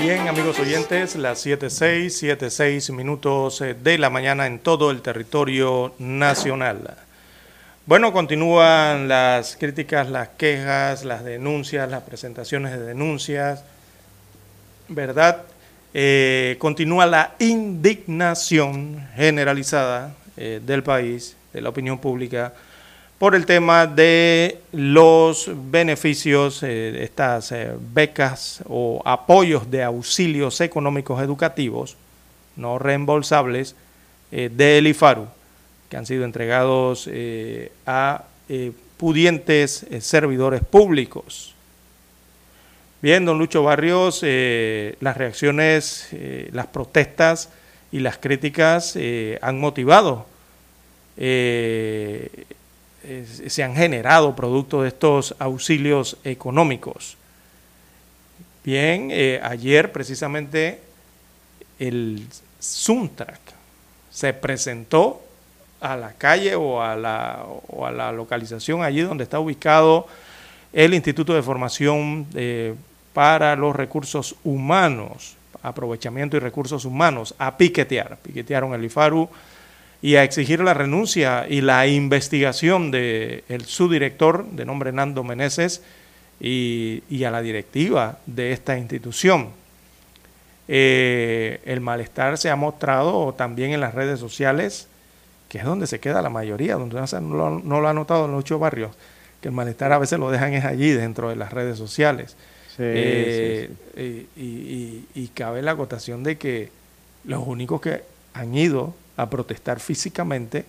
Bien, 0.00 0.28
amigos 0.28 0.58
oyentes, 0.58 1.14
las 1.14 1.44
7.6, 1.44 2.38
7.6 2.38 2.90
minutos 2.94 3.60
eh, 3.60 3.74
de 3.74 3.98
la 3.98 4.08
mañana 4.08 4.46
en 4.46 4.58
todo 4.58 4.90
el 4.90 5.02
territorio 5.02 5.92
nacional. 5.98 6.96
Bueno, 7.84 8.10
continúan 8.10 9.08
las 9.08 9.56
críticas, 9.56 10.08
las 10.08 10.30
quejas, 10.30 11.04
las 11.04 11.22
denuncias, 11.22 11.90
las 11.90 12.02
presentaciones 12.04 12.72
de 12.72 12.80
denuncias, 12.80 13.62
¿verdad? 14.88 15.42
Eh, 15.92 16.56
continúa 16.58 17.04
la 17.04 17.34
indignación 17.38 19.06
generalizada 19.16 20.14
eh, 20.38 20.62
del 20.64 20.82
país, 20.82 21.36
de 21.52 21.60
la 21.60 21.68
opinión 21.68 21.98
pública, 21.98 22.54
por 23.20 23.34
el 23.34 23.44
tema 23.44 23.86
de 23.86 24.62
los 24.72 25.50
beneficios, 25.70 26.62
eh, 26.62 27.02
estas 27.04 27.52
eh, 27.52 27.70
becas 27.78 28.62
o 28.66 29.02
apoyos 29.04 29.70
de 29.70 29.84
auxilios 29.84 30.58
económicos 30.62 31.20
educativos 31.20 31.98
no 32.56 32.78
reembolsables 32.78 33.76
eh, 34.32 34.48
del 34.50 34.86
IFARU, 34.86 35.26
que 35.90 35.98
han 35.98 36.06
sido 36.06 36.24
entregados 36.24 37.10
eh, 37.12 37.70
a 37.84 38.24
pudientes 38.96 39.84
servidores 40.00 40.64
públicos. 40.64 41.54
Bien, 43.02 43.26
don 43.26 43.38
Lucho 43.38 43.62
Barrios, 43.62 44.22
las 44.22 45.16
reacciones, 45.16 46.08
las 46.52 46.66
protestas 46.68 47.50
y 47.92 48.00
las 48.00 48.16
críticas 48.16 48.98
han 49.40 49.60
motivado 49.60 50.26
se 53.02 53.62
han 53.62 53.74
generado 53.74 54.36
producto 54.36 54.82
de 54.82 54.88
estos 54.88 55.34
auxilios 55.38 56.18
económicos. 56.24 57.16
Bien, 58.62 59.08
eh, 59.10 59.40
ayer 59.42 59.90
precisamente 59.90 60.80
el 61.78 62.26
Suntrack 62.58 63.40
se 64.10 64.34
presentó 64.34 65.22
a 65.80 65.96
la 65.96 66.12
calle 66.12 66.54
o 66.54 66.82
a 66.82 66.94
la, 66.94 67.46
o 67.68 67.86
a 67.86 67.90
la 67.90 68.12
localización 68.12 68.82
allí 68.82 69.00
donde 69.00 69.24
está 69.24 69.40
ubicado 69.40 70.06
el 70.72 70.92
Instituto 70.92 71.34
de 71.34 71.42
Formación 71.42 72.26
eh, 72.34 72.74
para 73.14 73.56
los 73.56 73.74
Recursos 73.74 74.36
Humanos, 74.44 75.36
Aprovechamiento 75.62 76.36
y 76.36 76.40
Recursos 76.40 76.84
Humanos, 76.84 77.34
a 77.38 77.56
piquetear. 77.56 78.18
Piquetearon 78.22 78.74
el 78.74 78.84
IFARU 78.84 79.28
y 80.02 80.16
a 80.16 80.24
exigir 80.24 80.60
la 80.60 80.72
renuncia 80.74 81.46
y 81.48 81.60
la 81.60 81.86
investigación 81.86 82.90
de 82.90 83.44
el 83.48 83.64
subdirector 83.66 84.46
de 84.50 84.64
nombre 84.64 84.92
Nando 84.92 85.22
Meneses 85.24 85.82
y, 86.40 87.02
y 87.10 87.24
a 87.24 87.30
la 87.30 87.42
directiva 87.42 88.18
de 88.26 88.52
esta 88.52 88.78
institución. 88.78 89.48
Eh, 90.68 91.60
el 91.64 91.80
malestar 91.80 92.38
se 92.38 92.48
ha 92.50 92.56
mostrado 92.56 93.34
también 93.34 93.72
en 93.72 93.80
las 93.80 93.94
redes 93.94 94.20
sociales, 94.20 94.86
que 95.48 95.58
es 95.58 95.64
donde 95.64 95.86
se 95.86 95.98
queda 95.98 96.22
la 96.22 96.30
mayoría, 96.30 96.76
donde 96.76 96.94
no 97.20 97.34
lo, 97.34 97.50
no 97.58 97.80
lo 97.80 97.88
ha 97.88 97.92
notado 97.92 98.26
en 98.26 98.30
los 98.32 98.40
ocho 98.40 98.58
barrios, 98.58 98.92
que 99.40 99.48
el 99.48 99.54
malestar 99.54 99.92
a 99.92 99.98
veces 99.98 100.18
lo 100.18 100.30
dejan 100.30 100.54
es 100.54 100.64
allí 100.64 100.90
dentro 100.92 101.28
de 101.28 101.36
las 101.36 101.52
redes 101.52 101.76
sociales. 101.76 102.36
Sí, 102.76 102.82
Eh, 102.86 103.68
sí, 103.96 104.00
Y, 104.00 104.40
y- 104.40 105.06
y- 105.14 105.22
y 105.24 105.28
cabe 105.28 105.60
la 105.60 105.72
acotación 105.72 106.22
de 106.22 106.38
que 106.38 106.70
los 107.24 107.46
únicos 107.46 107.80
que 107.80 108.02
han 108.32 108.54
ido 108.54 108.94
a 109.20 109.30
protestar 109.30 109.80
físicamente 109.80 110.64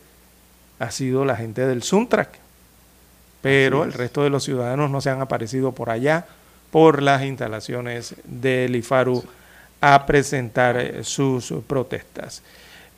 ha 0.79 0.91
sido 0.91 1.25
la 1.25 1.35
gente 1.35 1.65
del 1.65 1.83
Suntrack, 1.83 2.39
pero 3.41 3.83
el 3.83 3.89
es. 3.89 3.95
resto 3.95 4.23
de 4.23 4.29
los 4.29 4.43
ciudadanos 4.43 4.89
no 4.89 5.01
se 5.01 5.09
han 5.09 5.21
aparecido 5.21 5.71
por 5.71 5.89
allá 5.89 6.25
por 6.71 7.01
las 7.01 7.23
instalaciones 7.23 8.15
del 8.23 8.75
IFARU 8.75 9.23
a 9.81 10.05
presentar 10.05 10.77
eh, 10.77 11.03
sus 11.03 11.53
protestas. 11.67 12.41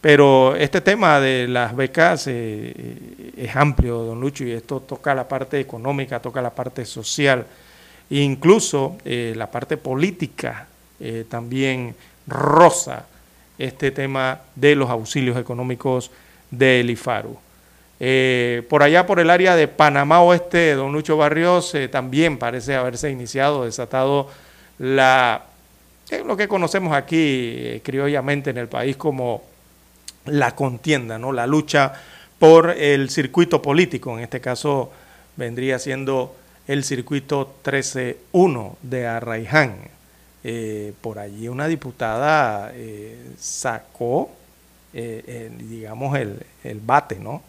Pero 0.04 0.54
este 0.58 0.82
tema 0.82 1.22
de 1.22 1.48
las 1.48 1.74
becas 1.74 2.28
eh, 2.28 3.32
es 3.38 3.56
amplio, 3.56 4.00
don 4.00 4.20
Lucho, 4.20 4.44
y 4.44 4.52
esto 4.52 4.82
toca 4.82 5.16
la 5.16 5.28
parte 5.28 5.62
económica, 5.62 6.22
toca 6.22 6.42
la 6.42 6.50
parte 6.50 6.86
social, 6.86 7.46
incluso 8.10 8.98
eh, 9.06 9.34
la 9.36 9.50
parte 9.50 9.78
política 9.78 10.68
eh, 11.00 11.26
también 11.30 11.96
rosa 12.28 13.06
este 13.58 13.92
tema 13.92 14.42
de 14.56 14.76
los 14.76 14.90
auxilios 14.90 15.38
económicos 15.38 16.12
del 16.52 16.90
IFARU. 16.90 17.38
Eh, 18.00 18.64
por 18.70 18.84
allá, 18.84 19.06
por 19.06 19.20
el 19.20 19.30
área 19.30 19.56
de 19.56 19.68
Panamá 19.68 20.22
Oeste, 20.22 20.74
don 20.74 20.92
Lucho 20.92 21.16
Barrios, 21.16 21.74
eh, 21.76 21.88
también 21.88 22.38
parece 22.38 22.76
haberse 22.76 23.10
iniciado, 23.10 23.66
desatado 23.66 24.30
la, 24.80 25.44
eh, 26.10 26.24
lo 26.26 26.36
que 26.36 26.48
conocemos 26.48 26.94
aquí 26.94 27.18
eh, 27.18 27.82
criollamente 27.84 28.50
en 28.50 28.58
el 28.58 28.68
país 28.68 28.98
como 28.98 29.44
la 30.26 30.54
contienda, 30.56 31.18
¿no? 31.18 31.32
la 31.32 31.48
lucha 31.48 31.94
por 32.40 32.72
el 32.72 33.10
circuito 33.10 33.62
político, 33.62 34.18
en 34.18 34.24
este 34.24 34.42
caso 34.42 34.92
vendría 35.38 35.80
siendo 35.80 36.36
el 36.68 36.84
circuito 36.84 37.56
13-1 37.64 38.76
de 38.82 39.08
Arraiján. 39.08 39.76
Eh, 40.44 40.94
por 41.02 41.20
allí 41.20 41.48
una 41.48 41.68
diputada 41.68 42.72
eh, 42.74 43.18
sacó, 43.40 44.30
eh, 44.94 45.50
el, 45.52 45.70
digamos, 45.70 46.18
el, 46.18 46.40
el 46.64 46.80
bate, 46.82 47.16
¿no? 47.20 47.42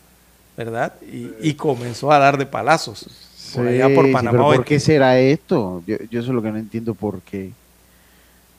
¿Verdad? 0.56 0.92
Y, 1.02 1.32
y 1.40 1.54
comenzó 1.54 2.12
a 2.12 2.18
dar 2.18 2.38
de 2.38 2.46
palazos 2.46 3.06
por 3.52 3.66
allá 3.66 3.92
por 3.92 4.04
Sí, 4.04 4.10
sí, 4.10 4.12
Panamá. 4.12 4.30
pero 4.32 4.44
¿Por 4.44 4.64
qué 4.64 4.78
será 4.78 5.18
esto? 5.18 5.82
Yo, 5.86 5.96
yo 6.10 6.20
eso 6.20 6.28
es 6.30 6.34
lo 6.34 6.42
que 6.42 6.52
no 6.52 6.58
entiendo 6.58 6.94
por 6.94 7.20
qué. 7.22 7.52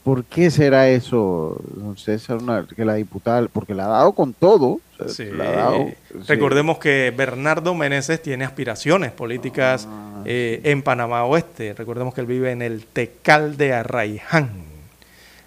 ¿Por 0.06 0.22
qué 0.24 0.52
será 0.52 0.88
eso, 0.88 1.60
don 1.74 1.96
César? 1.96 2.36
Una- 2.36 2.64
que 2.64 2.84
la 2.84 2.94
diputada, 2.94 3.44
porque 3.52 3.74
la 3.74 3.86
ha 3.86 3.88
dado 3.88 4.12
con 4.12 4.32
todo. 4.32 4.78
o 4.98 5.08
sea, 5.08 5.08
Sí. 5.08 5.24
la 5.36 5.48
ha 5.48 5.50
dado, 5.52 5.88
sí. 5.88 5.94
Recordemos 6.28 6.78
que 6.78 7.12
Bernardo 7.14 7.74
Meneses 7.74 8.22
tiene 8.22 8.44
aspiraciones 8.44 9.10
políticas 9.10 9.88
Ah, 9.90 10.22
eh, 10.24 10.60
en 10.62 10.82
Panamá 10.82 11.24
Oeste. 11.24 11.74
Recordemos 11.74 12.14
que 12.14 12.20
él 12.20 12.28
vive 12.28 12.52
en 12.52 12.62
el 12.62 12.86
Tecal 12.86 13.56
de 13.56 13.72
Arraiján. 13.74 14.50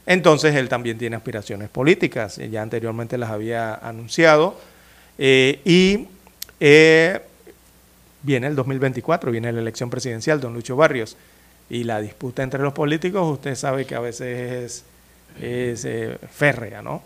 Entonces 0.06 0.54
él 0.56 0.68
también 0.68 0.98
tiene 0.98 1.16
aspiraciones 1.16 1.70
políticas. 1.70 2.38
eh, 2.38 2.50
Ya 2.50 2.62
anteriormente 2.62 3.18
las 3.18 3.30
había 3.30 3.76
anunciado. 3.76 4.60
Eh, 5.18 5.62
y 5.64 6.08
eh, 6.60 7.22
viene 8.24 8.48
el 8.48 8.56
2024, 8.56 9.32
viene 9.32 9.54
la 9.54 9.62
elección 9.62 9.90
presidencial, 9.90 10.42
don 10.42 10.54
Lucho 10.54 10.76
Barrios. 10.76 11.16
Y 11.70 11.84
la 11.84 12.02
disputa 12.02 12.42
entre 12.42 12.62
los 12.62 12.74
políticos, 12.74 13.32
usted 13.32 13.56
sabe 13.56 13.86
que 13.86 13.96
a 13.96 14.00
veces 14.00 14.84
es, 15.40 15.44
es, 15.44 15.86
eh, 15.86 16.18
férrea, 16.32 16.82
¿no? 16.82 17.04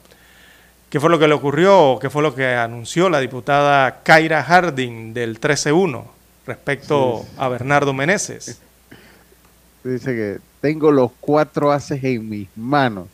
¿Qué 0.89 0.99
fue 0.99 1.09
lo 1.09 1.19
que 1.19 1.27
le 1.27 1.33
ocurrió? 1.33 1.97
¿Qué 1.99 2.09
fue 2.09 2.21
lo 2.21 2.35
que 2.35 2.53
anunció 2.53 3.09
la 3.09 3.19
diputada 3.19 4.03
Kaira 4.03 4.43
Harding 4.43 5.13
del 5.13 5.41
13-1 5.41 6.03
respecto 6.45 7.25
a 7.37 7.47
Bernardo 7.49 7.93
Meneses? 7.93 8.61
Dice 9.83 10.15
que 10.15 10.37
tengo 10.61 10.91
los 10.91 11.11
cuatro 11.19 11.71
haces 11.71 12.03
en 12.03 12.29
mis 12.29 12.47
manos. 12.55 13.07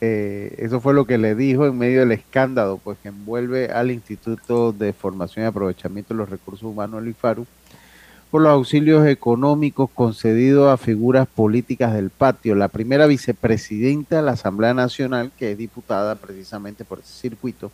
Eh, 0.00 0.54
eso 0.58 0.80
fue 0.80 0.94
lo 0.94 1.06
que 1.06 1.16
le 1.16 1.34
dijo 1.34 1.66
en 1.66 1.78
medio 1.78 2.00
del 2.00 2.12
escándalo, 2.12 2.78
pues 2.82 2.98
que 3.02 3.08
envuelve 3.08 3.70
al 3.70 3.90
Instituto 3.90 4.72
de 4.72 4.92
Formación 4.92 5.44
y 5.44 5.48
Aprovechamiento 5.48 6.12
de 6.12 6.18
los 6.18 6.28
Recursos 6.28 6.64
Humanos, 6.64 7.02
el 7.02 7.08
IFARU, 7.08 7.46
por 8.32 8.40
los 8.40 8.50
auxilios 8.50 9.06
económicos 9.06 9.90
concedidos 9.94 10.72
a 10.72 10.78
figuras 10.78 11.28
políticas 11.28 11.92
del 11.92 12.08
patio. 12.08 12.54
La 12.54 12.68
primera 12.68 13.06
vicepresidenta 13.06 14.16
de 14.16 14.22
la 14.22 14.32
Asamblea 14.32 14.72
Nacional, 14.72 15.30
que 15.38 15.52
es 15.52 15.58
diputada 15.58 16.14
precisamente 16.14 16.82
por 16.82 17.00
ese 17.00 17.12
circuito, 17.12 17.70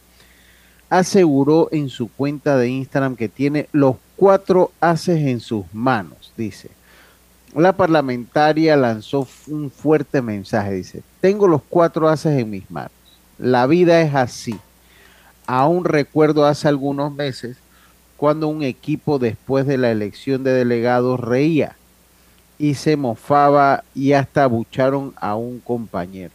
aseguró 0.91 1.69
en 1.71 1.89
su 1.89 2.11
cuenta 2.11 2.57
de 2.57 2.71
Instagram 2.71 3.15
que 3.15 3.29
tiene 3.29 3.69
los 3.71 3.95
cuatro 4.17 4.73
haces 4.81 5.21
en 5.29 5.39
sus 5.39 5.65
manos, 5.73 6.33
dice. 6.37 6.71
La 7.55 7.75
parlamentaria 7.75 8.77
lanzó 8.77 9.29
un 9.47 9.71
fuerte 9.71 10.21
mensaje, 10.23 10.73
dice, 10.73 11.03
tengo 11.21 11.47
los 11.47 11.63
cuatro 11.69 12.09
haces 12.09 12.37
en 12.37 12.51
mis 12.51 12.69
manos. 12.69 12.91
La 13.39 13.69
vida 13.69 14.01
es 14.01 14.13
así. 14.13 14.59
Aún 15.47 15.85
recuerdo 15.85 16.45
hace 16.45 16.67
algunos 16.67 17.15
meses 17.15 17.59
cuando 18.19 18.49
un 18.49 18.65
equipo 18.65 19.21
después 19.21 19.65
de 19.65 19.79
la 19.79 19.93
elección 19.93 20.43
de 20.43 20.51
delegados 20.51 21.21
reía 21.21 21.77
y 22.59 22.75
se 22.75 22.97
mofaba 22.97 23.85
y 23.95 24.13
hasta 24.13 24.43
abucharon 24.43 25.15
a 25.21 25.37
un 25.37 25.61
compañero. 25.61 26.33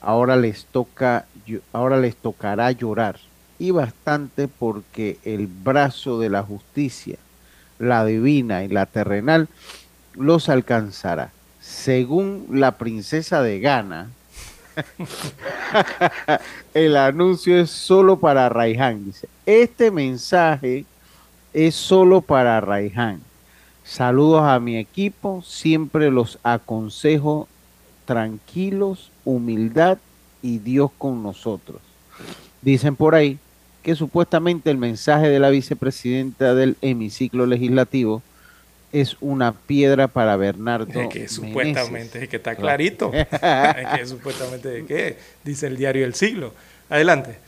Ahora 0.00 0.36
les 0.36 0.64
toca, 0.64 1.26
ahora 1.74 1.98
les 1.98 2.16
tocará 2.16 2.72
llorar 2.72 3.18
y 3.58 3.72
bastante 3.72 4.48
porque 4.48 5.18
el 5.22 5.48
brazo 5.48 6.18
de 6.18 6.30
la 6.30 6.42
justicia, 6.42 7.18
la 7.78 8.06
divina 8.06 8.64
y 8.64 8.68
la 8.68 8.86
terrenal 8.86 9.48
los 10.14 10.48
alcanzará. 10.48 11.30
Según 11.60 12.46
la 12.52 12.78
princesa 12.78 13.42
de 13.42 13.60
Ghana, 13.60 14.08
el 16.74 16.96
anuncio 16.96 17.60
es 17.60 17.70
solo 17.70 18.18
para 18.18 18.48
Raiján. 18.48 19.04
Dice, 19.04 19.28
este 19.44 19.90
mensaje 19.90 20.86
es 21.52 21.74
solo 21.74 22.20
para 22.20 22.60
Raiján. 22.60 23.20
Saludos 23.84 24.44
a 24.44 24.60
mi 24.60 24.76
equipo, 24.76 25.42
siempre 25.42 26.10
los 26.10 26.38
aconsejo 26.42 27.48
tranquilos, 28.04 29.10
humildad 29.24 29.98
y 30.40 30.58
Dios 30.58 30.90
con 30.98 31.22
nosotros. 31.22 31.80
Dicen 32.62 32.96
por 32.96 33.14
ahí 33.14 33.38
que 33.82 33.96
supuestamente 33.96 34.70
el 34.70 34.78
mensaje 34.78 35.28
de 35.28 35.40
la 35.40 35.50
vicepresidenta 35.50 36.54
del 36.54 36.76
hemiciclo 36.80 37.46
legislativo 37.46 38.22
es 38.92 39.16
una 39.20 39.52
piedra 39.52 40.06
para 40.06 40.36
Bernardo. 40.36 41.00
Es 41.00 41.08
que 41.08 41.28
supuestamente, 41.28 42.22
es 42.22 42.28
que 42.28 42.36
está 42.36 42.54
clarito. 42.54 43.10
es 43.14 43.26
que 43.26 44.06
supuestamente 44.06 44.68
de 44.68 44.84
qué, 44.84 45.18
dice 45.42 45.66
el 45.66 45.76
diario 45.76 46.04
El 46.04 46.14
Siglo. 46.14 46.52
Adelante. 46.88 47.38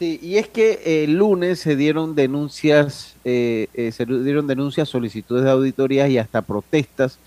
Sí, 0.00 0.18
y 0.22 0.38
es 0.38 0.48
que 0.48 1.04
el 1.04 1.18
lunes 1.18 1.60
se 1.60 1.76
dieron 1.76 2.14
denuncias, 2.14 3.16
eh, 3.22 3.66
eh, 3.74 3.92
se 3.92 4.06
dieron 4.06 4.46
denuncias, 4.46 4.88
solicitudes 4.88 5.44
de 5.44 5.50
auditorías 5.50 6.08
y 6.08 6.16
hasta 6.16 6.40
protestas 6.40 7.18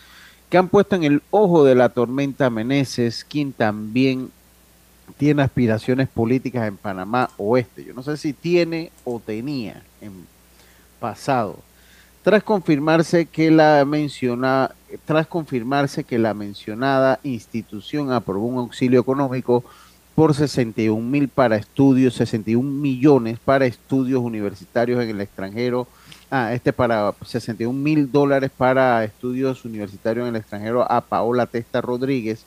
que 0.50 0.58
han 0.58 0.70
puesto 0.70 0.96
en 0.96 1.04
el 1.04 1.22
ojo 1.30 1.64
de 1.64 1.76
la 1.76 1.90
tormenta 1.90 2.50
Meneses, 2.50 3.24
quien 3.26 3.54
también 3.54 4.32
tiene 5.18 5.44
aspiraciones 5.44 6.10
políticas 6.10 6.68
en 6.68 6.78
Panamá 6.78 7.30
Oeste. 7.38 7.86
Yo 7.86 7.94
no 7.94 8.02
sé 8.02 8.18
si 8.18 8.34
tiene 8.34 8.92
o 9.04 9.20
tenía 9.20 9.84
en 10.02 10.26
pasado. 11.00 11.60
Tras 12.24 12.42
confirmarse 12.42 13.28
que 13.28 13.52
la 13.52 13.86
menciona, 13.86 14.72
tras 15.06 15.28
confirmarse 15.28 16.06
que 16.06 16.18
la 16.18 16.34
mencionada 16.34 17.20
institución 17.22 18.12
aprobó 18.12 18.48
un 18.48 18.58
auxilio 18.58 19.00
económico 19.00 19.64
por 20.16 20.34
61 20.34 21.02
mil 21.02 21.28
para 21.28 21.56
estudios, 21.56 22.14
61 22.16 22.70
millones 22.70 23.40
para 23.44 23.66
estudios 23.66 24.22
universitarios 24.22 25.02
en 25.04 25.10
el 25.10 25.22
extranjero. 25.22 25.88
Ah, 26.30 26.54
este 26.54 26.74
para 26.74 27.14
61 27.26 27.78
mil 27.78 28.12
dólares 28.12 28.52
para 28.56 29.04
estudios 29.04 29.66
universitarios 29.66 30.28
en 30.28 30.36
el 30.36 30.42
extranjero 30.42 30.90
a 30.92 31.02
Paola 31.02 31.46
Testa 31.46 31.82
Rodríguez, 31.82 32.46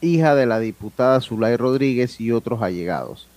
hija 0.00 0.34
de 0.34 0.46
la 0.46 0.58
diputada 0.58 1.20
Zulay 1.20 1.56
Rodríguez 1.56 2.20
y 2.20 2.32
otros 2.32 2.62
allegados. 2.62 3.28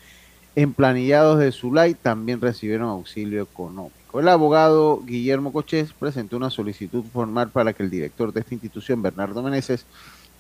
Emplanillados 0.55 1.38
de 1.38 1.51
Zulay 1.51 1.93
también 1.93 2.41
recibieron 2.41 2.89
auxilio 2.89 3.43
económico. 3.43 4.19
El 4.19 4.27
abogado 4.29 5.03
Guillermo 5.05 5.53
Cochés 5.53 5.93
presentó 5.93 6.38
una 6.38 6.49
solicitud 6.49 7.03
formal 7.13 7.49
para 7.49 7.73
que 7.73 7.84
el 7.84 7.91
director 7.91 8.34
de 8.34 8.39
esta 8.39 8.55
institución, 8.55 9.03
Bernardo 9.03 9.43
Meneses, 9.43 9.85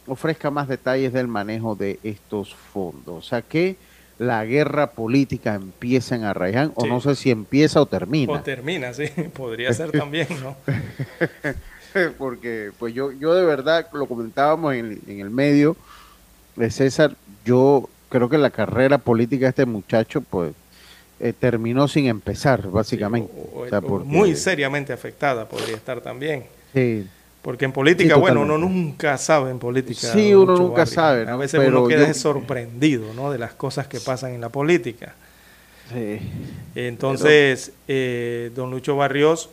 ofrezca 0.07 0.49
más 0.51 0.67
detalles 0.67 1.13
del 1.13 1.27
manejo 1.27 1.75
de 1.75 1.99
estos 2.03 2.55
fondos. 2.55 3.15
O 3.25 3.27
sea 3.27 3.41
que 3.41 3.75
la 4.19 4.43
guerra 4.45 4.91
política 4.91 5.53
empieza 5.55 6.15
en 6.15 6.23
Arraiján, 6.23 6.71
o 6.75 6.85
no 6.87 6.99
sé 7.01 7.15
si 7.15 7.29
empieza 7.29 7.79
o 7.81 7.85
termina. 7.85 8.33
O 8.33 8.41
termina, 8.41 8.93
sí, 8.93 9.05
podría 9.35 9.71
ser 9.73 9.91
también, 9.97 10.27
¿no? 10.41 10.55
Porque 12.17 12.71
pues 12.77 12.93
yo, 12.93 13.11
yo 13.11 13.33
de 13.33 13.45
verdad 13.45 13.87
lo 13.93 14.05
comentábamos 14.05 14.73
en, 14.75 14.85
el- 14.85 15.01
en 15.07 15.19
el 15.19 15.29
medio 15.29 15.75
de 16.55 16.69
César, 16.69 17.15
yo 17.45 17.89
creo 18.09 18.29
que 18.29 18.37
la 18.37 18.49
carrera 18.49 18.97
política 18.97 19.45
de 19.45 19.49
este 19.49 19.65
muchacho 19.65 20.21
pues 20.21 20.53
eh, 21.19 21.33
terminó 21.33 21.87
sin 21.87 22.05
empezar, 22.07 22.69
básicamente. 22.69 23.31
O- 23.53 23.61
O 23.61 23.69
sea, 23.69 23.81
porque- 23.81 24.07
muy 24.07 24.35
seriamente 24.35 24.93
afectada 24.93 25.47
podría 25.47 25.75
estar 25.75 26.01
también. 26.01 26.45
sí. 26.73 27.07
Porque 27.41 27.65
en 27.65 27.71
política, 27.71 28.15
Sí, 28.15 28.19
bueno, 28.19 28.41
uno 28.41 28.57
nunca 28.57 29.17
sabe 29.17 29.51
en 29.51 29.59
política. 29.59 30.11
Sí, 30.11 30.33
uno 30.33 30.55
nunca 30.55 30.85
sabe, 30.85 31.29
A 31.29 31.35
veces 31.37 31.59
Pero 31.59 31.79
uno 31.79 31.87
queda 31.87 32.07
yo- 32.07 32.13
sorprendido, 32.13 33.13
¿no? 33.13 33.31
De 33.31 33.37
las 33.37 33.53
cosas 33.53 33.87
que 33.87 33.99
pasan 33.99 34.33
en 34.33 34.41
la 34.41 34.49
política. 34.49 35.15
Sí. 35.93 36.19
Entonces, 36.75 37.71
eh, 37.87 38.51
don 38.55 38.69
Lucho 38.71 38.95
Barrios 38.97 39.49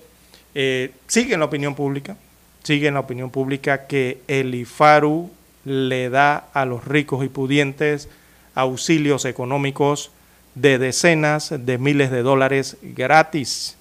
eh, 0.56 0.90
sigue 1.06 1.34
en 1.34 1.40
la 1.40 1.46
opinión 1.46 1.74
pública, 1.74 2.16
sigue 2.64 2.88
en 2.88 2.94
la 2.94 3.00
opinión 3.00 3.30
pública 3.30 3.86
que 3.86 4.18
el 4.28 4.54
IFARU 4.54 5.30
le 5.64 6.10
da 6.10 6.48
a 6.52 6.64
los 6.64 6.84
ricos 6.84 7.24
y 7.24 7.28
pudientes 7.28 8.08
auxilios 8.54 9.24
económicos 9.24 10.10
de 10.54 10.78
decenas 10.78 11.52
de 11.56 11.78
miles 11.78 12.10
de 12.10 12.22
dólares 12.22 12.76
gratis, 12.82 13.76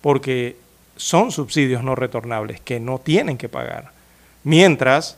porque 0.00 0.56
son 0.98 1.32
subsidios 1.32 1.82
no 1.82 1.94
retornables 1.94 2.60
que 2.60 2.80
no 2.80 2.98
tienen 2.98 3.38
que 3.38 3.48
pagar. 3.48 3.92
Mientras 4.44 5.16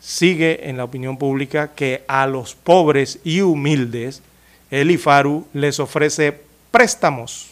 sigue 0.00 0.68
en 0.68 0.76
la 0.76 0.84
opinión 0.84 1.16
pública 1.16 1.72
que 1.74 2.04
a 2.08 2.26
los 2.26 2.54
pobres 2.54 3.20
y 3.24 3.40
humildes 3.40 4.22
el 4.70 4.90
IFARU 4.90 5.46
les 5.54 5.80
ofrece 5.80 6.40
préstamos, 6.70 7.50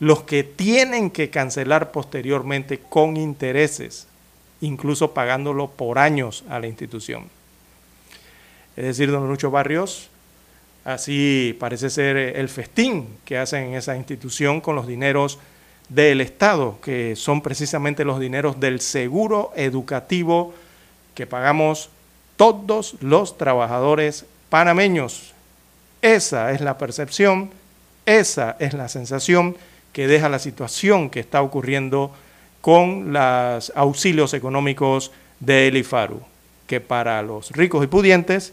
los 0.00 0.24
que 0.24 0.44
tienen 0.44 1.10
que 1.10 1.30
cancelar 1.30 1.92
posteriormente 1.92 2.80
con 2.80 3.16
intereses, 3.16 4.06
incluso 4.60 5.14
pagándolo 5.14 5.70
por 5.70 5.98
años 5.98 6.44
a 6.50 6.58
la 6.58 6.66
institución. 6.66 7.24
Es 8.76 8.84
decir, 8.84 9.10
don 9.10 9.28
Lucho 9.28 9.50
Barrios, 9.50 10.10
así 10.84 11.56
parece 11.60 11.88
ser 11.88 12.16
el 12.16 12.48
festín 12.48 13.06
que 13.24 13.38
hacen 13.38 13.68
en 13.68 13.74
esa 13.74 13.96
institución 13.96 14.60
con 14.60 14.74
los 14.74 14.86
dineros 14.86 15.38
del 15.88 16.20
Estado, 16.20 16.78
que 16.82 17.16
son 17.16 17.42
precisamente 17.42 18.04
los 18.04 18.20
dineros 18.20 18.58
del 18.60 18.80
seguro 18.80 19.52
educativo 19.56 20.54
que 21.14 21.26
pagamos 21.26 21.90
todos 22.36 22.96
los 23.00 23.38
trabajadores 23.38 24.26
panameños. 24.48 25.32
Esa 26.02 26.52
es 26.52 26.60
la 26.60 26.78
percepción, 26.78 27.50
esa 28.06 28.56
es 28.58 28.74
la 28.74 28.88
sensación 28.88 29.56
que 29.92 30.08
deja 30.08 30.28
la 30.28 30.38
situación 30.38 31.08
que 31.08 31.20
está 31.20 31.40
ocurriendo 31.40 32.12
con 32.60 33.12
los 33.12 33.72
auxilios 33.74 34.34
económicos 34.34 35.12
de 35.40 35.68
IFARU, 35.68 36.20
que 36.66 36.80
para 36.80 37.22
los 37.22 37.50
ricos 37.52 37.84
y 37.84 37.86
pudientes, 37.86 38.52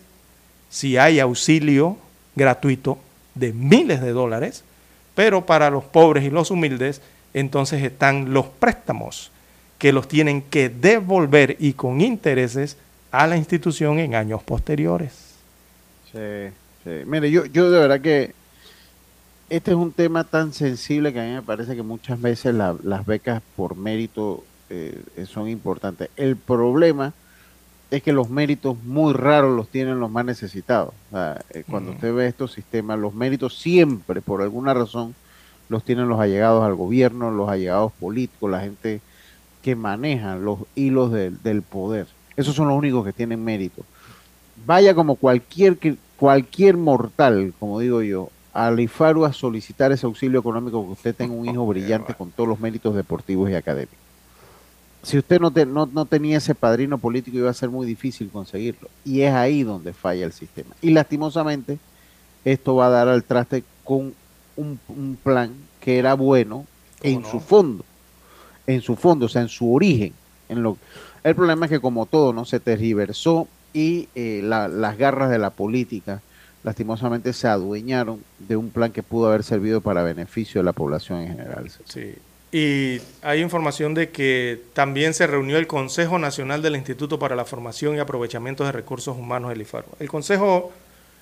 si 0.69 0.97
hay 0.97 1.19
auxilio 1.19 1.97
gratuito 2.35 2.97
de 3.35 3.53
miles 3.53 4.01
de 4.01 4.11
dólares, 4.11 4.63
pero 5.15 5.45
para 5.45 5.69
los 5.69 5.83
pobres 5.83 6.23
y 6.23 6.29
los 6.29 6.51
humildes, 6.51 7.01
entonces 7.33 7.81
están 7.83 8.33
los 8.33 8.45
préstamos 8.47 9.31
que 9.77 9.91
los 9.93 10.07
tienen 10.07 10.41
que 10.43 10.69
devolver 10.69 11.55
y 11.59 11.73
con 11.73 12.01
intereses 12.01 12.77
a 13.11 13.27
la 13.27 13.37
institución 13.37 13.99
en 13.99 14.15
años 14.15 14.43
posteriores. 14.43 15.13
Sí, 16.11 16.53
sí. 16.83 16.89
Mire, 17.05 17.31
yo, 17.31 17.45
yo 17.45 17.71
de 17.71 17.79
verdad 17.79 18.01
que 18.01 18.33
este 19.49 19.71
es 19.71 19.77
un 19.77 19.91
tema 19.91 20.23
tan 20.23 20.53
sensible 20.53 21.11
que 21.11 21.19
a 21.19 21.23
mí 21.23 21.31
me 21.33 21.41
parece 21.41 21.75
que 21.75 21.83
muchas 21.83 22.21
veces 22.21 22.53
la- 22.55 22.75
las 22.83 23.05
becas 23.05 23.41
por 23.55 23.75
mérito 23.75 24.43
eh, 24.69 25.01
son 25.27 25.49
importantes. 25.49 26.09
El 26.15 26.37
problema 26.37 27.13
es 27.89 28.01
que 28.01 28.13
los 28.13 28.29
méritos 28.29 28.81
muy 28.83 29.13
raros 29.13 29.53
los 29.53 29.67
tienen 29.67 29.99
los 29.99 30.09
más 30.09 30.23
necesitados. 30.23 30.93
O 31.11 31.15
sea, 31.15 31.41
eh, 31.49 31.63
cuando 31.69 31.91
usted 31.91 32.13
ve 32.13 32.27
estos 32.27 32.53
sistemas, 32.53 32.97
los 32.97 33.13
méritos 33.13 33.57
siempre, 33.59 34.21
por 34.21 34.41
alguna 34.41 34.73
razón, 34.73 35.13
los 35.71 35.85
tienen 35.85 36.09
los 36.09 36.19
allegados 36.19 36.65
al 36.65 36.75
gobierno, 36.75 37.31
los 37.31 37.49
allegados 37.49 37.93
políticos, 37.93 38.51
la 38.51 38.59
gente 38.59 38.99
que 39.63 39.73
maneja 39.75 40.35
los 40.35 40.59
hilos 40.75 41.13
del- 41.13 41.41
del 41.41 41.61
poder. 41.61 42.07
Esos 42.35 42.55
son 42.55 42.67
los 42.67 42.77
únicos 42.77 43.05
que 43.05 43.13
tienen 43.13 43.41
mérito. 43.41 43.83
Vaya 44.65 44.93
como 44.93 45.15
cualquier, 45.15 45.77
cualquier 46.17 46.75
mortal, 46.75 47.53
como 47.57 47.79
digo 47.79 48.01
yo, 48.01 48.29
al 48.53 48.81
IFARU 48.81 49.23
a 49.23 49.31
solicitar 49.31 49.93
ese 49.93 50.05
auxilio 50.05 50.41
económico 50.41 50.85
que 50.85 50.91
usted 50.91 51.15
tenga 51.15 51.33
un 51.33 51.47
hijo 51.47 51.65
brillante 51.73 52.13
con 52.15 52.31
todos 52.31 52.49
los 52.49 52.59
méritos 52.59 52.93
deportivos 52.93 53.49
y 53.49 53.55
académicos. 53.55 53.97
Si 55.03 55.17
usted 55.17 55.39
no, 55.39 55.51
te- 55.51 55.65
no, 55.65 55.85
no 55.85 56.03
tenía 56.05 56.37
ese 56.37 56.53
padrino 56.53 56.97
político, 56.97 57.37
iba 57.37 57.49
a 57.49 57.53
ser 57.53 57.69
muy 57.69 57.87
difícil 57.87 58.29
conseguirlo. 58.29 58.89
Y 59.05 59.21
es 59.21 59.33
ahí 59.33 59.63
donde 59.63 59.93
falla 59.93 60.25
el 60.25 60.33
sistema. 60.33 60.75
Y 60.81 60.89
lastimosamente, 60.91 61.79
esto 62.43 62.75
va 62.75 62.87
a 62.87 62.89
dar 62.89 63.07
al 63.07 63.23
traste 63.23 63.63
con 63.85 64.13
un, 64.55 64.79
un 64.89 65.17
plan 65.21 65.51
que 65.79 65.97
era 65.97 66.13
bueno 66.13 66.65
en 67.01 67.25
su 67.25 67.39
fondo, 67.39 67.83
en 68.67 68.81
su 68.81 68.95
fondo, 68.95 69.25
o 69.25 69.29
sea, 69.29 69.41
en 69.41 69.49
su 69.49 69.73
origen. 69.73 70.13
En 70.49 70.63
lo, 70.63 70.77
el 71.23 71.35
problema 71.35 71.65
es 71.65 71.71
que 71.71 71.79
como 71.79 72.05
todo, 72.05 72.33
¿no? 72.33 72.45
Se 72.45 72.59
tergiversó 72.59 73.47
y 73.73 74.07
eh, 74.15 74.41
la- 74.43 74.67
las 74.67 74.97
garras 74.97 75.29
de 75.29 75.39
la 75.39 75.49
política 75.49 76.21
lastimosamente 76.63 77.33
se 77.33 77.47
adueñaron 77.47 78.23
de 78.37 78.55
un 78.55 78.69
plan 78.69 78.91
que 78.91 79.01
pudo 79.01 79.27
haber 79.29 79.43
servido 79.43 79.81
para 79.81 80.03
beneficio 80.03 80.61
de 80.61 80.65
la 80.65 80.73
población 80.73 81.21
en 81.21 81.29
general. 81.29 81.71
Sí. 81.85 82.13
Y 82.51 82.99
hay 83.23 83.41
información 83.41 83.93
de 83.93 84.09
que 84.09 84.61
también 84.73 85.13
se 85.13 85.25
reunió 85.25 85.57
el 85.57 85.67
Consejo 85.67 86.19
Nacional 86.19 86.61
del 86.61 86.75
Instituto 86.75 87.17
para 87.17 87.35
la 87.35 87.45
Formación 87.45 87.95
y 87.95 87.99
Aprovechamiento 87.99 88.65
de 88.65 88.73
Recursos 88.73 89.17
Humanos 89.17 89.49
del 89.49 89.61
IFARU. 89.61 89.87
El 89.99 90.09
Consejo, 90.09 90.71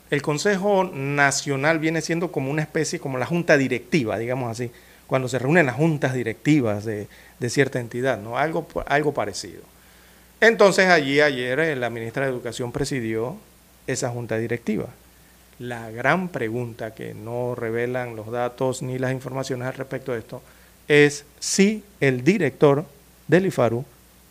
el 0.10 0.22
Consejo 0.22 0.84
Nacional 0.86 1.80
viene 1.80 2.02
siendo 2.02 2.31
como 2.31 2.49
una 2.49 2.61
especie, 2.61 2.99
como 2.99 3.18
la 3.18 3.26
junta 3.26 3.57
directiva, 3.57 4.18
digamos 4.18 4.52
así, 4.52 4.72
cuando 5.07 5.27
se 5.27 5.40
reúnen 5.40 5.65
las 5.65 5.76
juntas 5.76 6.14
directivas 6.14 6.86
de, 6.86 7.07
cierta 7.48 7.80
entidad, 7.80 8.19
¿no? 8.19 8.38
Algo, 8.38 8.68
algo 8.86 9.14
parecido. 9.14 9.61
Entonces 10.41 10.88
allí 10.88 11.19
ayer 11.19 11.60
eh, 11.60 11.76
la 11.76 11.90
ministra 11.90 12.26
de 12.26 12.31
Educación 12.31 12.72
presidió 12.72 13.38
esa 13.88 14.10
junta 14.10 14.38
directiva. 14.38 14.88
La 15.57 15.91
gran 15.91 16.30
pregunta 16.30 16.94
que 16.94 17.14
no 17.14 17.56
revelan 17.56 18.15
los 18.15 18.31
datos 18.31 18.81
ni 18.81 18.98
las 18.98 19.11
informaciones 19.11 19.68
al 19.68 19.73
respecto 19.73 20.14
de 20.14 20.19
esto 20.19 20.41
es 20.88 21.26
si 21.40 21.84
el 21.99 22.23
director 22.23 22.86
del 23.27 23.48
IFARU 23.48 23.86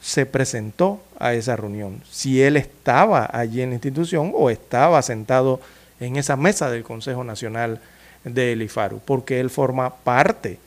se 0.09 0.25
presentó 0.25 1.03
a 1.19 1.35
esa 1.35 1.55
reunión, 1.55 2.01
si 2.11 2.41
él 2.43 2.57
estaba 2.57 3.29
allí 3.31 3.61
en 3.61 3.69
la 3.69 3.75
institución 3.75 4.33
o 4.35 4.49
estaba 4.49 5.03
sentado 5.03 5.61
en 6.01 6.17
esa 6.17 6.35
mesa 6.35 6.71
del 6.71 6.83
Consejo 6.83 7.25
Nacional 7.25 7.79
del 8.25 8.63
IFARU, 8.63 9.01
porque 9.05 9.39
él 9.39 9.51
forma 9.51 9.95
parte 9.95 10.59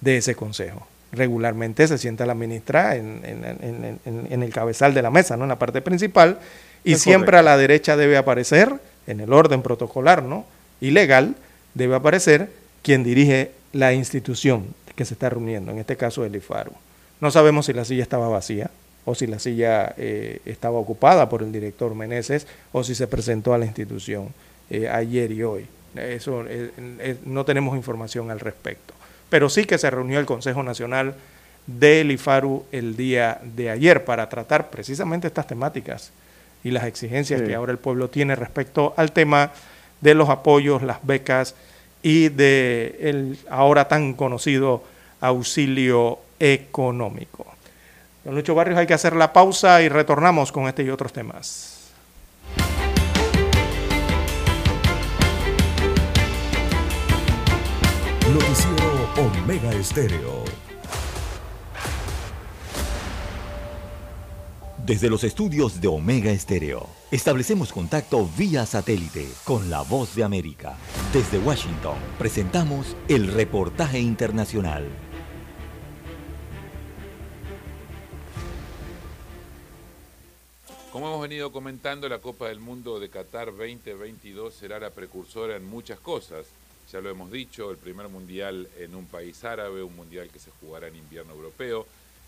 de 0.00 0.16
ese 0.16 0.34
consejo. 0.34 0.84
Regularmente 1.12 1.86
se 1.86 1.96
sienta 1.96 2.26
la 2.26 2.34
ministra 2.34 2.96
en, 2.96 3.20
en- 3.24 3.44
en- 3.44 4.00
en- 4.04 4.26
en 4.32 4.42
el 4.42 4.52
cabezal 4.52 4.94
de 4.94 5.02
la 5.02 5.12
mesa, 5.12 5.36
¿no? 5.36 5.44
en 5.44 5.50
la 5.50 5.58
parte 5.60 5.80
principal, 5.80 6.40
y 6.82 6.94
Es 6.94 7.00
siempre 7.02 7.26
correcto. 7.26 7.38
a 7.38 7.52
la 7.52 7.56
derecha 7.56 7.96
debe 7.96 8.16
aparecer, 8.16 8.72
en 9.06 9.20
el 9.20 9.32
orden 9.32 9.62
protocolar 9.62 10.24
¿no? 10.24 10.44
y 10.80 10.90
legal, 10.90 11.36
debe 11.74 11.94
aparecer 11.94 12.50
quien 12.82 13.04
dirige 13.04 13.52
la 13.72 13.92
institución 13.92 14.74
que 14.96 15.04
se 15.04 15.14
está 15.14 15.30
reuniendo, 15.30 15.70
en 15.70 15.78
este 15.78 15.96
caso 15.96 16.24
el 16.24 16.34
IFARU. 16.34 16.72
No 17.20 17.30
sabemos 17.30 17.66
si 17.66 17.72
la 17.72 17.84
silla 17.84 18.02
estaba 18.02 18.28
vacía 18.28 18.70
o 19.08 19.14
si 19.14 19.26
la 19.26 19.38
silla 19.38 19.94
eh, 19.96 20.40
estaba 20.44 20.78
ocupada 20.78 21.30
por 21.30 21.42
el 21.42 21.50
director 21.50 21.94
Meneses 21.94 22.46
o 22.72 22.84
si 22.84 22.94
se 22.94 23.06
presentó 23.06 23.54
a 23.54 23.58
la 23.58 23.64
institución 23.64 24.28
eh, 24.68 24.86
ayer 24.86 25.32
y 25.32 25.42
hoy. 25.42 25.66
Eso 25.96 26.44
eh, 26.46 27.16
no 27.24 27.46
tenemos 27.46 27.74
información 27.74 28.30
al 28.30 28.38
respecto. 28.38 28.92
Pero 29.30 29.48
sí 29.48 29.64
que 29.64 29.78
se 29.78 29.88
reunió 29.88 30.20
el 30.20 30.26
Consejo 30.26 30.62
Nacional 30.62 31.14
del 31.66 32.10
IFARU 32.10 32.66
el 32.70 32.98
día 32.98 33.40
de 33.42 33.70
ayer 33.70 34.04
para 34.04 34.28
tratar 34.28 34.68
precisamente 34.68 35.26
estas 35.26 35.46
temáticas 35.46 36.12
y 36.62 36.70
las 36.70 36.84
exigencias 36.84 37.40
Sí. 37.40 37.46
que 37.46 37.54
ahora 37.54 37.72
el 37.72 37.78
pueblo 37.78 38.08
tiene 38.08 38.36
respecto 38.36 38.92
al 38.98 39.12
tema 39.12 39.52
de 40.02 40.12
los 40.12 40.28
apoyos, 40.28 40.82
las 40.82 40.98
becas 41.02 41.54
y 42.02 42.28
de 42.28 42.98
el 43.00 43.38
ahora 43.48 43.88
tan 43.88 44.12
conocido 44.12 44.82
auxilio 45.22 46.18
económico. 46.38 47.46
Don 48.24 48.34
Lucho 48.34 48.54
Barrios, 48.54 48.78
hay 48.78 48.86
que 48.86 48.94
hacer 48.94 49.14
la 49.14 49.32
pausa 49.32 49.80
y 49.82 49.88
retornamos 49.88 50.52
con 50.52 50.66
este 50.68 50.82
y 50.82 50.90
otros 50.90 51.12
temas. 51.12 51.92
Noticiero 58.32 59.08
Omega 59.16 59.72
Estéreo. 59.72 60.44
Desde 64.84 65.10
los 65.10 65.22
estudios 65.22 65.80
de 65.80 65.88
Omega 65.88 66.30
Estéreo, 66.30 66.86
establecemos 67.10 67.72
contacto 67.72 68.28
vía 68.38 68.64
satélite 68.64 69.28
con 69.44 69.68
la 69.68 69.82
voz 69.82 70.14
de 70.14 70.24
América. 70.24 70.76
Desde 71.12 71.38
Washington, 71.38 71.96
presentamos 72.18 72.96
el 73.08 73.28
reportaje 73.32 73.98
internacional. 73.98 74.88
Como 80.98 81.10
hemos 81.10 81.22
venido 81.22 81.52
comentando, 81.52 82.08
la 82.08 82.18
Copa 82.18 82.48
del 82.48 82.58
Mundo 82.58 82.98
de 82.98 83.08
Qatar 83.08 83.56
2022 83.56 84.52
será 84.52 84.80
la 84.80 84.90
precursora 84.90 85.54
en 85.54 85.64
muchas 85.64 86.00
cosas. 86.00 86.46
Ya 86.90 87.00
lo 87.00 87.08
hemos 87.08 87.30
dicho, 87.30 87.70
el 87.70 87.76
primer 87.76 88.08
mundial 88.08 88.68
en 88.80 88.96
un 88.96 89.06
país 89.06 89.44
árabe, 89.44 89.84
un 89.84 89.94
mundial 89.94 90.28
que 90.28 90.40
se 90.40 90.50
jugará 90.60 90.88
en 90.88 90.96
invierno 90.96 91.34
europeo 91.34 91.86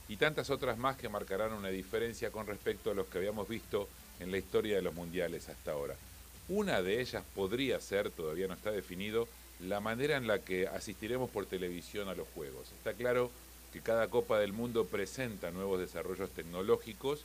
y 0.08 0.18
tantas 0.18 0.50
otras 0.50 0.78
más 0.78 0.96
que 0.96 1.08
marcarán 1.08 1.52
una 1.52 1.66
diferencia 1.70 2.30
con 2.30 2.46
respecto 2.46 2.92
a 2.92 2.94
los 2.94 3.08
que 3.08 3.18
habíamos 3.18 3.48
visto 3.48 3.88
en 4.20 4.30
la 4.30 4.38
historia 4.38 4.76
de 4.76 4.82
los 4.82 4.94
mundiales 4.94 5.48
hasta 5.48 5.72
ahora. 5.72 5.96
Una 6.48 6.80
de 6.80 7.00
ellas 7.00 7.24
podría 7.34 7.80
ser, 7.80 8.12
todavía 8.12 8.46
no 8.46 8.54
está 8.54 8.70
definido, 8.70 9.26
la 9.58 9.80
manera 9.80 10.16
en 10.16 10.28
la 10.28 10.38
que 10.38 10.68
asistiremos 10.68 11.28
por 11.28 11.44
televisión 11.44 12.08
a 12.08 12.14
los 12.14 12.28
juegos. 12.36 12.70
Está 12.78 12.92
claro 12.92 13.32
que 13.72 13.80
cada 13.80 14.06
Copa 14.06 14.38
del 14.38 14.52
Mundo 14.52 14.84
presenta 14.84 15.50
nuevos 15.50 15.80
desarrollos 15.80 16.30
tecnológicos 16.30 17.24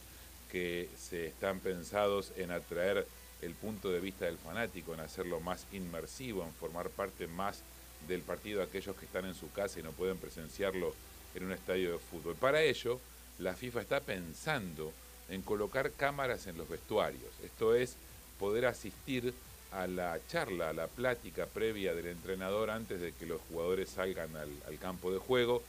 que 0.52 0.90
se 0.98 1.28
están 1.28 1.60
pensados 1.60 2.32
en 2.38 2.52
atraer 2.52 3.06
el 3.42 3.54
punto 3.54 3.92
de 3.92 4.00
vista 4.00 4.26
del 4.26 4.38
fanático, 4.38 4.94
en 4.94 5.02
hacerlo 5.02 5.40
más 5.40 5.66
inmersivo, 5.72 6.44
en 6.44 6.54
formar 6.54 6.90
parte 6.90 7.28
más 7.28 7.62
del 8.08 8.22
partido 8.22 8.62
aquellos 8.62 8.96
que 8.96 9.06
están 9.06 9.26
en 9.26 9.36
su 9.36 9.52
casa 9.52 9.80
y 9.80 9.84
no 9.84 9.92
pueden 9.92 10.18
presenciarlo 10.18 10.94
en 11.34 11.46
un 11.46 11.52
estadio 11.52 11.94
de 11.94 12.00
fútbol. 12.00 12.36
Para 12.36 12.62
ello, 12.62 13.00
la 13.40 13.54
FIFA 13.54 13.82
está 13.82 14.00
pensando 14.00 14.94
en 15.30 15.42
colocar 15.42 15.92
cámaras 15.92 16.48
en 16.48 16.58
los 16.58 16.70
vestuarios. 16.70 17.32
Esto 17.44 17.76
es 17.76 17.96
poder 18.40 18.66
asistir 18.66 19.34
a 19.72 19.88
la 19.88 20.20
charla, 20.28 20.70
a 20.70 20.74
la 20.74 20.88
plática 20.88 21.48
previa 21.48 21.94
del 21.94 22.08
entrenador 22.08 22.70
antes 22.70 23.02
de 23.02 23.12
que 23.12 23.26
los 23.26 23.42
jugadores 23.50 23.90
salgan 23.90 24.36
al, 24.38 24.52
al 24.68 24.78
campo 24.80 25.12
de 25.12 25.20
juego, 25.20 25.64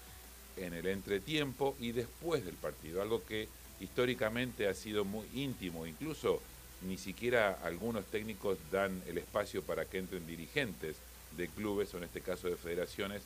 en 0.57 0.73
el 0.73 0.87
entretiempo 0.87 1.77
y 1.79 1.93
después 1.93 2.45
del 2.45 2.55
partido, 2.55 3.03
algo 3.03 3.25
que 3.25 3.49
históricamente 3.81 4.69
ha 4.69 4.75
sido 4.75 5.05
muy 5.05 5.27
íntimo, 5.35 5.87
incluso 5.87 6.41
ni 6.83 6.99
siquiera 6.99 7.59
algunos 7.65 8.05
técnicos 8.07 8.59
dan 8.71 9.03
el 9.07 9.19
espacio 9.19 9.63
para 9.63 9.85
que 9.85 9.99
entren 9.99 10.27
dirigentes 10.27 10.97
de 11.37 11.49
clubes 11.49 11.93
o 11.95 11.99
en 11.99 12.05
este 12.05 12.21
caso 12.21 12.49
de 12.49 12.57
federaciones 12.57 13.23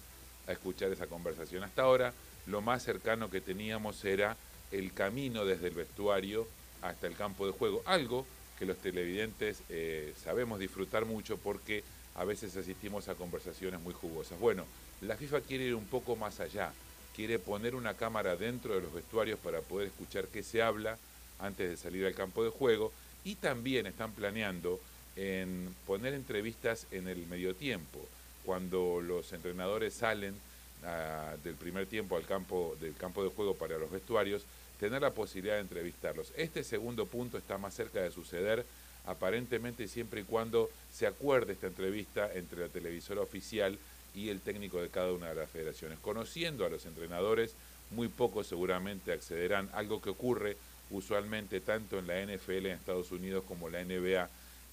a 0.46 0.52
escuchar 0.52 0.90
esa 0.90 1.06
conversación. 1.06 1.64
Hasta 1.64 1.82
ahora 1.82 2.12
lo 2.46 2.60
más 2.60 2.82
cercano 2.82 3.30
que 3.30 3.40
teníamos 3.40 4.04
era 4.04 4.36
el 4.72 4.92
camino 4.92 5.44
desde 5.44 5.68
el 5.68 5.74
vestuario 5.74 6.46
hasta 6.82 7.06
el 7.06 7.14
campo 7.14 7.46
de 7.46 7.52
juego, 7.52 7.82
algo 7.86 8.26
que 8.58 8.66
los 8.66 8.78
televidentes 8.78 9.62
eh, 9.68 10.14
sabemos 10.22 10.58
disfrutar 10.58 11.04
mucho 11.06 11.38
porque 11.38 11.82
a 12.14 12.24
veces 12.24 12.56
asistimos 12.56 13.08
a 13.08 13.14
conversaciones 13.14 13.80
muy 13.80 13.94
jugosas. 13.94 14.38
Bueno, 14.38 14.64
la 15.00 15.16
FIFA 15.16 15.40
quiere 15.40 15.64
ir 15.64 15.74
un 15.74 15.86
poco 15.86 16.16
más 16.16 16.40
allá, 16.40 16.72
quiere 17.20 17.38
poner 17.38 17.74
una 17.74 17.92
cámara 17.92 18.34
dentro 18.34 18.74
de 18.74 18.80
los 18.80 18.94
vestuarios 18.94 19.38
para 19.38 19.60
poder 19.60 19.88
escuchar 19.88 20.26
qué 20.28 20.42
se 20.42 20.62
habla 20.62 20.96
antes 21.38 21.68
de 21.68 21.76
salir 21.76 22.06
al 22.06 22.14
campo 22.14 22.42
de 22.42 22.48
juego 22.48 22.92
y 23.24 23.34
también 23.34 23.84
están 23.84 24.12
planeando 24.12 24.80
en 25.16 25.74
poner 25.86 26.14
entrevistas 26.14 26.86
en 26.90 27.08
el 27.08 27.26
medio 27.26 27.54
tiempo, 27.54 27.98
cuando 28.46 29.02
los 29.02 29.34
entrenadores 29.34 29.92
salen 29.92 30.34
ah, 30.82 31.34
del 31.44 31.56
primer 31.56 31.84
tiempo 31.84 32.16
al 32.16 32.24
campo, 32.24 32.74
del 32.80 32.94
campo 32.94 33.22
de 33.22 33.28
juego 33.28 33.54
para 33.54 33.76
los 33.76 33.90
vestuarios, 33.90 34.46
tener 34.78 35.02
la 35.02 35.10
posibilidad 35.10 35.56
de 35.56 35.60
entrevistarlos. 35.60 36.32
Este 36.38 36.64
segundo 36.64 37.04
punto 37.04 37.36
está 37.36 37.58
más 37.58 37.74
cerca 37.74 38.00
de 38.00 38.10
suceder, 38.10 38.64
aparentemente 39.04 39.88
siempre 39.88 40.22
y 40.22 40.24
cuando 40.24 40.70
se 40.90 41.06
acuerde 41.06 41.52
esta 41.52 41.66
entrevista 41.66 42.32
entre 42.32 42.60
la 42.60 42.68
televisora 42.68 43.20
oficial 43.20 43.78
y 44.14 44.28
el 44.28 44.40
técnico 44.40 44.80
de 44.80 44.88
cada 44.88 45.12
una 45.12 45.28
de 45.28 45.34
las 45.34 45.50
federaciones. 45.50 45.98
Conociendo 46.00 46.64
a 46.64 46.70
los 46.70 46.86
entrenadores, 46.86 47.54
muy 47.90 48.08
pocos 48.08 48.46
seguramente 48.46 49.12
accederán, 49.12 49.68
algo 49.72 50.00
que 50.00 50.10
ocurre 50.10 50.56
usualmente 50.90 51.60
tanto 51.60 51.98
en 51.98 52.06
la 52.06 52.20
NFL 52.24 52.66
en 52.66 52.72
Estados 52.72 53.12
Unidos 53.12 53.44
como 53.46 53.68
la 53.68 53.84
NBA 53.84 54.28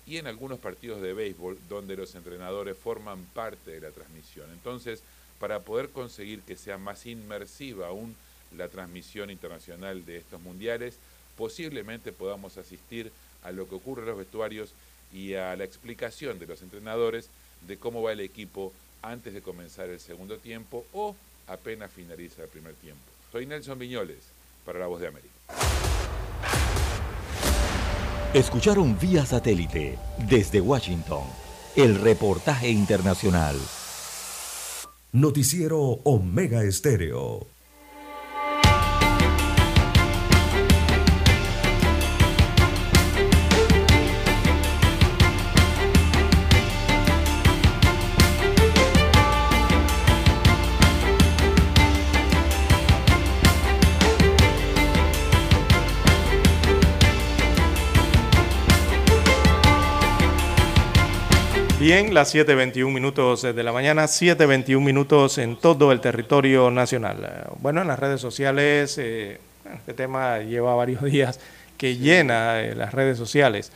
y 0.08 0.18
en 0.18 0.28
algunos 0.28 0.60
partidos 0.60 1.02
de 1.02 1.14
béisbol 1.14 1.58
donde 1.70 1.96
los 1.96 2.16
entrenadores 2.16 2.78
forman 2.78 3.24
parte 3.34 3.72
de 3.72 3.82
la 3.82 3.92
transmisión. 3.92 4.50
Entonces, 4.52 5.04
para 5.40 5.60
poder 5.60 5.90
conseguir 5.90 6.42
que 6.42 6.56
sea 6.56 6.78
más 6.78 7.06
inmersiva 7.06 7.88
aún 7.88 8.16
la 8.56 8.70
transmisión 8.70 9.30
internacional 9.30 10.06
de 10.06 10.18
estos 10.18 10.42
mundiales, 10.42 10.98
posiblemente 11.36 12.12
podamos 12.12 12.58
asistir 12.58 13.12
a 13.44 13.52
lo 13.52 13.68
que 13.68 13.76
ocurre 13.76 14.02
en 14.02 14.08
los 14.08 14.18
vestuarios 14.18 14.72
y 15.14 15.36
a 15.36 15.56
la 15.56 15.64
explicación 15.64 16.40
de 16.40 16.48
los 16.48 16.62
entrenadores 16.62 17.30
de 17.68 17.78
cómo 17.78 18.02
va 18.02 18.14
el 18.14 18.20
equipo 18.22 18.74
antes 19.02 19.34
de 19.34 19.42
comenzar 19.42 19.90
el 19.90 20.00
segundo 20.00 20.38
tiempo 20.38 20.86
o 20.94 21.16
apenas 21.48 21.92
finaliza 21.92 22.44
el 22.44 22.50
primer 22.50 22.74
tiempo. 22.76 23.02
Soy 23.32 23.46
Nelson 23.46 23.80
Viñoles 23.80 24.20
para 24.66 24.80
La 24.80 24.88
Voz 24.88 25.02
de 25.02 25.08
América. 25.08 25.34
Escucharon 28.34 29.00
vía 29.00 29.26
satélite 29.26 29.98
desde 30.30 30.62
Washington 30.62 31.24
el 31.76 32.00
reportaje 32.00 32.70
internacional. 32.70 33.56
Noticiero 35.14 35.80
Omega 36.04 36.64
Estéreo. 36.64 37.57
Bien, 61.80 62.12
las 62.12 62.34
7.21 62.34 62.92
minutos 62.92 63.44
de 63.44 63.64
la 63.64 63.72
mañana, 63.72 64.06
7.21 64.06 64.82
minutos 64.82 65.38
en 65.38 65.56
todo 65.58 65.92
el 65.92 66.02
territorio 66.02 66.72
nacional. 66.72 67.46
Bueno, 67.60 67.84
en 67.84 67.88
las 67.88 68.00
redes 68.00 68.20
sociales, 68.20 68.98
eh, 68.98 69.40
este 69.72 69.94
tema 69.94 70.40
lleva 70.40 70.74
varios 70.74 71.04
días 71.12 71.40
que 71.78 71.96
llena 71.98 72.62
eh, 72.62 72.74
las 72.74 72.96
redes 72.96 73.20
sociales. 73.20 73.72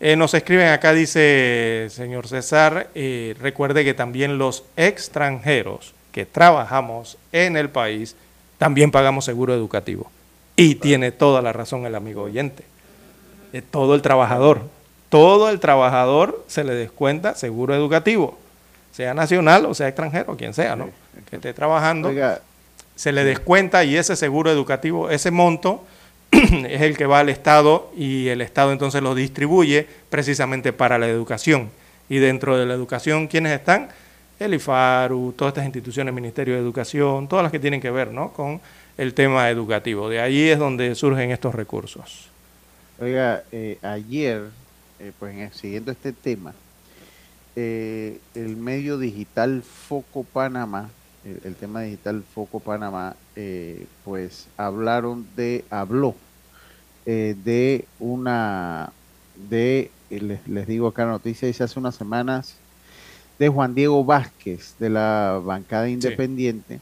Eh, 0.00 0.16
nos 0.16 0.34
escriben 0.34 0.70
acá, 0.70 0.92
dice 0.92 1.86
señor 1.88 2.26
César, 2.26 2.90
recuerde 3.38 3.84
que 3.84 3.94
también 3.94 4.38
los 4.38 4.64
extranjeros 4.76 5.94
que 6.10 6.26
trabajamos 6.26 7.16
en 7.30 7.56
el 7.56 7.70
país 7.70 8.16
también 8.58 8.90
pagamos 8.90 9.24
seguro 9.24 9.54
educativo. 9.54 10.10
Y 10.56 10.74
tiene 10.74 11.12
toda 11.12 11.42
la 11.42 11.52
razón 11.52 11.86
el 11.86 11.94
amigo 11.94 12.22
oyente. 12.22 12.64
Todo 13.70 13.94
el 13.94 14.02
trabajador, 14.02 14.62
todo 15.08 15.48
el 15.50 15.60
trabajador 15.60 16.44
se 16.46 16.64
le 16.64 16.74
descuenta 16.74 17.34
seguro 17.34 17.74
educativo, 17.74 18.38
sea 18.92 19.14
nacional 19.14 19.66
o 19.66 19.74
sea 19.74 19.88
extranjero, 19.88 20.36
quien 20.36 20.54
sea, 20.54 20.76
¿no? 20.76 20.90
Que 21.30 21.36
esté 21.36 21.52
trabajando, 21.52 22.08
Oiga, 22.08 22.40
se 22.94 23.12
le 23.12 23.24
descuenta 23.24 23.84
y 23.84 23.96
ese 23.96 24.16
seguro 24.16 24.50
educativo, 24.50 25.10
ese 25.10 25.30
monto 25.30 25.84
es 26.30 26.82
el 26.82 26.96
que 26.96 27.06
va 27.06 27.20
al 27.20 27.28
Estado 27.28 27.90
y 27.96 28.28
el 28.28 28.40
Estado 28.40 28.72
entonces 28.72 29.02
lo 29.02 29.14
distribuye 29.14 29.86
precisamente 30.10 30.72
para 30.72 30.98
la 30.98 31.06
educación. 31.06 31.70
Y 32.08 32.18
dentro 32.18 32.56
de 32.56 32.66
la 32.66 32.74
educación, 32.74 33.26
¿quiénes 33.26 33.52
están? 33.52 33.88
El 34.38 34.54
IFARU, 34.54 35.34
todas 35.36 35.52
estas 35.52 35.64
instituciones, 35.64 36.14
Ministerio 36.14 36.54
de 36.54 36.60
Educación, 36.60 37.28
todas 37.28 37.42
las 37.42 37.52
que 37.52 37.58
tienen 37.58 37.80
que 37.80 37.90
ver 37.90 38.12
¿no? 38.12 38.32
con 38.32 38.60
el 38.96 39.14
tema 39.14 39.50
educativo. 39.50 40.08
De 40.08 40.20
ahí 40.20 40.48
es 40.48 40.58
donde 40.58 40.94
surgen 40.94 41.30
estos 41.30 41.54
recursos. 41.54 42.28
Oiga, 43.00 43.42
eh, 43.52 43.78
ayer, 43.82 44.44
eh, 45.00 45.12
pues 45.18 45.54
siguiendo 45.56 45.90
este 45.92 46.12
tema, 46.12 46.54
eh, 47.54 48.18
el 48.34 48.56
medio 48.56 48.98
digital 48.98 49.62
Foco 49.62 50.24
Panamá, 50.24 50.90
el, 51.24 51.40
el 51.44 51.54
tema 51.54 51.82
digital 51.82 52.22
Foco 52.34 52.60
Panamá, 52.60 53.16
eh, 53.34 53.86
pues 54.04 54.46
hablaron 54.56 55.26
de, 55.36 55.64
habló 55.70 56.14
eh, 57.06 57.34
de 57.44 57.84
una, 58.00 58.92
de, 59.48 59.90
eh, 60.10 60.20
les, 60.20 60.46
les 60.48 60.66
digo 60.66 60.88
acá 60.88 61.04
la 61.04 61.12
noticia, 61.12 61.46
dice 61.48 61.64
hace 61.64 61.78
unas 61.78 61.94
semanas, 61.94 62.56
de 63.38 63.48
Juan 63.48 63.74
Diego 63.74 64.04
Vázquez, 64.04 64.74
de 64.78 64.88
la 64.90 65.40
bancada 65.44 65.88
independiente, 65.88 66.80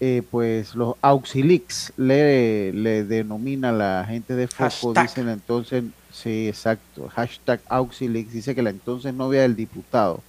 eh, 0.00 0.22
pues 0.30 0.74
los 0.74 0.96
Auxilix 1.02 1.92
le, 1.96 2.72
le 2.72 3.04
denomina 3.04 3.70
la 3.70 4.04
gente 4.08 4.34
de 4.34 4.48
Foco, 4.48 4.94
Hashtag. 4.94 5.02
dicen 5.06 5.28
entonces, 5.28 5.84
sí, 6.12 6.48
exacto, 6.48 7.08
hashtag 7.08 7.60
Auxilix, 7.68 8.32
dice 8.32 8.54
que 8.54 8.62
la 8.62 8.70
entonces 8.70 9.14
novia 9.14 9.42
del 9.42 9.56
diputado. 9.56 10.22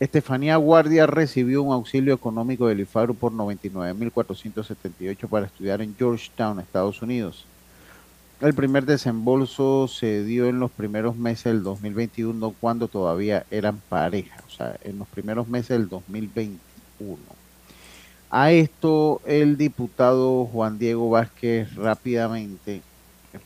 Estefanía 0.00 0.56
Guardia 0.56 1.06
recibió 1.08 1.62
un 1.62 1.72
auxilio 1.72 2.14
económico 2.14 2.68
del 2.68 2.80
IFARU 2.80 3.14
por 3.14 3.32
99.478 3.32 5.28
para 5.28 5.46
estudiar 5.46 5.82
en 5.82 5.96
Georgetown, 5.96 6.60
Estados 6.60 7.02
Unidos. 7.02 7.46
El 8.40 8.54
primer 8.54 8.86
desembolso 8.86 9.88
se 9.88 10.22
dio 10.22 10.46
en 10.46 10.60
los 10.60 10.70
primeros 10.70 11.16
meses 11.16 11.46
del 11.46 11.64
2021 11.64 12.54
cuando 12.60 12.86
todavía 12.86 13.44
eran 13.50 13.80
pareja, 13.88 14.36
o 14.46 14.50
sea, 14.50 14.78
en 14.84 15.00
los 15.00 15.08
primeros 15.08 15.48
meses 15.48 15.70
del 15.70 15.88
2021. 15.88 17.18
A 18.30 18.52
esto 18.52 19.20
el 19.26 19.56
diputado 19.56 20.44
Juan 20.44 20.78
Diego 20.78 21.10
Vázquez 21.10 21.74
rápidamente 21.74 22.82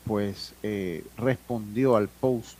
pues 0.05 0.53
eh, 0.63 1.03
respondió 1.17 1.95
al 1.95 2.07
post. 2.09 2.57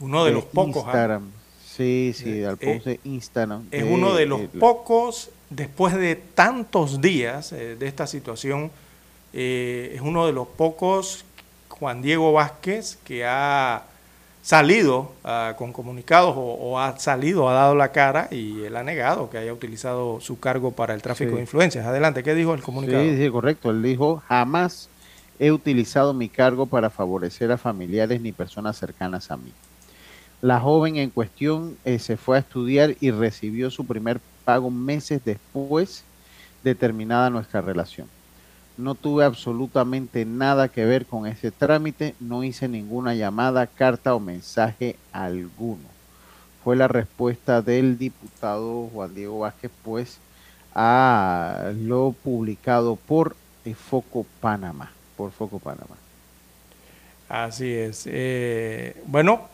Uno 0.00 0.24
de 0.24 0.32
los 0.32 0.44
pocos, 0.44 0.76
¿ah? 0.84 0.86
Instagram. 0.86 1.30
Sí, 1.66 2.12
sí, 2.14 2.44
al 2.44 2.56
Eh, 2.60 2.74
post 2.74 2.86
de 2.86 3.00
Instagram. 3.04 3.66
Es 3.70 3.84
de- 3.84 3.92
uno 3.92 4.14
de 4.14 4.26
los 4.26 4.40
pocos, 4.58 5.30
después 5.50 5.94
de 5.94 6.16
tantos 6.16 7.00
días 7.00 7.52
eh, 7.52 7.76
de 7.76 7.86
esta 7.86 8.06
situación, 8.06 8.70
eh, 9.32 9.92
es 9.94 10.00
uno 10.00 10.26
de 10.26 10.32
los 10.32 10.46
pocos, 10.48 11.24
Juan 11.68 12.02
Diego 12.02 12.32
Vázquez, 12.32 12.98
que 13.04 13.24
ha 13.24 13.84
salido 14.42 15.12
ah, 15.24 15.54
con 15.56 15.72
comunicados 15.72 16.34
o, 16.36 16.40
o 16.40 16.78
ha 16.78 16.98
salido, 16.98 17.48
ha 17.48 17.54
dado 17.54 17.74
la 17.74 17.92
cara 17.92 18.28
y 18.30 18.62
él 18.64 18.74
ha 18.76 18.82
negado 18.82 19.30
que 19.30 19.38
haya 19.38 19.52
utilizado 19.52 20.20
su 20.20 20.38
cargo 20.40 20.72
para 20.72 20.92
el 20.94 21.00
tráfico 21.02 21.30
Sí. 21.30 21.36
de 21.36 21.40
influencias. 21.42 21.86
Adelante, 21.86 22.22
¿qué 22.22 22.34
dijo 22.34 22.52
el 22.54 22.62
comunicado? 22.62 23.02
Sí, 23.02 23.16
sí, 23.16 23.30
correcto. 23.30 23.70
Él 23.70 23.82
dijo, 23.82 24.22
jamás 24.28 24.88
he 25.40 25.50
utilizado 25.50 26.12
mi 26.12 26.28
cargo 26.28 26.66
para 26.66 26.90
favorecer 26.90 27.50
a 27.50 27.56
familiares 27.56 28.20
ni 28.20 28.30
personas 28.30 28.76
cercanas 28.76 29.30
a 29.30 29.38
mí. 29.38 29.52
La 30.42 30.60
joven 30.60 30.96
en 30.96 31.08
cuestión 31.10 31.78
eh, 31.84 31.98
se 31.98 32.18
fue 32.18 32.36
a 32.36 32.40
estudiar 32.40 32.94
y 33.00 33.10
recibió 33.10 33.70
su 33.70 33.86
primer 33.86 34.20
pago 34.44 34.70
meses 34.70 35.22
después 35.24 36.04
de 36.62 36.74
terminada 36.74 37.30
nuestra 37.30 37.62
relación. 37.62 38.06
No 38.76 38.94
tuve 38.94 39.24
absolutamente 39.24 40.26
nada 40.26 40.68
que 40.68 40.84
ver 40.84 41.06
con 41.06 41.26
ese 41.26 41.50
trámite, 41.50 42.14
no 42.20 42.44
hice 42.44 42.68
ninguna 42.68 43.14
llamada, 43.14 43.66
carta 43.66 44.14
o 44.14 44.20
mensaje 44.20 44.96
alguno. 45.10 45.88
Fue 46.62 46.76
la 46.76 46.88
respuesta 46.88 47.62
del 47.62 47.96
diputado 47.96 48.88
Juan 48.92 49.14
Diego 49.14 49.40
Vázquez, 49.40 49.70
pues, 49.82 50.18
a 50.74 51.72
lo 51.76 52.14
publicado 52.22 52.96
por 52.96 53.36
eh, 53.64 53.74
Foco 53.74 54.26
Panamá, 54.40 54.90
por 55.20 55.32
Foco 55.32 55.58
Panamá. 55.58 55.96
Así 57.28 57.74
es. 57.74 58.04
Eh, 58.06 58.96
bueno, 59.04 59.50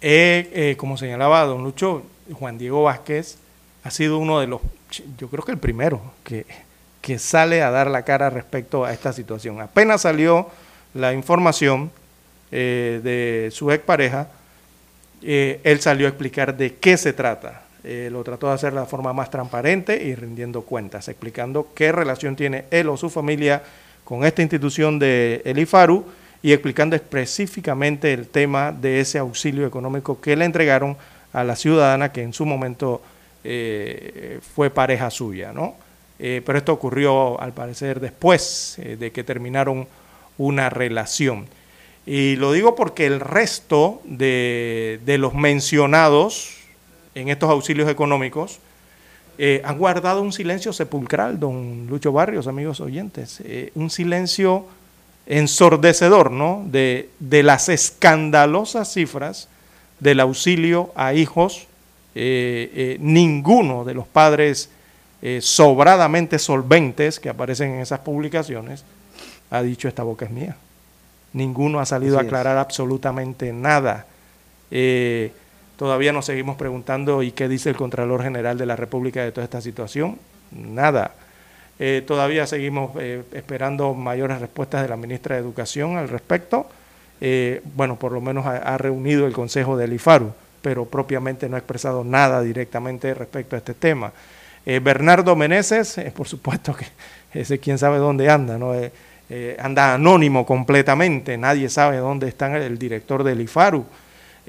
eh, 0.00 0.50
eh, 0.52 0.76
como 0.76 0.96
señalaba 0.96 1.44
don 1.44 1.62
Lucho, 1.62 2.02
Juan 2.32 2.58
Diego 2.58 2.82
Vázquez 2.82 3.36
ha 3.84 3.90
sido 3.92 4.18
uno 4.18 4.40
de 4.40 4.48
los, 4.48 4.62
yo 5.16 5.30
creo 5.30 5.44
que 5.44 5.52
el 5.52 5.58
primero 5.58 6.02
que, 6.24 6.44
que 7.00 7.20
sale 7.20 7.62
a 7.62 7.70
dar 7.70 7.88
la 7.88 8.02
cara 8.02 8.30
respecto 8.30 8.84
a 8.84 8.92
esta 8.92 9.12
situación. 9.12 9.60
Apenas 9.60 10.00
salió 10.00 10.48
la 10.92 11.12
información 11.12 11.92
de 12.50 13.48
su 13.52 13.70
expareja, 13.70 14.26
él 15.22 15.80
salió 15.80 16.06
a 16.06 16.08
explicar 16.08 16.56
de 16.56 16.74
qué 16.74 16.96
se 16.96 17.12
trata. 17.12 17.62
Lo 17.84 18.24
trató 18.24 18.48
de 18.48 18.54
hacer 18.54 18.72
de 18.72 18.80
la 18.80 18.86
forma 18.86 19.12
más 19.12 19.30
transparente 19.30 20.02
y 20.02 20.16
rindiendo 20.16 20.62
cuentas, 20.62 21.06
explicando 21.06 21.68
qué 21.74 21.92
relación 21.92 22.34
tiene 22.34 22.64
él 22.72 22.88
o 22.88 22.96
su 22.96 23.08
familia 23.08 23.62
con 24.10 24.24
esta 24.24 24.42
institución 24.42 24.98
de 24.98 25.40
el 25.44 25.56
IFARU 25.60 26.04
y 26.42 26.50
explicando 26.52 26.96
específicamente 26.96 28.12
el 28.12 28.26
tema 28.26 28.72
de 28.72 28.98
ese 28.98 29.18
auxilio 29.18 29.64
económico 29.64 30.20
que 30.20 30.34
le 30.34 30.46
entregaron 30.46 30.96
a 31.32 31.44
la 31.44 31.54
ciudadana 31.54 32.10
que 32.10 32.24
en 32.24 32.32
su 32.32 32.44
momento 32.44 33.02
eh, 33.44 34.40
fue 34.56 34.68
pareja 34.68 35.10
suya, 35.10 35.52
¿no? 35.52 35.76
Eh, 36.18 36.42
pero 36.44 36.58
esto 36.58 36.72
ocurrió 36.72 37.40
al 37.40 37.52
parecer 37.52 38.00
después 38.00 38.80
eh, 38.80 38.96
de 38.96 39.12
que 39.12 39.22
terminaron 39.22 39.86
una 40.38 40.70
relación. 40.70 41.46
Y 42.04 42.34
lo 42.34 42.50
digo 42.50 42.74
porque 42.74 43.06
el 43.06 43.20
resto 43.20 44.02
de, 44.06 44.98
de 45.06 45.18
los 45.18 45.34
mencionados 45.34 46.56
en 47.14 47.28
estos 47.28 47.48
auxilios 47.48 47.88
económicos 47.88 48.58
eh, 49.38 49.62
han 49.64 49.78
guardado 49.78 50.22
un 50.22 50.32
silencio 50.32 50.72
sepulcral, 50.72 51.38
don 51.38 51.86
Lucho 51.88 52.12
Barrios, 52.12 52.46
amigos 52.46 52.80
oyentes, 52.80 53.40
eh, 53.44 53.72
un 53.74 53.90
silencio 53.90 54.66
ensordecedor, 55.26 56.30
¿no? 56.30 56.64
De, 56.66 57.10
de 57.18 57.42
las 57.42 57.68
escandalosas 57.68 58.92
cifras 58.92 59.48
del 60.00 60.20
auxilio 60.20 60.92
a 60.94 61.14
hijos, 61.14 61.66
eh, 62.14 62.96
ninguno 63.00 63.84
de 63.84 63.94
los 63.94 64.06
padres 64.06 64.70
sobradamente 65.40 66.38
solventes 66.38 67.20
que 67.20 67.28
aparecen 67.28 67.72
en 67.72 67.80
esas 67.80 68.00
publicaciones 68.00 68.84
ha 69.50 69.60
dicho 69.62 69.86
esta 69.86 70.02
boca 70.02 70.24
es 70.24 70.30
mía. 70.30 70.56
Ninguno 71.34 71.78
ha 71.78 71.84
salido 71.84 72.16
Así 72.16 72.24
a 72.24 72.26
es. 72.26 72.26
aclarar 72.28 72.56
absolutamente 72.56 73.52
nada. 73.52 74.06
Todavía 75.80 76.12
nos 76.12 76.26
seguimos 76.26 76.58
preguntando 76.58 77.22
y 77.22 77.32
qué 77.32 77.48
dice 77.48 77.70
el 77.70 77.76
Contralor 77.76 78.22
General 78.22 78.58
de 78.58 78.66
la 78.66 78.76
República 78.76 79.24
de 79.24 79.32
toda 79.32 79.46
esta 79.46 79.62
situación. 79.62 80.18
Nada. 80.50 81.12
Eh, 81.78 82.04
todavía 82.06 82.46
seguimos 82.46 82.90
eh, 83.00 83.22
esperando 83.32 83.94
mayores 83.94 84.42
respuestas 84.42 84.82
de 84.82 84.90
la 84.90 84.98
ministra 84.98 85.36
de 85.36 85.40
Educación 85.40 85.96
al 85.96 86.10
respecto. 86.10 86.66
Eh, 87.22 87.62
bueno, 87.76 87.96
por 87.96 88.12
lo 88.12 88.20
menos 88.20 88.44
ha, 88.44 88.76
reunido 88.76 89.26
el 89.26 89.32
Consejo 89.32 89.74
del 89.78 89.94
IFARU, 89.94 90.34
pero 90.60 90.84
propiamente 90.84 91.48
no 91.48 91.56
ha 91.56 91.60
expresado 91.60 92.04
nada 92.04 92.42
directamente 92.42 93.14
respecto 93.14 93.56
a 93.56 93.60
este 93.60 93.72
tema. 93.72 94.12
Bernardo 94.66 95.34
Meneses, 95.34 95.98
por 96.14 96.28
supuesto 96.28 96.76
que 96.76 96.84
ese 97.40 97.58
quién 97.58 97.78
sabe 97.78 97.96
dónde 97.96 98.28
anda, 98.28 98.58
¿no? 98.58 98.74
Anda 99.58 99.94
anónimo 99.94 100.44
completamente, 100.44 101.38
nadie 101.38 101.70
sabe 101.70 101.96
dónde 101.96 102.28
está 102.28 102.54
el 102.58 102.78
director 102.78 103.24
del 103.24 103.40
IFARU. 103.40 103.86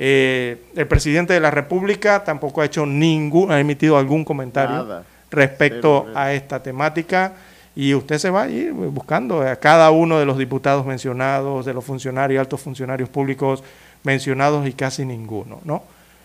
Eh, 0.03 0.57
el 0.75 0.87
presidente 0.87 1.31
de 1.33 1.39
la 1.39 1.51
República 1.51 2.23
tampoco 2.23 2.61
ha 2.61 2.65
hecho 2.65 2.87
ningún, 2.87 3.51
ha 3.51 3.59
emitido 3.59 3.99
algún 3.99 4.25
comentario 4.25 4.77
Nada. 4.77 5.03
respecto 5.29 6.05
Cero, 6.07 6.17
a 6.19 6.33
esta 6.33 6.63
temática 6.63 7.33
y 7.75 7.93
usted 7.93 8.17
se 8.17 8.31
va 8.31 8.43
a 8.43 8.49
ir 8.49 8.71
buscando 8.73 9.41
a 9.43 9.55
cada 9.57 9.91
uno 9.91 10.17
de 10.17 10.25
los 10.25 10.39
diputados 10.39 10.87
mencionados, 10.87 11.67
de 11.67 11.73
los 11.75 11.85
funcionarios, 11.85 12.39
altos 12.39 12.61
funcionarios 12.61 13.09
públicos 13.09 13.63
mencionados 14.03 14.67
y 14.67 14.73
casi 14.73 15.05
ninguno, 15.05 15.59
¿no? 15.65 15.83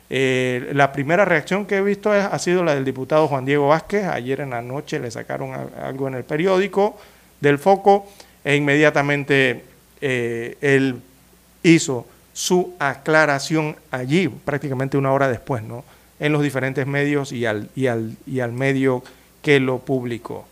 Eh, 0.09 0.70
la 0.73 0.90
primera 0.93 1.27
reacción 1.27 1.66
que 1.66 1.77
he 1.77 1.82
visto 1.82 2.15
es- 2.15 2.24
ha 2.24 2.39
sido 2.39 2.65
la 2.65 2.74
del 2.74 2.85
diputado 2.86 3.28
Juan 3.28 3.44
Diego 3.44 3.69
Vázquez. 3.69 4.07
Ayer 4.07 4.40
en 4.40 4.51
la 4.51 4.62
noche 4.62 4.98
le 5.01 5.11
sacaron 5.11 5.53
a- 5.53 5.86
algo 5.86 6.09
en 6.09 6.15
el 6.15 6.24
periódico 6.24 6.97
del 7.43 7.59
Foco 7.59 8.07
e 8.43 8.57
inmediatamente 8.57 9.65
eh, 10.01 10.57
él 10.62 10.97
hizo 11.62 12.07
su 12.36 12.74
aclaración 12.78 13.76
allí, 13.90 14.28
prácticamente 14.28 14.98
una 14.98 15.10
hora 15.10 15.26
después, 15.26 15.62
¿no? 15.62 15.84
En 16.20 16.32
los 16.32 16.42
diferentes 16.42 16.86
medios 16.86 17.32
y 17.32 17.46
al, 17.46 17.70
y 17.74 17.86
al, 17.86 18.14
y 18.26 18.40
al 18.40 18.52
medio 18.52 19.02
que 19.40 19.58
lo 19.58 19.78
publicó. 19.78 20.46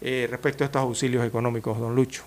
Eh, 0.00 0.26
respecto 0.30 0.64
a 0.64 0.66
estos 0.66 0.80
auxilios 0.80 1.26
económicos, 1.26 1.78
don 1.78 1.94
Lucho. 1.94 2.22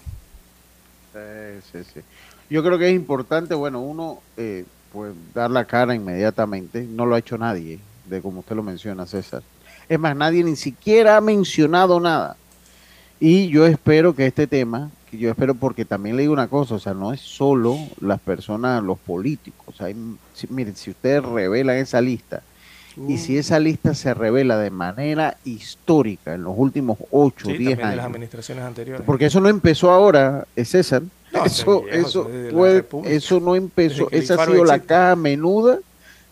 Sí, 1.72 1.80
sí. 1.84 2.02
Yo 2.48 2.62
creo 2.64 2.78
que 2.78 2.90
es 2.90 2.96
importante, 2.96 3.56
bueno, 3.56 3.82
uno, 3.82 4.20
eh, 4.38 4.66
pues 4.94 5.14
dar 5.34 5.50
la 5.50 5.66
cara 5.66 5.96
inmediatamente. 5.96 6.84
No 6.84 7.08
lo 7.08 7.16
ha 7.16 7.20
hecho 7.20 7.40
nadie, 7.40 7.80
de 8.06 8.22
como 8.22 8.42
usted 8.42 8.56
lo 8.56 8.62
menciona, 8.62 9.08
César. 9.08 9.42
Es 9.90 9.98
más, 9.98 10.16
nadie 10.16 10.44
ni 10.44 10.56
siquiera 10.56 11.18
ha 11.18 11.22
mencionado 11.22 12.00
nada. 12.00 12.38
Y 13.20 13.48
yo 13.48 13.66
espero 13.66 14.14
que 14.14 14.28
este 14.28 14.46
tema, 14.46 14.92
que 15.12 15.18
yo 15.18 15.30
espero 15.30 15.54
porque 15.56 15.86
también 15.86 16.16
le 16.16 16.24
digo 16.24 16.34
una 16.34 16.48
cosa, 16.48 16.76
o 16.76 16.80
sea, 16.80 16.94
no 16.94 17.14
es 17.14 17.22
solo 17.22 17.78
las 18.00 18.20
personas, 18.20 18.82
los 18.84 18.98
políticos. 18.98 19.80
Hay, 19.82 19.96
si- 20.34 20.48
miren, 20.50 20.76
si 20.76 20.90
ustedes 20.92 21.24
revelan 21.24 21.76
esa 21.78 22.02
lista, 22.02 22.42
y 23.08 23.18
si 23.20 23.38
esa 23.38 23.58
lista 23.58 23.94
se 23.96 24.14
revela 24.14 24.58
de 24.58 24.70
manera 24.70 25.38
histórica 25.46 26.34
en 26.34 26.44
los 26.44 26.54
últimos 26.58 26.98
8 27.12 27.48
o 27.48 27.52
Sí, 27.52 27.58
10 27.58 27.70
también 27.72 27.78
de 27.78 27.84
las 27.84 27.92
años, 27.94 28.06
administraciones 28.06 28.64
anteriores. 28.66 29.04
porque 29.06 29.26
eso 29.28 29.40
no 29.40 29.48
empezó 29.48 29.92
ahora, 29.92 30.46
César. 30.66 31.02
No, 31.32 31.46
eso, 31.46 31.82
viejo, 31.84 31.98
eso, 32.08 32.30
fue- 32.52 33.16
eso 33.16 33.40
no 33.40 33.56
empezó. 33.56 34.10
Esa 34.12 34.34
ha 34.34 34.46
sido 34.46 34.66
la 34.66 34.76
existe. 34.76 34.88
caja 34.94 35.16
menuda 35.16 35.80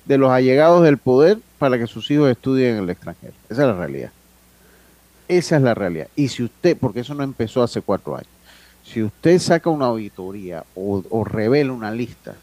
de 0.05 0.17
los 0.17 0.29
allegados 0.31 0.83
del 0.83 0.97
poder 0.97 1.37
para 1.59 1.77
que 1.77 1.87
sus 1.87 2.11
hijos 2.11 2.29
estudien 2.29 2.75
en 2.75 2.83
el 2.83 2.89
extranjero. 2.89 3.33
Esa 3.49 3.61
es 3.61 3.67
la 3.67 3.73
realidad. 3.75 4.11
Esa 5.29 5.55
es 5.57 5.61
la 5.61 5.73
realidad. 5.75 6.07
Y 6.15 6.27
si 6.27 6.43
usted, 6.43 6.75
porque 6.77 7.01
eso 7.01 7.13
no 7.13 7.23
empezó 7.23 7.61
hace 7.63 7.81
cuatro 7.81 8.15
años, 8.15 8.27
si 8.91 9.03
usted 9.03 9.39
saca 9.39 9.69
una 9.69 9.85
auditoría 9.85 10.63
o, 10.75 11.03
o 11.09 11.23
revela 11.23 11.71
una 11.71 11.91
lista 11.91 12.35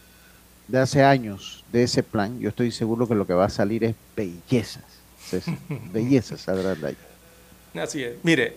de 0.68 0.78
hace 0.78 1.02
años 1.02 1.64
de 1.73 1.82
ese 1.82 2.02
plan, 2.02 2.39
yo 2.39 2.48
estoy 2.48 2.70
seguro 2.70 3.09
que 3.09 3.14
lo 3.14 3.27
que 3.27 3.32
va 3.32 3.47
a 3.47 3.51
salir 3.51 3.85
es 3.85 3.94
bellezas. 4.16 4.85
Bellezas 5.93 6.40
saldrán 6.40 6.81
de 6.81 6.86
ahí. 6.89 6.97
Así 7.74 8.05
es. 8.05 8.14
Mire, 8.23 8.55